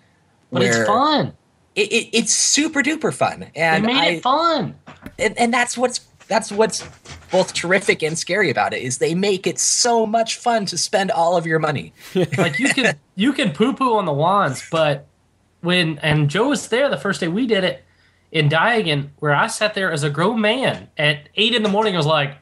But 0.53 0.63
it's 0.63 0.87
fun. 0.87 1.33
it, 1.75 1.93
it, 1.93 2.09
it's 2.13 2.33
super 2.33 2.83
duper 2.83 3.13
fun 3.13 3.47
They 3.55 3.81
made 3.81 3.97
I, 3.97 4.07
it 4.07 4.23
fun. 4.23 4.77
and, 5.19 5.37
and 5.37 5.53
that's 5.53 5.77
what's 5.77 6.06
that's 6.29 6.51
what's 6.53 6.85
both 7.31 7.53
terrific 7.55 8.03
and 8.03 8.19
scary 8.19 8.51
about 8.51 8.73
it 8.75 8.83
is 8.83 8.99
they 8.99 9.15
make 9.15 9.47
it 9.47 9.59
so 9.59 10.07
much 10.07 10.37
fun 10.37 10.67
to 10.67 10.79
spend 10.79 11.11
all 11.11 11.37
of 11.37 11.47
your 11.47 11.59
money. 11.59 11.93
Like 12.39 12.59
you 12.59 12.69
can 12.73 12.97
you 13.15 13.33
can 13.33 13.53
poo 13.53 13.73
poo 13.75 13.97
on 13.97 14.05
the 14.07 14.13
wands, 14.13 14.65
but 14.71 15.07
when 15.61 15.99
and 15.99 16.29
Joe 16.29 16.49
was 16.49 16.69
there 16.69 16.89
the 16.89 16.97
first 16.97 17.21
day 17.21 17.29
we 17.29 17.47
did 17.47 17.65
it 17.65 17.85
in 18.33 18.49
Diagon, 18.49 19.09
where 19.21 19.35
I 19.35 19.47
sat 19.47 19.75
there 19.75 19.91
as 19.91 20.03
a 20.03 20.11
grown 20.11 20.41
man 20.41 20.89
at 20.99 21.29
eight 21.37 21.55
in 21.55 21.63
the 21.63 21.69
morning. 21.69 21.95
I 21.95 21.97
was 21.99 22.07
like, 22.07 22.37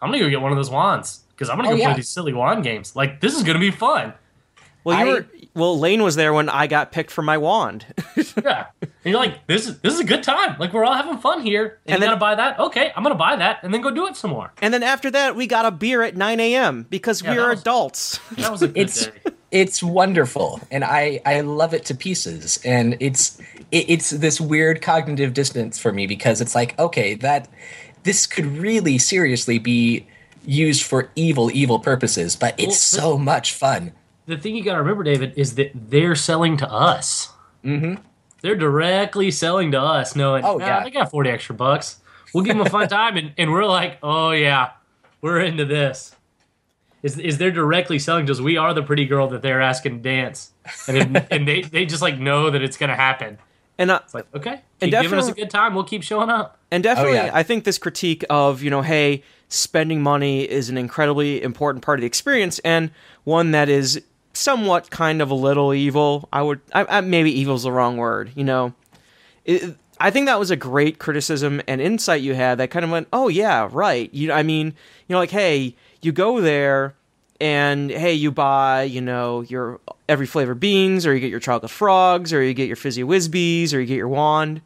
I'm 0.00 0.10
gonna 0.10 0.18
go 0.22 0.28
get 0.30 0.40
one 0.40 0.52
of 0.52 0.56
those 0.56 0.70
wands 0.70 1.20
because 1.30 1.48
I'm 1.48 1.56
gonna 1.56 1.68
Oh, 1.68 1.72
go 1.72 1.76
yeah. 1.78 1.86
play 1.88 1.96
these 1.96 2.08
silly 2.08 2.32
wand 2.32 2.64
games. 2.64 2.96
Like 2.96 3.20
this 3.20 3.34
is 3.36 3.42
gonna 3.42 3.58
be 3.58 3.70
fun. 3.70 4.12
Well, 4.86 4.98
you 5.04 5.10
I- 5.10 5.14
were 5.14 5.26
well. 5.54 5.78
Lane 5.78 6.02
was 6.02 6.14
there 6.16 6.32
when 6.32 6.48
I 6.48 6.66
got 6.68 6.92
picked 6.92 7.10
for 7.10 7.22
my 7.22 7.36
wand. 7.38 7.86
Yeah, 8.44 8.66
and 8.80 8.90
you're 9.04 9.18
like, 9.18 9.46
this 9.46 9.66
is 9.66 9.78
this 9.80 9.94
is 9.94 10.00
a 10.00 10.04
good 10.04 10.22
time. 10.22 10.56
Like 10.58 10.72
we're 10.74 10.84
all 10.84 10.92
having 10.94 11.16
fun 11.18 11.40
here. 11.40 11.80
And, 11.86 11.94
And 11.94 11.94
you 11.94 12.00
then- 12.00 12.08
gotta 12.10 12.20
buy 12.20 12.34
that. 12.34 12.58
Okay, 12.60 12.92
I'm 12.94 13.02
gonna 13.02 13.14
buy 13.14 13.34
that, 13.36 13.60
and 13.62 13.72
then 13.72 13.80
go 13.80 13.90
do 13.90 14.06
it 14.06 14.14
some 14.16 14.30
more. 14.30 14.52
and 14.60 14.72
then 14.74 14.82
after 14.82 15.10
that, 15.10 15.34
we 15.36 15.46
got 15.46 15.64
a 15.64 15.70
beer 15.70 16.02
at 16.02 16.16
9 16.16 16.38
a.m. 16.40 16.86
because 16.90 17.22
Yeah, 17.22 17.30
we 17.30 17.36
that 17.36 17.42
are 17.42 17.50
was- 17.50 17.60
adults. 17.62 18.20
That 18.36 18.50
was 18.52 18.62
a 18.62 18.68
good 18.68 18.76
It's 18.78 19.06
day. 19.06 19.12
it's 19.50 19.82
wonderful 19.82 20.60
and 20.70 20.84
I 20.84 21.20
I 21.24 21.40
love 21.40 21.72
it 21.72 21.84
to 21.86 21.94
pieces 21.94 22.60
and 22.64 22.96
it's 23.00 23.40
it, 23.72 23.88
it's 23.88 24.10
this 24.10 24.38
weird 24.40 24.82
cognitive 24.82 25.32
distance 25.32 25.78
for 25.78 25.92
me 25.92 26.06
because 26.06 26.40
it's 26.42 26.54
like 26.54 26.78
okay 26.78 27.14
that 27.14 27.48
this 28.02 28.26
could 28.26 28.46
really 28.46 28.98
seriously 28.98 29.58
be 29.58 30.06
used 30.44 30.82
for 30.82 31.10
evil 31.16 31.50
evil 31.54 31.78
purposes 31.78 32.36
but 32.36 32.54
it's 32.58 32.92
Well, 32.92 33.14
so 33.14 33.18
much 33.18 33.52
fun. 33.54 33.92
The 34.26 34.36
thing 34.36 34.56
you 34.56 34.62
got 34.64 34.72
to 34.74 34.78
remember, 34.80 35.02
David, 35.04 35.34
is 35.36 35.54
that 35.56 35.70
they're 35.74 36.14
selling 36.14 36.56
to 36.58 36.70
us. 36.70 37.30
Mm-hmm. 37.64 38.02
They're 38.42 38.56
directly 38.56 39.30
selling 39.30 39.72
to 39.72 39.80
us, 39.80 40.14
knowing, 40.14 40.44
Oh, 40.44 40.58
"Nah, 40.58 40.66
yeah. 40.66 40.84
they 40.84 40.90
got 40.90 41.10
40 41.10 41.30
extra 41.30 41.54
bucks. 41.54 42.00
We'll 42.34 42.44
give 42.44 42.56
them 42.56 42.66
a 42.66 42.70
fun 42.70 42.88
time. 43.00 43.16
And, 43.16 43.32
and 43.38 43.50
we're 43.52 43.64
like, 43.64 43.98
oh, 44.02 44.30
yeah, 44.32 44.70
we're 45.20 45.40
into 45.40 45.64
this. 45.64 46.14
Is, 47.02 47.18
is 47.18 47.38
they're 47.38 47.50
directly 47.52 47.98
selling 47.98 48.26
to 48.26 48.32
us. 48.32 48.40
We 48.40 48.56
are 48.56 48.74
the 48.74 48.82
pretty 48.82 49.06
girl 49.06 49.28
that 49.28 49.42
they're 49.42 49.60
asking 49.60 49.98
to 49.98 50.02
dance. 50.02 50.50
And, 50.88 51.16
it, 51.16 51.26
and 51.30 51.46
they, 51.46 51.62
they 51.62 51.86
just 51.86 52.02
like 52.02 52.18
know 52.18 52.50
that 52.50 52.62
it's 52.62 52.76
going 52.76 52.90
to 52.90 52.96
happen. 52.96 53.38
And 53.78 53.90
uh, 53.90 54.00
It's 54.04 54.14
like, 54.14 54.26
okay, 54.34 54.62
And 54.80 54.90
keep 54.90 55.02
giving 55.02 55.18
us 55.18 55.28
a 55.28 55.32
good 55.34 55.50
time. 55.50 55.74
We'll 55.74 55.84
keep 55.84 56.02
showing 56.02 56.30
up. 56.30 56.58
And 56.70 56.82
definitely, 56.82 57.18
Oh, 57.18 57.24
yeah. 57.26 57.30
I 57.32 57.42
think 57.42 57.64
this 57.64 57.78
critique 57.78 58.24
of, 58.30 58.62
you 58.62 58.70
know, 58.70 58.82
hey, 58.82 59.22
spending 59.48 60.02
money 60.02 60.42
is 60.50 60.68
an 60.68 60.76
incredibly 60.78 61.42
important 61.42 61.84
part 61.84 61.98
of 61.98 62.00
the 62.00 62.06
experience 62.06 62.58
and 62.60 62.90
one 63.24 63.52
that 63.52 63.68
is 63.68 64.02
somewhat 64.36 64.90
kind 64.90 65.20
of 65.22 65.30
a 65.30 65.34
little 65.34 65.72
evil. 65.74 66.28
I 66.32 66.42
would 66.42 66.60
I, 66.72 66.98
I, 66.98 67.00
maybe 67.00 67.30
evil's 67.40 67.62
the 67.64 67.72
wrong 67.72 67.96
word. 67.96 68.32
You 68.34 68.44
know, 68.44 68.74
it, 69.44 69.76
I 69.98 70.10
think 70.10 70.26
that 70.26 70.38
was 70.38 70.50
a 70.50 70.56
great 70.56 70.98
criticism 70.98 71.62
and 71.66 71.80
insight 71.80 72.20
you 72.22 72.34
had. 72.34 72.58
That 72.58 72.70
kind 72.70 72.84
of 72.84 72.90
went, 72.90 73.08
oh 73.12 73.28
yeah, 73.28 73.68
right. 73.70 74.12
You 74.12 74.32
I 74.32 74.42
mean, 74.42 74.66
you 75.08 75.14
know, 75.14 75.18
like 75.18 75.30
hey, 75.30 75.74
you 76.02 76.12
go 76.12 76.40
there 76.40 76.94
and 77.40 77.90
hey, 77.90 78.12
you 78.14 78.30
buy 78.30 78.82
you 78.84 79.00
know 79.00 79.42
your 79.42 79.80
every 80.08 80.26
flavor 80.26 80.54
beans, 80.54 81.06
or 81.06 81.14
you 81.14 81.20
get 81.20 81.30
your 81.30 81.40
chocolate 81.40 81.70
frogs, 81.70 82.32
or 82.32 82.42
you 82.42 82.54
get 82.54 82.66
your 82.66 82.76
fizzy 82.76 83.02
whizbees, 83.02 83.72
or 83.74 83.80
you 83.80 83.86
get 83.86 83.96
your 83.96 84.08
wand. 84.08 84.60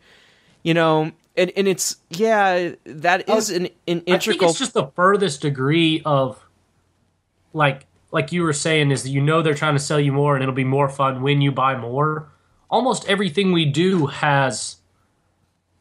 You 0.63 0.75
know, 0.75 1.13
and 1.37 1.53
and 1.57 1.67
it's 1.67 1.97
yeah, 2.11 2.73
that 2.85 3.25
oh, 3.29 3.39
is 3.39 3.51
Oh, 3.51 3.57
an, 3.57 3.65
an 3.65 3.71
I 3.87 3.93
think 3.95 4.09
integral. 4.09 4.51
it's 4.51 4.59
just 4.59 4.75
the 4.75 4.89
furthest 4.89 5.41
degree 5.43 6.03
of 6.05 6.39
like 7.53 7.87
like 8.13 8.33
you 8.33 8.43
were 8.43 8.53
saying 8.53 8.91
is 8.91 9.03
that 9.05 9.11
you 9.11 9.21
know 9.21 9.43
they're 9.43 9.55
trying 9.55 9.75
to 9.75 9.81
sell 9.81 10.01
you 10.01 10.13
more 10.13 10.35
and 10.35 10.43
it'll 10.43 10.55
be 10.55 10.65
more 10.65 10.89
fun 10.89 11.23
when 11.23 11.41
you 11.41 11.53
buy 11.53 11.77
more. 11.77 12.29
Almost 12.69 13.09
everything 13.09 13.53
we 13.53 13.65
do 13.65 14.07
has 14.07 14.77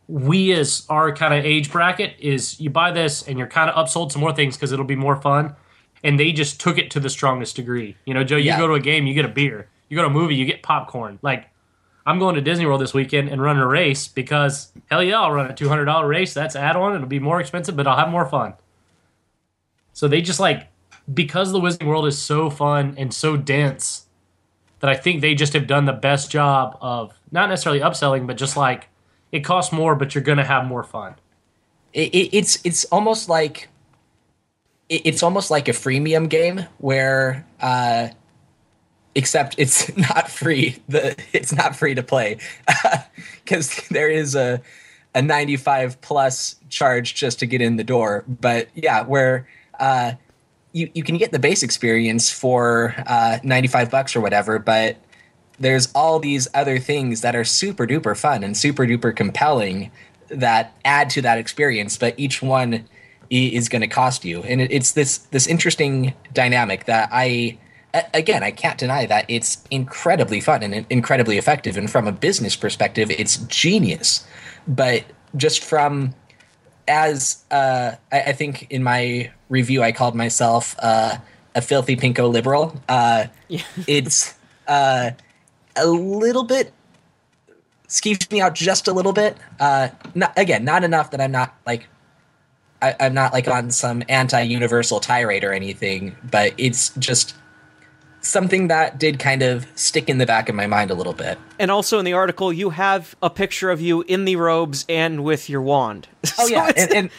we 0.08 0.52
as 0.54 0.86
our 0.90 1.14
kind 1.16 1.34
of 1.34 1.46
age 1.46 1.72
bracket 1.72 2.16
is 2.20 2.60
you 2.60 2.70
buy 2.70 2.92
this 2.92 3.28
and 3.28 3.38
you're 3.38 3.48
kind 3.48 3.70
of 3.70 3.76
upsold 3.76 4.12
some 4.12 4.22
more 4.22 4.34
things 4.34 4.56
because 4.58 4.72
it'll 4.72 4.86
be 4.86 4.96
more 4.96 5.16
fun. 5.22 5.56
And 6.04 6.20
they 6.20 6.32
just 6.32 6.60
took 6.60 6.78
it 6.78 6.90
to 6.92 7.00
the 7.00 7.10
strongest 7.10 7.56
degree. 7.56 7.96
You 8.06 8.14
know, 8.14 8.24
Joe, 8.24 8.38
you 8.38 8.46
Yeah. 8.46 8.58
go 8.58 8.68
to 8.68 8.74
a 8.74 8.80
game, 8.80 9.06
you 9.06 9.14
get 9.14 9.26
a 9.26 9.30
beer. 9.30 9.68
You 9.90 9.96
go 9.96 10.02
to 10.04 10.08
a 10.08 10.12
movie, 10.12 10.36
you 10.36 10.46
get 10.46 10.64
popcorn. 10.64 11.20
Like 11.22 11.48
I'm 12.06 12.18
going 12.18 12.36
to 12.36 12.42
Disney 12.42 12.66
World 12.66 12.82
this 12.82 12.94
weekend 12.94 13.30
and 13.30 13.42
running 13.42 13.62
a 13.62 13.68
race 13.68 14.08
because 14.08 14.72
hell 14.90 15.04
yeah, 15.04 15.20
I'll 15.20 15.32
run 15.32 15.50
a 15.52 15.54
two 15.54 15.70
hundred 15.70 15.86
dollar 15.86 16.08
race. 16.08 16.34
That's 16.34 16.56
add 16.56 16.76
on. 16.76 16.96
It'll 16.96 17.08
be 17.08 17.20
more 17.20 17.40
expensive, 17.40 17.76
but 17.76 17.86
I'll 17.86 17.98
have 17.98 18.10
more 18.10 18.26
fun. 18.26 18.54
So 19.94 20.08
they 20.08 20.22
just 20.22 20.40
like 20.40 20.68
because 21.14 21.51
the 21.51 21.60
Wizarding 21.60 21.88
World 21.88 22.07
is 22.07 22.18
so 22.18 22.49
fun 22.49 22.95
and 22.97 23.14
so 23.14 23.38
dense 23.38 24.05
that 24.80 24.89
I 24.89 24.95
think 24.95 25.22
they 25.22 25.36
just 25.36 25.53
have 25.53 25.68
done 25.68 25.86
the 25.86 25.93
best 25.93 26.32
job 26.32 26.78
of 26.82 27.14
not 27.32 27.49
necessarily 27.49 27.82
upselling, 27.82 28.28
but 28.28 28.38
just 28.38 28.55
like 28.57 28.89
it 29.32 29.41
costs 29.41 29.74
more, 29.74 29.95
but 29.95 30.16
you're 30.16 30.24
gonna 30.24 30.45
have 30.45 30.66
more 30.66 30.84
fun. 30.84 31.16
it, 31.93 32.14
it, 32.14 32.38
it's 32.38 32.60
it's 32.64 32.86
almost 32.86 33.30
like 33.30 33.70
it, 34.89 35.01
it's 35.05 35.24
almost 35.24 35.51
like 35.51 35.68
a 35.68 35.72
freemium 35.72 36.30
game 36.30 36.66
where 36.78 37.45
uh 37.62 38.10
except 39.16 39.55
it's 39.57 39.95
not 39.97 40.30
free 40.30 40.78
the 40.88 41.16
it's 41.34 41.53
not 41.53 41.76
free 41.76 41.95
to 41.95 42.03
play 42.03 42.38
because 43.43 43.76
there 43.89 44.10
is 44.10 44.36
a 44.36 44.62
a 45.16 45.22
95 45.22 45.99
plus 46.01 46.55
charge 46.70 47.16
just 47.16 47.39
to 47.39 47.47
get 47.47 47.62
in 47.62 47.78
the 47.78 47.84
door 47.84 48.24
but 48.28 48.70
yeah 48.76 49.03
where 49.03 49.47
uh 49.80 50.14
you, 50.72 50.90
you 50.94 51.04
can 51.04 51.18
get 51.18 51.32
the 51.32 51.40
base 51.40 51.64
experience 51.64 52.32
for 52.32 52.96
uh 53.08 53.40
95 53.44 53.90
bucks 53.90 54.16
or 54.16 54.22
whatever 54.22 54.60
but 54.60 54.98
there's 55.60 55.92
all 55.94 56.20
these 56.20 56.48
other 56.54 56.80
things 56.80 57.22
that 57.22 57.36
are 57.36 57.44
super 57.44 57.86
duper 57.86 58.18
fun 58.18 58.44
and 58.44 58.56
super 58.56 58.86
duper 58.86 59.16
compelling 59.16 59.92
that 60.30 60.76
add 60.86 61.10
to 61.12 61.22
that 61.22 61.38
experience, 61.38 61.98
but 61.98 62.14
each 62.18 62.42
one 62.42 62.86
is 63.30 63.70
going 63.70 63.82
to 63.82 63.88
cost 63.88 64.26
you. 64.26 64.42
And 64.44 64.62
it, 64.62 64.72
it's 64.72 64.94
this 64.94 65.18
this 65.18 65.48
interesting 65.48 66.14
dynamic 66.34 66.86
that 66.86 67.10
I 67.12 67.58
again 68.14 68.44
I 68.44 68.52
can't 68.52 68.78
deny 68.78 69.06
that 69.08 69.26
it's 69.28 69.64
incredibly 69.70 70.40
fun 70.40 70.64
and 70.64 70.86
incredibly 70.90 71.38
effective. 71.38 71.78
And 71.78 71.90
from 71.90 72.08
a 72.08 72.12
business 72.12 72.56
perspective, 72.56 73.12
it's 73.12 73.38
genius. 73.38 74.26
But 74.68 75.04
just 75.36 75.64
from 75.64 76.14
as 76.90 77.46
uh, 77.52 77.92
I, 78.12 78.22
I 78.22 78.34
think 78.34 78.68
in 78.70 78.84
my 78.84 79.32
review, 79.48 79.82
I 79.84 79.94
called 79.94 80.16
myself 80.16 80.76
uh, 80.80 81.18
a 81.56 81.62
filthy 81.62 81.96
pinko 81.96 82.30
liberal. 82.30 82.82
Uh, 82.90 83.28
it's 83.88 84.36
uh, 84.68 85.12
a 85.76 85.88
little 85.88 86.44
bit 86.44 86.74
skeeves 87.90 88.32
me 88.32 88.40
out 88.40 88.56
just 88.56 88.88
a 88.88 88.94
little 88.94 89.14
bit. 89.14 89.38
Uh, 89.60 89.90
not, 90.16 90.32
again, 90.38 90.64
not 90.64 90.84
enough 90.84 91.12
that 91.12 91.20
I'm 91.20 91.32
not 91.32 91.56
like 91.66 91.88
I, 92.82 92.96
I'm 93.00 93.14
not 93.14 93.34
like 93.34 93.48
on 93.48 93.72
some 93.72 94.04
anti-universal 94.08 95.02
tirade 95.02 95.44
or 95.44 95.52
anything, 95.52 96.16
but 96.32 96.54
it's 96.58 96.90
just 96.96 97.36
something 98.22 98.68
that 98.68 99.00
did 99.00 99.18
kind 99.20 99.42
of 99.42 99.66
stick 99.76 100.10
in 100.10 100.18
the 100.18 100.26
back 100.26 100.50
of 100.50 100.56
my 100.56 100.68
mind 100.68 100.92
a 100.92 100.94
little 100.94 101.14
bit. 101.14 101.38
and 101.58 101.72
also 101.72 102.00
in 102.00 102.06
the 102.06 102.14
article, 102.14 102.52
you 102.52 102.70
have 102.72 103.16
a 103.22 103.30
picture 103.30 103.70
of 103.72 103.80
you 103.80 104.02
in 104.04 104.26
the 104.26 104.36
robes 104.36 104.86
and 104.90 105.24
with 105.24 105.50
your 105.50 105.62
wand. 105.62 106.08
Oh 106.38 106.46
So 106.46 106.48
yeah, 106.48 106.72
and, 106.76 107.12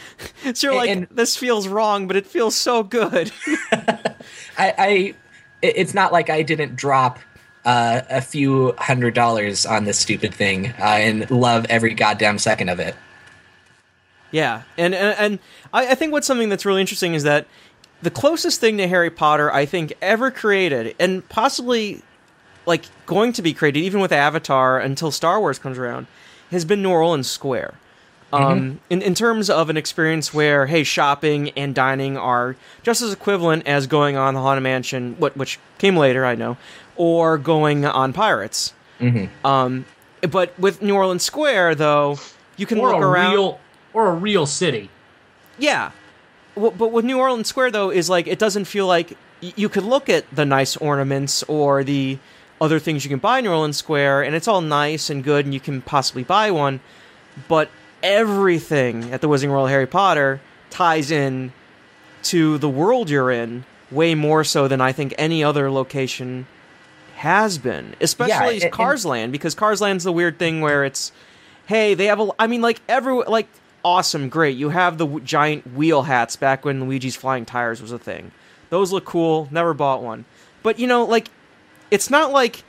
and 0.45 0.57
so 0.57 0.69
you're 0.69 0.77
like, 0.77 0.91
and- 0.91 1.07
this 1.11 1.37
feels 1.37 1.67
wrong, 1.69 2.07
but 2.07 2.17
it 2.17 2.27
feels 2.27 2.55
so 2.55 2.83
good. 2.83 3.33
I, 3.73 4.75
I 4.79 5.15
it's 5.63 5.95
not 5.95 6.13
like 6.13 6.29
I 6.31 6.43
didn't 6.43 6.77
drop 6.77 7.19
uh, 7.65 8.01
a 8.09 8.21
few 8.21 8.75
hundred 8.79 9.15
dollars 9.15 9.67
on 9.67 9.85
this 9.85 9.99
stupid 9.99 10.35
thing 10.35 10.69
uh, 10.79 10.83
and 10.85 11.31
love 11.31 11.67
every 11.69 11.93
goddamn 11.95 12.39
second 12.39 12.69
of 12.71 12.79
it. 12.81 12.95
Yeah, 14.33 14.63
and 14.79 14.95
and, 14.95 15.19
and 15.19 15.39
I, 15.73 15.89
I 15.89 15.95
think 15.95 16.13
what's 16.13 16.27
something 16.27 16.49
that's 16.51 16.65
really 16.65 16.81
interesting 16.81 17.15
is 17.15 17.25
that 17.25 17.47
the 18.03 18.11
closest 18.11 18.61
thing 18.61 18.79
to 18.79 18.89
Harry 18.89 19.11
Potter 19.11 19.53
I 19.53 19.67
think 19.67 19.93
ever 20.01 20.31
created, 20.31 20.95
and 20.99 21.29
possibly 21.29 22.03
like 22.67 22.85
going 23.07 23.33
to 23.35 23.43
be 23.43 23.53
created 23.53 23.81
even 23.81 24.01
with 24.01 24.13
Avatar 24.13 24.79
until 24.79 25.11
Star 25.11 25.41
Wars 25.41 25.59
comes 25.59 25.79
around, 25.79 26.07
has 26.51 26.65
been 26.65 26.83
New 26.83 26.91
Orleans 26.91 27.29
Square. 27.29 27.75
Um, 28.33 28.79
in, 28.89 29.03
in 29.03 29.15
terms 29.17 29.51
of 29.51 29.71
an 29.71 29.77
experience 29.77 30.33
where, 30.33 30.67
hey, 30.67 30.85
shopping 30.85 31.51
and 31.57 31.75
dining 31.75 32.17
are 32.17 32.55
just 32.85 33.03
as 33.03 33.13
equivalent 33.13 33.67
as 33.67 33.89
going 33.89 34.17
on 34.17 34.35
the 34.35 34.41
Haunted 34.41 34.63
Mansion, 34.63 35.17
what 35.19 35.37
which 35.37 35.59
came 35.79 35.97
later, 35.97 36.25
I 36.25 36.37
know, 36.37 36.57
or 36.95 37.39
going 37.39 37.85
on 37.85 38.13
Pirates. 38.13 38.73
Um, 39.45 39.85
but 40.31 40.57
with 40.61 40.81
New 40.81 40.95
Orleans 40.95 41.25
Square, 41.25 41.75
though, 41.77 42.19
you 42.57 42.67
can 42.67 42.79
Or 42.79 42.93
look 42.93 43.03
a 43.03 43.07
around. 43.07 43.33
real 43.33 43.61
or 43.95 44.07
a 44.09 44.13
real 44.13 44.47
city. 44.47 44.91
Yeah. 45.59 45.91
But 46.55 46.93
with 46.93 47.05
New 47.05 47.19
Orleans 47.19 47.49
Square 47.49 47.71
though 47.73 47.91
is 47.91 48.11
like 48.11 48.27
it 48.27 48.39
doesn't 48.39 48.65
feel 48.65 48.87
like 48.87 49.17
you 49.41 49.69
could 49.69 49.85
look 49.85 50.09
at 50.09 50.29
the 50.35 50.45
nice 50.45 50.77
ornaments 50.77 51.43
or 51.45 51.83
the 51.85 52.19
other 52.61 52.79
things 52.79 53.05
you 53.05 53.09
can 53.09 53.19
buy 53.19 53.39
in 53.39 53.45
New 53.45 53.51
Orleans 53.51 53.77
Square 53.77 54.23
and 54.25 54.35
it's 54.35 54.47
all 54.49 54.61
nice 54.61 55.09
and 55.09 55.25
good 55.25 55.47
and 55.47 55.55
you 55.55 55.61
can 55.61 55.81
possibly 55.81 56.25
buy 56.25 56.51
one, 56.51 56.81
but 57.49 57.71
everything 58.03 59.13
at 59.13 59.21
the 59.21 59.29
Wizarding 59.29 59.51
World 59.51 59.67
of 59.67 59.71
Harry 59.71 59.87
Potter 59.87 60.41
ties 60.69 61.11
in 61.11 61.53
to 62.25 62.59
the 62.59 62.69
world 62.69 63.09
you're 63.09 63.31
in 63.31 63.65
way 63.91 64.15
more 64.15 64.45
so 64.45 64.69
than 64.69 64.81
I 64.81 64.93
think 64.93 65.15
any 65.17 65.43
other 65.43 65.71
location 65.71 66.47
has 67.17 67.59
been, 67.59 67.95
especially 68.01 68.63
and- 68.63 68.73
Cars 68.73 69.05
Land 69.07 69.33
because 69.33 69.55
Cars 69.55 69.81
Land's 69.81 70.05
the 70.05 70.13
weird 70.13 70.39
thing 70.39 70.61
where 70.61 70.85
it's 70.85 71.13
hey, 71.67 71.95
they 71.95 72.07
have 72.07 72.19
a. 72.19 72.29
I 72.39 72.47
mean, 72.49 72.63
like 72.63 72.81
every 72.89 73.15
like 73.15 73.47
awesome, 73.85 74.29
great. 74.29 74.57
You 74.57 74.71
have 74.71 74.99
the 74.99 75.07
w- 75.07 75.25
giant 75.25 75.75
wheel 75.75 76.03
hats 76.03 76.37
back 76.37 76.65
when 76.65 76.81
Luigi's 76.85 77.17
flying 77.17 77.45
tires 77.45 77.81
was 77.83 77.93
a 77.93 77.99
thing. 77.99 78.33
Those 78.71 78.93
look 78.93 79.05
cool. 79.05 79.49
Never 79.51 79.75
bought 79.75 80.03
one, 80.03 80.25
but 80.63 80.79
you 80.79 80.87
know, 80.87 81.05
like 81.05 81.29
it's 81.91 82.11
not 82.11 82.33
like 82.33 82.63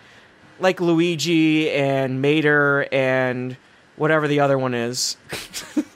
like 0.60 0.80
Luigi 0.82 1.70
and 1.72 2.22
Mater 2.22 2.88
and 2.92 3.58
whatever 3.96 4.28
the 4.28 4.40
other 4.40 4.58
one 4.58 4.74
is. 4.74 5.18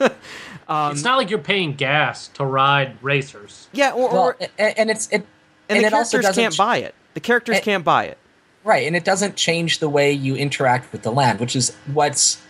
Um, 0.68 0.90
it's 0.90 1.04
not 1.04 1.16
like 1.16 1.30
you're 1.30 1.38
paying 1.38 1.74
gas 1.74 2.26
to 2.34 2.44
ride 2.44 2.96
racers. 3.00 3.68
Yeah, 3.72 3.92
or, 3.92 4.08
Well, 4.08 4.22
or 4.24 4.36
a- 4.58 4.76
and 4.80 4.90
it's 4.90 5.06
it 5.10 5.14
and, 5.14 5.24
and, 5.68 5.78
the 5.80 5.86
it 5.86 5.90
characters 5.90 6.22
doesn't 6.24 6.42
can't 6.42 6.56
buy 6.56 6.78
it. 6.78 6.92
The 7.14 7.20
characters 7.20 7.56
and- 7.58 7.64
can't 7.64 7.84
buy 7.84 8.06
it. 8.06 8.18
Right, 8.64 8.84
and 8.84 8.96
it 8.96 9.04
doesn't 9.04 9.36
change 9.36 9.78
the 9.78 9.88
way 9.88 10.10
you 10.10 10.34
interact 10.34 10.90
with 10.90 11.02
the 11.02 11.12
land, 11.12 11.38
which 11.38 11.54
is 11.54 11.72
what's 11.94 12.42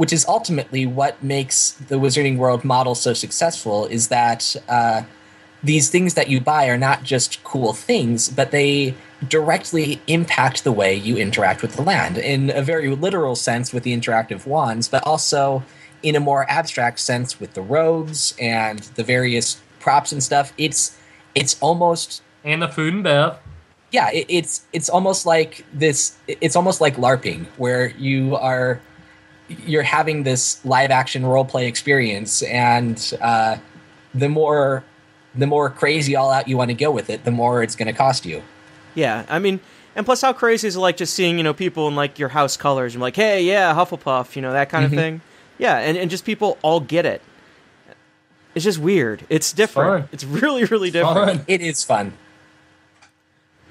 which 0.00 0.14
is 0.14 0.24
ultimately 0.28 0.86
what 0.86 1.22
makes 1.22 1.72
the 1.72 1.96
Wizarding 1.96 2.38
World 2.38 2.64
model 2.64 2.94
so 2.94 3.12
successful 3.12 3.84
is 3.84 4.08
that 4.08 4.56
uh, 4.66 5.02
these 5.62 5.90
things 5.90 6.14
that 6.14 6.30
you 6.30 6.40
buy 6.40 6.70
are 6.70 6.78
not 6.78 7.02
just 7.02 7.44
cool 7.44 7.74
things, 7.74 8.30
but 8.30 8.50
they 8.50 8.94
directly 9.28 10.00
impact 10.06 10.64
the 10.64 10.72
way 10.72 10.94
you 10.94 11.18
interact 11.18 11.60
with 11.60 11.76
the 11.76 11.82
land 11.82 12.16
in 12.16 12.48
a 12.48 12.62
very 12.62 12.88
literal 12.96 13.36
sense 13.36 13.74
with 13.74 13.82
the 13.82 13.92
interactive 13.94 14.46
wands, 14.46 14.88
but 14.88 15.06
also 15.06 15.62
in 16.02 16.16
a 16.16 16.20
more 16.20 16.50
abstract 16.50 16.98
sense 16.98 17.38
with 17.38 17.52
the 17.52 17.60
robes 17.60 18.34
and 18.40 18.78
the 18.96 19.04
various 19.04 19.60
props 19.80 20.12
and 20.12 20.22
stuff. 20.22 20.54
It's 20.56 20.96
it's 21.34 21.58
almost 21.60 22.22
And 22.42 22.62
the 22.62 22.68
food 22.68 22.94
and 22.94 23.04
bev. 23.04 23.36
yeah 23.92 24.08
it, 24.12 24.24
it's 24.30 24.62
it's 24.72 24.88
almost 24.88 25.26
like 25.26 25.66
this 25.74 26.16
it's 26.26 26.56
almost 26.56 26.80
like 26.80 26.96
larping 26.96 27.44
where 27.58 27.88
you 27.98 28.34
are 28.36 28.80
you're 29.66 29.82
having 29.82 30.22
this 30.22 30.64
live 30.64 30.90
action 30.90 31.26
role 31.26 31.44
play 31.44 31.66
experience 31.66 32.42
and 32.42 33.14
uh, 33.20 33.56
the 34.14 34.28
more 34.28 34.84
the 35.34 35.46
more 35.46 35.70
crazy 35.70 36.16
all 36.16 36.30
out 36.30 36.48
you 36.48 36.56
want 36.56 36.70
to 36.70 36.74
go 36.74 36.90
with 36.90 37.10
it 37.10 37.24
the 37.24 37.30
more 37.30 37.62
it's 37.62 37.76
going 37.76 37.86
to 37.86 37.92
cost 37.92 38.24
you 38.24 38.42
Yeah, 38.94 39.24
I 39.28 39.38
mean, 39.38 39.60
and 39.94 40.04
plus, 40.06 40.20
how 40.20 40.32
crazy 40.32 40.68
is 40.68 40.76
it 40.76 40.80
like 40.80 40.96
just 40.96 41.14
seeing 41.14 41.38
you 41.38 41.44
know 41.44 41.54
people 41.54 41.88
in 41.88 41.96
like 41.96 42.18
your 42.18 42.30
house 42.30 42.56
colors 42.56 42.94
and 42.94 43.02
like, 43.02 43.16
hey, 43.16 43.42
yeah, 43.42 43.74
Hufflepuff, 43.74 44.36
you 44.36 44.42
know 44.42 44.52
that 44.52 44.68
kind 44.68 44.84
of 44.84 44.90
thing. 44.90 45.20
Yeah, 45.58 45.78
and 45.78 45.96
and 45.96 46.10
just 46.10 46.24
people 46.24 46.58
all 46.62 46.80
get 46.80 47.06
it. 47.06 47.22
It's 48.54 48.64
just 48.64 48.78
weird. 48.78 49.24
It's 49.28 49.52
different. 49.52 50.04
fun. 50.04 50.08
It's 50.12 50.24
really 50.24 50.64
really 50.64 50.90
different. 50.90 51.38
Fun. 51.38 51.44
it 51.46 51.60
is 51.60 51.84
fun 51.84 52.14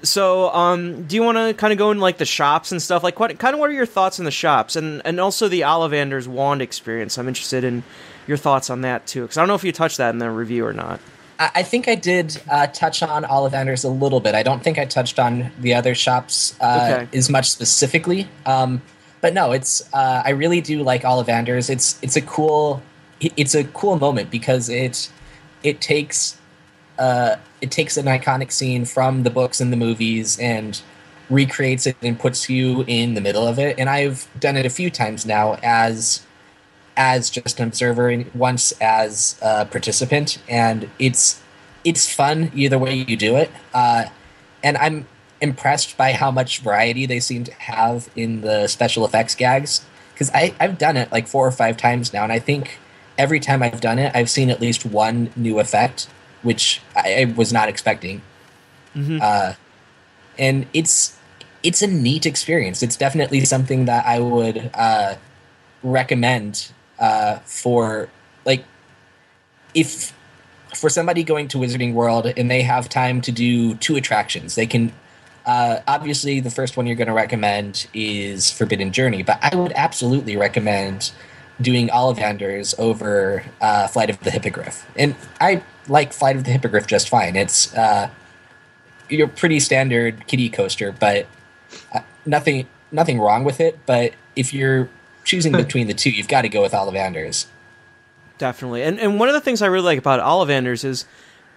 So, 0.02 0.50
um, 0.50 1.04
do 1.04 1.14
you 1.14 1.22
want 1.22 1.36
to 1.36 1.52
kind 1.54 1.72
of 1.72 1.78
go 1.78 1.90
in 1.90 1.98
like 1.98 2.18
the 2.18 2.24
shops 2.24 2.72
and 2.72 2.80
stuff? 2.80 3.02
Like, 3.02 3.20
what 3.20 3.38
kind 3.38 3.54
of 3.54 3.60
what 3.60 3.70
are 3.70 3.74
your 3.74 3.86
thoughts 3.86 4.18
on 4.18 4.24
the 4.24 4.30
shops 4.30 4.76
and 4.76 5.02
and 5.04 5.20
also 5.20 5.48
the 5.48 5.60
Ollivander's 5.62 6.26
wand 6.26 6.62
experience? 6.62 7.18
I'm 7.18 7.28
interested 7.28 7.64
in 7.64 7.82
your 8.26 8.36
thoughts 8.36 8.70
on 8.70 8.80
that 8.82 9.06
too, 9.06 9.22
because 9.22 9.36
I 9.36 9.40
don't 9.42 9.48
know 9.48 9.54
if 9.54 9.64
you 9.64 9.72
touched 9.72 9.98
that 9.98 10.10
in 10.10 10.18
the 10.18 10.30
review 10.30 10.64
or 10.64 10.72
not. 10.72 11.00
I, 11.42 11.62
think 11.62 11.88
I 11.88 11.94
did 11.94 12.38
uh, 12.50 12.66
touch 12.66 13.02
on 13.02 13.24
Ollivanders 13.24 13.82
a 13.82 13.88
little 13.88 14.20
bit. 14.20 14.34
I 14.34 14.42
don't 14.42 14.62
think 14.62 14.78
I 14.78 14.84
touched 14.84 15.18
on 15.18 15.50
the 15.58 15.72
other 15.72 15.94
shops 15.94 16.54
uh, 16.60 16.98
Okay. 17.00 17.16
as 17.16 17.30
much 17.30 17.50
specifically. 17.50 18.28
Um, 18.44 18.82
but 19.22 19.32
no, 19.32 19.52
it's 19.52 19.82
uh, 19.94 20.22
I 20.22 20.30
really 20.30 20.60
do 20.60 20.82
like 20.82 21.02
Ollivanders. 21.02 21.70
It's 21.70 21.98
it's 22.02 22.16
a 22.16 22.20
cool 22.20 22.82
it's 23.20 23.54
a 23.54 23.64
cool 23.64 23.98
moment 23.98 24.30
because 24.30 24.68
it 24.68 25.10
it 25.62 25.80
takes 25.80 26.36
uh, 27.00 27.36
it 27.60 27.70
takes 27.70 27.96
an 27.96 28.06
iconic 28.06 28.52
scene 28.52 28.84
from 28.84 29.24
the 29.24 29.30
books 29.30 29.60
and 29.60 29.72
the 29.72 29.76
movies 29.76 30.38
and 30.38 30.80
recreates 31.30 31.86
it 31.86 31.96
and 32.02 32.18
puts 32.18 32.48
you 32.50 32.84
in 32.86 33.14
the 33.14 33.20
middle 33.20 33.46
of 33.46 33.58
it. 33.58 33.78
And 33.78 33.88
I've 33.88 34.28
done 34.38 34.56
it 34.56 34.66
a 34.66 34.70
few 34.70 34.90
times 34.90 35.24
now 35.24 35.58
as 35.62 36.24
as 36.96 37.30
just 37.30 37.58
an 37.58 37.68
observer 37.68 38.10
and 38.10 38.32
once 38.34 38.72
as 38.80 39.38
a 39.40 39.64
participant, 39.64 40.38
and 40.48 40.90
it's 40.98 41.40
it's 41.84 42.12
fun 42.12 42.52
either 42.54 42.78
way 42.78 42.94
you 42.94 43.16
do 43.16 43.36
it. 43.36 43.50
Uh, 43.72 44.04
and 44.62 44.76
I'm 44.76 45.06
impressed 45.40 45.96
by 45.96 46.12
how 46.12 46.30
much 46.30 46.58
variety 46.60 47.06
they 47.06 47.20
seem 47.20 47.44
to 47.44 47.54
have 47.54 48.10
in 48.14 48.42
the 48.42 48.68
special 48.68 49.06
effects 49.06 49.34
gags 49.34 49.82
because 50.12 50.30
I've 50.34 50.76
done 50.76 50.98
it 50.98 51.10
like 51.10 51.26
four 51.26 51.46
or 51.46 51.52
five 51.52 51.78
times 51.78 52.12
now, 52.12 52.24
and 52.24 52.32
I 52.32 52.38
think 52.38 52.78
every 53.16 53.40
time 53.40 53.62
I've 53.62 53.80
done 53.80 53.98
it, 53.98 54.14
I've 54.14 54.28
seen 54.28 54.50
at 54.50 54.60
least 54.60 54.84
one 54.84 55.32
new 55.34 55.58
effect, 55.58 56.08
which 56.42 56.80
I, 56.96 57.22
I 57.22 57.24
was 57.36 57.52
not 57.52 57.68
expecting. 57.68 58.22
Uh, 59.22 59.54
and 60.38 60.66
it's 60.72 61.16
it's 61.62 61.82
a 61.82 61.86
neat 61.86 62.26
experience. 62.26 62.82
It's 62.82 62.96
definitely 62.96 63.44
something 63.44 63.84
that 63.84 64.06
I 64.06 64.18
would 64.18 64.70
uh, 64.74 65.16
recommend 65.82 66.72
uh, 66.98 67.38
for 67.44 68.08
like 68.44 68.64
if 69.74 70.12
for 70.74 70.88
somebody 70.88 71.22
going 71.24 71.48
to 71.48 71.58
Wizarding 71.58 71.94
World 71.94 72.26
and 72.36 72.50
they 72.50 72.62
have 72.62 72.88
time 72.88 73.20
to 73.22 73.32
do 73.32 73.74
two 73.74 73.96
attractions, 73.96 74.54
they 74.54 74.66
can. 74.66 74.92
Uh, 75.46 75.80
obviously, 75.88 76.38
the 76.38 76.50
first 76.50 76.76
one 76.76 76.86
you're 76.86 76.96
going 76.96 77.08
to 77.08 77.14
recommend 77.14 77.86
is 77.94 78.50
Forbidden 78.50 78.92
Journey, 78.92 79.22
but 79.22 79.38
I 79.42 79.56
would 79.56 79.72
absolutely 79.74 80.36
recommend 80.36 81.12
doing 81.60 81.88
Ollivanders 81.88 82.74
over 82.78 83.44
uh, 83.60 83.86
Flight 83.88 84.10
of 84.10 84.20
the 84.20 84.30
Hippogriff. 84.30 84.86
And 84.96 85.14
I 85.40 85.62
like 85.88 86.12
Flight 86.12 86.36
of 86.36 86.44
the 86.44 86.50
Hippogriff 86.50 86.86
just 86.86 87.08
fine. 87.08 87.36
It's 87.36 87.74
uh, 87.74 88.10
your 89.08 89.28
pretty 89.28 89.60
standard 89.60 90.26
kiddie 90.26 90.50
coaster, 90.50 90.92
but 90.92 91.26
uh, 91.94 92.00
nothing 92.24 92.66
nothing 92.92 93.20
wrong 93.20 93.44
with 93.44 93.60
it. 93.60 93.78
But 93.86 94.14
if 94.36 94.54
you're 94.54 94.88
choosing 95.24 95.52
between 95.52 95.86
the 95.86 95.94
two, 95.94 96.10
you've 96.10 96.28
got 96.28 96.42
to 96.42 96.48
go 96.48 96.62
with 96.62 96.72
Ollivanders. 96.72 97.46
Definitely. 98.38 98.82
And 98.82 98.98
and 98.98 99.18
one 99.18 99.28
of 99.28 99.34
the 99.34 99.40
things 99.40 99.62
I 99.62 99.66
really 99.66 99.84
like 99.84 99.98
about 99.98 100.20
Ollivanders 100.20 100.84
is 100.84 101.04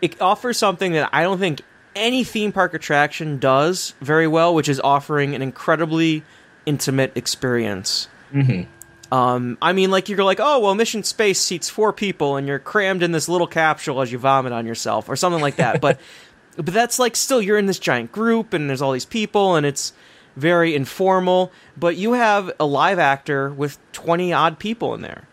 it 0.02 0.22
offers 0.22 0.58
something 0.58 0.92
that 0.94 1.10
I 1.14 1.24
don't 1.24 1.40
think 1.40 1.62
any 1.96 2.24
theme 2.24 2.52
park 2.52 2.74
attraction 2.74 3.38
does 3.38 3.94
very 4.02 4.28
well, 4.28 4.54
which 4.54 4.68
is 4.68 4.80
offering 4.82 5.36
an 5.36 5.42
incredibly 5.42 6.24
intimate 6.66 7.16
experience. 7.16 8.08
Mm-hmm. 8.34 8.70
Um, 9.14 9.58
I 9.62 9.74
mean, 9.74 9.92
like 9.92 10.10
you're 10.10 10.24
like, 10.24 10.40
oh 10.42 10.60
well, 10.60 10.76
Mission 10.76 11.04
Space 11.04 11.40
seats 11.40 11.70
four 11.70 11.94
people, 11.94 12.36
and 12.36 12.48
you're 12.48 12.60
crammed 12.60 13.04
in 13.04 13.12
this 13.12 13.30
little 13.30 13.48
capsule 13.48 14.02
as 14.02 14.12
you 14.12 14.18
vomit 14.18 14.54
on 14.54 14.66
yourself, 14.66 15.08
or 15.10 15.16
something 15.16 15.42
like 15.42 15.58
that. 15.58 15.82
but 15.82 16.00
but 16.56 16.74
that's 16.74 16.98
like 17.00 17.16
still 17.16 17.42
you're 17.42 17.58
in 17.58 17.68
this 17.68 17.80
giant 17.80 18.12
group, 18.12 18.54
and 18.54 18.70
there's 18.70 18.82
all 18.82 18.92
these 18.92 19.06
people, 19.06 19.56
and 19.56 19.66
it's 19.66 19.94
very 20.36 20.76
informal. 20.76 21.52
But 21.78 21.96
you 21.96 22.14
have 22.14 22.52
a 22.60 22.66
live 22.66 22.98
actor 22.98 23.52
with 23.52 23.78
twenty 23.92 24.34
odd 24.34 24.58
people 24.58 24.96
in 24.96 25.02
there 25.02 25.28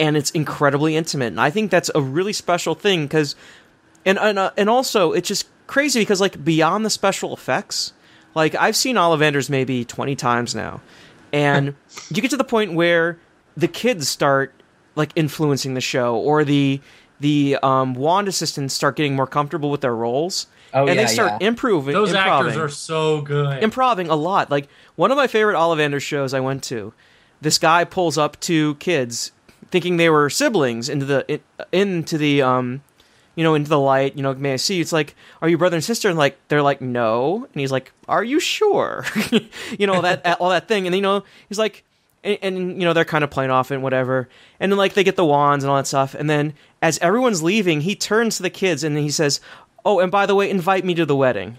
and 0.00 0.16
it's 0.16 0.30
incredibly 0.30 0.96
intimate. 0.96 1.28
And 1.28 1.40
I 1.40 1.50
think 1.50 1.70
that's 1.70 1.90
a 1.94 2.00
really 2.00 2.32
special 2.32 2.74
thing 2.74 3.04
because, 3.04 3.36
and 4.04 4.18
and 4.18 4.38
uh, 4.38 4.50
and 4.56 4.70
also 4.70 5.12
it's 5.12 5.28
just 5.28 5.46
crazy 5.66 6.00
because 6.00 6.20
like 6.20 6.42
beyond 6.42 6.84
the 6.84 6.90
special 6.90 7.34
effects, 7.34 7.92
like 8.34 8.54
I've 8.54 8.76
seen 8.76 8.96
Ollivanders 8.96 9.50
maybe 9.50 9.84
twenty 9.84 10.16
times 10.16 10.54
now, 10.54 10.80
and 11.32 11.74
you 12.10 12.22
get 12.22 12.30
to 12.30 12.36
the 12.36 12.44
point 12.44 12.74
where 12.74 13.18
the 13.56 13.68
kids 13.68 14.08
start 14.08 14.52
like 14.94 15.10
influencing 15.16 15.74
the 15.74 15.80
show, 15.80 16.16
or 16.16 16.44
the 16.44 16.80
the 17.20 17.58
um, 17.62 17.94
wand 17.94 18.28
assistants 18.28 18.74
start 18.74 18.96
getting 18.96 19.16
more 19.16 19.26
comfortable 19.26 19.70
with 19.70 19.80
their 19.80 19.94
roles, 19.94 20.46
Oh, 20.74 20.86
and 20.86 20.94
yeah, 20.96 21.06
they 21.06 21.06
start 21.12 21.40
yeah. 21.40 21.48
improving. 21.48 21.92
Those 21.94 22.14
actors 22.14 22.56
are 22.56 22.68
so 22.68 23.22
good. 23.22 23.62
improving 23.62 24.08
a 24.08 24.14
lot. 24.16 24.50
Like 24.50 24.68
one 24.96 25.10
of 25.10 25.16
my 25.16 25.26
favorite 25.26 25.54
Ollivander 25.54 26.00
shows 26.00 26.34
I 26.34 26.40
went 26.40 26.62
to, 26.64 26.92
this 27.40 27.58
guy 27.58 27.84
pulls 27.84 28.18
up 28.18 28.38
two 28.40 28.74
kids 28.76 29.32
thinking 29.70 29.96
they 29.96 30.10
were 30.10 30.30
siblings 30.30 30.88
into 30.88 31.04
the 31.06 31.24
in, 31.28 31.40
into 31.72 32.18
the 32.18 32.42
um 32.42 32.82
you 33.38 33.44
know 33.44 33.54
into 33.54 33.70
the 33.70 33.78
light 33.78 34.16
you 34.16 34.22
know 34.22 34.34
may 34.34 34.52
i 34.52 34.56
see? 34.56 34.80
It's 34.80 34.92
like 34.92 35.14
are 35.40 35.48
you 35.48 35.56
brother 35.56 35.76
and 35.76 35.84
sister? 35.84 36.08
And 36.08 36.18
like 36.18 36.36
they're 36.48 36.60
like 36.62 36.80
no. 36.80 37.46
And 37.52 37.60
he's 37.60 37.72
like 37.72 37.92
are 38.08 38.24
you 38.24 38.40
sure? 38.40 39.04
You 39.78 39.86
know 39.86 40.02
that 40.02 40.40
all 40.40 40.50
that 40.50 40.66
thing. 40.68 40.86
And 40.86 40.94
you 40.94 41.02
know 41.02 41.24
he's 41.48 41.58
like 41.58 41.84
and, 42.24 42.38
and 42.42 42.56
you 42.80 42.86
know 42.86 42.92
they're 42.92 43.04
kind 43.04 43.24
of 43.24 43.30
playing 43.30 43.50
off 43.50 43.70
and 43.70 43.82
whatever. 43.82 44.28
And 44.60 44.70
then 44.72 44.76
like 44.76 44.94
they 44.94 45.04
get 45.04 45.16
the 45.16 45.24
wands 45.24 45.64
and 45.64 45.70
all 45.70 45.76
that 45.76 45.86
stuff. 45.86 46.14
And 46.14 46.28
then 46.28 46.52
as 46.82 46.98
everyone's 46.98 47.42
leaving 47.42 47.82
he 47.82 47.94
turns 47.94 48.36
to 48.36 48.42
the 48.42 48.50
kids 48.50 48.84
and 48.84 48.98
he 48.98 49.10
says 49.10 49.40
oh 49.84 50.00
and 50.00 50.10
by 50.10 50.26
the 50.26 50.34
way 50.34 50.50
invite 50.50 50.84
me 50.84 50.94
to 50.94 51.06
the 51.06 51.16
wedding. 51.16 51.58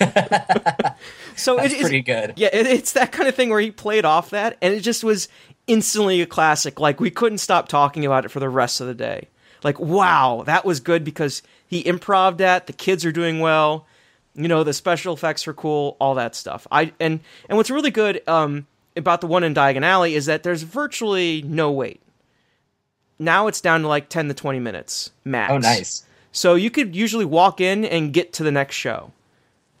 So 1.36 1.56
That's 1.56 1.72
it 1.72 1.76
is 1.76 1.82
pretty 1.82 2.02
good. 2.02 2.34
yeah, 2.36 2.50
it, 2.52 2.66
it's 2.66 2.92
that 2.92 3.12
kind 3.12 3.28
of 3.28 3.34
thing 3.34 3.50
where 3.50 3.60
he 3.60 3.70
played 3.70 4.04
off 4.04 4.30
that, 4.30 4.58
and 4.60 4.74
it 4.74 4.80
just 4.80 5.02
was 5.02 5.28
instantly 5.66 6.20
a 6.20 6.26
classic. 6.26 6.78
Like 6.78 7.00
we 7.00 7.10
couldn't 7.10 7.38
stop 7.38 7.68
talking 7.68 8.04
about 8.04 8.24
it 8.24 8.28
for 8.30 8.40
the 8.40 8.48
rest 8.48 8.80
of 8.80 8.86
the 8.86 8.94
day. 8.94 9.28
Like, 9.62 9.78
wow, 9.78 10.42
that 10.46 10.64
was 10.64 10.80
good 10.80 11.04
because 11.04 11.42
he 11.66 11.86
improved 11.86 12.38
that. 12.38 12.66
The 12.66 12.72
kids 12.72 13.04
are 13.04 13.12
doing 13.12 13.40
well. 13.40 13.86
You 14.34 14.48
know, 14.48 14.64
the 14.64 14.72
special 14.72 15.14
effects 15.14 15.46
are 15.46 15.52
cool. 15.54 15.96
All 16.00 16.14
that 16.14 16.34
stuff. 16.34 16.66
I 16.70 16.92
and 16.98 17.20
and 17.48 17.58
what's 17.58 17.70
really 17.70 17.90
good 17.90 18.26
um, 18.28 18.66
about 18.96 19.20
the 19.20 19.26
one 19.26 19.44
in 19.44 19.54
Diagon 19.54 19.82
Alley 19.82 20.14
is 20.14 20.26
that 20.26 20.42
there's 20.42 20.62
virtually 20.62 21.42
no 21.42 21.70
wait. 21.70 22.00
Now 23.18 23.46
it's 23.46 23.60
down 23.60 23.82
to 23.82 23.88
like 23.88 24.08
ten 24.08 24.28
to 24.28 24.34
twenty 24.34 24.58
minutes 24.58 25.10
max. 25.24 25.52
Oh, 25.52 25.58
nice. 25.58 26.04
So 26.32 26.54
you 26.54 26.70
could 26.70 26.96
usually 26.96 27.26
walk 27.26 27.60
in 27.60 27.84
and 27.84 28.12
get 28.12 28.32
to 28.34 28.42
the 28.42 28.50
next 28.50 28.74
show. 28.74 29.12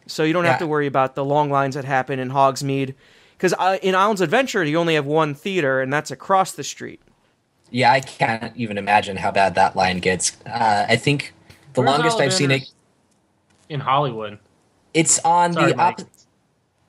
So 0.06 0.22
you 0.22 0.32
don't 0.32 0.44
have 0.44 0.58
to 0.58 0.66
worry 0.66 0.86
about 0.86 1.14
the 1.14 1.24
long 1.24 1.48
lines 1.48 1.74
that 1.74 1.84
happen 1.86 2.18
in 2.18 2.30
Hogsmeade. 2.30 2.94
Because 3.36 3.54
uh, 3.58 3.78
in 3.82 3.94
Islands 3.94 4.20
Adventure, 4.20 4.62
you 4.62 4.76
only 4.76 4.94
have 4.94 5.06
one 5.06 5.34
theater, 5.34 5.80
and 5.80 5.92
that's 5.92 6.10
across 6.10 6.52
the 6.52 6.62
street. 6.62 7.00
Yeah, 7.72 7.90
I 7.90 8.00
can't 8.00 8.54
even 8.54 8.76
imagine 8.76 9.16
how 9.16 9.30
bad 9.32 9.54
that 9.54 9.74
line 9.74 9.98
gets. 9.98 10.36
Uh, 10.44 10.84
I 10.88 10.96
think 10.96 11.32
the 11.72 11.80
Where's 11.80 11.90
longest 11.90 12.20
I've 12.20 12.32
seen 12.32 12.50
it. 12.50 12.70
In 13.70 13.80
Hollywood. 13.80 14.38
It's 14.92 15.18
on 15.20 15.54
Sorry, 15.54 15.72
the 15.72 15.78
opposite. 15.78 16.08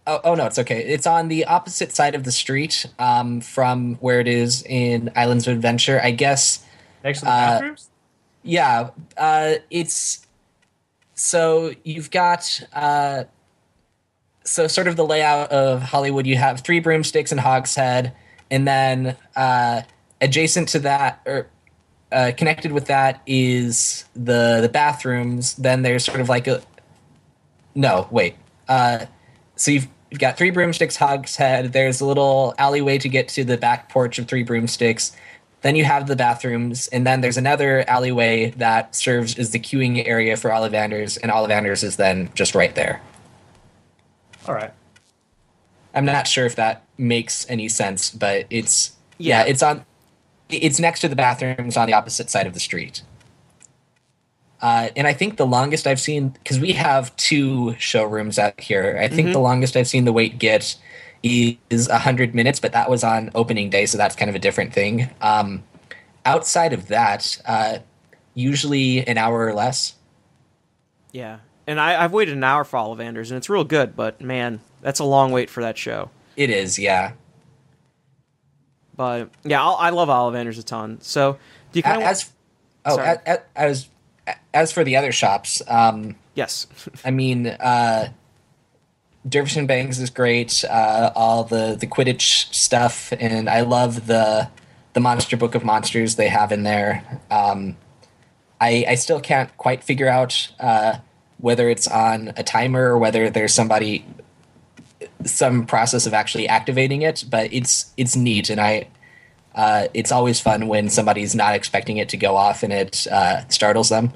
Oh, 0.05 0.19
oh 0.25 0.35
no, 0.35 0.45
it's 0.45 0.59
okay. 0.59 0.83
It's 0.83 1.07
on 1.07 1.29
the 1.29 1.45
opposite 1.45 1.93
side 1.93 2.15
of 2.15 2.25
the 2.25 2.31
street 2.33 2.85
um, 2.99 3.39
from 3.39 3.95
where 3.95 4.19
it 4.19 4.27
is 4.27 4.61
in 4.63 5.09
Islands 5.15 5.47
of 5.47 5.55
Adventure. 5.55 6.01
I 6.03 6.11
guess. 6.11 6.65
Next 7.01 7.19
to 7.19 7.25
the 7.25 7.31
Uh, 7.31 7.35
bathrooms? 7.35 7.89
Yeah, 8.43 8.89
uh, 9.15 9.53
it's 9.69 10.27
so 11.13 11.71
you've 11.85 12.11
got 12.11 12.61
uh, 12.73 13.23
so 14.43 14.67
sort 14.67 14.89
of 14.89 14.97
the 14.97 15.05
layout 15.05 15.49
of 15.53 15.81
Hollywood. 15.81 16.27
You 16.27 16.35
have 16.35 16.59
three 16.59 16.81
broomsticks 16.81 17.31
and 17.31 17.39
Hogshead, 17.39 18.11
and 18.51 18.67
then 18.67 19.15
uh, 19.37 19.83
adjacent 20.23 20.69
to 20.69 20.79
that, 20.79 21.21
or 21.25 21.47
uh, 22.11 22.31
connected 22.37 22.71
with 22.71 22.85
that, 22.87 23.21
is 23.27 24.05
the 24.15 24.59
the 24.61 24.69
bathrooms. 24.69 25.55
Then 25.55 25.81
there's 25.83 26.05
sort 26.05 26.19
of 26.21 26.29
like 26.29 26.47
a 26.47 26.61
no, 27.75 28.07
wait. 28.11 28.35
Uh, 28.67 29.05
so 29.55 29.71
you've, 29.71 29.87
you've 30.11 30.19
got 30.19 30.37
three 30.37 30.51
broomsticks, 30.51 30.95
Hogshead. 30.95 31.73
There's 31.73 32.01
a 32.01 32.05
little 32.05 32.53
alleyway 32.57 32.97
to 32.99 33.09
get 33.09 33.27
to 33.29 33.43
the 33.43 33.57
back 33.57 33.89
porch 33.89 34.19
of 34.19 34.27
three 34.27 34.43
broomsticks. 34.43 35.11
Then 35.61 35.75
you 35.75 35.85
have 35.85 36.07
the 36.07 36.15
bathrooms, 36.15 36.87
and 36.89 37.07
then 37.07 37.21
there's 37.21 37.37
another 37.37 37.83
alleyway 37.89 38.51
that 38.57 38.95
serves 38.95 39.39
as 39.39 39.51
the 39.51 39.59
queuing 39.59 40.05
area 40.07 40.35
for 40.37 40.49
Ollivanders, 40.49 41.17
and 41.21 41.31
Ollivanders 41.31 41.83
is 41.83 41.95
then 41.95 42.29
just 42.35 42.53
right 42.53 42.75
there. 42.75 43.01
All 44.47 44.53
right. 44.53 44.71
I'm 45.95 46.05
not 46.05 46.27
sure 46.27 46.45
if 46.45 46.55
that 46.57 46.83
makes 46.97 47.49
any 47.49 47.69
sense, 47.69 48.09
but 48.09 48.45
it's 48.49 48.91
yeah, 49.17 49.43
Yeah. 49.43 49.49
it's 49.51 49.63
on 49.63 49.85
it's 50.57 50.79
next 50.79 50.99
to 51.01 51.07
the 51.07 51.15
bathrooms 51.15 51.77
on 51.77 51.87
the 51.87 51.93
opposite 51.93 52.29
side 52.29 52.47
of 52.47 52.53
the 52.53 52.59
street. 52.59 53.01
Uh, 54.61 54.89
and 54.95 55.07
I 55.07 55.13
think 55.13 55.35
the 55.35 55.45
longest 55.45 55.87
I've 55.87 55.99
seen 55.99 56.29
because 56.29 56.57
we 56.59 56.71
have 56.71 57.13
two 57.17 57.75
showrooms 57.79 58.39
out 58.39 58.59
here. 58.61 58.97
I 59.01 59.09
think 59.09 59.33
the 59.33 59.39
longest 59.39 59.75
I've 59.75 59.89
seen 59.89 60.05
the 60.05 60.13
wait 60.13 60.39
get 60.39 60.77
is 61.21 61.87
hundred 61.89 62.33
minutes, 62.33 62.59
but 62.61 62.71
that 62.71 62.89
was 62.89 63.03
on 63.03 63.29
opening 63.35 63.69
day, 63.69 63.85
so 63.85 63.97
that's 63.97 64.15
kind 64.15 64.29
of 64.29 64.35
a 64.35 64.39
different 64.39 64.73
thing. 64.73 65.09
Um, 65.21 65.63
outside 66.25 66.71
of 66.71 66.87
that, 66.87 67.41
uh, 67.45 67.79
usually 68.35 69.05
an 69.05 69.17
hour 69.17 69.45
or 69.45 69.53
less. 69.53 69.95
Yeah. 71.11 71.39
and 71.67 71.79
I, 71.79 72.03
I've 72.03 72.13
waited 72.13 72.35
an 72.35 72.43
hour 72.43 72.63
for 72.63 72.77
Ollivanders, 72.77 73.29
and 73.29 73.37
it's 73.37 73.49
real 73.49 73.63
good. 73.63 73.95
But 73.95 74.21
man, 74.21 74.61
that's 74.81 74.99
a 74.99 75.03
long 75.05 75.31
wait 75.31 75.49
for 75.49 75.61
that 75.61 75.77
show. 75.77 76.09
It 76.35 76.49
is, 76.49 76.79
yeah. 76.79 77.13
But 78.95 79.29
yeah, 79.43 79.61
I'll, 79.63 79.75
I 79.75 79.89
love 79.89 80.09
Ollivanders 80.09 80.59
a 80.59 80.63
ton. 80.63 80.99
So 81.01 81.37
do 81.71 81.79
you 81.79 81.83
kind 81.83 82.01
of 82.01 82.07
As 82.07 82.31
oh, 82.85 82.95
Sorry. 82.95 83.17
as, 83.25 83.39
as 83.55 83.89
as 84.53 84.71
for 84.71 84.83
the 84.83 84.95
other 84.95 85.11
shops, 85.11 85.61
um, 85.67 86.15
yes, 86.35 86.67
I 87.03 87.11
mean, 87.11 87.47
uh, 87.47 88.09
Dervish 89.27 89.57
and 89.57 89.67
Banges 89.67 89.99
is 89.99 90.09
great. 90.09 90.63
Uh, 90.69 91.11
all 91.15 91.43
the 91.43 91.75
the 91.79 91.87
Quidditch 91.87 92.53
stuff, 92.53 93.11
and 93.19 93.49
I 93.49 93.61
love 93.61 94.07
the 94.07 94.49
the 94.93 94.99
Monster 94.99 95.37
Book 95.37 95.55
of 95.55 95.63
Monsters 95.63 96.15
they 96.15 96.29
have 96.29 96.51
in 96.51 96.63
there. 96.63 97.21
Um, 97.31 97.77
I 98.61 98.85
I 98.89 98.95
still 98.95 99.19
can't 99.19 99.55
quite 99.57 99.83
figure 99.83 100.07
out 100.07 100.51
uh, 100.59 100.97
whether 101.37 101.69
it's 101.69 101.87
on 101.87 102.33
a 102.37 102.43
timer 102.43 102.89
or 102.91 102.97
whether 102.97 103.29
there's 103.29 103.53
somebody 103.53 104.05
some 105.25 105.65
process 105.65 106.05
of 106.05 106.13
actually 106.13 106.47
activating 106.47 107.01
it, 107.01 107.25
but 107.29 107.51
it's 107.53 107.93
it's 107.97 108.15
neat, 108.15 108.49
and 108.49 108.59
I. 108.61 108.87
Uh, 109.55 109.87
it's 109.93 110.11
always 110.11 110.39
fun 110.39 110.67
when 110.67 110.89
somebody's 110.89 111.35
not 111.35 111.53
expecting 111.53 111.97
it 111.97 112.09
to 112.09 112.17
go 112.17 112.35
off 112.35 112.63
and 112.63 112.73
it 112.73 113.05
uh, 113.11 113.47
startles 113.49 113.89
them 113.89 114.11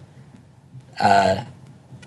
Uh, 1.00 1.44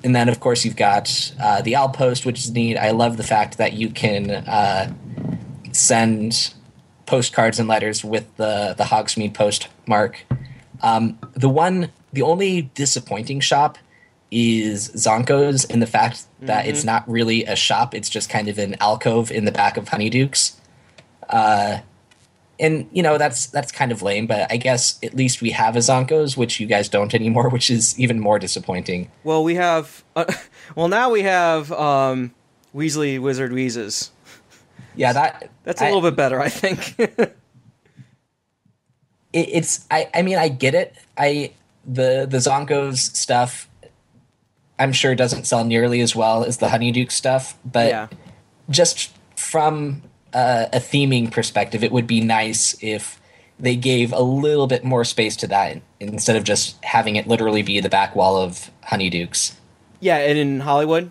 and 0.03 0.16
then 0.16 0.28
of 0.28 0.40
course 0.40 0.64
you've 0.64 0.76
got 0.76 1.32
uh, 1.40 1.62
the 1.62 1.76
outpost 1.76 2.26
which 2.26 2.38
is 2.40 2.51
neat 2.51 2.76
i 2.76 2.90
love 2.90 3.16
the 3.16 3.22
fact 3.22 3.59
that 3.59 3.72
you 3.74 3.88
can 3.88 4.30
uh, 4.30 4.92
send 5.72 6.55
postcards 7.07 7.59
and 7.59 7.68
letters 7.68 8.05
with 8.05 8.34
the 8.36 8.74
the 8.76 8.84
hogsmeade 8.84 9.34
postmark 9.34 10.24
um, 10.82 11.18
the 11.34 11.48
one 11.48 11.90
the 12.12 12.22
only 12.22 12.62
disappointing 12.74 13.40
shop 13.40 13.78
is 14.31 14.91
zonko's 14.91 15.64
and 15.64 15.83
the 15.83 15.87
fact 15.87 16.24
that 16.41 16.66
it's 16.66 16.85
not 16.85 17.09
really 17.09 17.45
a 17.45 17.57
shop 17.57 17.95
it's 17.95 18.09
just 18.09 18.31
kind 18.31 18.49
of 18.49 18.59
an 18.59 18.76
alcove 18.81 19.31
in 19.31 19.45
the 19.45 19.53
back 19.53 19.76
of 19.76 19.87
honeydukes 19.87 20.55
uh, 21.31 21.78
and 22.61 22.89
you 22.93 23.03
know 23.03 23.18
that's 23.18 23.47
that's 23.47 23.72
kind 23.72 23.91
of 23.91 24.03
lame 24.03 24.26
but 24.28 24.51
i 24.53 24.57
guess 24.57 24.99
at 25.03 25.14
least 25.14 25.43
we 25.43 25.51
have 25.51 25.74
a 25.74 25.81
zonko's 25.81 26.37
which 26.37 26.61
you 26.61 26.66
guys 26.66 26.89
don't 26.89 27.12
anymore 27.14 27.49
which 27.57 27.70
is 27.70 27.99
even 27.99 28.20
more 28.20 28.39
disappointing 28.39 29.11
well 29.24 29.43
we 29.43 29.57
have 29.57 30.05
uh, 30.14 30.24
well 30.76 30.89
now 30.89 31.11
we 31.11 31.22
have 31.22 31.72
um, 31.72 32.33
Weasley 32.74 33.20
Wizard 33.20 33.53
Wheezes. 33.53 34.12
Yeah, 34.95 35.12
that 35.12 35.51
That's 35.64 35.81
a 35.81 35.87
I- 35.87 35.89
little 35.89 36.03
bit 36.09 36.14
better, 36.16 36.41
I 36.41 36.49
think. 36.49 36.95
it, 36.99 37.35
it's 39.33 39.87
I 39.91 40.09
I 40.14 40.22
mean 40.22 40.39
I 40.39 40.49
get 40.49 40.74
it. 40.74 40.95
I 41.16 41.53
the 41.85 42.26
the 42.28 42.39
Zonkos 42.39 42.99
stuff 42.99 43.68
I'm 44.81 44.93
sure 44.93 45.12
it 45.12 45.16
doesn't 45.16 45.45
sell 45.45 45.64
nearly 45.64 46.01
as 46.01 46.16
well 46.16 46.45
as 46.45 46.57
the 46.57 46.68
Honeyduke 46.68 47.12
stuff, 47.12 47.57
but 47.64 47.89
yeah, 47.89 48.09
just 48.68 49.16
from 49.37 50.03
uh, 50.33 50.66
a 50.72 50.78
theming 50.81 51.31
perspective, 51.31 51.85
it 51.85 51.93
would 51.93 52.07
be 52.07 52.20
nice 52.20 52.76
if 52.83 53.20
they 53.59 53.76
gave 53.76 54.12
a 54.12 54.22
little 54.22 54.66
bit 54.66 54.83
more 54.83 55.05
space 55.05 55.37
to 55.37 55.47
that 55.49 55.83
instead 56.01 56.35
of 56.35 56.45
just 56.45 56.83
having 56.83 57.16
it 57.16 57.28
literally 57.28 57.62
be 57.62 57.78
the 57.78 57.91
back 57.91 58.16
wall 58.16 58.37
of 58.37 58.70
Honeydukes. 58.91 59.53
yeah, 60.01 60.16
and 60.16 60.39
in 60.39 60.61
Hollywood. 60.61 61.11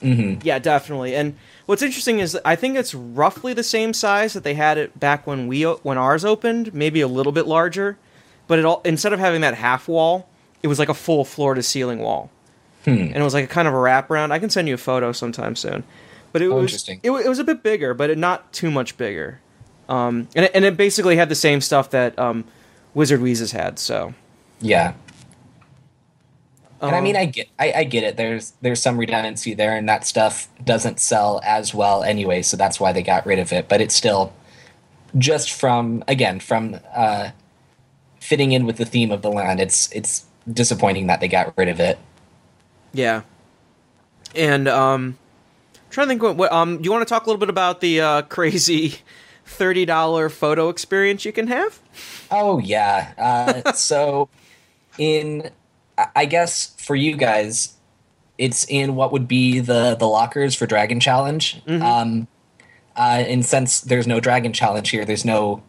Mm-hmm. 0.00 0.46
Yeah, 0.46 0.60
definitely. 0.60 1.16
And 1.16 1.34
what's 1.66 1.82
interesting 1.82 2.20
is 2.20 2.38
I 2.44 2.54
think 2.54 2.76
it's 2.76 2.94
roughly 2.94 3.52
the 3.52 3.64
same 3.64 3.92
size 3.92 4.32
that 4.32 4.44
they 4.44 4.54
had 4.54 4.78
it 4.78 5.00
back 5.00 5.26
when 5.26 5.48
we 5.48 5.64
when 5.64 5.98
ours 5.98 6.24
opened, 6.24 6.72
maybe 6.72 7.00
a 7.00 7.08
little 7.08 7.32
bit 7.32 7.46
larger. 7.48 7.98
But 8.46 8.60
it 8.60 8.64
all 8.64 8.80
instead 8.84 9.12
of 9.12 9.18
having 9.18 9.40
that 9.40 9.54
half 9.54 9.88
wall, 9.88 10.28
it 10.62 10.68
was 10.68 10.78
like 10.78 10.88
a 10.88 10.94
full 10.94 11.24
floor 11.24 11.54
to 11.54 11.62
ceiling 11.64 11.98
wall, 11.98 12.30
and 12.88 13.16
it 13.16 13.22
was 13.22 13.34
like 13.34 13.44
a 13.44 13.48
kind 13.48 13.68
of 13.68 13.74
a 13.74 13.76
wraparound. 13.76 14.30
I 14.32 14.38
can 14.38 14.50
send 14.50 14.68
you 14.68 14.74
a 14.74 14.78
photo 14.78 15.12
sometime 15.12 15.56
soon. 15.56 15.84
But 16.32 16.42
it 16.42 16.46
Oh, 16.48 16.56
was. 16.56 16.88
It, 16.88 17.00
it 17.10 17.28
was 17.28 17.38
a 17.38 17.44
bit 17.44 17.62
bigger, 17.62 17.94
but 17.94 18.10
it, 18.10 18.18
not 18.18 18.52
too 18.52 18.70
much 18.70 18.96
bigger. 18.96 19.40
Um, 19.88 20.28
and 20.36 20.44
it, 20.44 20.50
and 20.54 20.64
it 20.64 20.76
basically 20.76 21.16
had 21.16 21.28
the 21.30 21.34
same 21.34 21.60
stuff 21.60 21.90
that 21.90 22.18
um, 22.18 22.44
Wizard 22.94 23.20
Wheezes 23.22 23.52
had. 23.52 23.78
So 23.78 24.12
Yeah. 24.60 24.92
And 26.80 26.94
I 26.94 26.98
Um, 26.98 27.04
mean, 27.04 27.16
I 27.16 27.24
get, 27.24 27.48
I, 27.58 27.72
I 27.72 27.84
get 27.84 28.04
it. 28.04 28.16
There's, 28.16 28.52
there's 28.60 28.80
some 28.80 28.98
redundancy 28.98 29.54
there, 29.54 29.74
and 29.76 29.88
that 29.88 30.06
stuff 30.06 30.48
doesn't 30.64 31.00
sell 31.00 31.40
as 31.44 31.74
well 31.74 32.04
anyway, 32.04 32.42
so 32.42 32.56
that's 32.56 32.78
why 32.78 32.92
they 32.92 33.02
got 33.02 33.26
rid 33.26 33.38
of 33.40 33.52
it. 33.52 33.68
But 33.68 33.80
it's 33.80 33.94
still, 33.96 34.32
just 35.16 35.50
from 35.50 36.04
again 36.06 36.38
from 36.38 36.78
uh, 36.94 37.30
fitting 38.20 38.52
in 38.52 38.66
with 38.66 38.76
the 38.76 38.84
theme 38.84 39.10
of 39.10 39.22
the 39.22 39.30
land, 39.30 39.58
it's, 39.58 39.90
it's 39.92 40.26
disappointing 40.52 41.06
that 41.08 41.20
they 41.20 41.28
got 41.28 41.52
rid 41.56 41.68
of 41.68 41.80
it. 41.80 41.98
Yeah. 42.92 43.22
And 44.34 44.68
um 44.68 45.18
trying 45.90 46.06
to 46.06 46.08
think 46.10 46.22
what, 46.22 46.36
what 46.36 46.52
um 46.52 46.78
do 46.78 46.84
you 46.84 46.92
want 46.92 47.06
to 47.06 47.12
talk 47.12 47.24
a 47.24 47.26
little 47.26 47.40
bit 47.40 47.50
about 47.50 47.80
the 47.80 48.00
uh 48.00 48.22
crazy 48.28 48.96
$30 49.46 50.30
photo 50.30 50.68
experience 50.68 51.24
you 51.24 51.32
can 51.32 51.46
have? 51.48 51.80
Oh 52.30 52.58
yeah. 52.58 53.12
Uh, 53.64 53.72
so, 53.74 54.28
in 54.98 55.50
I- 56.14 56.26
guess 56.26 56.74
for 56.78 56.94
you 56.94 57.16
guys, 57.16 57.74
it's 58.36 58.64
in 58.68 58.94
what 58.94 59.10
would 59.12 59.26
be 59.26 59.58
the 59.60 59.96
the 59.98 60.06
lockers 60.06 60.54
for 60.54 60.66
Dragon 60.66 61.00
Challenge. 61.00 61.60
Um, 61.66 62.28
uh, 62.96 63.24
and 63.26 63.44
since 63.46 63.80
there's 63.80 64.06
no 64.06 64.20
Dragon 64.20 64.52
Challenge 64.52 64.88
here, 64.90 65.04
there's 65.04 65.24
no 65.24 65.62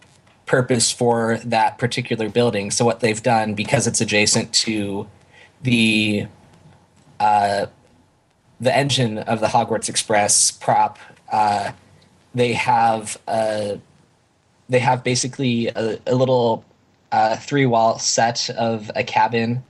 purpose 0.46 0.92
for 0.92 1.38
that 1.46 1.78
particular 1.78 2.28
building. 2.28 2.72
So 2.72 2.84
what 2.84 3.00
they've 3.00 3.22
done 3.22 3.54
because 3.54 3.88
it's 3.88 4.02
adjacent 4.02 4.52
to 4.56 5.08
the 5.62 6.28
uh, 7.20 7.68
the 8.60 8.76
engine 8.76 9.18
of 9.20 9.40
the 9.40 9.48
Hogwarts 9.48 9.90
Express 9.90 10.52
prop, 10.52 11.00
uh, 11.32 11.72
they 12.34 12.54
have 12.54 13.18
a 13.28 13.80
they 14.68 14.80
have 14.80 15.04
basically 15.04 15.68
a, 15.68 16.00
a 16.06 16.16
little 16.16 16.64
uh, 17.12 17.36
three 17.38 17.66
wall 17.66 17.98
set 17.98 18.50
of 18.52 18.92
a 18.96 19.04
cabin 19.04 19.64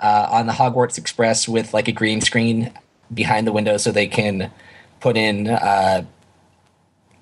uh, 0.00 0.28
on 0.30 0.46
the 0.46 0.52
Hogwarts 0.52 0.98
Express 0.98 1.48
with 1.48 1.72
like 1.72 1.88
a 1.88 1.92
green 1.92 2.20
screen 2.20 2.72
behind 3.12 3.46
the 3.46 3.52
window 3.52 3.76
so 3.76 3.92
they 3.92 4.06
can 4.06 4.50
put 5.00 5.16
in. 5.16 5.48
Uh, 5.48 6.04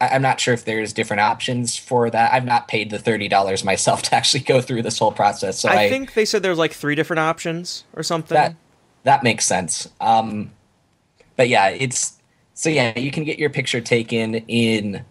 I'm 0.00 0.22
not 0.22 0.40
sure 0.40 0.54
if 0.54 0.64
there's 0.64 0.94
different 0.94 1.20
options 1.20 1.76
for 1.76 2.08
that. 2.08 2.32
I've 2.32 2.46
not 2.46 2.68
paid 2.68 2.90
the 2.90 2.98
thirty 2.98 3.28
dollars 3.28 3.64
myself 3.64 4.02
to 4.04 4.14
actually 4.14 4.40
go 4.40 4.60
through 4.60 4.82
this 4.82 4.98
whole 4.98 5.12
process. 5.12 5.60
So 5.60 5.68
I, 5.68 5.82
I, 5.82 5.88
think 5.88 6.14
they 6.14 6.24
said 6.24 6.42
there's 6.42 6.58
like 6.58 6.72
three 6.72 6.94
different 6.94 7.20
options 7.20 7.84
or 7.92 8.02
something. 8.02 8.34
that 8.34 8.56
that 9.04 9.22
makes 9.22 9.44
sense. 9.46 9.88
Um, 10.00 10.50
but 11.36 11.48
yeah, 11.48 11.68
it's 11.68 12.18
so 12.54 12.68
yeah, 12.68 12.98
you 12.98 13.10
can 13.10 13.24
get 13.24 13.38
your 13.38 13.50
picture 13.50 13.80
taken 13.80 14.34
in 14.34 15.04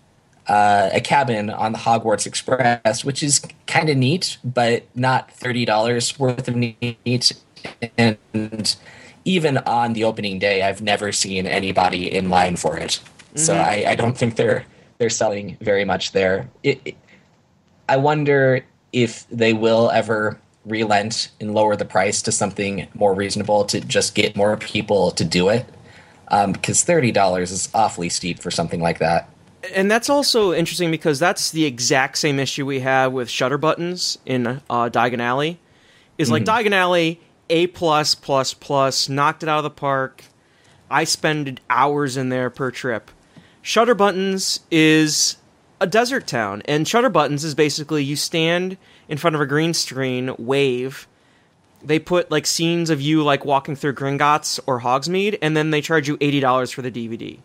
uh, 0.48 0.90
a 0.94 1.02
cabin 1.02 1.50
on 1.50 1.72
the 1.72 1.80
Hogwarts 1.80 2.26
Express, 2.28 3.04
which 3.04 3.24
is 3.24 3.42
kind 3.68 3.90
of 3.90 3.98
neat, 3.98 4.38
but 4.44 4.84
not 4.96 5.32
thirty 5.32 5.66
dollars 5.66 6.18
worth 6.20 6.48
of 6.48 6.56
neat. 6.56 7.34
And 7.98 8.76
even 9.26 9.58
on 9.60 9.94
the 9.94 10.04
opening 10.04 10.40
day, 10.40 10.62
I've 10.64 10.82
never 10.82 11.12
seen 11.12 11.46
anybody 11.46 12.12
in 12.14 12.30
line 12.30 12.56
for 12.56 12.78
it. 12.78 13.00
So 13.36 13.56
I, 13.56 13.86
I 13.90 13.96
don't 13.96 14.18
think 14.18 14.36
they're 14.38 14.66
they're 14.98 15.10
selling 15.10 15.58
very 15.62 15.86
much 15.86 16.12
there. 16.12 16.50
It, 16.64 16.82
it- 16.86 16.96
I 17.88 17.98
wonder 17.98 18.64
if 18.94 19.28
they 19.30 19.52
will 19.54 19.90
ever 19.90 20.40
relent 20.70 21.30
and 21.40 21.54
lower 21.54 21.76
the 21.76 21.86
price 21.86 22.22
to 22.24 22.32
something 22.32 22.88
more 22.94 23.14
reasonable 23.14 23.66
to 23.66 23.82
just 23.82 24.16
get 24.16 24.36
more 24.36 24.56
people 24.58 25.12
to 25.12 25.26
do 25.26 25.50
it. 25.50 25.66
Um, 26.30 26.52
because 26.52 26.84
thirty 26.84 27.12
dollars 27.12 27.52
is 27.52 27.70
awfully 27.74 28.10
steep 28.10 28.40
for 28.40 28.52
something 28.52 28.82
like 28.82 29.00
that. 29.00 29.30
and 29.76 29.90
that's 29.90 30.10
also 30.10 30.54
interesting 30.54 30.92
because 30.92 31.20
that's 31.20 31.52
the 31.52 31.66
exact 31.66 32.18
same 32.18 32.40
issue 32.40 32.66
we 32.66 32.80
have 32.82 33.12
with 33.12 33.30
Shutterbutton's 33.30 34.18
in 34.26 34.48
uh, 34.48 34.62
Diagon 34.90 35.20
Alley. 35.20 35.60
Is 36.18 36.30
like 36.30 36.44
Diagon 36.44 36.74
Alley 36.74 37.20
A 37.50 37.68
plus 37.68 38.14
plus 38.14 38.54
plus 38.54 39.10
knocked 39.10 39.44
it 39.44 39.50
out 39.50 39.58
of 39.60 39.64
the 39.64 39.70
park. 39.70 40.26
I 40.92 41.04
spend 41.04 41.62
hours 41.70 42.18
in 42.18 42.30
there 42.30 42.50
per 42.50 42.72
trip. 42.72 43.10
Shutterbutton's 43.64 44.60
is 44.70 45.38
a 45.82 45.88
desert 45.88 46.28
town, 46.28 46.62
and 46.66 46.86
Shutterbutton's 46.86 47.44
is 47.44 47.56
basically 47.56 48.04
you 48.04 48.16
stand 48.16 48.78
in 49.10 49.18
front 49.18 49.36
of 49.36 49.42
a 49.42 49.46
green 49.46 49.74
screen, 49.74 50.34
wave. 50.38 51.08
They 51.84 52.00
put 52.00 52.32
like 52.32 52.46
scenes 52.46 52.90
of 52.90 53.02
you 53.02 53.24
like 53.24 53.44
walking 53.44 53.76
through 53.76 53.96
Gringotts 53.96 54.60
or 54.66 54.80
Hogsmeade, 54.82 55.38
and 55.42 55.58
then 55.58 55.72
they 55.72 55.82
charge 55.82 56.08
you 56.08 56.18
eighty 56.22 56.40
dollars 56.40 56.72
for 56.72 56.82
the 56.82 56.92
DVD 56.92 57.40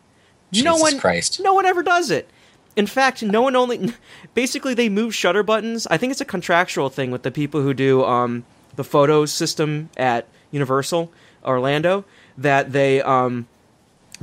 no 0.63 0.77
one 0.77 0.99
Christ. 0.99 1.41
no 1.41 1.55
one 1.55 1.67
ever 1.67 1.83
does 1.83 2.11
it 2.11 2.29
in 2.77 2.87
fact 2.87 3.23
no 3.23 3.43
one 3.43 3.57
only 3.57 3.93
basically 4.35 4.75
they 4.75 4.89
move 4.89 5.13
Shutterbutton's 5.13 5.87
i 5.89 5.97
think 5.97 6.11
it's 6.11 6.21
a 6.21 6.27
contractual 6.27 6.89
thing 6.89 7.11
with 7.11 7.23
the 7.23 7.31
people 7.31 7.63
who 7.63 7.75
do 7.75 8.05
um, 8.05 8.45
the 8.77 8.85
photo 8.85 9.27
system 9.27 9.91
at 9.97 10.29
universal 10.51 11.13
orlando 11.45 12.05
that 12.39 12.73
they 12.73 13.03
um, 13.03 13.47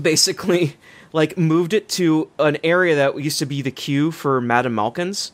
basically 0.02 0.76
like 1.14 1.38
moved 1.38 1.74
it 1.74 1.89
to 1.89 2.30
an 2.39 2.58
area 2.64 2.96
that 2.96 3.20
used 3.22 3.39
to 3.39 3.46
be 3.46 3.62
the 3.62 3.72
queue 3.72 4.12
for 4.12 4.39
madame 4.39 4.74
malkin's 4.74 5.32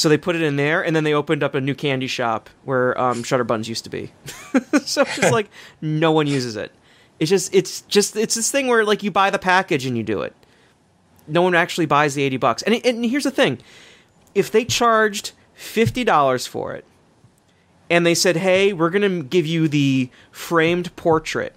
so 0.00 0.08
they 0.08 0.16
put 0.16 0.34
it 0.34 0.42
in 0.42 0.56
there 0.56 0.82
and 0.82 0.96
then 0.96 1.04
they 1.04 1.12
opened 1.12 1.42
up 1.42 1.54
a 1.54 1.60
new 1.60 1.74
candy 1.74 2.06
shop 2.06 2.48
where 2.64 2.98
um, 2.98 3.22
Shutterbutton's 3.22 3.68
used 3.68 3.84
to 3.84 3.90
be 3.90 4.12
so 4.84 5.02
it's 5.02 5.16
just 5.16 5.32
like 5.32 5.50
no 5.82 6.10
one 6.10 6.26
uses 6.26 6.56
it 6.56 6.72
It's 7.18 7.28
just 7.28 7.54
it's 7.54 7.82
just 7.82 8.16
it's 8.16 8.34
this 8.34 8.50
thing 8.50 8.66
where 8.66 8.82
like 8.82 9.02
you 9.02 9.10
buy 9.10 9.28
the 9.28 9.38
package 9.38 9.84
and 9.84 9.96
you 9.96 10.02
do 10.02 10.22
it. 10.22 10.34
No 11.28 11.42
one 11.42 11.54
actually 11.54 11.84
buys 11.84 12.14
the 12.14 12.22
eighty 12.22 12.38
bucks. 12.38 12.62
And 12.62 12.74
and 12.84 13.04
here's 13.04 13.24
the 13.24 13.30
thing: 13.30 13.58
if 14.34 14.50
they 14.50 14.64
charged 14.64 15.32
fifty 15.52 16.02
dollars 16.02 16.46
for 16.46 16.72
it, 16.74 16.86
and 17.90 18.06
they 18.06 18.14
said, 18.14 18.38
"Hey, 18.38 18.72
we're 18.72 18.88
gonna 18.88 19.22
give 19.22 19.44
you 19.44 19.68
the 19.68 20.08
framed 20.30 20.96
portrait, 20.96 21.54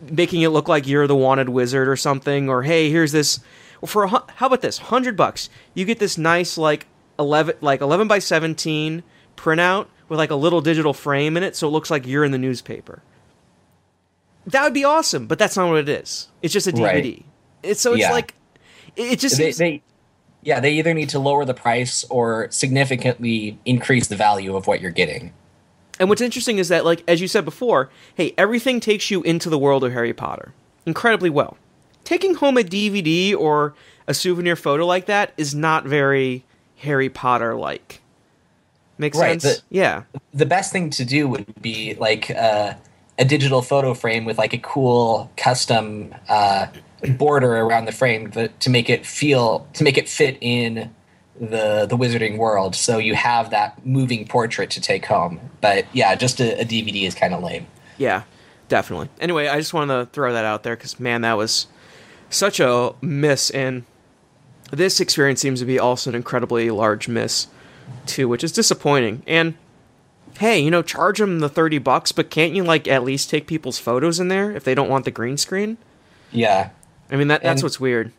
making 0.00 0.40
it 0.40 0.48
look 0.48 0.66
like 0.66 0.86
you're 0.86 1.06
the 1.06 1.14
wanted 1.14 1.50
wizard 1.50 1.88
or 1.88 1.96
something," 1.96 2.48
or 2.48 2.62
"Hey, 2.62 2.90
here's 2.90 3.12
this." 3.12 3.40
For 3.84 4.04
a, 4.04 4.08
how 4.08 4.46
about 4.46 4.62
this? 4.62 4.78
Hundred 4.78 5.14
bucks, 5.14 5.50
you 5.74 5.84
get 5.84 5.98
this 5.98 6.16
nice 6.16 6.56
like 6.56 6.86
eleven 7.18 7.56
like 7.60 7.80
eleven 7.80 8.08
by 8.08 8.18
seventeen 8.18 9.02
printout 9.36 9.86
with 10.08 10.18
like 10.18 10.30
a 10.30 10.34
little 10.36 10.60
digital 10.60 10.92
frame 10.94 11.36
in 11.36 11.42
it, 11.42 11.56
so 11.56 11.66
it 11.66 11.70
looks 11.70 11.90
like 11.90 12.06
you're 12.06 12.24
in 12.24 12.32
the 12.32 12.38
newspaper. 12.38 13.02
That 14.46 14.62
would 14.62 14.74
be 14.74 14.84
awesome, 14.84 15.26
but 15.26 15.38
that's 15.38 15.56
not 15.56 15.68
what 15.68 15.78
it 15.78 15.88
is. 15.88 16.28
It's 16.42 16.52
just 16.52 16.66
a 16.68 16.72
DVD. 16.72 16.82
Right. 16.84 17.24
It's 17.62 17.80
so 17.80 17.92
it's 17.92 18.00
Yeah. 18.02 18.12
like 18.12 18.34
it 18.94 19.18
just 19.18 19.36
they, 19.38 19.50
they 19.52 19.82
yeah 20.42 20.60
they 20.60 20.72
either 20.74 20.94
need 20.94 21.08
to 21.10 21.18
lower 21.18 21.44
the 21.44 21.52
price 21.54 22.04
or 22.08 22.48
significantly 22.50 23.58
increase 23.64 24.06
the 24.06 24.16
value 24.16 24.54
of 24.56 24.66
what 24.68 24.80
you're 24.80 24.92
getting 24.92 25.32
And 25.98 26.08
what's 26.08 26.20
interesting 26.22 26.58
is 26.58 26.68
that, 26.68 26.84
like 26.84 27.02
as 27.08 27.20
you 27.20 27.26
said 27.28 27.44
before, 27.44 27.90
hey, 28.14 28.32
everything 28.38 28.78
takes 28.80 29.10
you 29.10 29.22
into 29.22 29.50
the 29.50 29.58
world 29.58 29.82
of 29.82 29.92
Harry 29.92 30.12
Potter 30.14 30.54
incredibly 30.86 31.28
well. 31.30 31.56
Taking 32.04 32.34
home 32.36 32.56
a 32.56 32.62
DVD 32.62 33.34
or 33.34 33.74
a 34.06 34.14
souvenir 34.14 34.54
photo 34.54 34.86
like 34.86 35.06
that 35.06 35.32
is 35.36 35.52
not 35.56 35.84
very 35.84 36.44
Harry 36.78 37.08
Potter 37.08 37.54
like. 37.56 38.00
Makes 38.98 39.18
Right, 39.18 39.40
sense? 39.42 39.58
the- 39.58 39.62
yeah. 39.70 40.02
the 40.32 40.46
best 40.46 40.72
thing 40.72 40.88
to 40.90 41.04
do 41.04 41.28
would 41.28 41.60
be 41.60 41.94
like 41.94 42.30
uh, 42.30 42.74
a 43.18 43.24
digital 43.24 43.60
photo 43.62 43.92
frame 43.94 44.24
with 44.24 44.38
like 44.38 44.54
a 44.54 44.58
cool 44.58 45.30
custom 45.36 46.14
uh, 46.28 46.66
border 47.18 47.56
around 47.58 47.84
the 47.84 47.92
frame 47.92 48.30
that, 48.30 48.58
to 48.60 48.70
make 48.70 48.88
it 48.88 49.04
feel 49.04 49.66
to 49.74 49.84
make 49.84 49.98
it 49.98 50.08
fit 50.08 50.38
in 50.40 50.90
the 51.38 51.84
the 51.86 51.96
wizarding 51.98 52.38
world 52.38 52.74
so 52.74 52.96
you 52.96 53.14
have 53.14 53.50
that 53.50 53.84
moving 53.84 54.26
portrait 54.26 54.70
to 54.70 54.80
take 54.80 55.04
home 55.04 55.38
but 55.60 55.84
yeah 55.92 56.14
just 56.14 56.40
a, 56.40 56.58
a 56.62 56.64
dvd 56.64 57.02
is 57.02 57.14
kind 57.14 57.34
of 57.34 57.42
lame 57.42 57.66
Yeah, 57.98 58.22
definitely. 58.68 59.10
Anyway, 59.20 59.46
I 59.46 59.58
just 59.58 59.74
wanted 59.74 59.98
to 59.98 60.06
throw 60.10 60.32
that 60.32 60.46
out 60.46 60.62
there 60.62 60.74
because 60.74 60.98
man, 60.98 61.20
that 61.20 61.34
was 61.36 61.66
such 62.30 62.58
a 62.60 62.94
miss, 63.02 63.50
and 63.50 63.84
this 64.70 65.00
experience 65.00 65.40
seems 65.40 65.60
to 65.60 65.66
be 65.66 65.78
also 65.78 66.10
an 66.10 66.16
incredibly 66.16 66.70
large 66.70 67.08
miss 67.08 67.48
too, 68.06 68.28
which 68.28 68.42
is 68.44 68.52
disappointing. 68.52 69.22
And 69.26 69.54
hey, 70.38 70.58
you 70.60 70.70
know, 70.70 70.82
charge 70.82 71.18
them 71.18 71.38
the 71.40 71.48
thirty 71.48 71.78
bucks, 71.78 72.12
but 72.12 72.30
can't 72.30 72.52
you 72.54 72.64
like 72.64 72.88
at 72.88 73.04
least 73.04 73.30
take 73.30 73.46
people's 73.46 73.78
photos 73.78 74.18
in 74.20 74.28
there 74.28 74.50
if 74.52 74.64
they 74.64 74.74
don't 74.74 74.88
want 74.90 75.04
the 75.04 75.10
green 75.10 75.36
screen? 75.36 75.78
yeah 76.32 76.70
I 77.10 77.14
mean, 77.16 77.28
that 77.28 77.42
that's 77.42 77.60
And- 77.60 77.62
what's 77.64 77.78
weird. 77.80 78.12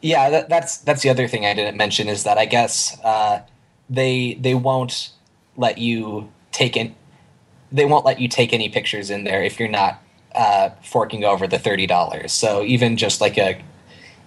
Yeah, 0.00 0.30
that, 0.30 0.48
that's 0.48 0.76
that's 0.78 1.02
the 1.02 1.08
other 1.10 1.26
thing 1.26 1.44
I 1.44 1.54
didn't 1.54 1.76
mention 1.76 2.06
is 2.08 2.22
that 2.22 2.38
I 2.38 2.44
guess 2.44 2.96
uh, 3.02 3.40
they 3.90 4.34
they 4.40 4.54
won't 4.54 5.10
let 5.56 5.78
you 5.78 6.30
take 6.52 6.76
in 6.76 6.94
they 7.72 7.84
won't 7.84 8.04
let 8.04 8.20
you 8.20 8.28
take 8.28 8.52
any 8.52 8.68
pictures 8.68 9.10
in 9.10 9.24
there 9.24 9.42
if 9.42 9.58
you're 9.58 9.68
not 9.68 10.00
uh, 10.36 10.70
forking 10.84 11.24
over 11.24 11.48
the 11.48 11.58
thirty 11.58 11.88
dollars. 11.88 12.30
So 12.32 12.62
even 12.62 12.96
just 12.96 13.20
like 13.20 13.36
a 13.36 13.60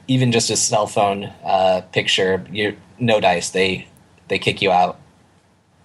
even 0.07 0.31
just 0.31 0.49
a 0.49 0.55
cell 0.55 0.87
phone 0.87 1.25
uh, 1.43 1.81
picture, 1.91 2.45
you 2.51 2.77
no 2.99 3.19
dice. 3.19 3.49
They 3.49 3.87
they 4.27 4.39
kick 4.39 4.61
you 4.61 4.71
out. 4.71 4.99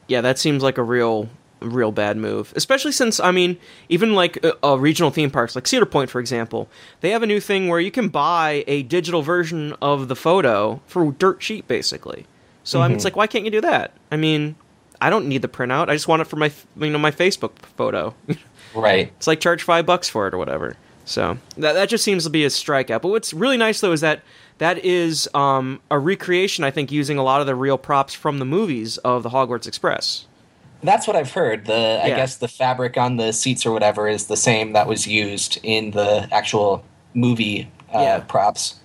Yeah, 0.09 0.21
that 0.21 0.39
seems 0.39 0.63
like 0.63 0.79
a 0.79 0.83
real 0.83 1.29
real 1.61 1.93
bad 1.93 2.17
move. 2.17 2.53
Especially 2.57 2.93
since 2.93 3.19
I 3.21 3.31
mean, 3.31 3.59
even 3.89 4.15
like 4.15 4.45
uh, 4.45 4.53
uh, 4.63 4.79
regional 4.79 5.11
theme 5.11 5.31
parks 5.31 5.55
like 5.55 5.67
Cedar 5.67 5.87
Point 5.87 6.11
for 6.11 6.21
example, 6.21 6.69
they 7.01 7.11
have 7.11 7.23
a 7.23 7.27
new 7.27 7.41
thing 7.41 7.69
where 7.69 7.81
you 7.81 7.91
can 7.91 8.09
buy 8.09 8.65
a 8.67 8.83
digital 8.85 9.23
version 9.23 9.75
of 9.81 10.09
the 10.09 10.17
photo 10.17 10.81
for 10.87 11.11
dirt 11.13 11.41
cheap 11.41 11.67
basically. 11.67 12.27
So 12.65 12.83
I 12.83 12.89
mean, 12.89 12.97
it's 12.97 13.05
like 13.05 13.17
why 13.17 13.27
can't 13.27 13.45
you 13.45 13.51
do 13.51 13.61
that? 13.61 13.93
I 14.11 14.17
mean, 14.17 14.57
I 15.01 15.11
don't 15.11 15.29
need 15.29 15.43
the 15.43 15.49
printout. 15.49 15.89
I 15.89 15.95
just 15.95 16.09
want 16.09 16.23
it 16.23 16.27
for 16.27 16.37
my 16.37 16.53
you 16.77 16.91
know 16.91 16.99
my 16.99 17.11
Facebook 17.11 17.59
photo. 17.77 18.15
Right. 18.75 19.11
it's 19.17 19.27
like 19.27 19.41
charge 19.41 19.63
5 19.63 19.87
bucks 19.87 20.07
for 20.07 20.29
it 20.29 20.35
or 20.35 20.39
whatever. 20.39 20.77
So 21.07 21.39
that 21.57 21.73
that 21.73 21.89
just 21.89 22.05
seems 22.05 22.25
to 22.25 22.31
be 22.31 22.45
a 22.45 22.49
strikeout. 22.49 23.01
But 23.01 23.09
what's 23.09 23.33
really 23.33 23.57
nice 23.57 23.81
though 23.81 23.93
is 23.93 24.03
that 24.03 24.21
that 24.59 24.79
is 24.85 25.29
um, 25.35 25.81
a 25.91 25.99
recreation 25.99 26.65
I 26.65 26.71
think 26.71 26.91
using 26.93 27.17
a 27.17 27.23
lot 27.23 27.41
of 27.41 27.47
the 27.47 27.55
real 27.55 27.79
props 27.79 28.13
from 28.13 28.39
the 28.39 28.45
movies 28.45 28.99
of 28.99 29.23
the 29.23 29.31
Hogwarts 29.31 29.67
Express. 29.67 30.27
That's 30.83 31.07
what 31.07 31.17
I've 31.17 31.33
heard. 31.33 31.65
The 31.67 32.01
I 32.03 32.09
guess 32.09 32.37
the 32.37 32.49
fabric 32.49 32.97
on 32.99 33.17
the 33.17 33.33
seats 33.33 33.65
or 33.65 33.73
whatever 33.73 34.09
is 34.09 34.27
the 34.27 34.37
same 34.37 34.73
that 34.75 34.87
was 34.87 35.07
used 35.07 35.59
in 35.63 35.93
the 35.93 36.29
actual 36.33 36.85
movie 37.15 37.71
uh, 37.95 38.01
Yeah. 38.01 38.19
props. 38.21 38.77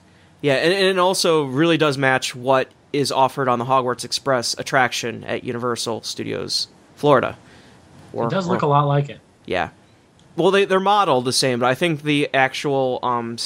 Yeah, 0.41 0.53
and, 0.55 0.71
and 0.73 0.85
it 0.85 0.97
also 0.99 1.43
really 1.45 1.77
does 1.77 1.97
match 1.97 2.33
what 2.35 2.69
is 2.93 3.11
offered 3.11 3.47
on 3.47 3.59
the 3.59 3.65
Hogwarts 3.65 4.03
Express 4.05 4.55
attraction 4.57 5.23
at 5.25 5.43
Universal 5.43 6.01
Studios 6.03 6.67
Florida. 6.95 7.37
Or, 8.13 8.27
It 8.27 8.31
does 8.31 8.47
or- 8.47 8.53
look 8.53 8.61
a 8.61 8.67
lot 8.67 8.87
like 8.87 9.09
it. 9.09 9.19
Yeah. 9.45 9.69
Well, 10.35 10.51
they 10.51 10.65
they're 10.65 10.79
modeled 10.79 11.25
the 11.25 11.33
same, 11.33 11.59
but 11.59 11.67
I 11.67 11.75
think 11.75 12.03
the 12.03 12.29
actual 12.33 12.99
um 13.03 13.37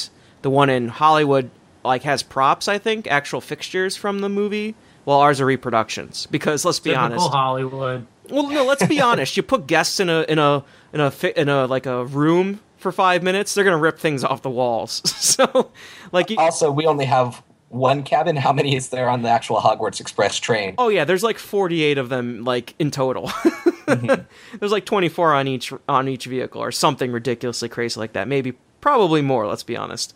the 0.42 0.50
one 0.50 0.70
in 0.70 0.88
Hollywood 0.88 1.50
like 1.84 2.02
has 2.02 2.22
props. 2.22 2.68
I 2.68 2.78
think 2.78 3.06
actual 3.06 3.40
fixtures 3.40 3.96
from 3.96 4.20
the 4.20 4.28
movie. 4.28 4.74
Well, 5.04 5.20
ours 5.20 5.40
are 5.40 5.46
reproductions 5.46 6.26
because 6.26 6.64
let's 6.64 6.80
be 6.80 6.90
Typical 6.90 7.04
honest. 7.04 7.30
Hollywood. 7.30 8.06
Well, 8.28 8.48
no, 8.50 8.64
let's 8.64 8.84
be 8.86 9.00
honest. 9.00 9.36
You 9.36 9.42
put 9.44 9.66
guests 9.68 10.00
in 10.00 10.08
a 10.10 10.22
in 10.28 10.38
a 10.38 10.64
in 10.92 11.00
a 11.00 11.10
fi- 11.10 11.32
in 11.36 11.48
a 11.48 11.66
like 11.66 11.86
a 11.86 12.04
room 12.06 12.60
for 12.76 12.90
five 12.92 13.22
minutes, 13.22 13.54
they're 13.54 13.64
gonna 13.64 13.78
rip 13.78 13.98
things 13.98 14.24
off 14.24 14.42
the 14.42 14.50
walls. 14.50 15.02
so, 15.16 15.70
like, 16.12 16.30
you, 16.30 16.36
Also, 16.38 16.70
we 16.70 16.86
only 16.86 17.04
have 17.06 17.42
one 17.68 18.02
cabin. 18.02 18.36
How 18.36 18.52
many 18.52 18.76
is 18.76 18.88
there 18.90 19.08
on 19.08 19.22
the 19.22 19.28
actual 19.28 19.56
Hogwarts 19.58 20.00
Express 20.00 20.38
train? 20.38 20.74
oh 20.78 20.88
yeah, 20.88 21.04
there's 21.04 21.22
like 21.22 21.38
48 21.38 21.98
of 21.98 22.08
them 22.08 22.44
like 22.44 22.74
in 22.78 22.90
total. 22.90 23.30
There's 24.58 24.72
like 24.72 24.84
24 24.84 25.34
on 25.34 25.48
each 25.48 25.72
on 25.88 26.08
each 26.08 26.26
vehicle 26.26 26.62
or 26.62 26.72
something 26.72 27.12
ridiculously 27.12 27.68
crazy 27.68 27.98
like 27.98 28.12
that. 28.14 28.28
Maybe 28.28 28.52
probably 28.80 29.22
more. 29.22 29.46
Let's 29.46 29.62
be 29.62 29.76
honest. 29.76 30.14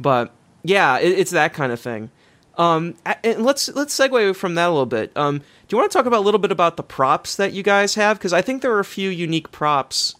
But 0.00 0.32
yeah, 0.62 0.98
it, 0.98 1.18
it's 1.18 1.30
that 1.30 1.54
kind 1.54 1.72
of 1.72 1.80
thing. 1.80 2.10
Um, 2.58 2.96
and 3.24 3.44
let's 3.44 3.68
let's 3.70 3.98
segue 3.98 4.36
from 4.36 4.54
that 4.56 4.68
a 4.68 4.70
little 4.70 4.86
bit. 4.86 5.12
Um, 5.16 5.38
do 5.38 5.44
you 5.70 5.78
want 5.78 5.90
to 5.90 5.96
talk 5.96 6.06
about 6.06 6.18
a 6.18 6.24
little 6.24 6.40
bit 6.40 6.52
about 6.52 6.76
the 6.76 6.82
props 6.82 7.36
that 7.36 7.52
you 7.52 7.62
guys 7.62 7.94
have? 7.94 8.18
Because 8.18 8.32
I 8.32 8.42
think 8.42 8.62
there 8.62 8.72
are 8.72 8.80
a 8.80 8.84
few 8.84 9.10
unique 9.10 9.50
props. 9.52 10.14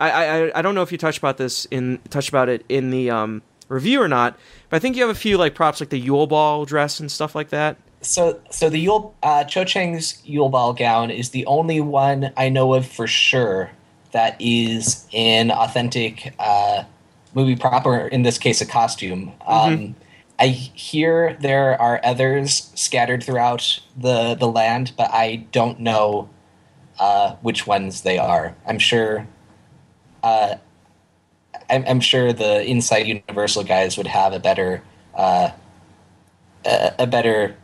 I, 0.00 0.10
I 0.10 0.58
I 0.58 0.62
don't 0.62 0.74
know 0.74 0.82
if 0.82 0.92
you 0.92 0.98
touched 0.98 1.18
about 1.18 1.38
this 1.38 1.66
in 1.66 1.98
touched 2.10 2.28
about 2.28 2.48
it 2.48 2.64
in 2.68 2.90
the 2.90 3.10
um, 3.10 3.42
review 3.68 4.00
or 4.00 4.08
not, 4.08 4.38
but 4.68 4.76
I 4.76 4.80
think 4.80 4.96
you 4.96 5.02
have 5.02 5.14
a 5.14 5.18
few 5.18 5.38
like 5.38 5.54
props 5.54 5.80
like 5.80 5.90
the 5.90 5.98
Yule 5.98 6.26
Ball 6.26 6.64
dress 6.64 6.98
and 7.00 7.10
stuff 7.10 7.34
like 7.34 7.50
that. 7.50 7.76
So, 8.00 8.40
so 8.50 8.70
the 8.70 8.78
Yule 8.78 9.14
uh, 9.22 9.44
Cho 9.44 9.64
Chang's 9.64 10.22
Yule 10.24 10.48
Ball 10.48 10.72
gown 10.72 11.10
is 11.10 11.30
the 11.30 11.44
only 11.46 11.80
one 11.80 12.32
I 12.36 12.48
know 12.48 12.74
of 12.74 12.86
for 12.86 13.06
sure 13.06 13.70
that 14.12 14.36
is 14.40 15.06
an 15.12 15.50
authentic 15.50 16.34
uh, 16.38 16.84
movie 17.34 17.56
prop, 17.56 17.84
or 17.84 18.08
in 18.08 18.22
this 18.22 18.38
case, 18.38 18.60
a 18.60 18.66
costume. 18.66 19.32
Um, 19.46 19.94
I 20.38 20.48
hear 20.48 21.36
there 21.40 21.80
are 21.80 22.00
others 22.04 22.70
scattered 22.74 23.22
throughout 23.22 23.80
the 23.96 24.34
the 24.34 24.46
land, 24.46 24.92
but 24.96 25.10
I 25.12 25.46
don't 25.52 25.80
know 25.80 26.28
uh, 26.98 27.34
which 27.42 27.66
ones 27.66 28.02
they 28.02 28.18
are. 28.18 28.54
I'm 28.66 28.78
sure. 28.78 29.26
Uh, 30.22 30.56
I'm, 31.70 31.84
I'm 31.86 32.00
sure 32.00 32.32
the 32.32 32.64
Inside 32.64 33.06
Universal 33.06 33.64
guys 33.64 33.96
would 33.96 34.06
have 34.06 34.32
a 34.32 34.38
better 34.38 34.82
uh, 35.14 35.50
a, 36.64 36.94
a 37.00 37.06
better 37.06 37.56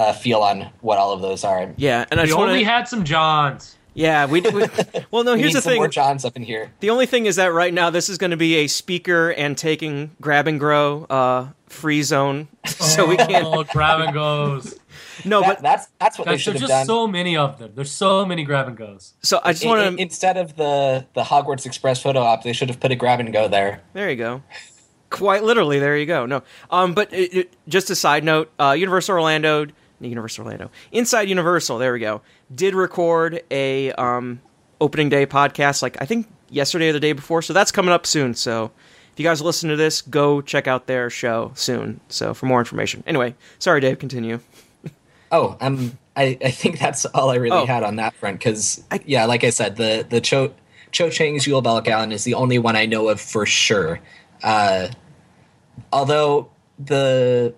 uh, 0.00 0.12
feel 0.12 0.40
on 0.40 0.70
what 0.80 0.98
all 0.98 1.12
of 1.12 1.20
those 1.20 1.44
are. 1.44 1.72
Yeah, 1.76 2.04
and 2.10 2.18
I 2.18 2.24
We 2.24 2.28
just 2.28 2.38
want 2.38 2.50
only 2.50 2.64
to. 2.64 2.70
had 2.70 2.88
some 2.88 3.04
Johns. 3.04 3.76
yeah, 3.94 4.26
we, 4.26 4.40
we. 4.40 4.66
Well, 5.10 5.24
no. 5.24 5.34
We 5.34 5.40
Here's 5.40 5.50
need 5.52 5.56
the 5.56 5.62
some 5.62 5.70
thing. 5.72 5.76
more 5.80 5.88
Johns 5.88 6.24
up 6.24 6.36
in 6.36 6.42
here. 6.42 6.72
The 6.80 6.90
only 6.90 7.06
thing 7.06 7.26
is 7.26 7.36
that 7.36 7.52
right 7.52 7.74
now 7.74 7.90
this 7.90 8.08
is 8.08 8.16
going 8.18 8.30
to 8.30 8.36
be 8.36 8.56
a 8.56 8.66
speaker 8.68 9.30
and 9.30 9.58
taking 9.58 10.12
grab 10.20 10.46
and 10.46 10.58
grow 10.60 11.04
uh, 11.10 11.48
free 11.66 12.02
zone, 12.02 12.48
so 12.66 13.06
we 13.06 13.16
can't. 13.16 13.44
Oh, 13.46 13.64
grab 13.64 14.00
and 14.00 14.12
goes. 14.14 14.76
No, 15.22 15.40
That, 15.42 15.56
but 15.56 15.62
that's 15.62 15.88
that's 15.98 16.18
what 16.18 16.24
they 16.24 16.30
Guys, 16.32 16.40
should 16.40 16.54
there's 16.54 16.60
have 16.62 16.68
just 16.70 16.80
done. 16.80 16.86
so 16.86 17.06
many 17.06 17.36
of 17.36 17.58
them. 17.58 17.72
There's 17.74 17.90
so 17.92 18.24
many 18.24 18.42
grab 18.42 18.68
and 18.68 18.76
goes. 18.76 19.12
so 19.22 19.38
I 19.44 19.52
just 19.52 19.66
want 19.66 19.96
to. 19.96 20.02
instead 20.02 20.38
of 20.38 20.56
the 20.56 21.04
the 21.12 21.22
Hogwarts 21.22 21.66
Express 21.66 22.00
photo 22.02 22.20
op, 22.20 22.42
they 22.42 22.54
should 22.54 22.70
have 22.70 22.80
put 22.80 22.90
a 22.90 22.94
grab 22.96 23.20
and 23.20 23.30
go 23.30 23.46
there. 23.46 23.82
There 23.92 24.08
you 24.08 24.16
go. 24.16 24.42
Quite 25.10 25.42
literally, 25.44 25.78
there 25.78 25.94
you 25.98 26.06
go. 26.06 26.24
No, 26.24 26.42
um, 26.70 26.94
but 26.94 27.12
it, 27.12 27.34
it, 27.34 27.52
just 27.68 27.90
a 27.90 27.94
side 27.96 28.24
note: 28.24 28.50
uh, 28.58 28.70
Universal 28.72 29.14
Orlando, 29.16 29.66
Universal 30.08 30.44
Orlando, 30.44 30.70
Inside 30.92 31.28
Universal. 31.28 31.78
There 31.78 31.92
we 31.92 32.00
go. 32.00 32.22
Did 32.54 32.74
record 32.74 33.42
a 33.50 33.92
um, 33.92 34.40
opening 34.80 35.08
day 35.08 35.26
podcast, 35.26 35.82
like 35.82 36.00
I 36.00 36.06
think 36.06 36.26
yesterday 36.48 36.88
or 36.88 36.92
the 36.92 37.00
day 37.00 37.12
before. 37.12 37.42
So 37.42 37.52
that's 37.52 37.70
coming 37.72 37.92
up 37.92 38.06
soon. 38.06 38.34
So 38.34 38.70
if 39.12 39.18
you 39.18 39.24
guys 39.24 39.42
listen 39.42 39.68
to 39.70 39.76
this, 39.76 40.00
go 40.02 40.40
check 40.40 40.66
out 40.66 40.86
their 40.86 41.10
show 41.10 41.52
soon. 41.54 42.00
So 42.08 42.32
for 42.34 42.46
more 42.46 42.58
information. 42.60 43.02
Anyway, 43.06 43.34
sorry, 43.58 43.80
Dave. 43.80 43.98
Continue. 43.98 44.40
Oh, 45.32 45.56
um, 45.60 45.96
I, 46.16 46.36
I 46.44 46.50
think 46.50 46.78
that's 46.80 47.04
all 47.06 47.30
I 47.30 47.36
really 47.36 47.56
Oh. 47.56 47.66
had 47.66 47.82
on 47.84 47.96
that 47.96 48.14
front 48.14 48.38
because 48.40 48.82
yeah, 49.06 49.26
like 49.26 49.44
I 49.44 49.50
said, 49.50 49.76
the 49.76 50.04
the 50.08 50.20
Cho 50.20 50.52
Cho 50.90 51.08
Chang's 51.08 51.46
Yule 51.46 51.62
Ball 51.62 51.80
Gallon 51.82 52.10
is 52.10 52.24
the 52.24 52.34
only 52.34 52.58
one 52.58 52.74
I 52.74 52.86
know 52.86 53.08
of 53.08 53.20
for 53.20 53.46
sure. 53.46 54.00
Uh, 54.42 54.88
although 55.92 56.50
the 56.78 57.54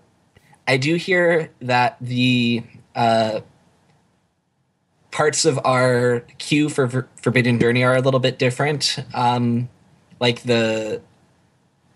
I 0.66 0.76
do 0.76 0.94
hear 0.96 1.50
that 1.60 1.96
the 2.00 2.62
uh, 2.94 3.40
parts 5.10 5.44
of 5.44 5.60
our 5.64 6.20
queue 6.38 6.68
for 6.68 6.88
For- 6.88 7.08
Forbidden 7.20 7.58
Journey 7.58 7.84
are 7.84 7.96
a 7.96 8.00
little 8.00 8.20
bit 8.20 8.38
different. 8.38 8.98
Um, 9.14 9.68
like 10.20 10.42
the 10.42 11.00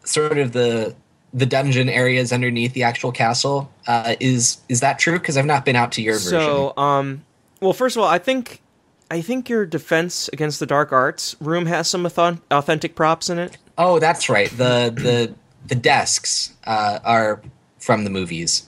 sort 0.05 0.39
of 0.39 0.53
the 0.53 0.95
the 1.33 1.47
dungeon 1.47 1.89
areas 1.89 2.33
underneath 2.33 2.73
the 2.73 2.83
actual 2.83 3.13
castle. 3.13 3.71
Uh, 3.87 4.17
is 4.21 4.59
is 4.69 4.81
that 4.81 4.99
true? 4.99 5.19
Because 5.19 5.37
I've 5.37 5.47
not 5.47 5.65
been 5.65 5.77
out 5.77 5.93
to 5.93 6.03
your 6.03 6.15
version. 6.15 6.31
So, 6.31 6.73
um, 6.77 7.25
well, 7.61 7.73
first 7.73 7.97
of 7.97 8.03
all, 8.03 8.09
I 8.09 8.19
think 8.19 8.63
I 9.11 9.21
think 9.21 9.49
your 9.49 9.67
defense 9.67 10.29
against 10.33 10.61
the 10.61 10.67
dark 10.67 10.93
arts 10.93 11.37
room 11.41 11.67
has 11.67 11.89
some 11.89 12.07
authentic 12.51 12.95
props 12.95 13.31
in 13.31 13.39
it. 13.39 13.59
Oh, 13.79 13.99
that's 13.99 14.29
right. 14.29 14.51
The 14.51 14.93
the 14.95 15.35
the 15.67 15.75
desks 15.75 16.55
uh, 16.65 16.99
are 17.05 17.43
from 17.87 18.03
the 18.03 18.11
movies. 18.11 18.67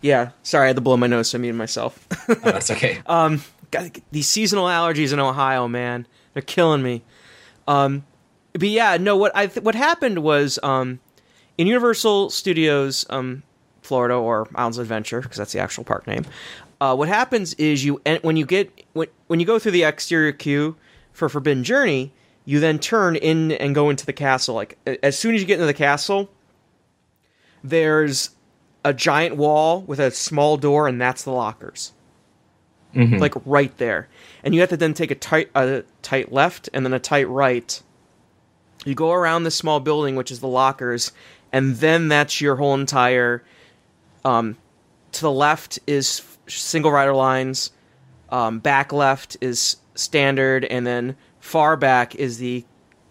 Yeah, 0.00 0.30
sorry, 0.42 0.64
I 0.64 0.66
had 0.68 0.76
to 0.76 0.82
blow 0.82 0.96
my 0.96 1.06
nose, 1.06 1.28
so 1.28 1.36
I 1.36 1.40
muted 1.42 1.58
myself. 1.58 2.06
Oh, 2.28 2.34
that's 2.42 2.70
okay. 2.72 3.00
God, 3.70 4.00
these 4.10 4.28
seasonal 4.28 4.66
allergies 4.66 5.12
in 5.12 5.20
Ohio, 5.20 5.68
man, 5.68 6.06
they're 6.32 6.42
killing 6.42 6.82
me. 6.82 7.04
Um, 7.68 8.04
but 8.52 8.68
yeah, 8.68 8.96
no, 8.96 9.16
what 9.16 9.30
I 9.36 9.46
th- 9.46 9.62
what 9.62 9.74
happened 9.74 10.20
was 10.24 10.58
um, 10.62 10.98
in 11.58 11.66
Universal 11.66 12.30
Studios, 12.30 13.04
um, 13.10 13.42
Florida 13.82 14.14
or 14.14 14.48
Islands 14.54 14.78
of 14.78 14.82
Adventure, 14.82 15.20
because 15.20 15.36
that's 15.36 15.52
the 15.52 15.60
actual 15.60 15.84
park 15.84 16.06
name. 16.06 16.24
Uh, 16.80 16.96
what 16.96 17.08
happens 17.08 17.54
is 17.54 17.84
you 17.84 18.00
en- 18.06 18.20
when 18.22 18.36
you 18.36 18.46
get 18.46 18.72
when 18.94 19.08
when 19.26 19.38
you 19.38 19.46
go 19.46 19.58
through 19.58 19.72
the 19.72 19.84
exterior 19.84 20.32
queue 20.32 20.76
for 21.12 21.28
Forbidden 21.28 21.62
Journey, 21.62 22.12
you 22.44 22.58
then 22.58 22.78
turn 22.78 23.16
in 23.16 23.52
and 23.52 23.74
go 23.74 23.90
into 23.90 24.06
the 24.06 24.12
castle. 24.12 24.54
Like 24.54 24.78
as 25.02 25.18
soon 25.18 25.34
as 25.34 25.40
you 25.40 25.46
get 25.46 25.54
into 25.54 25.66
the 25.66 25.74
castle, 25.74 26.30
there's 27.62 28.30
a 28.84 28.94
giant 28.94 29.36
wall 29.36 29.82
with 29.82 29.98
a 29.98 30.10
small 30.10 30.56
door, 30.56 30.86
and 30.88 31.00
that's 31.00 31.24
the 31.24 31.32
lockers 31.32 31.92
like 33.18 33.34
right 33.44 33.76
there. 33.76 34.08
And 34.42 34.54
you 34.54 34.60
have 34.60 34.70
to 34.70 34.76
then 34.76 34.94
take 34.94 35.10
a 35.10 35.14
tight 35.14 35.50
a 35.54 35.84
tight 36.02 36.32
left 36.32 36.68
and 36.72 36.84
then 36.84 36.94
a 36.94 36.98
tight 36.98 37.28
right. 37.28 37.82
You 38.84 38.94
go 38.94 39.12
around 39.12 39.42
this 39.42 39.54
small 39.54 39.80
building, 39.80 40.16
which 40.16 40.30
is 40.30 40.40
the 40.40 40.48
lockers, 40.48 41.12
and 41.52 41.76
then 41.76 42.08
that's 42.08 42.40
your 42.40 42.56
whole 42.56 42.74
entire. 42.74 43.42
Um, 44.24 44.56
to 45.12 45.20
the 45.20 45.32
left 45.32 45.78
is 45.86 46.22
single 46.46 46.90
rider 46.90 47.14
lines. 47.14 47.70
Um, 48.30 48.58
back 48.58 48.92
left 48.92 49.36
is 49.40 49.76
standard, 49.94 50.64
and 50.64 50.86
then 50.86 51.16
far 51.40 51.76
back 51.76 52.14
is 52.14 52.38
the 52.38 52.64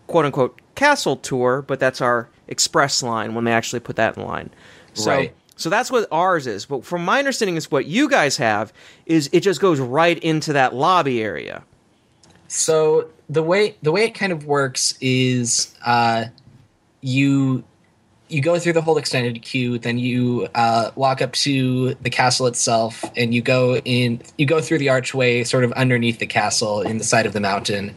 quote 0.08 0.26
unquote 0.26 0.60
castle 0.76 1.16
tour, 1.16 1.62
but 1.62 1.80
that's 1.80 2.02
our 2.02 2.30
express 2.48 3.02
line 3.04 3.36
when 3.36 3.44
they 3.44 3.52
actually 3.52 3.80
put 3.80 3.96
that 3.96 4.18
in 4.18 4.24
line. 4.24 4.50
So, 4.94 5.12
Right. 5.12 5.36
so 5.56 5.70
that's 5.70 5.92
what 5.92 6.08
ours 6.12 6.48
is. 6.48 6.66
But 6.66 6.86
from 6.86 7.04
my 7.04 7.20
understanding, 7.20 7.58
is 7.58 7.70
what 7.72 7.86
you 7.86 8.10
guys 8.10 8.38
have 8.38 8.72
is 9.06 9.30
it 9.32 9.42
just 9.42 9.60
goes 9.60 9.80
right 9.80 10.18
into 10.20 10.54
that 10.54 10.74
lobby 10.74 11.22
area. 11.22 11.64
So 12.48 13.08
the 13.30 13.44
way 13.44 13.76
the 13.82 13.92
way 13.92 14.04
it 14.06 14.14
kind 14.14 14.32
of 14.32 14.46
works 14.46 14.96
is 15.02 15.74
uh, 15.86 16.26
you 17.02 17.64
you 18.28 18.42
go 18.42 18.58
through 18.58 18.74
the 18.74 18.82
whole 18.82 18.98
extended 18.98 19.42
queue, 19.44 19.78
then 19.78 20.00
you 20.00 20.48
uh, 20.56 20.90
walk 20.96 21.22
up 21.22 21.32
to 21.34 21.94
the 21.96 22.10
castle 22.10 22.48
itself, 22.48 23.06
and 23.16 23.34
you 23.34 23.42
go 23.42 23.78
in. 23.78 24.22
You 24.38 24.46
go 24.46 24.62
through 24.62 24.80
the 24.80 24.90
archway, 24.90 25.44
sort 25.44 25.64
of 25.64 25.72
underneath 25.74 26.20
the 26.20 26.26
castle, 26.26 26.82
in 26.82 26.98
the 26.98 27.04
side 27.04 27.26
of 27.26 27.34
the 27.34 27.40
mountain, 27.40 27.94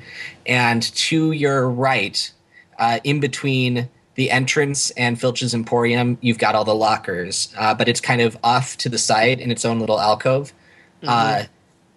and 0.47 0.83
to 0.83 1.33
your 1.33 1.69
right, 1.69 2.31
uh, 2.79 3.01
in 3.05 3.21
between 3.21 3.89
the 4.19 4.33
entrance 4.33 4.91
and 4.97 5.19
Filch's 5.19 5.55
Emporium, 5.55 6.19
you've 6.21 6.39
got 6.39 6.57
all 6.57 6.65
the 6.65 6.75
lockers, 6.75 7.55
uh, 7.57 7.73
but 7.73 7.89
it's 7.89 8.01
kind 8.01 8.21
of 8.21 8.37
off 8.43 8.77
to 8.79 8.89
the 8.89 8.99
side 8.99 9.39
in 9.39 9.53
its 9.53 9.65
own 9.65 9.79
little 9.79 10.01
alcove. 10.01 10.53
Uh, 11.07 11.45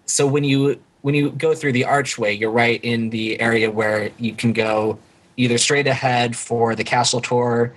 so 0.06 0.24
when 0.24 0.44
you 0.44 0.80
when 1.00 1.16
you 1.16 1.30
go 1.32 1.52
through 1.52 1.72
the 1.72 1.84
archway, 1.84 2.32
you're 2.32 2.52
right 2.52 2.78
in 2.84 3.10
the 3.10 3.40
area 3.40 3.72
where 3.72 4.12
you 4.18 4.34
can 4.34 4.52
go 4.52 5.00
either 5.36 5.58
straight 5.58 5.88
ahead 5.88 6.36
for 6.36 6.76
the 6.76 6.84
castle 6.84 7.20
tour. 7.20 7.74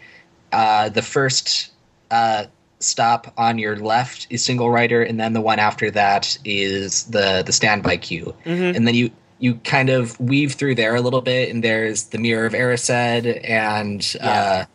Uh, 0.51 0.89
the 0.89 1.01
first 1.01 1.71
uh, 2.11 2.45
stop 2.79 3.33
on 3.37 3.57
your 3.57 3.77
left 3.77 4.27
is 4.29 4.45
single 4.45 4.69
rider, 4.69 5.01
and 5.01 5.19
then 5.19 5.33
the 5.33 5.41
one 5.41 5.57
after 5.57 5.89
that 5.89 6.37
is 6.45 7.05
the 7.05 7.41
the 7.43 7.51
standby 7.51 7.97
queue. 7.97 8.31
And 8.75 8.87
then 8.87 8.93
you 8.93 9.09
you 9.39 9.55
kind 9.63 9.89
of 9.89 10.19
weave 10.19 10.53
through 10.53 10.75
there 10.75 10.95
a 10.95 11.01
little 11.01 11.21
bit, 11.21 11.49
and 11.49 11.63
there's 11.63 12.05
the 12.05 12.17
Mirror 12.17 12.45
of 12.45 12.53
Erised 12.53 13.41
and 13.47 14.15
uh, 14.21 14.65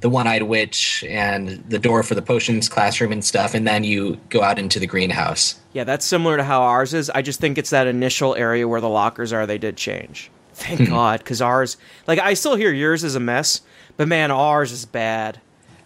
the 0.00 0.08
One 0.08 0.26
Eyed 0.26 0.42
Witch 0.44 1.04
and 1.08 1.48
the 1.68 1.78
door 1.78 2.02
for 2.02 2.14
the 2.14 2.22
potions 2.22 2.68
classroom 2.68 3.12
and 3.12 3.24
stuff, 3.24 3.54
and 3.54 3.66
then 3.66 3.84
you 3.84 4.18
go 4.28 4.42
out 4.42 4.58
into 4.58 4.78
the 4.78 4.86
greenhouse. 4.86 5.58
Yeah, 5.72 5.84
that's 5.84 6.04
similar 6.04 6.36
to 6.36 6.44
how 6.44 6.62
ours 6.62 6.92
is. 6.92 7.10
I 7.10 7.22
just 7.22 7.40
think 7.40 7.56
it's 7.56 7.70
that 7.70 7.86
initial 7.86 8.34
area 8.34 8.68
where 8.68 8.80
the 8.80 8.88
lockers 8.88 9.32
are. 9.32 9.46
They 9.46 9.58
did 9.58 9.76
change. 9.76 10.30
Thank 10.52 10.88
God, 10.90 11.20
because 11.20 11.40
ours, 11.40 11.78
like, 12.06 12.18
I 12.18 12.34
still 12.34 12.56
hear 12.56 12.72
yours 12.72 13.02
is 13.02 13.14
a 13.14 13.20
mess, 13.20 13.62
but 13.96 14.08
man, 14.08 14.30
ours 14.30 14.72
is 14.72 14.84
bad. 14.84 15.40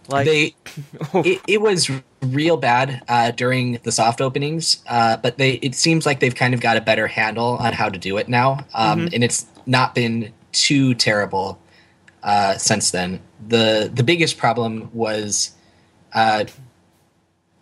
Like, 0.09 0.26
they 0.26 0.55
it, 1.14 1.41
it 1.47 1.61
was 1.61 1.89
real 2.25 2.57
bad 2.57 3.03
uh, 3.09 3.31
during 3.31 3.79
the 3.83 3.93
soft 3.93 4.20
openings 4.20 4.83
uh, 4.89 5.16
but 5.18 5.39
they 5.39 5.53
it 5.55 5.75
seems 5.75 6.07
like 6.07 6.20
they've 6.20 6.35
kind 6.35 6.55
of 6.55 6.61
got 6.61 6.77
a 6.77 6.81
better 6.81 7.07
handle 7.07 7.57
on 7.59 7.72
how 7.72 7.89
to 7.89 7.99
do 7.99 8.16
it 8.16 8.29
now 8.29 8.59
um, 8.75 9.09
and 9.12 9.22
it's 9.25 9.47
not 9.66 9.95
been 9.95 10.33
too 10.53 10.95
terrible 10.95 11.59
uh, 12.22 12.57
since 12.57 12.91
then. 12.91 13.20
The 13.47 13.91
the 13.93 14.03
biggest 14.03 14.39
problem 14.39 14.91
was 14.95 15.53
uh, 16.14 16.45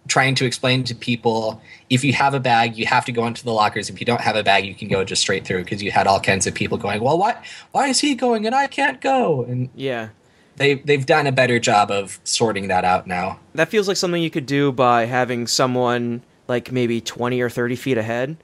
trying 0.09 0.35
to 0.37 0.45
explain 0.45 0.85
to 0.85 0.95
people 0.95 1.61
if 1.91 2.05
you 2.05 2.13
have 2.13 2.35
a 2.35 2.41
bag 2.41 2.77
you 2.77 2.87
have 2.87 3.05
to 3.07 3.13
go 3.13 3.27
into 3.27 3.45
the 3.45 3.53
lockers. 3.53 3.91
If 3.91 4.01
you 4.01 4.07
don't 4.07 4.21
have 4.21 4.37
a 4.37 4.43
bag 4.43 4.65
you 4.65 4.75
can 4.75 4.89
go 4.89 5.05
just 5.05 5.23
straight 5.23 5.45
through 5.45 5.65
because 5.65 5.83
you 5.83 5.91
had 5.91 6.07
all 6.07 6.21
kinds 6.21 6.47
of 6.47 6.55
people 6.55 6.79
going 6.79 7.03
well 7.03 7.19
why 7.19 7.43
why 7.73 7.89
is 7.89 8.01
he 8.01 8.15
going 8.15 8.47
and 8.47 8.55
i 8.55 8.67
can't 8.67 9.01
go? 9.01 9.43
And 9.45 9.69
yeah, 9.75 10.11
they 10.57 10.75
they've 10.75 11.07
done 11.07 11.27
a 11.27 11.33
better 11.33 11.59
job 11.59 11.91
of 11.91 12.21
sorting 12.25 12.69
that 12.69 12.85
out 12.85 13.07
now. 13.07 13.39
that 13.55 13.69
feels 13.69 13.89
like 13.89 13.97
something 13.97 14.23
you 14.23 14.31
could 14.31 14.47
do 14.47 14.73
by 14.73 15.07
having 15.07 15.47
someone 15.47 16.23
like 16.49 16.73
maybe 16.73 17.01
20 17.01 17.41
or 17.41 17.49
30 17.49 17.77
feet 17.77 17.99
ahead 17.99 18.37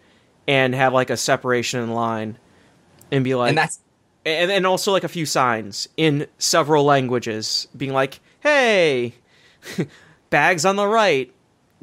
and 0.46 0.74
have 0.74 0.92
like 0.92 1.10
a 1.10 1.16
separation 1.16 1.80
in 1.80 1.92
line 1.92 2.38
and 3.10 3.24
be 3.24 3.34
like 3.34 3.50
And 3.50 3.58
that's 3.58 3.80
and, 4.24 4.50
and 4.50 4.66
also 4.66 4.92
like 4.92 5.04
a 5.04 5.08
few 5.08 5.26
signs 5.26 5.88
in 5.96 6.26
several 6.38 6.84
languages 6.84 7.68
being 7.76 7.92
like 7.92 8.20
hey 8.40 9.14
bags 10.30 10.64
on 10.64 10.76
the 10.76 10.86
right 10.86 11.32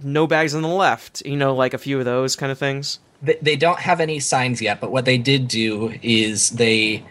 no 0.01 0.28
bags 0.28 0.55
on 0.55 0.61
the 0.61 0.67
left 0.67 1.26
you 1.26 1.36
know 1.36 1.53
like 1.53 1.73
a 1.73 1.78
few 1.78 1.99
of 1.99 2.05
those 2.05 2.36
kind 2.36 2.51
of 2.51 2.57
things 2.57 2.99
they, 3.21 3.38
they 3.41 3.55
don't 3.55 3.80
have 3.80 3.99
any 3.99 4.19
signs 4.19 4.61
yet, 4.61 4.80
but 4.80 4.91
what 4.91 5.05
they 5.05 5.17
did 5.17 5.47
do 5.47 5.93
is 6.01 6.51
they 6.51 7.03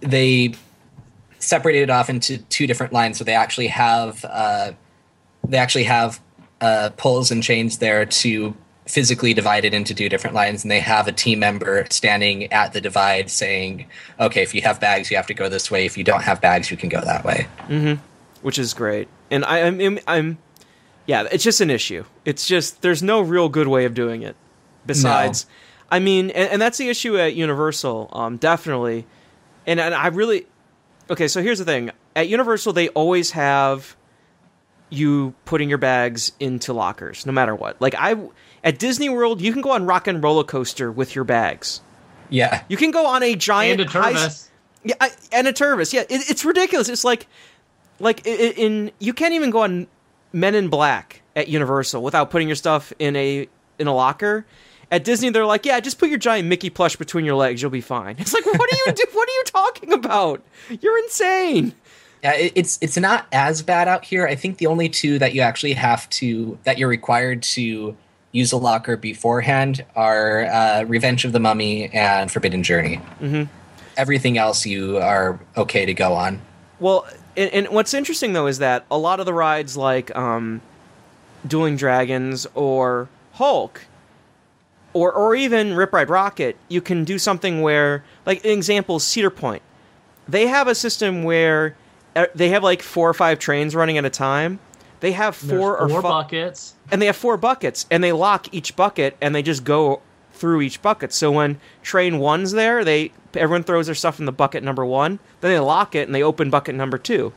they 0.00 0.54
separated 1.42 1.82
it 1.82 1.90
off 1.90 2.08
into 2.08 2.38
two 2.38 2.66
different 2.66 2.92
lines. 2.92 3.18
So 3.18 3.24
they 3.24 3.34
actually 3.34 3.68
have 3.68 4.24
uh, 4.24 4.72
they 5.46 5.58
actually 5.58 5.84
have 5.84 6.20
uh, 6.60 6.90
pulls 6.96 7.30
and 7.30 7.42
chains 7.42 7.78
there 7.78 8.06
to 8.06 8.54
physically 8.86 9.32
divide 9.32 9.64
it 9.64 9.74
into 9.74 9.94
two 9.94 10.08
different 10.08 10.34
lines, 10.34 10.64
and 10.64 10.70
they 10.70 10.80
have 10.80 11.06
a 11.06 11.12
team 11.12 11.38
member 11.38 11.86
standing 11.90 12.52
at 12.52 12.72
the 12.72 12.80
divide 12.80 13.30
saying, 13.30 13.86
"Okay, 14.18 14.42
if 14.42 14.54
you 14.54 14.62
have 14.62 14.80
bags, 14.80 15.10
you 15.10 15.16
have 15.16 15.26
to 15.26 15.34
go 15.34 15.48
this 15.48 15.70
way. 15.70 15.86
If 15.86 15.96
you 15.98 16.04
don't 16.04 16.22
have 16.22 16.40
bags, 16.40 16.70
you 16.70 16.76
can 16.76 16.88
go 16.88 17.00
that 17.00 17.24
way." 17.24 17.46
which 18.42 18.58
is 18.58 18.74
great 18.74 19.08
and 19.30 19.44
I, 19.44 19.60
I'm, 19.60 19.80
I'm 19.80 19.98
i'm 20.06 20.38
yeah 21.06 21.26
it's 21.30 21.44
just 21.44 21.60
an 21.60 21.70
issue 21.70 22.04
it's 22.24 22.46
just 22.46 22.82
there's 22.82 23.02
no 23.02 23.20
real 23.20 23.48
good 23.48 23.68
way 23.68 23.84
of 23.84 23.94
doing 23.94 24.22
it 24.22 24.36
besides 24.84 25.46
i 25.90 25.98
mean 25.98 26.30
and, 26.30 26.50
and 26.50 26.62
that's 26.62 26.76
the 26.78 26.88
issue 26.88 27.16
at 27.16 27.34
universal 27.34 28.08
um 28.12 28.36
definitely 28.36 29.06
and, 29.66 29.80
and 29.80 29.94
i 29.94 30.08
really 30.08 30.46
okay 31.12 31.28
so 31.28 31.40
here's 31.42 31.58
the 31.60 31.64
thing 31.64 31.90
at 32.16 32.28
universal 32.28 32.72
they 32.72 32.88
always 32.90 33.30
have 33.32 33.94
you 34.90 35.34
putting 35.44 35.68
your 35.68 35.78
bags 35.78 36.32
into 36.40 36.72
lockers 36.72 37.24
no 37.24 37.32
matter 37.32 37.54
what 37.54 37.80
like 37.80 37.94
i 37.96 38.14
at 38.64 38.78
disney 38.78 39.08
world 39.08 39.40
you 39.40 39.52
can 39.52 39.62
go 39.62 39.70
on 39.70 39.86
rock 39.86 40.06
and 40.06 40.22
roller 40.22 40.44
coaster 40.44 40.90
with 40.90 41.14
your 41.14 41.24
bags 41.24 41.80
Yeah, 42.30 42.62
you 42.68 42.76
can 42.76 42.90
go 42.90 43.06
on 43.06 43.22
a 43.22 43.34
giant 43.36 43.80
and 43.80 43.88
a 43.88 43.92
high- 43.92 44.12
yeah, 44.84 44.94
I, 45.00 45.10
and 45.32 45.46
a 45.46 45.52
Tervis. 45.52 45.92
Yeah, 45.92 46.00
it, 46.08 46.28
it's 46.30 46.44
ridiculous. 46.46 46.88
It's 46.88 47.04
like, 47.04 47.26
like 48.00 48.26
i- 48.26 48.30
i- 48.30 48.54
in 48.56 48.90
you 48.98 49.12
can't 49.12 49.34
even 49.34 49.50
go 49.50 49.60
on 49.62 49.86
Men 50.32 50.54
in 50.56 50.68
Black 50.68 51.20
at 51.36 51.46
Universal 51.48 52.02
without 52.02 52.30
putting 52.30 52.48
your 52.48 52.56
stuff 52.56 52.90
in 52.98 53.14
a 53.16 53.46
in 53.78 53.86
a 53.86 53.94
locker. 53.94 54.44
At 54.92 55.04
Disney, 55.04 55.30
they're 55.30 55.46
like, 55.46 55.64
yeah, 55.64 55.80
just 55.80 55.98
put 55.98 56.10
your 56.10 56.18
giant 56.18 56.48
Mickey 56.48 56.68
plush 56.68 56.96
between 56.96 57.24
your 57.24 57.34
legs, 57.34 57.62
you'll 57.62 57.70
be 57.70 57.80
fine. 57.80 58.16
It's 58.18 58.34
like, 58.34 58.44
what 58.44 58.60
are 58.60 58.76
you 58.86 58.92
do? 58.92 59.04
What 59.12 59.26
are 59.26 59.32
you 59.32 59.44
talking 59.46 59.92
about? 59.94 60.42
You're 60.82 60.98
insane. 60.98 61.74
Yeah, 62.22 62.34
it's 62.36 62.78
it's 62.82 62.98
not 62.98 63.26
as 63.32 63.62
bad 63.62 63.88
out 63.88 64.04
here. 64.04 64.26
I 64.26 64.34
think 64.34 64.58
the 64.58 64.66
only 64.66 64.90
two 64.90 65.18
that 65.18 65.34
you 65.34 65.40
actually 65.40 65.72
have 65.72 66.08
to 66.10 66.58
that 66.64 66.76
you're 66.76 66.90
required 66.90 67.42
to 67.42 67.96
use 68.32 68.52
a 68.52 68.58
locker 68.58 68.98
beforehand 68.98 69.82
are 69.96 70.44
uh, 70.44 70.82
Revenge 70.84 71.24
of 71.24 71.32
the 71.32 71.40
Mummy 71.40 71.88
and 71.88 72.30
Forbidden 72.30 72.62
Journey. 72.62 72.98
Mm-hmm. 73.20 73.44
Everything 73.96 74.36
else 74.36 74.66
you 74.66 74.98
are 74.98 75.40
okay 75.56 75.86
to 75.86 75.94
go 75.94 76.12
on. 76.12 76.40
Well, 76.80 77.06
and, 77.34 77.50
and 77.52 77.68
what's 77.68 77.94
interesting 77.94 78.34
though 78.34 78.46
is 78.46 78.58
that 78.58 78.84
a 78.90 78.98
lot 78.98 79.20
of 79.20 79.26
the 79.26 79.34
rides 79.34 79.74
like 79.74 80.14
um, 80.14 80.60
Dueling 81.46 81.76
Dragons 81.76 82.46
or 82.54 83.08
Hulk 83.32 83.86
or 84.92 85.12
or 85.12 85.34
even 85.34 85.74
Rip 85.74 85.92
Ride 85.92 86.08
Rocket, 86.10 86.56
you 86.68 86.80
can 86.80 87.04
do 87.04 87.18
something 87.18 87.62
where 87.62 88.04
like 88.26 88.44
an 88.44 88.50
example 88.50 88.98
Cedar 88.98 89.30
Point. 89.30 89.62
They 90.28 90.46
have 90.46 90.68
a 90.68 90.74
system 90.74 91.24
where 91.24 91.76
uh, 92.14 92.26
they 92.34 92.50
have 92.50 92.62
like 92.62 92.82
four 92.82 93.08
or 93.08 93.14
five 93.14 93.38
trains 93.38 93.74
running 93.74 93.98
at 93.98 94.04
a 94.04 94.10
time. 94.10 94.58
They 95.00 95.12
have 95.12 95.40
There's 95.40 95.60
four 95.60 95.78
or 95.78 95.88
four 95.88 96.02
buckets. 96.02 96.74
and 96.90 97.02
they 97.02 97.06
have 97.06 97.16
four 97.16 97.36
buckets 97.36 97.86
and 97.90 98.04
they 98.04 98.12
lock 98.12 98.52
each 98.54 98.76
bucket 98.76 99.16
and 99.20 99.34
they 99.34 99.42
just 99.42 99.64
go 99.64 100.00
through 100.32 100.60
each 100.62 100.80
bucket 100.80 101.12
so 101.12 101.30
when 101.30 101.60
train 101.82 102.18
one's 102.18 102.52
there 102.52 102.84
they 102.84 103.12
everyone 103.34 103.62
throws 103.62 103.86
their 103.86 103.94
stuff 103.94 104.18
in 104.18 104.26
the 104.26 104.32
bucket 104.32 104.62
number 104.62 104.84
one 104.84 105.18
then 105.40 105.50
they 105.52 105.58
lock 105.58 105.94
it 105.94 106.08
and 106.08 106.14
they 106.14 106.22
open 106.22 106.50
bucket 106.50 106.74
number 106.74 106.98
two 106.98 107.32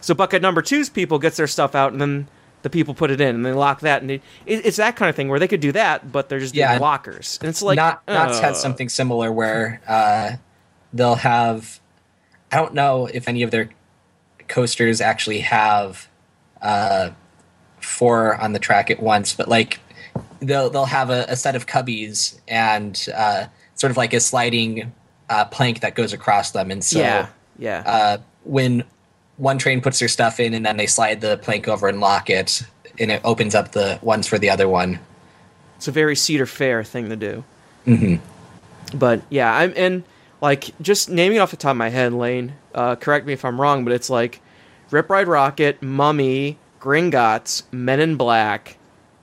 so 0.00 0.14
bucket 0.14 0.40
number 0.40 0.62
two's 0.62 0.88
people 0.88 1.18
gets 1.18 1.36
their 1.36 1.46
stuff 1.46 1.74
out 1.74 1.92
and 1.92 2.00
then 2.00 2.28
the 2.62 2.70
people 2.70 2.92
put 2.94 3.10
it 3.10 3.20
in 3.20 3.34
and 3.34 3.44
they 3.46 3.52
lock 3.52 3.80
that 3.80 4.02
and 4.02 4.10
it, 4.10 4.22
it- 4.46 4.66
it's 4.66 4.76
that 4.76 4.94
kind 4.96 5.08
of 5.08 5.16
thing 5.16 5.28
where 5.28 5.38
they 5.38 5.48
could 5.48 5.60
do 5.60 5.72
that 5.72 6.12
but 6.12 6.28
they're 6.28 6.38
just 6.40 6.54
Yeah. 6.54 6.68
doing 6.72 6.80
lockers 6.82 7.38
and 7.40 7.48
it's 7.48 7.62
like 7.62 7.76
not 7.76 8.02
uh, 8.08 8.40
has 8.40 8.60
something 8.60 8.88
similar 8.88 9.32
where 9.32 9.80
uh, 9.88 10.32
they'll 10.92 11.14
have. 11.16 11.80
I 12.52 12.56
don't 12.56 12.74
know 12.74 13.06
if 13.06 13.28
any 13.28 13.42
of 13.42 13.50
their 13.50 13.70
coasters 14.48 15.00
actually 15.00 15.40
have 15.40 16.08
uh, 16.60 17.10
four 17.80 18.34
on 18.36 18.52
the 18.52 18.58
track 18.58 18.90
at 18.90 19.00
once, 19.00 19.32
but 19.34 19.48
like 19.48 19.78
they'll 20.40 20.68
they'll 20.70 20.84
have 20.86 21.10
a, 21.10 21.24
a 21.28 21.36
set 21.36 21.54
of 21.56 21.66
cubbies 21.66 22.38
and 22.48 23.06
uh, 23.14 23.46
sort 23.74 23.90
of 23.90 23.96
like 23.96 24.12
a 24.12 24.20
sliding 24.20 24.92
uh, 25.28 25.44
plank 25.46 25.80
that 25.80 25.94
goes 25.94 26.12
across 26.12 26.50
them, 26.50 26.70
and 26.70 26.82
so 26.84 26.98
yeah 26.98 27.28
yeah 27.58 27.82
uh, 27.86 28.18
when 28.44 28.82
one 29.40 29.58
train 29.58 29.80
puts 29.80 29.98
their 29.98 30.08
stuff 30.08 30.38
in 30.38 30.52
and 30.54 30.64
then 30.66 30.76
they 30.76 30.86
slide 30.86 31.20
the 31.22 31.38
plank 31.38 31.66
over 31.66 31.88
and 31.88 31.98
lock 32.00 32.28
it, 32.30 32.62
and 32.98 33.10
it 33.10 33.20
opens 33.24 33.54
up 33.54 33.72
the 33.72 33.98
ones 34.02 34.26
for 34.26 34.38
the 34.38 34.50
other 34.50 34.68
one. 34.68 35.00
It's 35.76 35.88
a 35.88 35.92
very 35.92 36.14
Cedar 36.14 36.44
Fair 36.46 36.84
thing 36.84 37.08
to 37.08 37.16
do. 37.16 37.44
Mm-hmm. 37.86 38.96
But 38.96 39.22
yeah, 39.30 39.52
I'm 39.54 39.72
and 39.76 40.04
like 40.40 40.70
just 40.82 41.08
naming 41.08 41.36
it 41.36 41.40
off 41.40 41.50
the 41.52 41.56
top 41.56 41.70
of 41.70 41.76
my 41.78 41.88
head, 41.88 42.12
Lane. 42.12 42.52
Uh, 42.74 42.96
correct 42.96 43.26
me 43.26 43.32
if 43.32 43.44
I'm 43.44 43.60
wrong, 43.60 43.82
but 43.84 43.92
it's 43.94 44.10
like 44.10 44.40
Rip 44.90 45.08
Ride 45.08 45.26
Rocket, 45.28 45.80
Mummy, 45.82 46.58
Gringotts, 46.80 47.62
Men 47.72 47.98
in 48.00 48.16
Black, 48.16 48.76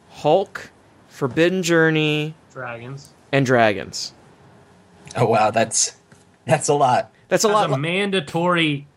Hulk, 0.10 0.72
Forbidden 1.10 1.62
Journey, 1.64 2.34
Dragons. 2.52 3.14
and 3.32 3.46
Dragons. 3.46 4.14
Oh 5.16 5.26
wow, 5.28 5.52
that's 5.52 5.96
that's 6.46 6.68
a 6.70 6.74
lot. 6.74 7.12
That's 7.28 7.44
a 7.44 7.50
As 7.50 7.54
lot. 7.54 7.72
a 7.72 7.78
mandatory, 7.78 8.88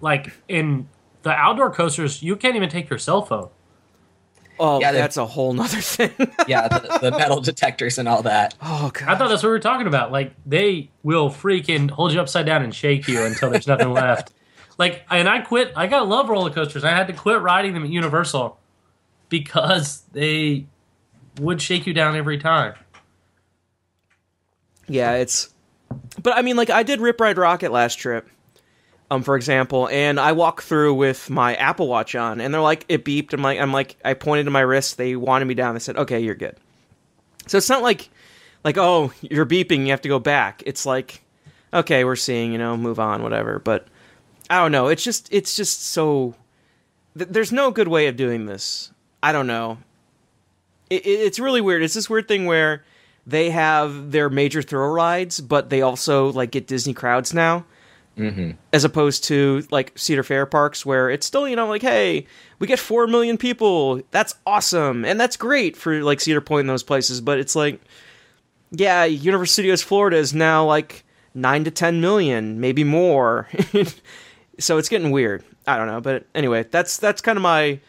like 0.00 0.32
in 0.48 0.88
the 1.22 1.30
outdoor 1.30 1.70
coasters, 1.70 2.22
you 2.22 2.36
can't 2.36 2.56
even 2.56 2.68
take 2.68 2.88
your 2.88 2.98
cell 2.98 3.22
phone. 3.22 3.48
oh, 4.58 4.80
Yeah, 4.80 4.92
they- 4.92 4.98
that's 4.98 5.16
a 5.16 5.26
whole 5.26 5.52
nother 5.52 5.80
thing. 5.80 6.10
Yeah, 6.48 6.68
the, 6.68 6.98
the 7.02 7.10
metal 7.10 7.40
detectors 7.40 7.98
and 7.98 8.08
all 8.08 8.22
that. 8.22 8.54
oh 8.62 8.90
god. 8.92 9.08
I 9.08 9.16
thought 9.16 9.28
that's 9.28 9.42
what 9.42 9.48
we 9.50 9.52
were 9.54 9.58
talking 9.60 9.86
about. 9.86 10.12
Like 10.12 10.32
they 10.46 10.90
will 11.02 11.28
freaking 11.30 11.90
hold 11.90 12.12
you 12.12 12.20
upside 12.20 12.46
down 12.46 12.62
and 12.62 12.74
shake 12.74 13.06
you 13.08 13.22
until 13.22 13.50
there's 13.50 13.66
nothing 13.66 13.92
left. 13.92 14.32
Like, 14.78 15.02
and 15.10 15.28
I 15.28 15.40
quit. 15.40 15.72
I 15.76 15.86
got 15.88 16.08
love 16.08 16.30
roller 16.30 16.48
coasters. 16.48 16.84
I 16.84 16.90
had 16.92 17.06
to 17.08 17.12
quit 17.12 17.42
riding 17.42 17.74
them 17.74 17.84
at 17.84 17.90
Universal 17.90 18.58
because 19.28 20.04
they 20.12 20.64
would 21.38 21.60
shake 21.60 21.86
you 21.86 21.92
down 21.92 22.16
every 22.16 22.38
time. 22.38 22.72
Yeah, 24.88 25.12
it's. 25.16 25.52
But 26.22 26.34
I 26.38 26.40
mean, 26.40 26.56
like 26.56 26.70
I 26.70 26.82
did 26.82 27.00
Rip 27.02 27.20
Ride 27.20 27.36
Rocket 27.36 27.72
last 27.72 27.96
trip, 27.96 28.26
um, 29.10 29.22
for 29.22 29.36
example, 29.36 29.88
and 29.88 30.20
I 30.20 30.32
walk 30.32 30.62
through 30.62 30.94
with 30.94 31.28
my 31.30 31.54
Apple 31.56 31.88
Watch 31.88 32.14
on, 32.14 32.40
and 32.40 32.54
they're 32.54 32.60
like, 32.60 32.84
it 32.88 33.04
beeped. 33.04 33.32
I'm 33.32 33.42
like, 33.42 33.58
I'm 33.58 33.72
like, 33.72 33.96
I 34.04 34.14
pointed 34.14 34.44
to 34.44 34.50
my 34.50 34.60
wrist. 34.60 34.96
They 34.98 35.16
wanted 35.16 35.46
me 35.46 35.54
down. 35.54 35.74
They 35.74 35.80
said, 35.80 35.96
okay, 35.96 36.20
you're 36.20 36.34
good. 36.34 36.56
So 37.46 37.58
it's 37.58 37.68
not 37.68 37.82
like, 37.82 38.08
like, 38.62 38.78
oh, 38.78 39.12
you're 39.22 39.46
beeping. 39.46 39.84
You 39.84 39.90
have 39.90 40.02
to 40.02 40.08
go 40.08 40.20
back. 40.20 40.62
It's 40.64 40.86
like, 40.86 41.22
okay, 41.74 42.04
we're 42.04 42.16
seeing, 42.16 42.52
you 42.52 42.58
know, 42.58 42.76
move 42.76 43.00
on, 43.00 43.22
whatever. 43.22 43.58
But 43.58 43.88
I 44.48 44.58
don't 44.58 44.72
know. 44.72 44.86
It's 44.86 45.02
just, 45.02 45.32
it's 45.32 45.56
just 45.56 45.82
so. 45.82 46.34
Th- 47.18 47.28
there's 47.28 47.50
no 47.50 47.72
good 47.72 47.88
way 47.88 48.06
of 48.06 48.16
doing 48.16 48.46
this. 48.46 48.92
I 49.22 49.32
don't 49.32 49.46
know. 49.48 49.78
It, 50.88 51.04
it, 51.06 51.20
it's 51.20 51.38
really 51.40 51.60
weird. 51.60 51.82
It's 51.82 51.94
this 51.94 52.08
weird 52.08 52.28
thing 52.28 52.46
where 52.46 52.84
they 53.26 53.50
have 53.50 54.12
their 54.12 54.30
major 54.30 54.62
thrill 54.62 54.88
rides, 54.90 55.40
but 55.40 55.70
they 55.70 55.82
also 55.82 56.32
like 56.32 56.52
get 56.52 56.66
Disney 56.66 56.94
crowds 56.94 57.34
now, 57.34 57.64
mm-hmm. 58.20 58.50
as 58.72 58.84
opposed 58.84 59.24
to 59.24 59.66
like 59.70 59.92
Cedar 59.96 60.22
Fair 60.22 60.46
parks 60.46 60.84
where 60.84 61.10
it's 61.10 61.26
still 61.26 61.48
you 61.48 61.56
know 61.56 61.66
like 61.66 61.82
hey 61.82 62.26
we 62.58 62.66
get 62.66 62.78
four 62.78 63.06
million 63.06 63.36
people 63.38 64.00
that's 64.10 64.34
awesome 64.46 65.04
and 65.04 65.18
that's 65.18 65.36
great 65.36 65.76
for 65.76 66.02
like 66.02 66.20
Cedar 66.20 66.40
Point 66.40 66.60
and 66.60 66.70
those 66.70 66.82
places, 66.82 67.20
but 67.20 67.38
it's 67.38 67.56
like 67.56 67.80
yeah 68.70 69.04
Universal 69.04 69.52
Studios 69.52 69.82
Florida 69.82 70.16
is 70.16 70.34
now 70.34 70.64
like 70.64 71.04
nine 71.34 71.64
to 71.64 71.70
ten 71.70 72.00
million 72.00 72.60
maybe 72.60 72.84
more, 72.84 73.48
so 74.58 74.78
it's 74.78 74.88
getting 74.88 75.10
weird. 75.10 75.44
I 75.66 75.76
don't 75.76 75.86
know, 75.86 76.00
but 76.00 76.26
anyway 76.34 76.64
that's 76.70 76.96
that's 76.96 77.20
kind 77.20 77.36
of 77.36 77.42
my 77.42 77.80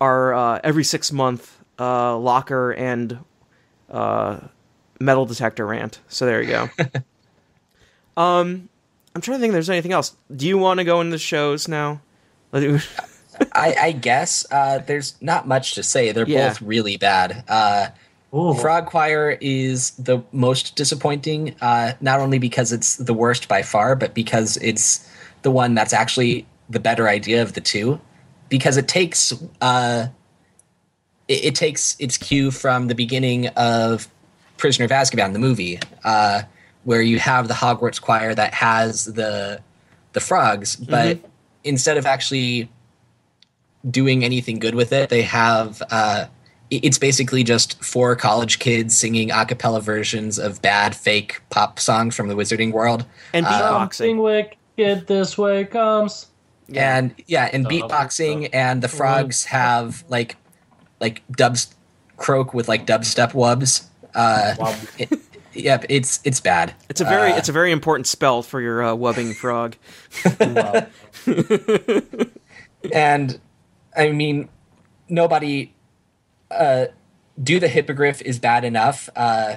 our 0.00 0.34
uh, 0.34 0.60
every 0.62 0.84
six 0.84 1.12
month 1.12 1.58
uh, 1.78 2.16
locker 2.16 2.72
and 2.72 3.18
uh, 3.90 4.38
metal 5.00 5.26
detector 5.26 5.66
rant. 5.66 6.00
So 6.08 6.26
there 6.26 6.42
you 6.42 6.48
go. 6.48 6.70
um, 8.22 8.68
I'm 9.16 9.22
trying 9.22 9.38
to 9.38 9.40
think 9.40 9.50
if 9.52 9.54
there's 9.54 9.70
anything 9.70 9.92
else. 9.92 10.14
Do 10.34 10.46
you 10.46 10.58
want 10.58 10.76
to 10.78 10.84
go 10.84 11.00
into 11.00 11.12
the 11.12 11.18
shows 11.18 11.68
now? 11.68 12.02
I, 12.52 12.78
I 13.54 13.92
guess 13.92 14.44
uh, 14.50 14.80
there's 14.80 15.14
not 15.22 15.48
much 15.48 15.74
to 15.76 15.82
say. 15.82 16.12
They're 16.12 16.28
Yeah. 16.28 16.48
both 16.50 16.60
really 16.60 16.98
bad. 16.98 17.42
Uh, 17.48 17.88
Frog 18.30 18.84
Choir 18.84 19.38
is 19.40 19.92
the 19.92 20.20
most 20.32 20.76
disappointing, 20.76 21.54
uh, 21.62 21.92
not 22.02 22.20
only 22.20 22.38
because 22.38 22.72
it's 22.74 22.96
the 22.96 23.14
worst 23.14 23.48
by 23.48 23.62
far, 23.62 23.96
but 23.96 24.12
because 24.12 24.58
it's 24.58 25.08
the 25.40 25.50
one 25.50 25.74
that's 25.74 25.94
actually 25.94 26.46
the 26.68 26.78
better 26.78 27.08
idea 27.08 27.40
of 27.40 27.54
the 27.54 27.62
two. 27.62 27.98
Because 28.50 28.76
it 28.76 28.86
takes 28.86 29.32
uh, 29.62 30.08
it, 31.26 31.44
it 31.46 31.54
takes 31.54 31.96
its 31.98 32.18
cue 32.18 32.50
from 32.50 32.88
the 32.88 32.94
beginning 32.94 33.46
of 33.48 34.08
Prisoner 34.58 34.84
of 34.84 34.90
Azkaban, 34.90 35.32
the 35.32 35.38
movie, 35.38 35.80
uh, 36.04 36.42
where 36.86 37.02
you 37.02 37.18
have 37.18 37.48
the 37.48 37.54
Hogwarts 37.54 38.00
choir 38.00 38.32
that 38.32 38.54
has 38.54 39.06
the 39.06 39.60
the 40.12 40.20
frogs, 40.20 40.76
but 40.76 41.18
instead 41.64 41.98
of 41.98 42.06
actually 42.06 42.70
doing 43.90 44.24
anything 44.24 44.60
good 44.60 44.76
with 44.76 44.92
it, 44.92 45.10
they 45.10 45.22
have 45.22 45.82
uh, 45.90 46.26
it's 46.70 46.96
basically 46.96 47.42
just 47.42 47.82
four 47.82 48.14
college 48.14 48.60
kids 48.60 48.96
singing 48.96 49.32
a 49.32 49.44
cappella 49.44 49.80
versions 49.80 50.38
of 50.38 50.62
bad 50.62 50.94
fake 50.94 51.40
pop 51.50 51.80
songs 51.80 52.14
from 52.14 52.28
the 52.28 52.34
Wizarding 52.34 52.72
World. 52.72 53.04
and 53.32 53.44
beatboxing. 53.44 53.94
Something 53.94 54.18
wicked 54.18 55.06
this 55.08 55.36
way 55.36 55.64
comes. 55.64 56.28
And 56.72 57.14
yeah, 57.26 57.50
and 57.52 57.66
beatboxing 57.66 58.50
and 58.52 58.80
the 58.80 58.88
frogs 58.88 59.44
have 59.46 60.04
like 60.08 60.36
like 61.00 61.22
dubs 61.32 61.74
croak 62.16 62.54
with 62.54 62.68
like 62.68 62.86
dubstep 62.86 63.32
wubs. 63.32 63.86
Uh, 64.14 64.54
Wow. 64.58 64.74
it, 64.98 65.10
yep, 65.58 65.84
it's 65.88 66.20
it's 66.24 66.40
bad. 66.40 66.74
It's 66.88 67.00
a 67.00 67.04
very 67.04 67.32
Uh, 67.32 67.36
it's 67.36 67.48
a 67.48 67.52
very 67.52 67.72
important 67.72 68.06
spell 68.06 68.42
for 68.42 68.60
your 68.60 68.82
uh, 68.82 68.94
wubbing 68.94 69.34
frog. 69.34 69.76
And 72.92 73.40
I 73.96 74.10
mean, 74.10 74.48
nobody. 75.08 75.72
Uh, 76.50 76.86
do 77.42 77.58
the 77.58 77.68
hippogriff 77.68 78.22
is 78.22 78.38
bad 78.38 78.64
enough. 78.64 79.08
Uh, 79.16 79.56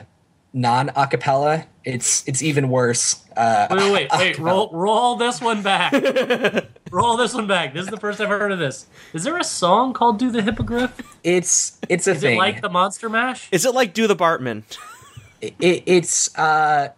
non 0.51 0.87
acapella, 0.89 1.65
it's 1.85 2.27
it's 2.27 2.41
even 2.41 2.69
worse. 2.69 3.23
Uh, 3.37 3.67
Wait, 3.69 3.77
wait, 3.79 3.91
wait, 3.93 4.09
wait. 4.17 4.39
Roll, 4.39 4.69
roll 4.73 5.15
this 5.15 5.39
one 5.39 5.61
back. 5.61 5.93
roll 6.91 7.15
this 7.17 7.33
one 7.35 7.45
back. 7.47 7.73
This 7.73 7.83
is 7.83 7.89
the 7.91 7.97
first 7.97 8.19
I've 8.19 8.29
heard 8.29 8.51
of 8.51 8.57
this. 8.59 8.87
Is 9.13 9.23
there 9.23 9.37
a 9.37 9.43
song 9.43 9.93
called 9.93 10.17
"Do 10.17 10.31
the 10.31 10.41
Hippogriff"? 10.41 10.99
it's 11.23 11.77
it's 11.87 12.07
a 12.07 12.11
Is 12.11 12.21
thing. 12.21 12.35
it 12.35 12.39
like 12.39 12.61
the 12.61 12.69
Monster 12.69 13.07
Mash? 13.09 13.47
Is 13.51 13.65
it 13.65 13.75
like 13.75 13.93
Do 13.93 14.07
the 14.07 14.15
Bartman? 14.15 14.63
It, 15.41 15.83
it's 15.85 16.35
uh 16.37 16.89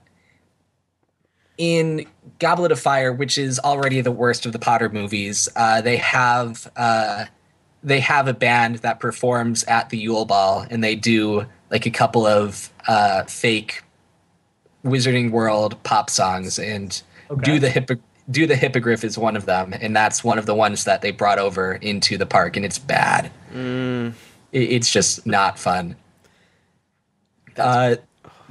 in 1.57 2.05
Goblet 2.39 2.71
of 2.71 2.79
Fire, 2.79 3.13
which 3.13 3.37
is 3.37 3.59
already 3.59 4.01
the 4.01 4.11
worst 4.11 4.45
of 4.45 4.51
the 4.51 4.59
Potter 4.59 4.89
movies. 4.89 5.47
Uh, 5.55 5.81
they 5.81 5.97
have 5.97 6.71
uh, 6.75 7.25
they 7.83 7.99
have 7.99 8.27
a 8.27 8.33
band 8.33 8.77
that 8.77 8.99
performs 8.99 9.63
at 9.65 9.89
the 9.89 9.97
Yule 9.97 10.25
Ball, 10.25 10.65
and 10.69 10.83
they 10.83 10.95
do 10.95 11.45
like 11.69 11.85
a 11.85 11.91
couple 11.91 12.25
of 12.25 12.71
uh, 12.87 13.23
fake 13.25 13.83
Wizarding 14.83 15.29
World 15.31 15.81
pop 15.83 16.09
songs, 16.09 16.57
and 16.57 17.01
Okay. 17.29 17.43
do 17.43 17.59
the 17.59 17.69
hippo- 17.69 18.01
do 18.29 18.47
the 18.47 18.55
hippogriff 18.55 19.03
is 19.03 19.17
one 19.17 19.35
of 19.37 19.45
them, 19.45 19.73
and 19.79 19.95
that's 19.95 20.23
one 20.23 20.37
of 20.39 20.45
the 20.47 20.55
ones 20.55 20.83
that 20.85 21.01
they 21.01 21.11
brought 21.11 21.37
over 21.39 21.73
into 21.75 22.17
the 22.17 22.25
park, 22.25 22.55
and 22.57 22.65
it's 22.65 22.79
bad. 22.79 23.31
It- 23.53 24.13
it's 24.51 24.91
just 24.91 25.25
not 25.27 25.59
fun. 25.59 25.95
Uh, 27.57 27.95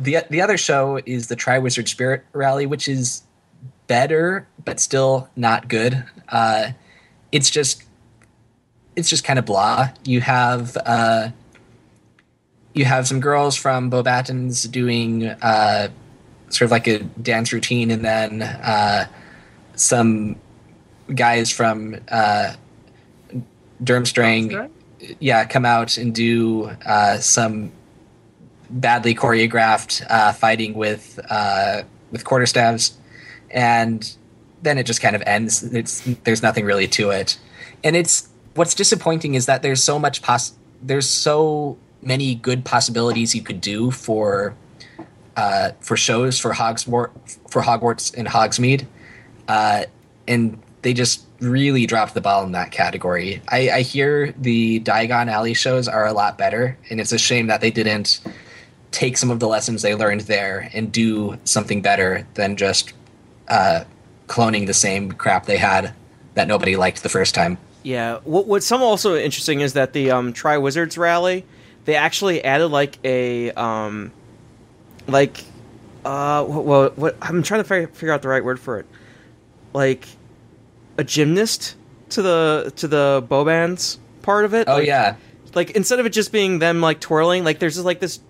the 0.01 0.19
the 0.31 0.41
other 0.41 0.57
show 0.57 1.01
is 1.05 1.29
the 1.29 1.37
Triwizard 1.37 1.89
Spirit 1.89 2.25
Rally, 2.33 2.67
which 2.67 2.89
is 2.89 3.23
better 3.87 4.47
but 4.65 4.81
still 4.81 5.29
not 5.37 5.69
good. 5.69 6.05
Uh, 6.29 6.71
it's 7.33 7.51
just 7.51 7.85
it's 8.97 9.09
just 9.09 9.25
kind 9.25 9.39
of 9.39 9.45
blah. 9.45 9.91
You 10.05 10.21
have 10.21 10.77
uh, 10.85 11.31
you 12.75 12.85
have 12.85 13.07
some 13.07 13.21
girls 13.21 13.57
from 13.57 13.91
Beauxbatons 13.91 14.71
doing 14.71 15.27
uh, 15.27 15.89
sort 16.49 16.67
of 16.67 16.71
like 16.71 16.87
a 16.87 17.01
dance 17.01 17.53
routine, 17.53 17.91
and 17.91 18.05
then 18.05 18.43
uh, 18.43 19.07
some 19.75 20.37
guys 21.15 21.51
from 21.51 21.97
uh, 22.11 22.55
Durmstrang, 23.83 24.71
yeah, 25.19 25.45
come 25.45 25.65
out 25.65 25.97
and 25.97 26.15
do 26.15 26.71
uh, 26.87 27.19
some 27.19 27.73
badly 28.71 29.15
choreographed 29.15 30.05
uh, 30.09 30.33
fighting 30.33 30.75
with 30.75 31.19
uh, 31.29 31.83
with 32.11 32.25
quarterstaves, 32.25 32.93
and 33.51 34.17
then 34.63 34.79
it 34.79 34.85
just 34.85 35.01
kind 35.01 35.17
of 35.17 35.23
ends. 35.27 35.63
It's 35.63 36.01
there's 36.25 36.43
nothing 36.43 36.65
really 36.65 36.89
to 36.89 37.11
it, 37.11 37.39
and 37.85 37.97
it's 37.97 38.29
what's 38.55 38.75
disappointing 38.75 39.35
is 39.35 39.47
that 39.47 39.63
there's 39.63 39.83
so 39.83 39.99
much 39.99 40.23
pos 40.23 40.53
there's 40.83 41.09
so 41.09 41.77
many 42.03 42.35
good 42.35 42.65
possibilities 42.65 43.35
you 43.35 43.43
could 43.43 43.61
do 43.61 43.91
for 43.91 44.55
uh, 45.37 45.73
for 45.81 45.97
shows 45.97 46.39
for 46.39 46.53
Hogswart 46.53 47.11
for 47.49 47.63
Hogwarts 47.63 48.15
and 48.17 48.29
Hogsmeade, 48.29 48.87
uh, 49.49 49.85
and 50.27 50.61
they 50.83 50.95
just 50.95 51.25
really 51.41 51.87
dropped 51.87 52.15
the 52.15 52.21
ball 52.21 52.45
in 52.45 52.53
that 52.53 52.71
category. 52.71 53.43
I, 53.49 53.71
I 53.71 53.81
hear 53.83 54.33
the 54.33 54.81
Diagon 54.81 55.31
Alley 55.31 55.55
shows 55.55 55.89
are 55.89 56.07
a 56.07 56.13
lot 56.13 56.37
better, 56.39 56.77
and 56.91 57.01
it's 57.01 57.13
a 57.13 57.19
shame 57.19 57.47
that 57.49 57.61
they 57.61 57.71
didn't 57.71 58.21
take 58.91 59.17
some 59.17 59.31
of 59.31 59.41
the 59.41 59.49
lessons 59.49 59.83
they 59.83 59.95
learned 59.95 60.23
there 60.23 60.69
and 60.73 60.91
do 60.91 61.39
something 61.45 61.81
better 61.83 62.27
than 62.35 62.57
just 62.57 62.93
uh, 63.49 63.85
cloning 64.27 64.67
the 64.67 64.75
same 64.75 65.13
crap 65.13 65.47
they 65.47 65.57
had 65.57 65.93
that 66.35 66.49
nobody 66.49 66.77
liked 66.77 67.03
the 67.03 67.09
first 67.09 67.35
time. 67.35 67.59
Yeah. 67.83 68.19
What, 68.25 68.47
what's 68.47 68.67
some 68.67 68.83
also 68.83 69.17
interesting 69.17 69.61
is 69.61 69.73
that 69.75 69.93
the 69.93 70.11
um, 70.11 70.33
Tri 70.33 70.59
Wizards 70.59 70.99
rally, 70.99 71.45
they 71.85 71.95
actually 71.95 72.43
added 72.45 72.69
like 72.69 72.99
a 73.05 73.53
um, 73.53 74.13
like 75.07 75.43
uh, 76.05 76.45
what, 76.45 76.97
what 76.99 77.17
I'm 77.23 77.43
trying 77.43 77.61
to 77.61 77.69
figure, 77.69 77.89
figure 77.89 78.13
out 78.13 78.23
the 78.23 78.29
right 78.29 78.45
word 78.45 78.61
for 78.61 78.79
it, 78.79 78.87
like 79.73 80.07
a 80.99 81.05
gymnast 81.05 81.77
to 82.11 82.23
the 82.23 82.73
to 82.77 82.89
the 82.89 83.25
Beauxbatons 83.29 83.99
part 84.23 84.45
of 84.45 84.55
it. 84.55 84.69
Oh 84.69 84.77
like, 84.77 84.87
yeah, 84.87 85.17
like 85.55 85.71
instead 85.71 86.01
of 86.01 86.07
it 86.07 86.11
just 86.11 86.33
being 86.33 86.59
them 86.59 86.81
like 86.81 87.01
twirling, 87.01 87.45
like 87.45 87.59
there's 87.59 87.75
just 87.75 87.87
like 87.87 88.01
this 88.01 88.21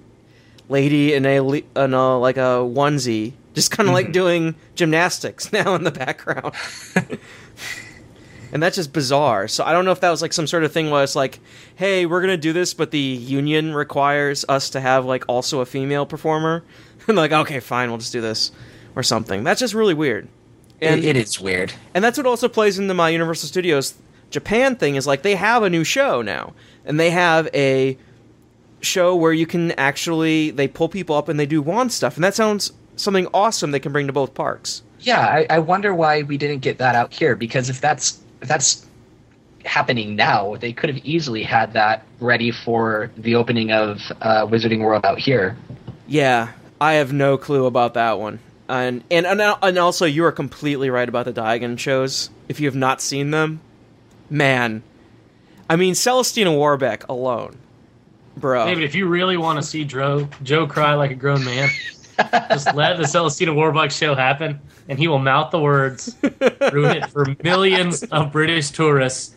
lady 0.71 1.15
in 1.15 1.27
a 1.27 1.39
in 1.41 1.95
a 1.95 2.19
like 2.19 2.37
a 2.37 2.63
onesie, 2.63 3.33
just 3.55 3.71
kind 3.71 3.89
of 3.89 3.95
like 3.95 4.07
mm-hmm. 4.07 4.13
doing 4.13 4.55
gymnastics 4.75 5.53
now 5.55 5.75
in 5.75 5.85
the 5.85 5.91
background. 5.91 6.55
and 8.53 8.63
that's 8.63 8.77
just 8.77 8.93
bizarre. 8.93 9.49
So 9.49 9.65
I 9.65 9.73
don't 9.73 9.85
know 9.85 9.93
if 9.93 10.01
that 10.01 10.11
was 10.11 10.23
like 10.23 10.33
some 10.33 10.47
sort 10.47 10.65
of 10.65 10.73
thing 10.73 10.91
where 10.91 11.03
it's 11.03 11.17
like, 11.17 11.41
hey, 11.77 12.07
we're 12.07 12.21
gonna 12.21 12.37
do 12.37 12.53
this, 12.53 12.75
but 12.75 12.91
the 12.91 12.99
union 12.99 13.75
requires 13.75 14.45
us 14.49 14.71
to 14.71 14.81
have 14.81 15.05
like 15.05 15.25
also 15.29 15.61
a 15.61 15.67
female 15.67 16.07
performer. 16.07 16.65
and 17.09 17.17
like, 17.17 17.33
okay, 17.33 17.61
fine, 17.61 17.89
we'll 17.89 17.99
just 17.99 18.13
do 18.13 18.21
this 18.21 18.53
or 18.95 19.03
something. 19.03 19.45
That's 19.45 19.61
just 19.61 19.75
really 19.75 19.95
weird. 19.95 20.29
And 20.81 21.05
it, 21.05 21.17
it 21.17 21.17
is 21.17 21.39
weird. 21.39 21.75
and 21.93 22.03
that's 22.03 22.17
what 22.17 22.27
also 22.27 22.49
plays 22.49 22.79
into 22.79 22.95
my 22.95 23.11
Universal 23.11 23.49
Studios 23.49 23.95
Japan 24.31 24.77
thing 24.77 24.95
is 24.95 25.07
like 25.07 25.23
they 25.23 25.35
have 25.35 25.63
a 25.63 25.71
new 25.71 25.85
show 25.85 26.23
now, 26.23 26.55
and 26.85 26.99
they 26.99 27.11
have 27.11 27.49
a 27.53 27.99
show 28.81 29.15
where 29.15 29.33
you 29.33 29.47
can 29.47 29.73
actually 29.73 30.51
they 30.51 30.69
pull 30.69 30.89
people 30.89 31.17
up 31.17 31.29
and 31.29 31.39
they 31.39 31.47
do 31.47 31.63
wand 31.63 31.93
stuff, 31.93 32.17
and 32.17 32.25
that 32.25 32.35
sounds 32.35 32.73
something 32.97 33.27
awesome 33.33 33.71
they 33.71 33.81
can 33.81 33.93
bring 33.93 34.07
to 34.07 34.13
both 34.13 34.35
parks. 34.35 34.83
Yeah, 35.01 35.21
I, 35.21 35.47
I 35.49 35.59
wonder 35.61 35.95
why 35.95 36.23
we 36.23 36.37
didn't 36.37 36.61
get 36.61 36.79
that 36.79 36.95
out 36.95 37.13
here 37.13 37.35
because 37.35 37.71
if 37.71 37.81
that's 37.81 38.21
if 38.43 38.49
that's 38.49 38.87
happening 39.65 40.17
now, 40.17 40.57
they 40.57 40.73
could 40.73 40.91
have 40.91 41.05
easily 41.05 41.43
had 41.43 41.73
that 41.75 42.05
ready 42.21 42.51
for 42.51 43.11
the 43.17 43.35
opening 43.35 43.73
of 43.73 44.01
uh, 44.21 44.47
Wizarding 44.47 44.81
World 44.81 45.05
out 45.05 45.19
here. 45.19 45.57
Yeah, 46.07 46.53
I 46.81 46.95
have 46.95 47.13
no 47.13 47.37
clue 47.39 47.67
about 47.67 47.95
that 47.95 48.19
one. 48.19 48.41
And 48.69 49.03
and 49.11 49.27
and 49.27 49.41
and 49.41 49.79
also 49.79 50.07
you 50.07 50.25
are 50.25 50.33
completely 50.33 50.91
right 50.91 51.09
about 51.09 51.25
the 51.25 51.33
Diagon 51.33 51.79
shows. 51.79 52.31
If 52.49 52.61
you 52.61 52.67
have 52.67 52.77
not 52.77 53.01
seen 53.01 53.31
them, 53.31 53.61
man, 54.29 54.83
I 55.69 55.77
mean 55.77 55.95
Celestina 55.95 56.57
Warbeck 56.57 57.09
alone, 57.09 57.59
bro. 58.41 58.67
David, 58.67 58.85
if 58.85 58.95
you 58.95 59.07
really 59.07 59.37
want 59.37 59.59
to 59.59 59.63
see 59.63 59.85
Joe, 59.85 60.29
Joe 60.43 60.67
cry 60.67 60.95
like 60.95 61.11
a 61.11 61.15
grown 61.15 61.45
man, 61.45 61.69
just 62.51 62.75
let 62.75 62.97
the 62.97 63.05
Celestina 63.07 63.55
Warbeck 63.55 63.91
show 63.91 64.15
happen, 64.15 64.61
and 64.89 64.99
he 64.99 65.09
will 65.09 65.19
mouth 65.19 65.51
the 65.51 65.61
words, 65.61 66.17
ruin 66.73 66.97
it 66.97 67.11
for 67.11 67.27
millions 67.43 68.03
of 68.05 68.33
British 68.33 68.71
tourists, 68.71 69.35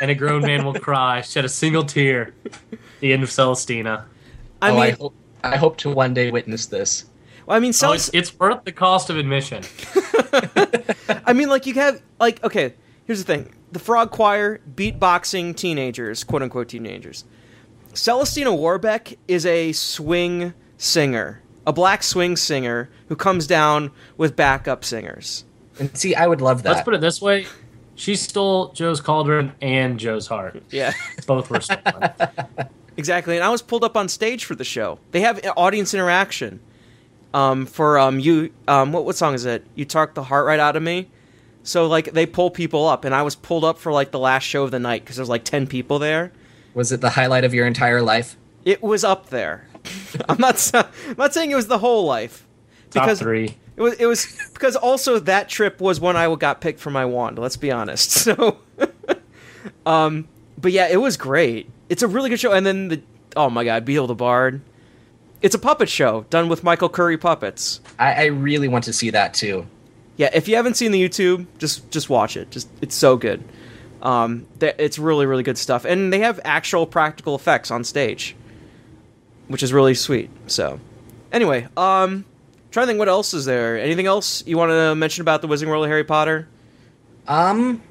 and 0.00 0.10
a 0.10 0.14
grown 0.14 0.42
man 0.42 0.64
will 0.64 0.74
cry, 0.74 1.20
shed 1.20 1.44
a 1.44 1.48
single 1.48 1.84
tear. 1.84 2.34
The 3.00 3.12
end 3.12 3.22
of 3.22 3.28
Celestina. 3.28 4.04
I 4.62 4.70
oh, 4.70 4.74
mean, 4.74 4.82
I, 4.82 4.90
hope, 4.92 5.14
I 5.42 5.56
hope 5.56 5.76
to 5.78 5.90
one 5.90 6.14
day 6.14 6.30
witness 6.30 6.66
this. 6.66 7.04
I 7.46 7.60
mean, 7.60 7.72
Oh, 7.82 7.92
it's, 7.92 8.10
it's 8.14 8.38
worth 8.38 8.64
the 8.64 8.72
cost 8.72 9.10
of 9.10 9.18
admission. 9.18 9.62
I 11.26 11.32
mean, 11.34 11.48
like 11.48 11.66
you 11.66 11.74
have 11.74 12.00
like 12.18 12.42
okay. 12.42 12.74
Here's 13.04 13.22
the 13.22 13.26
thing: 13.26 13.54
the 13.72 13.78
Frog 13.78 14.10
Choir, 14.10 14.60
beatboxing 14.74 15.54
teenagers, 15.56 16.24
quote 16.24 16.42
unquote 16.42 16.68
teenagers. 16.68 17.24
Celestina 17.94 18.56
Warbeck 18.56 19.16
is 19.28 19.46
a 19.46 19.72
swing 19.72 20.52
singer, 20.78 21.40
a 21.66 21.72
black 21.72 22.02
swing 22.02 22.36
singer 22.36 22.90
who 23.08 23.16
comes 23.16 23.46
down 23.46 23.92
with 24.16 24.34
backup 24.34 24.84
singers. 24.84 25.44
And 25.78 25.96
see, 25.96 26.14
I 26.14 26.26
would 26.26 26.40
love 26.40 26.64
that. 26.64 26.72
Let's 26.72 26.84
put 26.84 26.94
it 26.94 27.00
this 27.00 27.22
way: 27.22 27.46
she 27.94 28.16
stole 28.16 28.72
Joe's 28.72 29.00
cauldron 29.00 29.52
and 29.62 29.98
Joe's 29.98 30.26
heart. 30.26 30.62
Yeah, 30.70 30.92
Both 31.26 31.50
were 31.50 31.60
stolen. 31.60 32.10
exactly. 32.96 33.36
And 33.36 33.44
I 33.44 33.48
was 33.48 33.62
pulled 33.62 33.84
up 33.84 33.96
on 33.96 34.08
stage 34.08 34.44
for 34.44 34.54
the 34.54 34.64
show. 34.64 34.98
They 35.12 35.20
have 35.20 35.40
audience 35.56 35.94
interaction. 35.94 36.60
Um, 37.32 37.66
for 37.66 37.98
um, 37.98 38.20
you, 38.20 38.52
um, 38.68 38.92
what 38.92 39.04
what 39.04 39.16
song 39.16 39.34
is 39.34 39.44
it? 39.44 39.66
You 39.74 39.84
talk 39.84 40.14
the 40.14 40.22
heart 40.22 40.46
right 40.46 40.60
out 40.60 40.76
of 40.76 40.82
me. 40.82 41.10
So 41.64 41.86
like 41.86 42.12
they 42.12 42.26
pull 42.26 42.50
people 42.50 42.86
up, 42.86 43.04
and 43.04 43.14
I 43.14 43.22
was 43.22 43.34
pulled 43.34 43.64
up 43.64 43.78
for 43.78 43.92
like 43.92 44.10
the 44.10 44.18
last 44.18 44.44
show 44.44 44.64
of 44.64 44.70
the 44.70 44.78
night 44.78 45.02
because 45.02 45.16
there's 45.16 45.28
like 45.28 45.44
ten 45.44 45.66
people 45.66 45.98
there. 45.98 46.32
Was 46.74 46.92
it 46.92 47.00
the 47.00 47.10
highlight 47.10 47.44
of 47.44 47.54
your 47.54 47.66
entire 47.66 48.02
life? 48.02 48.36
It 48.64 48.82
was 48.82 49.04
up 49.04 49.30
there. 49.30 49.66
I'm 50.28 50.38
not. 50.38 50.70
I'm 50.74 51.16
not 51.16 51.32
saying 51.32 51.50
it 51.50 51.54
was 51.54 51.68
the 51.68 51.78
whole 51.78 52.04
life 52.04 52.46
Top 52.90 53.04
because 53.04 53.20
three. 53.20 53.56
it 53.76 53.80
was. 53.82 53.94
It 53.94 54.06
was 54.06 54.50
because 54.52 54.76
also 54.76 55.18
that 55.20 55.48
trip 55.48 55.80
was 55.80 56.00
when 56.00 56.16
I 56.16 56.32
got 56.34 56.60
picked 56.60 56.80
for 56.80 56.90
my 56.90 57.04
wand. 57.04 57.38
Let's 57.38 57.56
be 57.56 57.70
honest. 57.70 58.10
So, 58.24 58.58
um, 59.86 60.28
but 60.60 60.72
yeah, 60.72 60.88
it 60.88 60.96
was 60.96 61.16
great. 61.16 61.70
It's 61.88 62.02
a 62.02 62.08
really 62.08 62.30
good 62.30 62.40
show. 62.40 62.52
And 62.52 62.64
then 62.64 62.88
the 62.88 63.02
oh 63.36 63.50
my 63.50 63.64
god, 63.64 63.84
Beedle 63.84 64.08
the 64.08 64.14
Bard. 64.14 64.60
It's 65.42 65.54
a 65.54 65.58
puppet 65.58 65.90
show 65.90 66.24
done 66.30 66.48
with 66.48 66.64
Michael 66.64 66.88
Curry 66.88 67.18
puppets. 67.18 67.80
I, 67.98 68.12
I 68.14 68.24
really 68.26 68.66
want 68.66 68.84
to 68.84 68.94
see 68.94 69.10
that 69.10 69.34
too. 69.34 69.66
Yeah, 70.16 70.30
if 70.32 70.48
you 70.48 70.56
haven't 70.56 70.74
seen 70.74 70.90
the 70.90 71.06
YouTube, 71.06 71.46
just 71.58 71.90
just 71.90 72.08
watch 72.08 72.36
it. 72.36 72.50
Just 72.50 72.68
it's 72.80 72.94
so 72.94 73.16
good. 73.16 73.44
Um, 74.04 74.46
th- 74.60 74.76
it's 74.78 74.98
really 74.98 75.26
really 75.26 75.42
good 75.42 75.58
stuff, 75.58 75.84
and 75.84 76.12
they 76.12 76.20
have 76.20 76.38
actual 76.44 76.86
practical 76.86 77.34
effects 77.34 77.70
on 77.70 77.82
stage, 77.84 78.36
which 79.48 79.62
is 79.62 79.72
really 79.72 79.94
sweet. 79.94 80.30
So, 80.46 80.78
anyway, 81.32 81.66
um, 81.76 82.24
trying 82.70 82.84
to 82.84 82.86
think 82.88 82.98
what 82.98 83.08
else 83.08 83.32
is 83.32 83.46
there. 83.46 83.80
Anything 83.80 84.06
else 84.06 84.46
you 84.46 84.58
want 84.58 84.70
to 84.70 84.94
mention 84.94 85.22
about 85.22 85.40
the 85.40 85.48
Wizarding 85.48 85.68
World 85.68 85.84
of 85.84 85.90
Harry 85.90 86.04
Potter? 86.04 86.46
Um, 87.26 87.82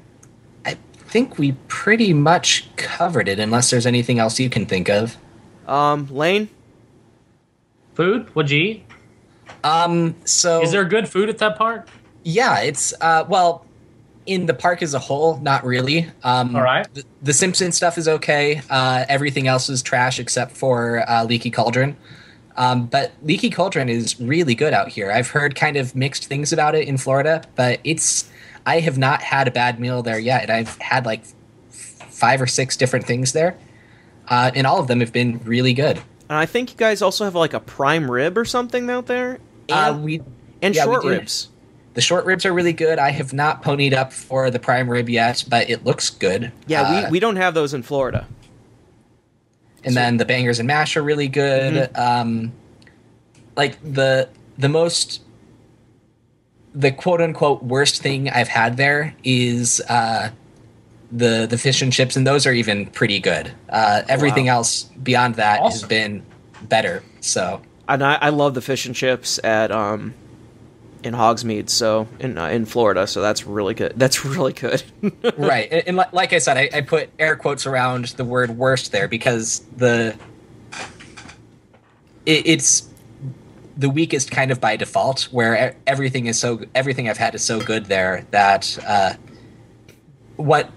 I 0.64 0.76
think 0.94 1.36
we 1.38 1.52
pretty 1.66 2.12
much 2.12 2.68
covered 2.76 3.26
it, 3.28 3.40
unless 3.40 3.70
there's 3.70 3.86
anything 3.86 4.20
else 4.20 4.38
you 4.38 4.48
can 4.48 4.66
think 4.66 4.88
of. 4.88 5.16
Um, 5.66 6.06
Lane. 6.14 6.48
Food? 7.94 8.32
What'd 8.34 8.50
you 8.50 8.60
eat? 8.62 8.84
Um, 9.64 10.14
so 10.24 10.62
Is 10.62 10.70
there 10.70 10.84
good 10.84 11.08
food 11.08 11.28
at 11.28 11.38
that 11.38 11.56
park? 11.56 11.88
Yeah, 12.22 12.60
it's 12.60 12.94
uh, 13.00 13.24
well, 13.28 13.64
in 14.26 14.46
the 14.46 14.54
park 14.54 14.82
as 14.82 14.94
a 14.94 14.98
whole, 14.98 15.38
not 15.38 15.64
really. 15.64 16.10
Um, 16.22 16.56
All 16.56 16.62
right. 16.62 16.86
The, 16.94 17.04
the 17.22 17.32
Simpsons 17.32 17.76
stuff 17.76 17.98
is 17.98 18.08
okay. 18.08 18.62
Uh, 18.70 19.04
everything 19.08 19.46
else 19.48 19.68
is 19.68 19.82
trash 19.82 20.18
except 20.18 20.52
for 20.56 21.08
uh, 21.08 21.24
Leaky 21.24 21.50
Cauldron. 21.50 21.96
Um, 22.56 22.86
but 22.86 23.12
Leaky 23.22 23.50
Cauldron 23.50 23.88
is 23.88 24.20
really 24.20 24.54
good 24.54 24.72
out 24.72 24.88
here. 24.88 25.10
I've 25.10 25.28
heard 25.30 25.56
kind 25.56 25.76
of 25.76 25.94
mixed 25.96 26.26
things 26.26 26.52
about 26.52 26.74
it 26.74 26.86
in 26.86 26.96
Florida, 26.98 27.42
but 27.56 27.80
it's 27.84 28.30
I 28.64 28.80
have 28.80 28.96
not 28.96 29.22
had 29.22 29.48
a 29.48 29.50
bad 29.50 29.80
meal 29.80 30.02
there 30.02 30.18
yet. 30.18 30.48
I've 30.50 30.76
had 30.78 31.04
like 31.04 31.22
f- 31.70 31.74
five 32.10 32.40
or 32.40 32.46
six 32.46 32.76
different 32.76 33.06
things 33.06 33.32
there, 33.32 33.58
uh, 34.28 34.52
and 34.54 34.66
all 34.68 34.78
of 34.78 34.86
them 34.86 35.00
have 35.00 35.12
been 35.12 35.40
really 35.44 35.74
good. 35.74 35.96
And 36.28 36.38
I 36.38 36.46
think 36.46 36.70
you 36.70 36.76
guys 36.76 37.02
also 37.02 37.24
have 37.24 37.34
like 37.34 37.54
a 37.54 37.60
prime 37.60 38.08
rib 38.10 38.38
or 38.38 38.44
something 38.44 38.88
out 38.88 39.06
there, 39.06 39.40
and, 39.68 39.96
Uh, 39.96 39.98
we 40.00 40.22
and 40.62 40.74
yeah, 40.76 40.86
we 40.86 40.92
short 40.92 41.02
do. 41.02 41.08
ribs. 41.08 41.48
The 41.94 42.00
short 42.00 42.24
ribs 42.26 42.44
are 42.44 42.52
really 42.52 42.72
good. 42.72 42.98
I 42.98 43.10
have 43.10 43.32
not 43.32 43.62
ponied 43.62 43.92
up 43.94 44.12
for 44.12 44.50
the 44.50 44.58
prime 44.58 44.88
rib 44.90 45.08
yet, 45.08 45.44
but 45.48 45.70
it 45.70 45.84
looks 45.84 46.10
good. 46.10 46.50
Yeah, 46.66 46.82
Uh, 46.82 47.04
we, 47.06 47.10
we 47.12 47.20
don't 47.20 47.36
have 47.36 47.54
those 47.54 47.72
in 47.72 47.82
Florida. 47.82 48.26
and 49.84 49.94
then 49.96 50.16
the 50.16 50.24
bangers 50.24 50.58
and 50.58 50.66
mash 50.66 50.96
are 50.96 51.02
really 51.02 51.28
good. 51.28 51.90
Um, 51.96 52.52
like 53.56 53.78
the 53.82 54.28
the 54.58 54.68
most 54.68 55.20
the 56.74 56.90
quote 56.90 57.20
unquote 57.20 57.62
worst 57.62 58.02
thing 58.02 58.28
I've 58.28 58.48
had 58.48 58.76
there 58.76 59.14
is 59.22 59.80
uh, 59.88 60.30
the 61.12 61.46
the 61.48 61.58
fish 61.58 61.80
and 61.82 61.92
chips, 61.92 62.16
and 62.16 62.26
those 62.26 62.46
are 62.46 62.52
even 62.52 62.86
pretty 62.86 63.20
good. 63.20 63.52
Uh, 63.68 64.02
everything 64.08 64.46
Wow. 64.46 64.54
else 64.56 64.84
beyond 65.02 65.36
that 65.36 65.60
has 65.62 65.84
been 65.84 66.24
better. 66.62 67.02
So 67.20 67.60
And 67.88 68.02
I, 68.02 68.14
I 68.20 68.28
love 68.30 68.54
the 68.54 68.62
fish 68.62 68.86
and 68.86 68.94
chips 68.96 69.38
at 69.44 69.70
um 69.70 70.14
in 71.04 71.14
Hogsmeade, 71.14 71.68
so 71.68 72.08
in 72.18 72.38
uh, 72.38 72.48
in 72.48 72.64
Florida. 72.64 73.06
So 73.06 73.20
that's 73.20 73.46
really 73.46 73.74
good. 73.74 73.92
That's 73.96 74.24
really 74.24 74.52
good. 74.52 74.82
right, 75.36 75.68
and, 75.70 75.98
and 75.98 76.08
like 76.12 76.32
I 76.32 76.38
said, 76.38 76.56
I, 76.56 76.70
I 76.72 76.80
put 76.80 77.10
air 77.18 77.36
quotes 77.36 77.66
around 77.66 78.06
the 78.06 78.24
word 78.24 78.50
worst 78.50 78.92
there 78.92 79.08
because 79.08 79.60
the 79.76 80.16
it, 82.26 82.46
it's 82.46 82.88
the 83.76 83.90
weakest 83.90 84.30
kind 84.30 84.50
of 84.50 84.60
by 84.60 84.76
default, 84.76 85.22
where 85.24 85.76
everything 85.86 86.26
is 86.26 86.38
so 86.38 86.60
everything 86.74 87.08
I've 87.08 87.18
had 87.18 87.34
is 87.34 87.44
so 87.44 87.60
good 87.60 87.86
there 87.86 88.26
that 88.30 88.78
uh, 88.86 89.14
what 90.36 90.70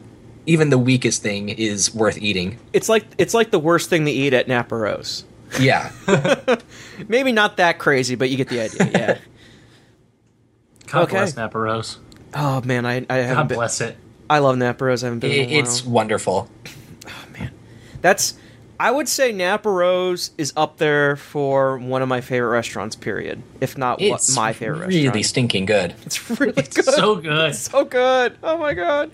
even 0.46 0.70
the 0.70 0.78
weakest 0.78 1.22
thing 1.22 1.50
is 1.50 1.94
worth 1.94 2.18
eating. 2.18 2.58
it's 2.74 2.90
like 2.90 3.06
it's 3.18 3.34
like 3.34 3.52
the 3.52 3.60
worst 3.60 3.90
thing 3.90 4.06
to 4.06 4.12
eat 4.12 4.34
at 4.34 4.48
Napa 4.48 4.76
Rose. 4.76 5.26
Yeah, 5.60 5.92
Maybe 7.08 7.32
not 7.32 7.58
that 7.58 7.80
crazy, 7.80 8.16
but 8.16 8.30
you 8.30 8.38
get 8.38 8.50
the 8.50 8.62
idea. 8.62 8.92
Yeah. 8.92 9.18
God 10.88 11.04
Okay. 11.04 11.18
bless 11.18 11.36
Napa 11.36 11.58
Rose. 11.60 12.00
oh 12.34 12.62
man, 12.66 12.86
I 12.86 13.06
I 13.10 13.18
haven't 13.18 13.36
God 13.36 13.48
been, 13.50 13.58
bless 13.58 13.82
it. 13.82 13.96
I 14.30 14.40
love 14.40 14.58
Napa 14.58 14.84
Rose. 14.84 15.04
I 15.04 15.08
haven't 15.08 15.20
been. 15.20 15.32
in 15.32 15.50
it, 15.50 15.56
a 15.56 15.60
it's 15.60 15.84
while. 15.86 15.94
wonderful. 15.94 16.50
That's 18.02 18.36
I 18.80 18.92
would 18.92 19.08
say 19.10 19.32
Napa 19.32 19.70
Rose 19.72 20.32
is 20.38 20.54
up 20.56 20.78
there 20.78 21.16
for 21.16 21.80
one 21.80 22.04
of 22.04 22.08
my 22.08 22.22
favorite 22.22 22.50
restaurants. 22.50 22.96
Period. 22.96 23.42
If 23.60 23.76
not 23.78 24.00
what, 24.00 24.08
It's 24.22 24.36
my 24.36 24.54
favorite 24.54 24.88
really 24.88 25.06
restaurant. 25.08 25.26
stinking 25.26 25.66
good. 25.66 25.96
It's 26.06 26.40
really 26.40 26.54
It's 26.58 26.76
good. 26.76 26.86
so 26.86 27.16
good. 27.16 27.56
so 27.72 27.86
good. 27.86 28.38
Oh 28.44 28.58
my 28.58 28.74
god. 28.76 29.10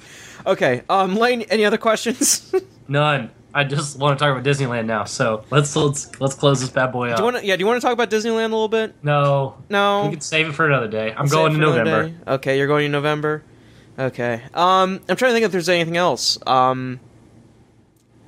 Okay. 0.46 0.82
Um, 0.90 1.16
Lane. 1.16 1.44
Any 1.44 1.64
other 1.64 1.78
questions? 1.78 2.54
None. 2.90 3.32
I 3.56 3.64
just 3.64 4.00
want 4.00 4.18
to 4.18 4.24
talk 4.26 4.32
about 4.36 4.44
Disneyland 4.44 4.86
now. 4.86 5.04
So 5.04 5.44
let's 5.52 5.76
let's 5.76 6.20
let's 6.20 6.34
close 6.34 6.60
this 6.62 6.70
bad 6.70 6.92
boy 6.92 7.10
up. 7.12 7.18
do 7.18 7.22
you 7.22 7.26
want 7.26 7.38
to? 7.38 7.46
Yeah. 7.46 7.56
Do 7.56 7.60
you 7.62 7.68
want 7.68 7.80
to 7.82 7.86
talk 7.86 7.94
about 7.94 8.10
Disneyland 8.10 8.46
a 8.46 8.56
little 8.56 8.68
bit? 8.68 8.96
no, 9.04 9.56
No. 9.70 10.06
we 10.06 10.12
can 10.12 10.22
save 10.22 10.48
it 10.50 10.54
for 10.54 10.66
another 10.66 10.88
day. 10.88 11.14
I'm 11.16 11.28
Save 11.28 11.34
going 11.34 11.52
it 11.54 11.58
to 11.60 11.62
for 11.66 11.72
another 11.72 11.84
November. 11.86 12.10
day? 12.26 12.32
Okay, 12.34 12.58
you're 12.58 12.68
going 12.68 12.86
in 12.88 12.92
November. 12.92 13.44
Okay. 14.00 14.42
Um, 14.56 15.02
I'm 15.08 15.16
trying 15.16 15.30
to 15.30 15.34
think 15.34 15.46
if 15.46 15.52
there's 15.52 15.70
anything 15.70 15.98
else. 15.98 16.40
Um, 16.48 17.00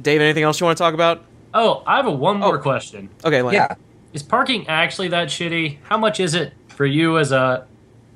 Dave, 0.01 0.21
anything 0.21 0.43
else 0.43 0.59
you 0.59 0.65
want 0.65 0.77
to 0.77 0.83
talk 0.83 0.93
about? 0.93 1.23
Oh, 1.53 1.81
I 1.87 1.95
have 1.97 2.05
a 2.05 2.11
one 2.11 2.39
more 2.39 2.57
Oh. 2.59 2.61
question. 2.61 3.09
Okay, 3.23 3.41
Lane. 3.41 3.55
Yeah, 3.55 3.75
Is 4.13 4.21
parking 4.21 4.67
actually 4.67 5.07
that 5.09 5.29
shitty? 5.29 5.77
How 5.83 5.97
much 5.97 6.19
is 6.19 6.35
it 6.35 6.53
for 6.67 6.85
you 6.85 7.17
as 7.17 7.31
a 7.31 7.65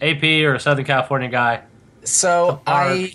AP 0.02 0.44
or 0.44 0.54
a 0.56 0.60
Southern 0.60 0.86
California 0.86 1.30
guy? 1.30 1.62
So 2.04 2.62
I 2.68 3.14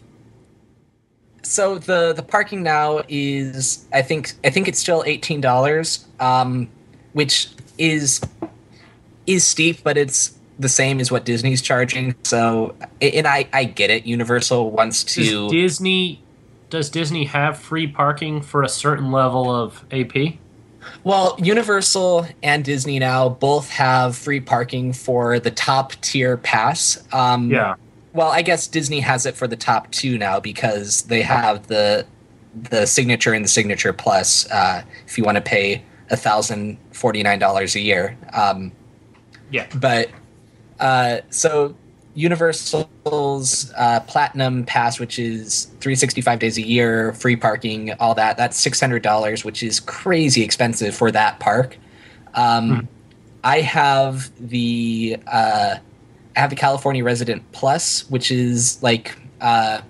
so 1.45 1.79
the 1.79 2.13
the 2.13 2.23
parking 2.23 2.63
now 2.63 3.03
is 3.09 3.87
I 3.93 4.03
think 4.03 4.33
I 4.43 4.51
think 4.51 4.69
it's 4.69 4.79
still 4.79 5.03
eighteen 5.07 5.41
dollars, 5.41 6.07
um, 6.21 6.69
which 7.13 7.49
is 7.79 8.21
is 9.27 9.45
steep, 9.45 9.83
but 9.83 9.97
it's 9.97 10.37
the 10.59 10.69
same 10.69 11.01
as 11.01 11.11
what 11.11 11.25
Disney's 11.25 11.63
charging. 11.63 12.15
So 12.25 12.75
and 13.01 13.27
I 13.27 13.49
I 13.53 13.65
get 13.65 13.91
it. 13.91 14.07
Universal 14.07 14.71
wants 14.71 15.05
Does 15.05 15.29
to 15.29 15.49
Disney 15.51 16.21
does 16.71 16.91
Disney 16.91 17.25
have 17.27 17.59
free 17.59 17.87
parking 17.87 18.41
for 18.43 18.63
a 18.63 18.69
certain 18.69 19.13
level 19.13 19.55
of 19.55 19.85
AP? 19.93 20.35
well 21.03 21.35
Universal 21.39 22.27
and 22.43 22.65
Disney 22.65 22.99
now 22.99 23.29
both 23.29 23.71
have 23.71 24.17
free 24.17 24.41
parking 24.41 24.93
for 24.93 25.39
the 25.39 25.51
top 25.51 25.93
tier 26.01 26.37
pass. 26.37 27.03
Um, 27.13 27.51
Yeah. 27.51 27.75
Well, 28.15 28.29
I 28.29 28.43
guess 28.43 28.67
Disney 28.69 29.01
has 29.01 29.27
it 29.27 29.35
for 29.37 29.47
the 29.49 29.57
top 29.57 29.91
two 29.91 30.17
now 30.17 30.41
because 30.41 31.03
they 31.03 31.21
have 31.23 31.67
the 31.67 32.07
the 32.71 32.87
signature 32.87 33.33
and 33.33 33.45
the 33.45 33.49
signature 33.49 33.93
plus. 33.93 34.49
Uh, 34.51 34.83
if 35.07 35.19
you 35.19 35.25
want 35.25 35.35
to 35.37 35.43
pay 35.43 35.83
a 36.11 36.17
thousand 36.17 36.79
forty 36.93 37.23
nine 37.25 37.41
dollars 37.41 37.75
a 37.75 37.81
year, 37.81 38.17
um, 38.33 38.71
Yeah. 39.51 39.67
but 39.75 40.11
uh, 40.79 41.19
so 41.31 41.75
Universal's 42.15 43.73
uh, 43.77 43.99
Platinum 44.07 44.65
Pass, 44.65 45.01
which 45.01 45.19
is 45.19 45.65
three 45.81 45.97
sixty 45.97 46.21
five 46.21 46.39
days 46.39 46.57
a 46.57 46.63
year, 46.63 47.13
free 47.15 47.35
parking, 47.35 47.93
all 47.95 48.15
that. 48.15 48.37
That's 48.37 48.57
six 48.57 48.79
hundred 48.81 49.03
dollars, 49.03 49.45
which 49.45 49.63
is 49.63 49.81
crazy 49.81 50.43
expensive 50.43 50.95
for 50.95 51.11
that 51.11 51.41
park. 51.41 51.77
Um, 52.35 52.87
I 53.43 53.61
have 53.61 54.31
the 54.39 55.17
uh, 55.27 55.77
I 56.37 56.41
have 56.41 56.51
the 56.51 56.57
California 56.57 57.05
Resident 57.05 57.43
Plus, 57.53 58.09
which 58.11 58.31
is 58.31 58.83
like 58.83 59.17
uh, 59.41 59.81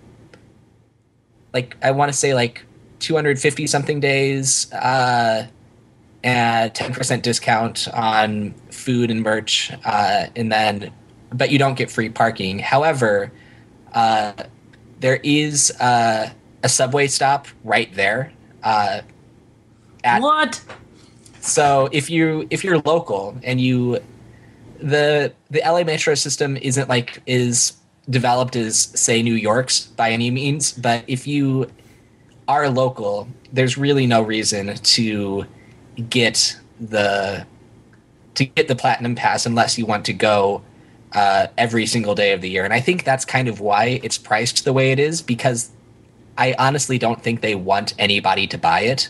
like 1.53 1.77
I 1.83 1.93
want 1.93 2.12
to 2.12 2.16
say 2.16 2.35
like 2.35 2.65
250 3.01 3.66
something 3.66 4.01
days, 4.01 4.73
uh, 4.73 5.47
and 6.23 6.75
10% 6.75 7.23
discount 7.23 7.89
on 7.95 8.55
food 8.71 9.11
and 9.11 9.23
merch, 9.23 9.73
uh, 9.85 10.27
and 10.37 10.51
then 10.51 10.93
but 11.33 11.51
you 11.51 11.59
don't 11.59 11.75
get 11.77 11.91
free 11.91 12.09
parking. 12.09 12.59
However, 12.59 13.33
uh, 13.93 14.33
there 15.01 15.21
is 15.23 15.71
uh, 15.81 16.31
a 16.62 16.69
subway 16.69 17.07
stop 17.07 17.47
right 17.65 17.93
there. 17.95 18.33
Uh, 18.62 19.03
at, 20.03 20.21
What? 20.23 20.62
so 21.41 21.89
if 21.93 22.11
you 22.11 22.47
if 22.51 22.65
you're 22.65 22.79
local 22.81 23.37
and 23.43 23.61
you 23.61 24.01
the 24.79 25.33
the 25.51 25.61
LA 25.65 25.85
metro 25.85 26.15
system 26.15 26.57
isn't 26.57 26.89
like 26.89 27.23
is 27.27 27.75
developed 28.11 28.57
as 28.57 28.77
say 28.77 29.23
New 29.23 29.35
York's 29.35 29.87
by 29.87 30.11
any 30.11 30.31
means, 30.31 30.73
but 30.73 31.05
if 31.07 31.27
you 31.27 31.71
are 32.49 32.69
local, 32.69 33.29
there's 33.53 33.79
really 33.79 34.07
no 34.07 34.23
reason 34.23 34.75
to 34.75 35.47
get 36.11 36.59
the 36.81 37.47
to 38.35 38.45
get 38.45 38.69
the 38.69 38.77
platinum 38.77 39.15
pass 39.15 39.47
unless 39.47 39.79
you 39.79 39.87
want 39.87 40.05
to 40.07 40.13
go 40.13 40.63
uh, 41.13 41.47
every 41.57 41.87
single 41.87 42.15
day 42.15 42.33
of 42.33 42.41
the 42.41 42.51
year. 42.51 42.65
And 42.65 42.73
I 42.73 42.81
think 42.81 43.05
that's 43.05 43.25
kind 43.25 43.49
of 43.49 43.61
why 43.61 44.01
it's 44.03 44.19
priced 44.19 44.65
the 44.65 44.73
way 44.73 44.91
it 44.91 44.99
is 44.99 45.23
because 45.23 45.71
I 46.37 46.55
honestly 46.59 46.99
don't 46.99 47.23
think 47.23 47.41
they 47.41 47.55
want 47.55 47.95
anybody 47.99 48.47
to 48.49 48.59
buy 48.59 48.81
it. 48.81 49.09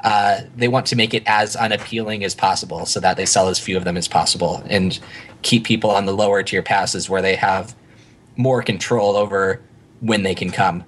Uh, 0.00 0.42
they 0.54 0.68
want 0.68 0.86
to 0.86 0.96
make 0.96 1.14
it 1.14 1.22
as 1.26 1.56
unappealing 1.56 2.22
as 2.22 2.34
possible 2.34 2.86
so 2.86 3.00
that 3.00 3.16
they 3.16 3.26
sell 3.26 3.48
as 3.48 3.58
few 3.58 3.76
of 3.76 3.84
them 3.84 3.96
as 3.96 4.06
possible 4.06 4.62
and 4.68 5.00
keep 5.42 5.64
people 5.64 5.90
on 5.90 6.06
the 6.06 6.12
lower 6.12 6.42
tier 6.42 6.62
passes 6.62 7.08
where 7.08 7.22
they 7.22 7.34
have 7.34 7.74
more 8.36 8.62
control 8.62 9.16
over 9.16 9.60
when 10.00 10.22
they 10.22 10.34
can 10.34 10.50
come. 10.50 10.84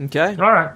Okay. 0.00 0.36
All 0.38 0.52
right. 0.52 0.72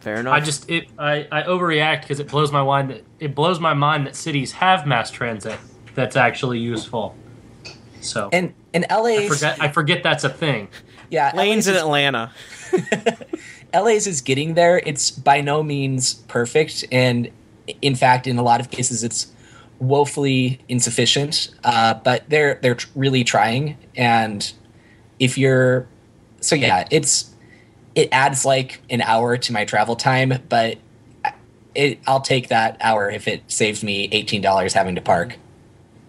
Fair 0.00 0.16
enough. 0.16 0.34
I 0.34 0.40
just 0.40 0.68
it 0.70 0.88
I, 0.98 1.26
I 1.32 1.42
overreact 1.44 2.02
because 2.02 2.20
it 2.20 2.28
blows 2.28 2.52
my 2.52 2.62
mind 2.62 2.90
that 2.90 3.04
it 3.20 3.34
blows 3.34 3.58
my 3.58 3.72
mind 3.72 4.06
that 4.06 4.14
cities 4.16 4.52
have 4.52 4.86
mass 4.86 5.10
transit 5.10 5.58
that's 5.94 6.16
actually 6.16 6.58
useful. 6.58 7.16
So 8.00 8.28
And 8.32 8.52
and 8.74 8.84
I 8.90 9.28
forget 9.28 9.60
I 9.62 9.68
forget 9.68 10.02
that's 10.02 10.24
a 10.24 10.28
thing. 10.28 10.68
yeah, 11.10 11.32
Lane's 11.34 11.66
LA's 11.66 11.76
in 11.76 11.82
Atlanta. 11.82 12.32
LA's 13.74 14.06
is 14.06 14.20
getting 14.20 14.54
there. 14.54 14.78
It's 14.78 15.10
by 15.10 15.40
no 15.40 15.62
means 15.62 16.14
perfect, 16.14 16.84
and 16.92 17.30
in 17.82 17.94
fact, 17.94 18.26
in 18.26 18.38
a 18.38 18.42
lot 18.42 18.60
of 18.60 18.70
cases, 18.70 19.02
it's 19.02 19.32
woefully 19.78 20.60
insufficient. 20.68 21.50
Uh, 21.64 21.94
but 21.94 22.24
they're 22.28 22.58
they're 22.62 22.76
tr- 22.76 22.88
really 22.94 23.24
trying, 23.24 23.76
and 23.96 24.52
if 25.18 25.36
you're 25.36 25.86
so 26.40 26.54
yeah, 26.54 26.86
it's 26.90 27.34
it 27.94 28.08
adds 28.12 28.44
like 28.44 28.80
an 28.90 29.00
hour 29.02 29.36
to 29.36 29.52
my 29.52 29.64
travel 29.64 29.96
time, 29.96 30.42
but 30.48 30.78
it 31.74 31.98
I'll 32.06 32.20
take 32.20 32.48
that 32.48 32.76
hour 32.80 33.10
if 33.10 33.26
it 33.26 33.42
saves 33.50 33.82
me 33.82 34.08
eighteen 34.12 34.40
dollars 34.40 34.74
having 34.74 34.94
to 34.94 35.00
park. 35.00 35.38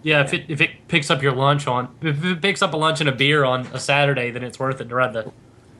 Yeah, 0.02 0.22
if 0.22 0.32
it 0.32 0.44
if 0.48 0.60
it 0.60 0.70
picks 0.88 1.10
up 1.10 1.22
your 1.22 1.32
lunch 1.32 1.66
on 1.66 1.88
if 2.00 2.24
it 2.24 2.40
picks 2.40 2.62
up 2.62 2.74
a 2.74 2.76
lunch 2.76 3.00
and 3.00 3.08
a 3.08 3.12
beer 3.12 3.44
on 3.44 3.66
a 3.72 3.80
Saturday, 3.80 4.30
then 4.30 4.44
it's 4.44 4.58
worth 4.58 4.80
it 4.80 4.88
to 4.88 4.94
ride 4.94 5.12
the 5.12 5.32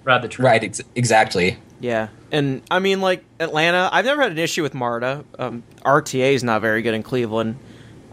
ride 0.04 0.22
the 0.22 0.28
train. 0.28 0.46
Right, 0.46 0.64
ex- 0.64 0.82
exactly. 0.94 1.58
Yeah, 1.80 2.08
and 2.32 2.62
I 2.70 2.78
mean, 2.78 3.00
like 3.00 3.24
Atlanta, 3.38 3.88
I've 3.92 4.04
never 4.06 4.22
had 4.22 4.32
an 4.32 4.38
issue 4.38 4.62
with 4.62 4.74
MARTA. 4.74 5.24
Um, 5.38 5.62
RTA 5.84 6.32
is 6.32 6.42
not 6.42 6.62
very 6.62 6.80
good 6.82 6.94
in 6.94 7.02
Cleveland, 7.02 7.58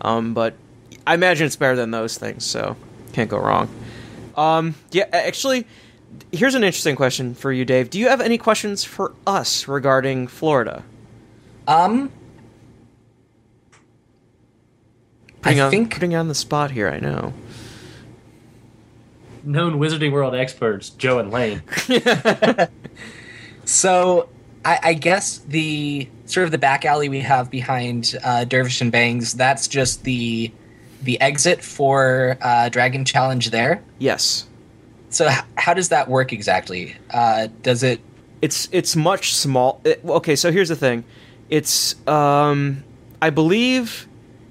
um, 0.02 0.34
but 0.34 0.56
I 1.08 1.14
imagine 1.14 1.46
it's 1.48 1.56
better 1.56 1.76
than 1.76 1.92
those 1.92 2.18
things, 2.18 2.46
so 2.46 2.76
can't 3.14 3.30
go 3.30 3.38
wrong. 3.38 3.70
Um, 4.36 4.76
yeah, 4.92 5.06
actually, 5.14 5.66
here's 6.32 6.56
an 6.56 6.64
interesting 6.64 6.96
question 6.96 7.34
for 7.36 7.52
you, 7.54 7.64
Dave. 7.64 7.90
Do 7.90 8.00
you 8.00 8.10
have 8.10 8.20
any 8.20 8.38
questions 8.38 8.84
for 8.84 9.14
us 9.26 9.68
regarding 9.68 10.28
Florida? 10.28 10.84
Um, 11.68 12.12
Putting 15.42 15.60
I 15.60 15.64
on, 15.66 15.72
think 15.72 15.94
putting 15.94 16.16
on 16.16 16.28
the 16.30 16.36
spot 16.36 16.72
here. 16.72 16.90
I 16.90 17.00
know. 17.00 17.34
Known 19.44 19.78
Wizarding 19.78 20.14
World 20.14 20.34
experts, 20.36 20.90
Joe 20.90 21.20
and 21.20 21.32
Lane. 21.32 21.62
So 23.66 24.30
I, 24.66 24.80
I 24.84 24.94
guess 24.94 25.40
the 25.40 26.08
sort 26.26 26.46
of 26.46 26.52
the 26.52 26.58
back 26.58 26.86
alley 26.86 27.10
we 27.10 27.20
have 27.22 27.50
behind 27.50 28.16
uh, 28.24 28.46
Dervish 28.46 28.82
and 28.82 28.92
Banges. 28.92 29.34
That's 29.34 29.68
just 29.68 30.04
the 30.04 30.52
the 31.02 31.20
exit 31.20 31.62
for 31.62 32.38
uh, 32.42 32.70
Dragon 32.70 33.04
Challenge 33.04 33.50
there. 33.50 33.84
Yes. 34.00 34.48
So 35.10 35.28
h- 35.28 35.44
how 35.58 35.74
does 35.74 35.90
that 35.90 36.08
work 36.08 36.32
exactly? 36.32 36.96
Uh, 37.12 37.48
does 37.62 37.84
it? 37.84 38.00
It's 38.42 38.68
it's 38.72 38.96
much 38.96 39.34
small. 39.36 39.82
It, 39.84 40.02
okay, 40.06 40.36
so 40.36 40.52
here's 40.52 40.70
the 40.70 40.76
thing. 40.76 41.04
It's 41.50 41.96
um 42.08 42.84
I 43.22 43.30
believe 43.30 44.08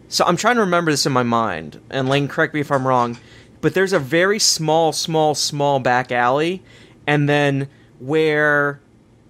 so 0.09 0.25
I'm 0.27 0.37
trying 0.37 0.57
to 0.57 0.61
remember 0.61 0.91
this 0.91 1.07
in 1.07 1.13
my 1.13 1.23
mind 1.23 1.81
and 1.91 2.09
Lane 2.09 2.29
correct 2.29 2.53
me 2.55 2.61
if 2.61 2.71
I'm 2.71 2.87
wrong, 2.87 3.19
but 3.63 3.73
there's 3.75 3.93
a 3.95 3.99
very 3.99 4.39
small 4.39 4.93
small 4.93 5.35
small 5.35 5.81
back 5.81 6.13
alley 6.13 6.63
and 7.07 7.29
then 7.29 7.69
where 7.99 8.81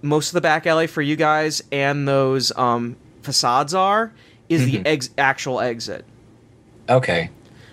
most 0.02 0.28
of 0.28 0.34
the 0.34 0.40
back 0.40 0.66
alley 0.66 0.86
for 0.86 1.00
you 1.02 1.16
guys 1.16 1.62
and 1.72 2.06
those 2.08 2.50
um 2.56 2.96
facades 3.22 3.72
are 3.72 4.12
is 4.48 4.66
the 4.66 4.84
ex- 4.84 5.10
actual 5.16 5.60
exit. 5.60 6.04
Okay. 6.88 7.30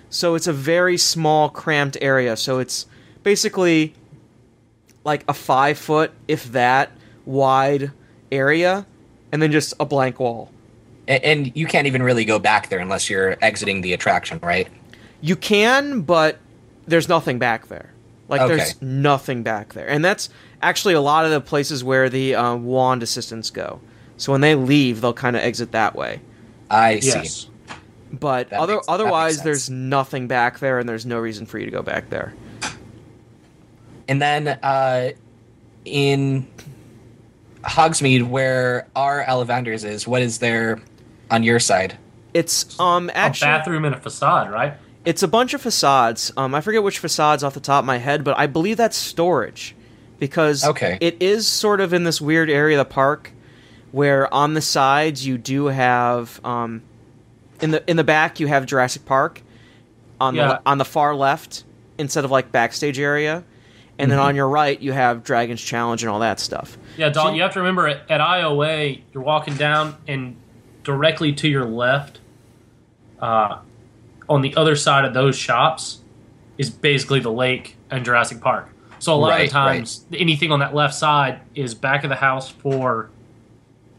So 0.09 0.35
it's 0.35 0.47
a 0.47 0.53
very 0.53 0.97
small, 0.97 1.49
cramped 1.49 1.97
area. 2.01 2.37
So 2.37 2.59
it's 2.59 2.85
basically 3.23 3.93
like 5.03 5.23
a 5.27 5.33
five 5.33 5.77
foot, 5.77 6.11
if 6.27 6.51
that, 6.51 6.91
wide 7.25 7.91
area, 8.31 8.85
and 9.31 9.41
then 9.41 9.51
just 9.51 9.73
a 9.79 9.85
blank 9.85 10.19
wall. 10.19 10.51
A- 11.07 11.23
and 11.25 11.55
you 11.55 11.65
can't 11.65 11.87
even 11.87 12.01
really 12.03 12.25
go 12.25 12.39
back 12.39 12.69
there 12.69 12.79
unless 12.79 13.09
you're 13.09 13.37
exiting 13.41 13.81
the 13.81 13.93
attraction, 13.93 14.39
right? 14.41 14.67
You 15.21 15.35
can, 15.35 16.01
but 16.01 16.37
there's 16.87 17.09
nothing 17.09 17.39
back 17.39 17.67
there. 17.67 17.91
Like 18.29 18.41
Okay. 18.41 18.55
there's 18.57 18.81
nothing 18.81 19.41
back 19.43 19.73
there, 19.73 19.89
and 19.89 20.05
that's 20.05 20.29
actually 20.61 20.93
a 20.93 21.01
lot 21.01 21.25
of 21.25 21.31
the 21.31 21.41
places 21.41 21.83
where 21.83 22.09
the 22.09 22.35
uh, 22.35 22.55
wand 22.55 23.03
assistants 23.03 23.49
go. 23.49 23.79
So 24.17 24.31
when 24.31 24.41
they 24.41 24.55
leave, 24.55 25.01
they'll 25.01 25.13
kind 25.13 25.35
of 25.35 25.41
exit 25.41 25.71
that 25.71 25.95
way. 25.95 26.21
I 26.69 26.99
see. 26.99 27.47
But 28.11 28.49
That 28.49 28.59
other 28.59 28.75
makes- 28.75 28.85
otherwise, 28.89 29.41
there's 29.43 29.69
nothing 29.69 30.27
back 30.27 30.59
there, 30.59 30.79
and 30.79 30.89
there's 30.89 31.05
no 31.05 31.19
reason 31.19 31.45
for 31.45 31.59
you 31.59 31.65
to 31.65 31.71
go 31.71 31.81
back 31.81 32.09
there. 32.09 32.33
And 34.07 34.21
then 34.21 34.47
uh, 34.47 35.11
in 35.85 36.47
Hogsmeade, 37.63 38.27
where 38.27 38.87
our 38.95 39.23
Ollivanders 39.23 39.85
is, 39.85 40.07
what 40.07 40.21
is 40.21 40.39
there 40.39 40.81
on 41.29 41.43
your 41.43 41.59
side? 41.59 41.97
It's 42.33 42.79
um 42.79 43.09
actually 43.13 43.51
A 43.51 43.57
bathroom 43.57 43.85
and 43.85 43.95
a 43.95 43.99
facade, 43.99 44.51
right? 44.51 44.73
It's 45.05 45.23
a 45.23 45.27
bunch 45.27 45.53
of 45.53 45.61
facades. 45.61 46.31
Um, 46.37 46.53
I 46.53 46.61
forget 46.61 46.83
which 46.83 46.99
facades 46.99 47.43
off 47.43 47.53
the 47.53 47.59
top 47.59 47.79
of 47.83 47.85
my 47.85 47.97
head, 47.97 48.23
but 48.23 48.37
I 48.37 48.47
believe 48.47 48.77
that's 48.77 48.97
storage, 48.97 49.75
because 50.19 50.65
Okay. 50.65 50.97
it 51.01 51.17
is 51.21 51.47
sort 51.47 51.81
of 51.81 51.93
in 51.93 52.03
this 52.03 52.19
weird 52.21 52.49
area 52.49 52.79
of 52.79 52.87
the 52.87 52.93
park 52.93 53.31
where 53.91 54.31
on 54.33 54.53
the 54.53 54.61
sides 54.61 55.25
you 55.25 55.37
do 55.37 55.67
have 55.67 56.39
um, 56.45 56.81
in 57.61 57.71
the 57.71 57.83
in 57.89 57.97
the 57.97 58.03
back 58.03 58.39
you 58.39 58.47
have 58.47 58.65
Jurassic 58.65 59.05
Park 59.05 59.41
on 60.21 60.35
Yeah. 60.35 60.47
the 60.47 60.61
on 60.65 60.77
the 60.77 60.85
far 60.85 61.15
left 61.15 61.63
instead 61.97 62.23
of 62.25 62.31
like 62.31 62.51
backstage 62.51 62.99
area, 62.99 63.43
and 63.97 64.09
then 64.11 64.19
on 64.19 64.35
your 64.35 64.47
right 64.47 64.79
you 64.79 64.91
have 64.93 65.23
Dragon's 65.23 65.61
Challenge 65.61 66.03
and 66.03 66.09
all 66.09 66.19
that 66.19 66.39
stuff. 66.39 66.77
Yeah, 66.97 67.09
Dalton, 67.09 67.31
So- 67.33 67.35
you 67.37 67.41
have 67.41 67.53
to 67.53 67.59
remember 67.59 67.87
at, 67.87 68.01
at 68.09 68.21
IOA, 68.21 69.01
you're 69.13 69.23
walking 69.23 69.55
down, 69.55 69.95
and 70.07 70.35
directly 70.83 71.33
to 71.33 71.47
your 71.49 71.65
left, 71.65 72.19
uh, 73.21 73.57
on 74.29 74.41
the 74.41 74.55
other 74.55 74.75
side 74.75 75.03
of 75.05 75.13
those 75.13 75.35
shops, 75.35 75.99
is 76.57 76.69
basically 76.69 77.19
the 77.19 77.31
lake 77.31 77.75
and 77.89 78.05
Jurassic 78.05 78.39
Park. 78.41 78.69
So 78.99 79.13
a 79.13 79.15
lot 79.15 79.29
Right, 79.29 79.41
of 79.41 79.47
the 79.47 79.53
times, 79.53 80.05
anything 80.13 80.51
on 80.51 80.59
that 80.59 80.75
left 80.75 80.93
side 80.93 81.39
is 81.55 81.73
back 81.73 82.03
of 82.03 82.09
the 82.09 82.15
house 82.15 82.49
for 82.49 83.09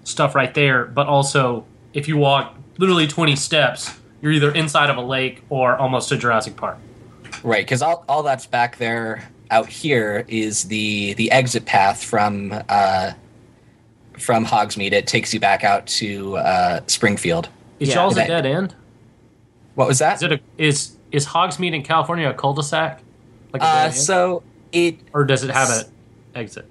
stuff 0.05 0.35
right 0.35 0.53
there. 0.55 0.85
But 0.85 1.07
also, 1.07 1.65
if 1.95 2.07
you 2.07 2.17
walk 2.17 2.55
literally 2.79 3.07
20 3.07 3.35
steps, 3.37 3.99
you're 4.21 4.33
either 4.33 4.53
inside 4.53 4.91
of 4.91 4.97
a 4.97 5.03
lake 5.03 5.43
or 5.49 5.77
almost 5.77 6.13
a 6.13 6.17
Jurassic 6.17 6.57
Park. 6.57 6.79
Right, 7.43 7.65
because 7.65 7.81
all, 7.83 8.05
all 8.09 8.23
that's 8.23 8.47
back 8.47 8.77
there 8.77 9.29
out 9.51 9.69
here 9.69 10.25
is 10.29 10.65
the 10.65 11.15
the 11.15 11.31
exit 11.31 11.65
path 11.65 12.05
from 12.05 12.55
uh, 12.69 13.13
from 14.19 14.45
Hogsmeade. 14.45 14.93
It 14.93 15.07
takes 15.07 15.33
you 15.33 15.41
back 15.41 15.65
out 15.65 15.87
to 15.87 16.37
uh, 16.37 16.81
Springfield. 16.87 17.49
Is 17.79 17.89
Yeah, 17.89 17.97
y'all's 17.97 18.17
a 18.17 18.27
dead 18.27 18.47
end? 18.47 18.75
What 19.75 19.89
was 19.89 19.99
that? 20.01 20.17
Is 20.17 20.23
it 20.23 20.33
a, 20.33 20.41
is 20.59 20.97
is 21.11 21.27
Hogsmeade 21.27 21.75
in 21.75 21.83
California 21.83 22.29
a 22.29 22.35
cul-de-sac? 22.35 23.01
Like 23.53 23.63
a 23.63 23.67
uh, 23.67 23.91
so 23.91 24.43
it 24.73 24.99
or 25.13 25.25
does 25.25 25.45
it 25.45 25.51
have 25.51 25.71
an 25.71 25.85
exit? 26.35 26.67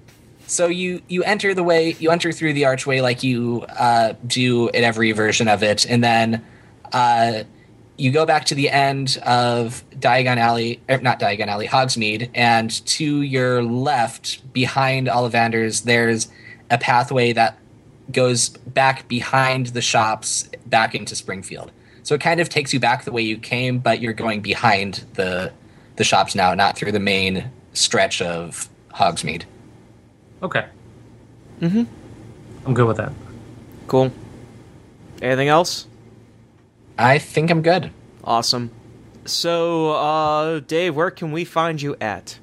so 0.50 0.66
you 0.66 1.00
you 1.08 1.22
enter 1.22 1.54
the 1.54 1.62
way 1.62 1.92
you 2.00 2.10
enter 2.10 2.32
through 2.32 2.52
the 2.52 2.64
archway 2.64 3.00
like 3.00 3.22
you 3.22 3.64
uh, 3.78 4.14
do 4.26 4.68
in 4.70 4.82
every 4.82 5.12
version 5.12 5.46
of 5.48 5.62
it, 5.62 5.86
and 5.88 6.02
then 6.02 6.44
uh, 6.92 7.44
you 7.96 8.10
go 8.10 8.26
back 8.26 8.46
to 8.46 8.54
the 8.54 8.68
end 8.68 9.18
of 9.24 9.84
Diagon 9.90 10.38
Alley, 10.38 10.80
er, 10.90 10.98
not 10.98 11.20
Diagon 11.20 11.46
Alley, 11.46 11.68
Hogsmeade, 11.68 12.30
and 12.34 12.84
to 12.86 13.22
your 13.22 13.62
left, 13.62 14.52
behind 14.52 15.06
Ollivanders, 15.06 15.84
there's 15.84 16.28
a 16.70 16.78
pathway 16.78 17.32
that 17.32 17.58
goes 18.10 18.48
back 18.48 19.06
behind 19.06 19.66
the 19.68 19.82
shops, 19.82 20.48
back 20.66 20.94
into 20.94 21.14
Springfield. 21.14 21.70
So 22.02 22.14
it 22.14 22.20
kind 22.20 22.40
of 22.40 22.48
takes 22.48 22.72
you 22.72 22.80
back 22.80 23.04
the 23.04 23.12
way 23.12 23.22
you 23.22 23.38
came, 23.38 23.78
but 23.78 24.00
you're 24.00 24.14
going 24.14 24.40
behind 24.40 25.04
the 25.14 25.52
the 25.96 26.04
shops 26.04 26.34
now, 26.34 26.54
not 26.54 26.78
through 26.78 26.92
the 26.92 27.00
main 27.00 27.50
stretch 27.72 28.22
of 28.22 28.68
Hogsmeade. 28.94 29.44
Okay. 30.42 30.66
Mm-hmm. 31.60 31.84
I'm 32.66 32.74
good 32.74 32.86
with 32.86 32.96
that. 32.96 33.12
Cool. 33.86 34.12
Anything 35.22 35.48
else? 35.48 35.86
I 36.98 37.18
think 37.18 37.50
I'm 37.50 37.62
good. 37.62 37.90
Awesome. 38.24 38.70
So, 39.24 39.92
uh, 39.92 40.60
Dave, 40.60 40.96
where 40.96 41.10
can 41.10 41.32
we 41.32 41.44
find 41.44 41.80
you 41.80 41.96
at? 42.00 42.38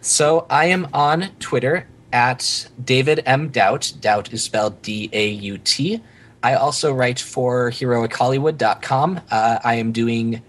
So 0.00 0.46
I 0.48 0.66
am 0.66 0.88
on 0.92 1.30
Twitter 1.40 1.86
at 2.12 2.68
David 2.82 3.22
M. 3.26 3.50
Daut. 3.50 3.92
Daut 4.00 4.32
is 4.32 4.42
spelled 4.42 4.80
D 4.82 5.10
A 5.12 5.28
U 5.28 5.58
T. 5.58 6.00
I 6.42 6.54
also 6.54 6.92
write 6.92 7.20
for 7.20 7.70
HeroicHollywood.com. 7.70 9.20
Uh, 9.30 9.58
I 9.62 9.74
am 9.74 9.92
doing 9.92 10.42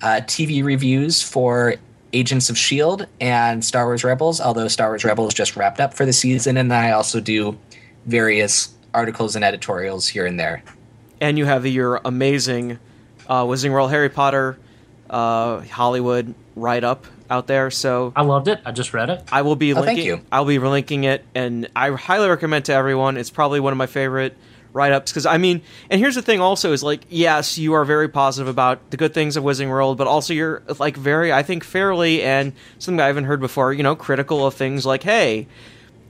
uh, 0.00 0.20
TV 0.24 0.64
reviews 0.64 1.22
for 1.22 1.74
Agents 2.12 2.50
of 2.50 2.56
S.H.I.E.L.D. 2.56 3.04
And 3.20 3.64
Star 3.64 3.86
Wars 3.86 4.02
Rebels, 4.04 4.40
although 4.40 4.68
Star 4.68 4.88
Wars 4.88 5.04
Rebels 5.04 5.34
just 5.34 5.56
wrapped 5.56 5.80
up 5.80 5.94
for 5.94 6.04
the 6.04 6.12
season. 6.12 6.56
And 6.56 6.70
then 6.70 6.84
I 6.84 6.90
also 6.92 7.20
do 7.20 7.58
various 8.06 8.74
articles 8.94 9.36
and 9.36 9.44
editorials 9.44 10.08
here 10.08 10.26
and 10.26 10.38
there. 10.38 10.62
And 11.20 11.38
you 11.38 11.44
have 11.44 11.66
your 11.66 12.00
amazing 12.04 12.78
uh, 13.28 13.44
Wizarding 13.44 13.72
World 13.72 13.90
Harry 13.90 14.08
Potter 14.08 14.58
uh, 15.08 15.60
Hollywood 15.60 16.34
write 16.56 16.82
up 16.84 17.06
out 17.28 17.46
there. 17.46 17.70
So 17.70 18.12
I 18.16 18.22
loved 18.22 18.48
it. 18.48 18.60
I 18.64 18.72
just 18.72 18.92
read 18.94 19.10
it. 19.10 19.22
I 19.30 19.42
will 19.42 19.56
be 19.56 19.72
Oh, 19.72 19.76
thank 19.76 19.86
linking. 19.98 20.06
you. 20.06 20.20
I'll 20.32 20.44
be 20.44 20.58
linking 20.58 21.04
it, 21.04 21.24
and 21.34 21.68
I 21.76 21.90
highly 21.90 22.28
recommend 22.28 22.64
to 22.66 22.72
everyone. 22.72 23.16
It's 23.16 23.30
probably 23.30 23.60
one 23.60 23.72
of 23.72 23.76
my 23.76 23.86
favorite 23.86 24.36
write 24.72 24.92
ups 24.92 25.10
because 25.10 25.26
I 25.26 25.38
mean, 25.38 25.62
and 25.90 26.00
here's 26.00 26.14
the 26.14 26.22
thing. 26.22 26.40
Also, 26.40 26.72
is 26.72 26.82
like 26.82 27.02
yes, 27.08 27.58
you 27.58 27.74
are 27.74 27.84
very 27.84 28.08
positive 28.08 28.48
about 28.48 28.90
the 28.90 28.96
good 28.96 29.14
things 29.14 29.36
of 29.36 29.44
Wizarding 29.44 29.68
World, 29.68 29.98
but 29.98 30.06
also 30.06 30.32
you're 30.34 30.62
like 30.78 30.96
very, 30.96 31.32
I 31.32 31.42
think, 31.42 31.64
fairly 31.64 32.22
and 32.22 32.52
something 32.78 33.00
I 33.00 33.06
haven't 33.06 33.24
heard 33.24 33.40
before. 33.40 33.72
You 33.72 33.82
know, 33.82 33.96
critical 33.96 34.46
of 34.46 34.54
things 34.54 34.84
like 34.86 35.02
hey. 35.02 35.46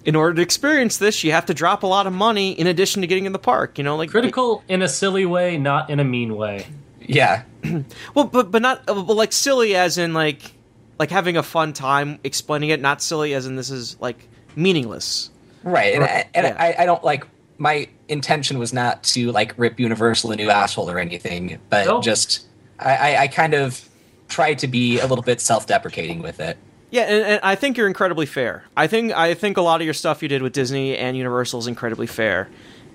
In 0.03 0.17
order 0.17 0.33
to 0.37 0.41
experience 0.41 0.97
this, 0.97 1.23
you 1.25 1.33
have 1.33 1.45
to 1.47 1.53
drop 1.55 1.83
a 1.83 1.87
lot 1.87 2.07
of 2.07 2.15
money 2.15 2.53
in 2.53 2.67
addition 2.67 3.03
to 3.03 3.07
getting 3.07 3.27
in 3.27 3.33
the 3.33 3.39
park. 3.39 3.77
You 3.77 3.85
know, 3.85 3.97
like 3.97 4.09
Critical 4.09 4.65
in 4.67 4.81
a 4.81 4.89
silly 4.89 5.27
way, 5.27 5.59
not 5.59 5.91
in 5.91 6.01
a 6.01 6.05
mean 6.05 6.37
way. 6.37 6.67
Yeah. 7.01 7.43
Well, 8.15 8.25
but 8.25 8.51
but 8.51 8.63
not 8.63 8.83
uh, 8.89 8.95
but 9.03 9.15
like 9.15 9.33
silly 9.33 9.77
as 9.77 9.99
in 9.99 10.15
like 10.15 10.53
like 10.99 11.11
having 11.11 11.37
a 11.37 11.43
fun 11.43 11.75
time 11.75 12.19
explaining 12.25 12.71
it, 12.71 12.81
not 12.81 13.03
silly 13.03 13.35
as 13.35 13.47
in 13.47 13.57
this 13.57 13.71
is 13.71 13.99
like 14.01 14.27
meaningless. 14.57 15.31
Right, 15.63 15.95
and, 15.95 16.05
I, 16.05 16.29
and 16.35 16.47
Yeah. 16.47 16.57
I, 16.59 16.83
I 16.83 16.87
don't 16.87 17.05
like 17.05 17.27
my 17.59 17.89
intention 18.11 18.59
was 18.59 18.73
not 18.73 19.03
to 19.05 19.33
like 19.33 19.55
rip 19.57 19.79
Universal 19.81 20.33
a 20.33 20.37
new 20.37 20.51
asshole 20.51 20.91
or 20.91 20.99
anything, 20.99 21.59
but 21.71 21.87
Nope. 21.87 22.03
just 22.05 22.47
I, 22.79 22.97
I, 23.15 23.23
I 23.23 23.29
kind 23.29 23.55
of 23.55 23.89
tried 24.29 24.59
to 24.61 24.69
be 24.69 24.99
a 25.01 25.07
little 25.07 25.23
bit 25.23 25.41
self-deprecating 25.41 26.23
with 26.23 26.41
it. 26.41 26.57
Yeah, 26.91 27.03
and, 27.03 27.25
and 27.25 27.41
I 27.43 27.55
think 27.55 27.77
you're 27.77 27.87
incredibly 27.87 28.27
fair. 28.27 28.65
I 28.77 28.87
think 28.89 29.13
I 29.13 29.35
think 29.35 29.57
a 29.57 29.63
lot 29.63 29.81
of 29.81 29.85
your 29.85 29.95
stuff 29.95 30.23
you 30.23 30.29
did 30.29 30.43
with 30.43 30.53
Disney 30.53 30.97
and 30.97 31.17
Universal 31.17 31.61
is 31.61 31.67
incredibly 31.67 32.07
fair. 32.07 32.49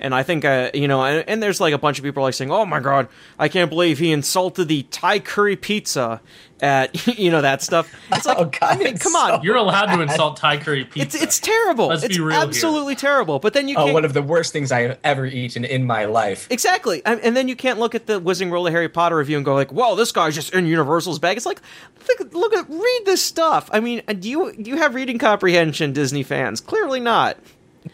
And 0.06 0.14
I 0.14 0.22
think, 0.22 0.46
uh, 0.46 0.70
you 0.76 0.88
know, 0.88 1.04
and, 1.04 1.28
and 1.28 1.42
there's 1.42 1.60
like 1.60 1.74
a 1.74 1.80
bunch 1.80 1.98
of 1.98 2.04
people 2.06 2.22
like 2.22 2.36
saying, 2.36 2.52
"Oh 2.52 2.64
my 2.64 2.80
god, 2.80 3.08
I 3.40 3.48
can't 3.50 3.72
believe 3.72 3.98
he 3.98 4.12
insulted 4.12 4.68
the 4.68 4.84
Thai 4.84 5.18
curry 5.18 5.56
pizza 5.56 6.22
at 6.62 7.08
you 7.18 7.32
know 7.32 7.42
that 7.42 7.64
stuff." 7.64 7.92
It's 8.12 8.24
like, 8.28 8.38
Oh, 8.40 8.46
God, 8.46 8.62
I 8.62 8.78
mean, 8.78 8.88
it's 8.90 9.02
come 9.02 9.16
on, 9.16 9.42
You're 9.42 9.56
allowed 9.56 9.88
to 9.96 10.02
insult 10.04 10.38
Thai 10.38 10.58
curry 10.58 10.86
pizza. 10.86 11.02
it's 11.18 11.24
it's 11.24 11.40
terrible. 11.40 11.88
Let's 11.88 12.04
it's 12.04 12.18
be 12.18 12.22
real 12.22 12.36
here. 12.38 12.48
absolutely 12.48 12.94
terrible. 12.94 13.40
But 13.40 13.54
then 13.54 13.68
you 13.68 13.78
Oh, 13.78 13.86
can't. 13.86 13.94
one 13.96 14.06
of 14.06 14.14
the 14.14 14.22
worst 14.22 14.54
things 14.54 14.72
I 14.72 14.82
have 14.82 15.00
ever 15.04 15.26
eaten 15.26 15.66
in 15.66 15.86
my 15.88 16.06
life. 16.06 16.46
Exactly, 16.52 17.02
and 17.04 17.20
and 17.22 17.36
then 17.36 17.48
you 17.48 17.56
can't 17.56 17.80
look 17.80 17.96
at 17.96 18.06
the 18.06 18.22
Wizarding 18.22 18.52
World 18.52 18.68
of 18.68 18.74
Harry 18.74 18.88
Potter 18.90 19.18
review 19.18 19.38
and 19.38 19.44
go 19.46 19.56
like, 19.56 19.72
"Well, 19.72 19.96
this 19.96 20.12
guy's 20.12 20.36
just 20.36 20.54
in 20.54 20.68
Universal's 20.68 21.18
bag." 21.18 21.36
It's 21.36 21.48
like, 21.48 21.62
look, 22.08 22.32
look 22.36 22.54
at 22.54 22.70
read 22.70 23.02
this 23.06 23.24
stuff. 23.24 23.72
I 23.74 23.80
mean, 23.80 24.04
uh, 24.08 24.14
do 24.14 24.30
you 24.30 24.54
do 24.54 24.70
you 24.70 24.78
have 24.78 24.94
reading 24.94 25.18
comprehension, 25.18 25.94
Disney 25.94 26.22
fans? 26.22 26.62
Clearly 26.62 27.00
not. 27.00 27.38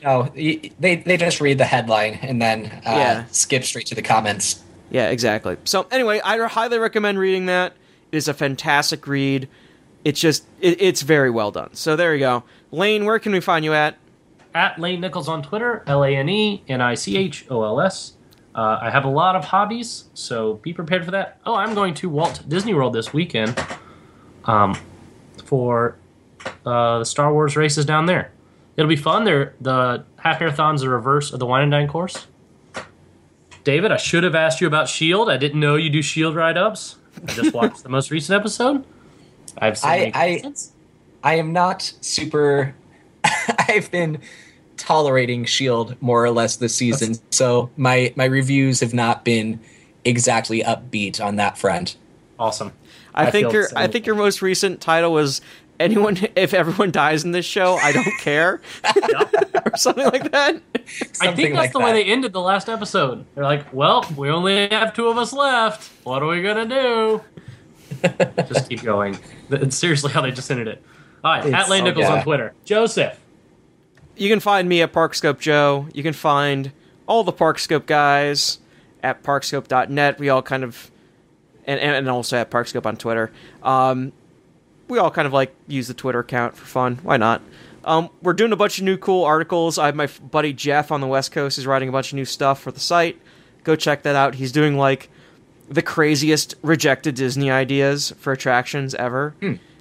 No, 0.03 0.31
they 0.35 0.71
they 0.79 1.17
just 1.17 1.41
read 1.41 1.57
the 1.57 1.65
headline 1.65 2.15
and 2.21 2.41
then 2.41 2.65
uh, 2.85 2.91
Yeah. 2.91 3.25
skip 3.31 3.63
straight 3.63 3.85
to 3.87 3.95
the 3.95 4.01
comments. 4.01 4.63
Yeah, 4.89 5.09
exactly. 5.09 5.57
So 5.63 5.87
anyway, 5.91 6.19
I 6.23 6.37
highly 6.47 6.77
recommend 6.77 7.19
reading 7.19 7.45
that. 7.45 7.73
It 8.11 8.17
is 8.17 8.27
a 8.27 8.33
fantastic 8.33 9.07
read. 9.07 9.47
It's 10.03 10.19
just 10.19 10.45
it, 10.59 10.81
it's 10.81 11.01
very 11.01 11.29
well 11.29 11.51
done. 11.51 11.69
So 11.73 11.95
there 11.95 12.13
you 12.13 12.19
go. 12.19 12.43
Lane, 12.71 13.05
where 13.05 13.19
can 13.19 13.31
we 13.31 13.39
find 13.39 13.63
you 13.65 13.73
at? 13.73 13.97
At 14.53 14.79
Lane 14.79 14.99
Nichols 14.99 15.29
on 15.29 15.43
Twitter, 15.43 15.83
L 15.87 16.03
A 16.03 16.15
N 16.15 16.27
E 16.29 16.63
N 16.67 16.81
I 16.81 16.93
C 16.95 17.15
H 17.17 17.45
O 17.49 17.63
L 17.63 17.79
S. 17.79 18.13
Uh, 18.53 18.79
I 18.81 18.89
have 18.89 19.05
a 19.05 19.09
lot 19.09 19.37
of 19.37 19.45
hobbies, 19.45 20.05
so 20.13 20.55
be 20.55 20.73
prepared 20.73 21.05
for 21.05 21.11
that. 21.11 21.39
Oh, 21.45 21.55
I'm 21.55 21.73
going 21.73 21.93
to 21.95 22.09
Walt 22.09 22.43
Disney 22.49 22.73
World 22.73 22.91
this 22.91 23.13
weekend 23.13 23.57
um, 24.43 24.77
for 25.45 25.95
uh, 26.65 26.99
the 26.99 27.05
Star 27.05 27.31
Wars 27.31 27.55
races 27.55 27.85
down 27.85 28.07
there. 28.07 28.31
It'll 28.77 28.89
be 28.89 28.95
fun. 28.95 29.25
They're, 29.25 29.53
the 29.61 30.03
half 30.17 30.39
marathon's 30.39 30.81
the 30.81 30.89
reverse 30.89 31.31
of 31.33 31.39
the 31.39 31.45
wine 31.45 31.63
and 31.63 31.71
dine 31.71 31.87
course. 31.87 32.27
David, 33.63 33.91
I 33.91 33.97
should 33.97 34.23
have 34.23 34.33
asked 34.35 34.59
you 34.61 34.67
about 34.67 34.89
Shield. 34.89 35.29
I 35.29 35.37
didn't 35.37 35.59
know 35.59 35.75
you 35.75 35.89
do 35.89 36.01
Shield 36.01 36.35
ride 36.35 36.57
ups. 36.57 36.95
I 37.27 37.31
just 37.33 37.53
watched 37.53 37.83
the 37.83 37.89
most 37.89 38.09
recent 38.09 38.39
episode. 38.39 38.83
I've 39.57 39.77
seen 39.77 39.89
I- 39.91 40.11
I- 40.15 40.53
I 41.23 41.35
am 41.35 41.53
not 41.53 41.83
super. 42.01 42.73
I've 43.69 43.91
been 43.91 44.17
tolerating 44.77 45.45
Shield 45.45 45.95
more 46.01 46.23
or 46.23 46.31
less 46.31 46.55
this 46.55 46.73
season, 46.75 47.13
so 47.29 47.69
my 47.77 48.11
my 48.15 48.25
reviews 48.25 48.79
have 48.79 48.95
not 48.95 49.23
been 49.23 49.59
exactly 50.03 50.63
upbeat 50.63 51.23
on 51.23 51.35
that 51.35 51.59
front. 51.59 51.95
awesome. 52.39 52.71
I, 53.13 53.27
I 53.27 53.29
think 53.31 53.51
your 53.53 53.65
same 53.65 53.77
I 53.77 53.85
think 53.87 54.07
your 54.07 54.15
most 54.15 54.41
recent 54.41 54.81
title 54.81 55.11
was 55.13 55.41
anyone 55.81 56.17
if 56.35 56.53
everyone 56.53 56.91
dies 56.91 57.23
in 57.23 57.31
this 57.31 57.45
show, 57.45 57.75
I 57.75 57.91
don't 57.91 58.17
care. 58.19 58.61
or 59.65 59.77
something 59.77 60.05
like 60.05 60.31
that. 60.31 60.61
I 61.21 61.33
think 61.33 61.49
that's 61.49 61.55
like 61.55 61.71
the 61.73 61.79
way 61.79 61.93
they 61.93 62.05
ended 62.05 62.33
the 62.33 62.41
last 62.41 62.69
episode. 62.69 63.25
They're 63.35 63.43
like, 63.43 63.73
"Well, 63.73 64.05
we 64.15 64.29
only 64.29 64.67
have 64.69 64.93
two 64.93 65.07
of 65.07 65.17
us 65.17 65.33
left. 65.33 65.91
What 66.03 66.23
are 66.23 66.27
we 66.27 66.41
gonna 66.41 66.65
do?" 66.65 67.21
just 68.47 68.69
keep 68.69 68.81
going. 68.81 69.17
It's 69.49 69.77
seriously 69.77 70.11
how 70.11 70.21
they 70.21 70.31
just 70.31 70.49
ended 70.49 70.67
it. 70.67 70.83
All 71.23 71.31
right, 71.31 71.45
It's- 71.45 71.63
at 71.63 71.69
Lane 71.69 71.83
Nichols 71.83 72.05
yeah. 72.05 72.13
on 72.13 72.23
Twitter. 72.23 72.53
Joseph, 72.65 73.19
You 74.15 74.29
can 74.29 74.39
find 74.39 74.67
me 74.67 74.81
at 74.81 74.91
Parkscope 74.93 75.39
Joe. 75.39 75.87
You 75.93 76.03
can 76.03 76.13
find 76.13 76.71
all 77.05 77.23
the 77.23 77.33
Parkscope 77.33 77.85
guys 77.85 78.59
at 79.03 79.23
parkscope.net. 79.23 80.19
We 80.19 80.29
all 80.29 80.41
kind 80.41 80.63
of, 80.63 80.89
and, 81.65 81.79
and 81.79 82.09
also 82.09 82.37
at 82.37 82.49
Parkscope 82.49 82.85
on 82.85 82.97
Twitter. 82.97 83.31
Um, 83.61 84.13
we 84.91 84.99
all 84.99 85.09
kind 85.09 85.25
of 85.25 85.31
like 85.31 85.55
use 85.67 85.87
the 85.87 85.93
Twitter 85.93 86.19
account 86.19 86.55
for 86.57 86.65
fun. 86.65 86.99
Why 87.01 87.15
not? 87.15 87.41
Um, 87.85 88.09
we're 88.21 88.33
doing 88.33 88.51
a 88.51 88.57
bunch 88.57 88.77
of 88.77 88.83
new 88.83 88.97
cool 88.97 89.23
articles. 89.23 89.79
I 89.79 89.85
have 89.85 89.95
my 89.95 90.07
buddy 90.29 90.51
Jeff 90.51 90.91
on 90.91 90.99
the 90.99 91.07
West 91.07 91.31
Coast 91.31 91.57
is 91.57 91.65
writing 91.65 91.87
a 91.87 91.91
bunch 91.93 92.11
of 92.11 92.17
new 92.17 92.25
stuff 92.25 92.61
for 92.61 92.71
the 92.73 92.79
site. 92.81 93.19
Go 93.63 93.77
check 93.77 94.03
that 94.03 94.15
out. 94.17 94.35
He's 94.35 94.51
doing 94.51 94.77
like 94.77 95.09
the 95.69 95.81
craziest 95.81 96.55
rejected 96.61 97.15
Disney 97.15 97.49
ideas 97.49 98.13
for 98.19 98.33
attractions 98.33 98.93
ever. 98.95 99.33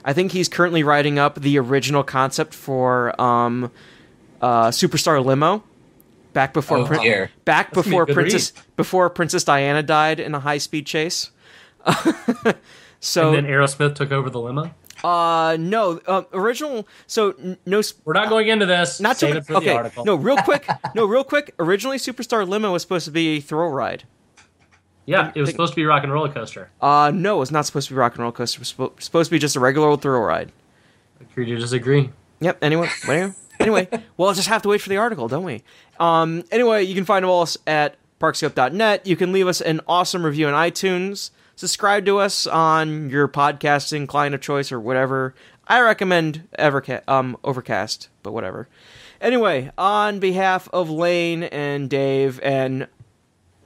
I 0.05 0.12
think 0.12 0.31
he's 0.31 0.49
currently 0.49 0.85
writing 0.85 1.19
up 1.19 1.41
the 1.41 1.59
original 1.59 2.05
concept 2.05 2.55
for 2.55 3.20
um, 3.20 3.73
uh, 4.41 4.69
Superstar 4.69 5.23
Limo. 5.23 5.65
Back 6.32 6.55
before 6.55 6.78
Oh, 6.78 6.87
Prin- 6.87 7.28
back 7.45 7.73
That's 7.73 7.85
before 7.85 8.07
Princess 8.07 8.53
before 8.77 9.11
Princess 9.11 9.43
Diana 9.43 9.82
died 9.82 10.20
in 10.20 10.32
a 10.37 10.39
high 10.39 10.59
speed 10.59 10.87
chase. 10.87 11.32
so 13.01 13.35
and 13.35 13.45
then 13.47 13.53
Aerosmith 13.53 13.97
took 13.97 14.12
over 14.12 14.31
the 14.31 14.39
limo. 14.41 14.73
Uh 15.05 15.56
no 15.59 16.01
uh, 16.06 16.22
original 16.32 16.86
so 17.06 17.31
n- 17.32 17.56
no 17.66 17.81
sp- 17.82 18.01
We're 18.05 18.12
not 18.14 18.28
going 18.28 18.48
into 18.48 18.66
this. 18.66 19.01
not 19.01 19.16
Save 19.16 19.32
to 19.32 19.39
it 19.39 19.47
for 19.47 19.55
okay 19.56 19.66
the 19.66 19.74
article. 19.77 20.05
no 20.05 20.14
real 20.14 20.36
quick 20.39 20.66
no 20.94 21.06
real 21.06 21.24
quick 21.24 21.55
originally 21.59 21.97
Superstar 21.98 22.47
Limo 22.47 22.72
was 22.72 22.82
supposed 22.82 23.05
to 23.06 23.10
be 23.10 23.36
a 23.36 23.40
throw 23.40 23.68
ride. 23.68 24.05
yeah, 25.06 25.32
it 25.35 25.40
was 25.40 25.51
supposed 25.51 25.72
to 25.72 25.77
be 25.77 25.85
Rock 25.85 26.02
and 26.05 26.12
Roller 26.12 26.32
Coaster. 26.32 26.70
Uh 26.81 27.10
no, 27.14 27.36
it 27.36 27.40
was 27.40 27.51
not 27.51 27.66
supposed 27.66 27.89
to 27.89 27.94
be 27.94 27.98
rock 27.98 28.12
and 28.14 28.20
Roller 28.20 28.32
coaster. 28.32 28.59
It 28.59 28.60
was 28.60 28.72
spo- 28.72 29.01
supposed 29.02 29.31
to 29.31 29.35
be 29.35 29.39
just 29.39 29.56
a 29.56 29.60
regular 29.60 29.89
old 29.89 30.02
thrill 30.02 30.20
ride. 30.20 30.52
Agree 31.20 31.47
to 31.47 31.56
disagree. 31.56 32.10
Yep. 32.40 32.62
Anyway, 32.64 32.89
anyway, 33.09 33.35
anyway, 33.59 33.89
we'll 34.16 34.32
just 34.32 34.48
have 34.48 34.62
to 34.62 34.68
wait 34.68 34.81
for 34.81 34.89
the 34.89 34.97
article, 34.97 35.28
don't 35.28 35.44
we? 35.44 35.62
Um. 35.98 36.44
Anyway, 36.51 36.82
you 36.85 36.94
can 36.94 37.05
find 37.05 37.24
us 37.27 37.59
at 37.66 37.97
parkscope.net. 38.20 39.06
You 39.06 39.16
can 39.16 39.32
leave 39.32 39.47
us 39.47 39.60
an 39.60 39.81
awesome 39.86 40.24
review 40.24 40.47
on 40.48 40.55
iTunes. 40.55 41.31
Subscribe 41.65 42.07
to 42.07 42.16
us 42.16 42.47
on 42.47 43.11
your 43.11 43.28
podcasting 43.28 44.09
client 44.09 44.35
of 44.35 44.41
choice 44.41 44.73
or 44.73 44.81
whatever. 44.81 45.35
I 45.69 45.82
recommend 45.82 46.49
Evercast, 46.59 47.07
um, 47.07 47.37
Overcast, 47.45 48.09
but 48.23 48.32
whatever. 48.32 48.66
Anyway, 49.20 49.70
on 49.77 50.20
behalf 50.20 50.70
of 50.73 50.89
Lane 50.89 51.43
and 51.43 51.91
Dave 51.91 52.41
and 52.43 52.89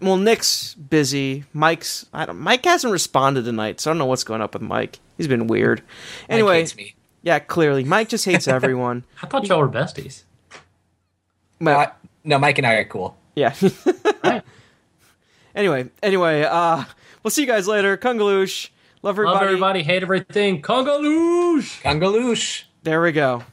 well, 0.03 0.17
Nick's 0.17 0.75
busy. 0.75 1.45
Mike's 1.53 2.05
I 2.13 2.27
don't, 2.27 2.41
Mike 2.41 2.65
hasn't 2.65 2.93
responded 2.93 3.45
tonight, 3.45 3.81
so 3.81 3.89
I 3.89 3.93
don't 3.93 3.99
know 3.99 4.07
what's 4.07 4.25
going 4.25 4.43
up 4.43 4.55
with 4.55 4.63
Mike. 4.63 4.99
He's 5.17 5.29
been 5.29 5.47
weird. 5.47 5.79
Mike 6.23 6.31
Anyway, 6.31 6.59
hates 6.59 6.75
me. 6.77 6.97
yeah, 7.23 7.39
clearly 7.39 7.85
Mike 7.85 8.09
just 8.09 8.25
hates 8.25 8.49
everyone. 8.49 9.05
I 9.23 9.27
thought 9.29 9.47
y'all 9.47 9.61
were 9.61 9.69
besties. 9.69 10.25
Well, 11.61 11.79
Uh, 11.79 11.87
no, 12.25 12.41
Mike 12.41 12.59
and 12.59 12.67
I 12.67 12.73
are 12.75 12.85
cool. 12.87 13.17
yeah. 13.37 13.55
Right. 14.25 14.43
anyway, 15.55 15.91
anyway, 16.03 16.43
uh, 16.43 16.85
we'll 17.25 17.33
see 17.33 17.43
you 17.43 17.49
guys 17.49 17.67
later. 17.67 17.97
Kungaloosh. 17.97 18.69
Love 19.03 19.15
everybody. 19.17 19.35
Love 19.35 19.43
everybody, 19.43 19.83
hate 19.83 20.03
everything. 20.03 20.63
Congaloosh! 20.63 21.83
Gangaloosh. 21.83 22.63
There 22.85 23.03
we 23.03 23.13
go. 23.13 23.45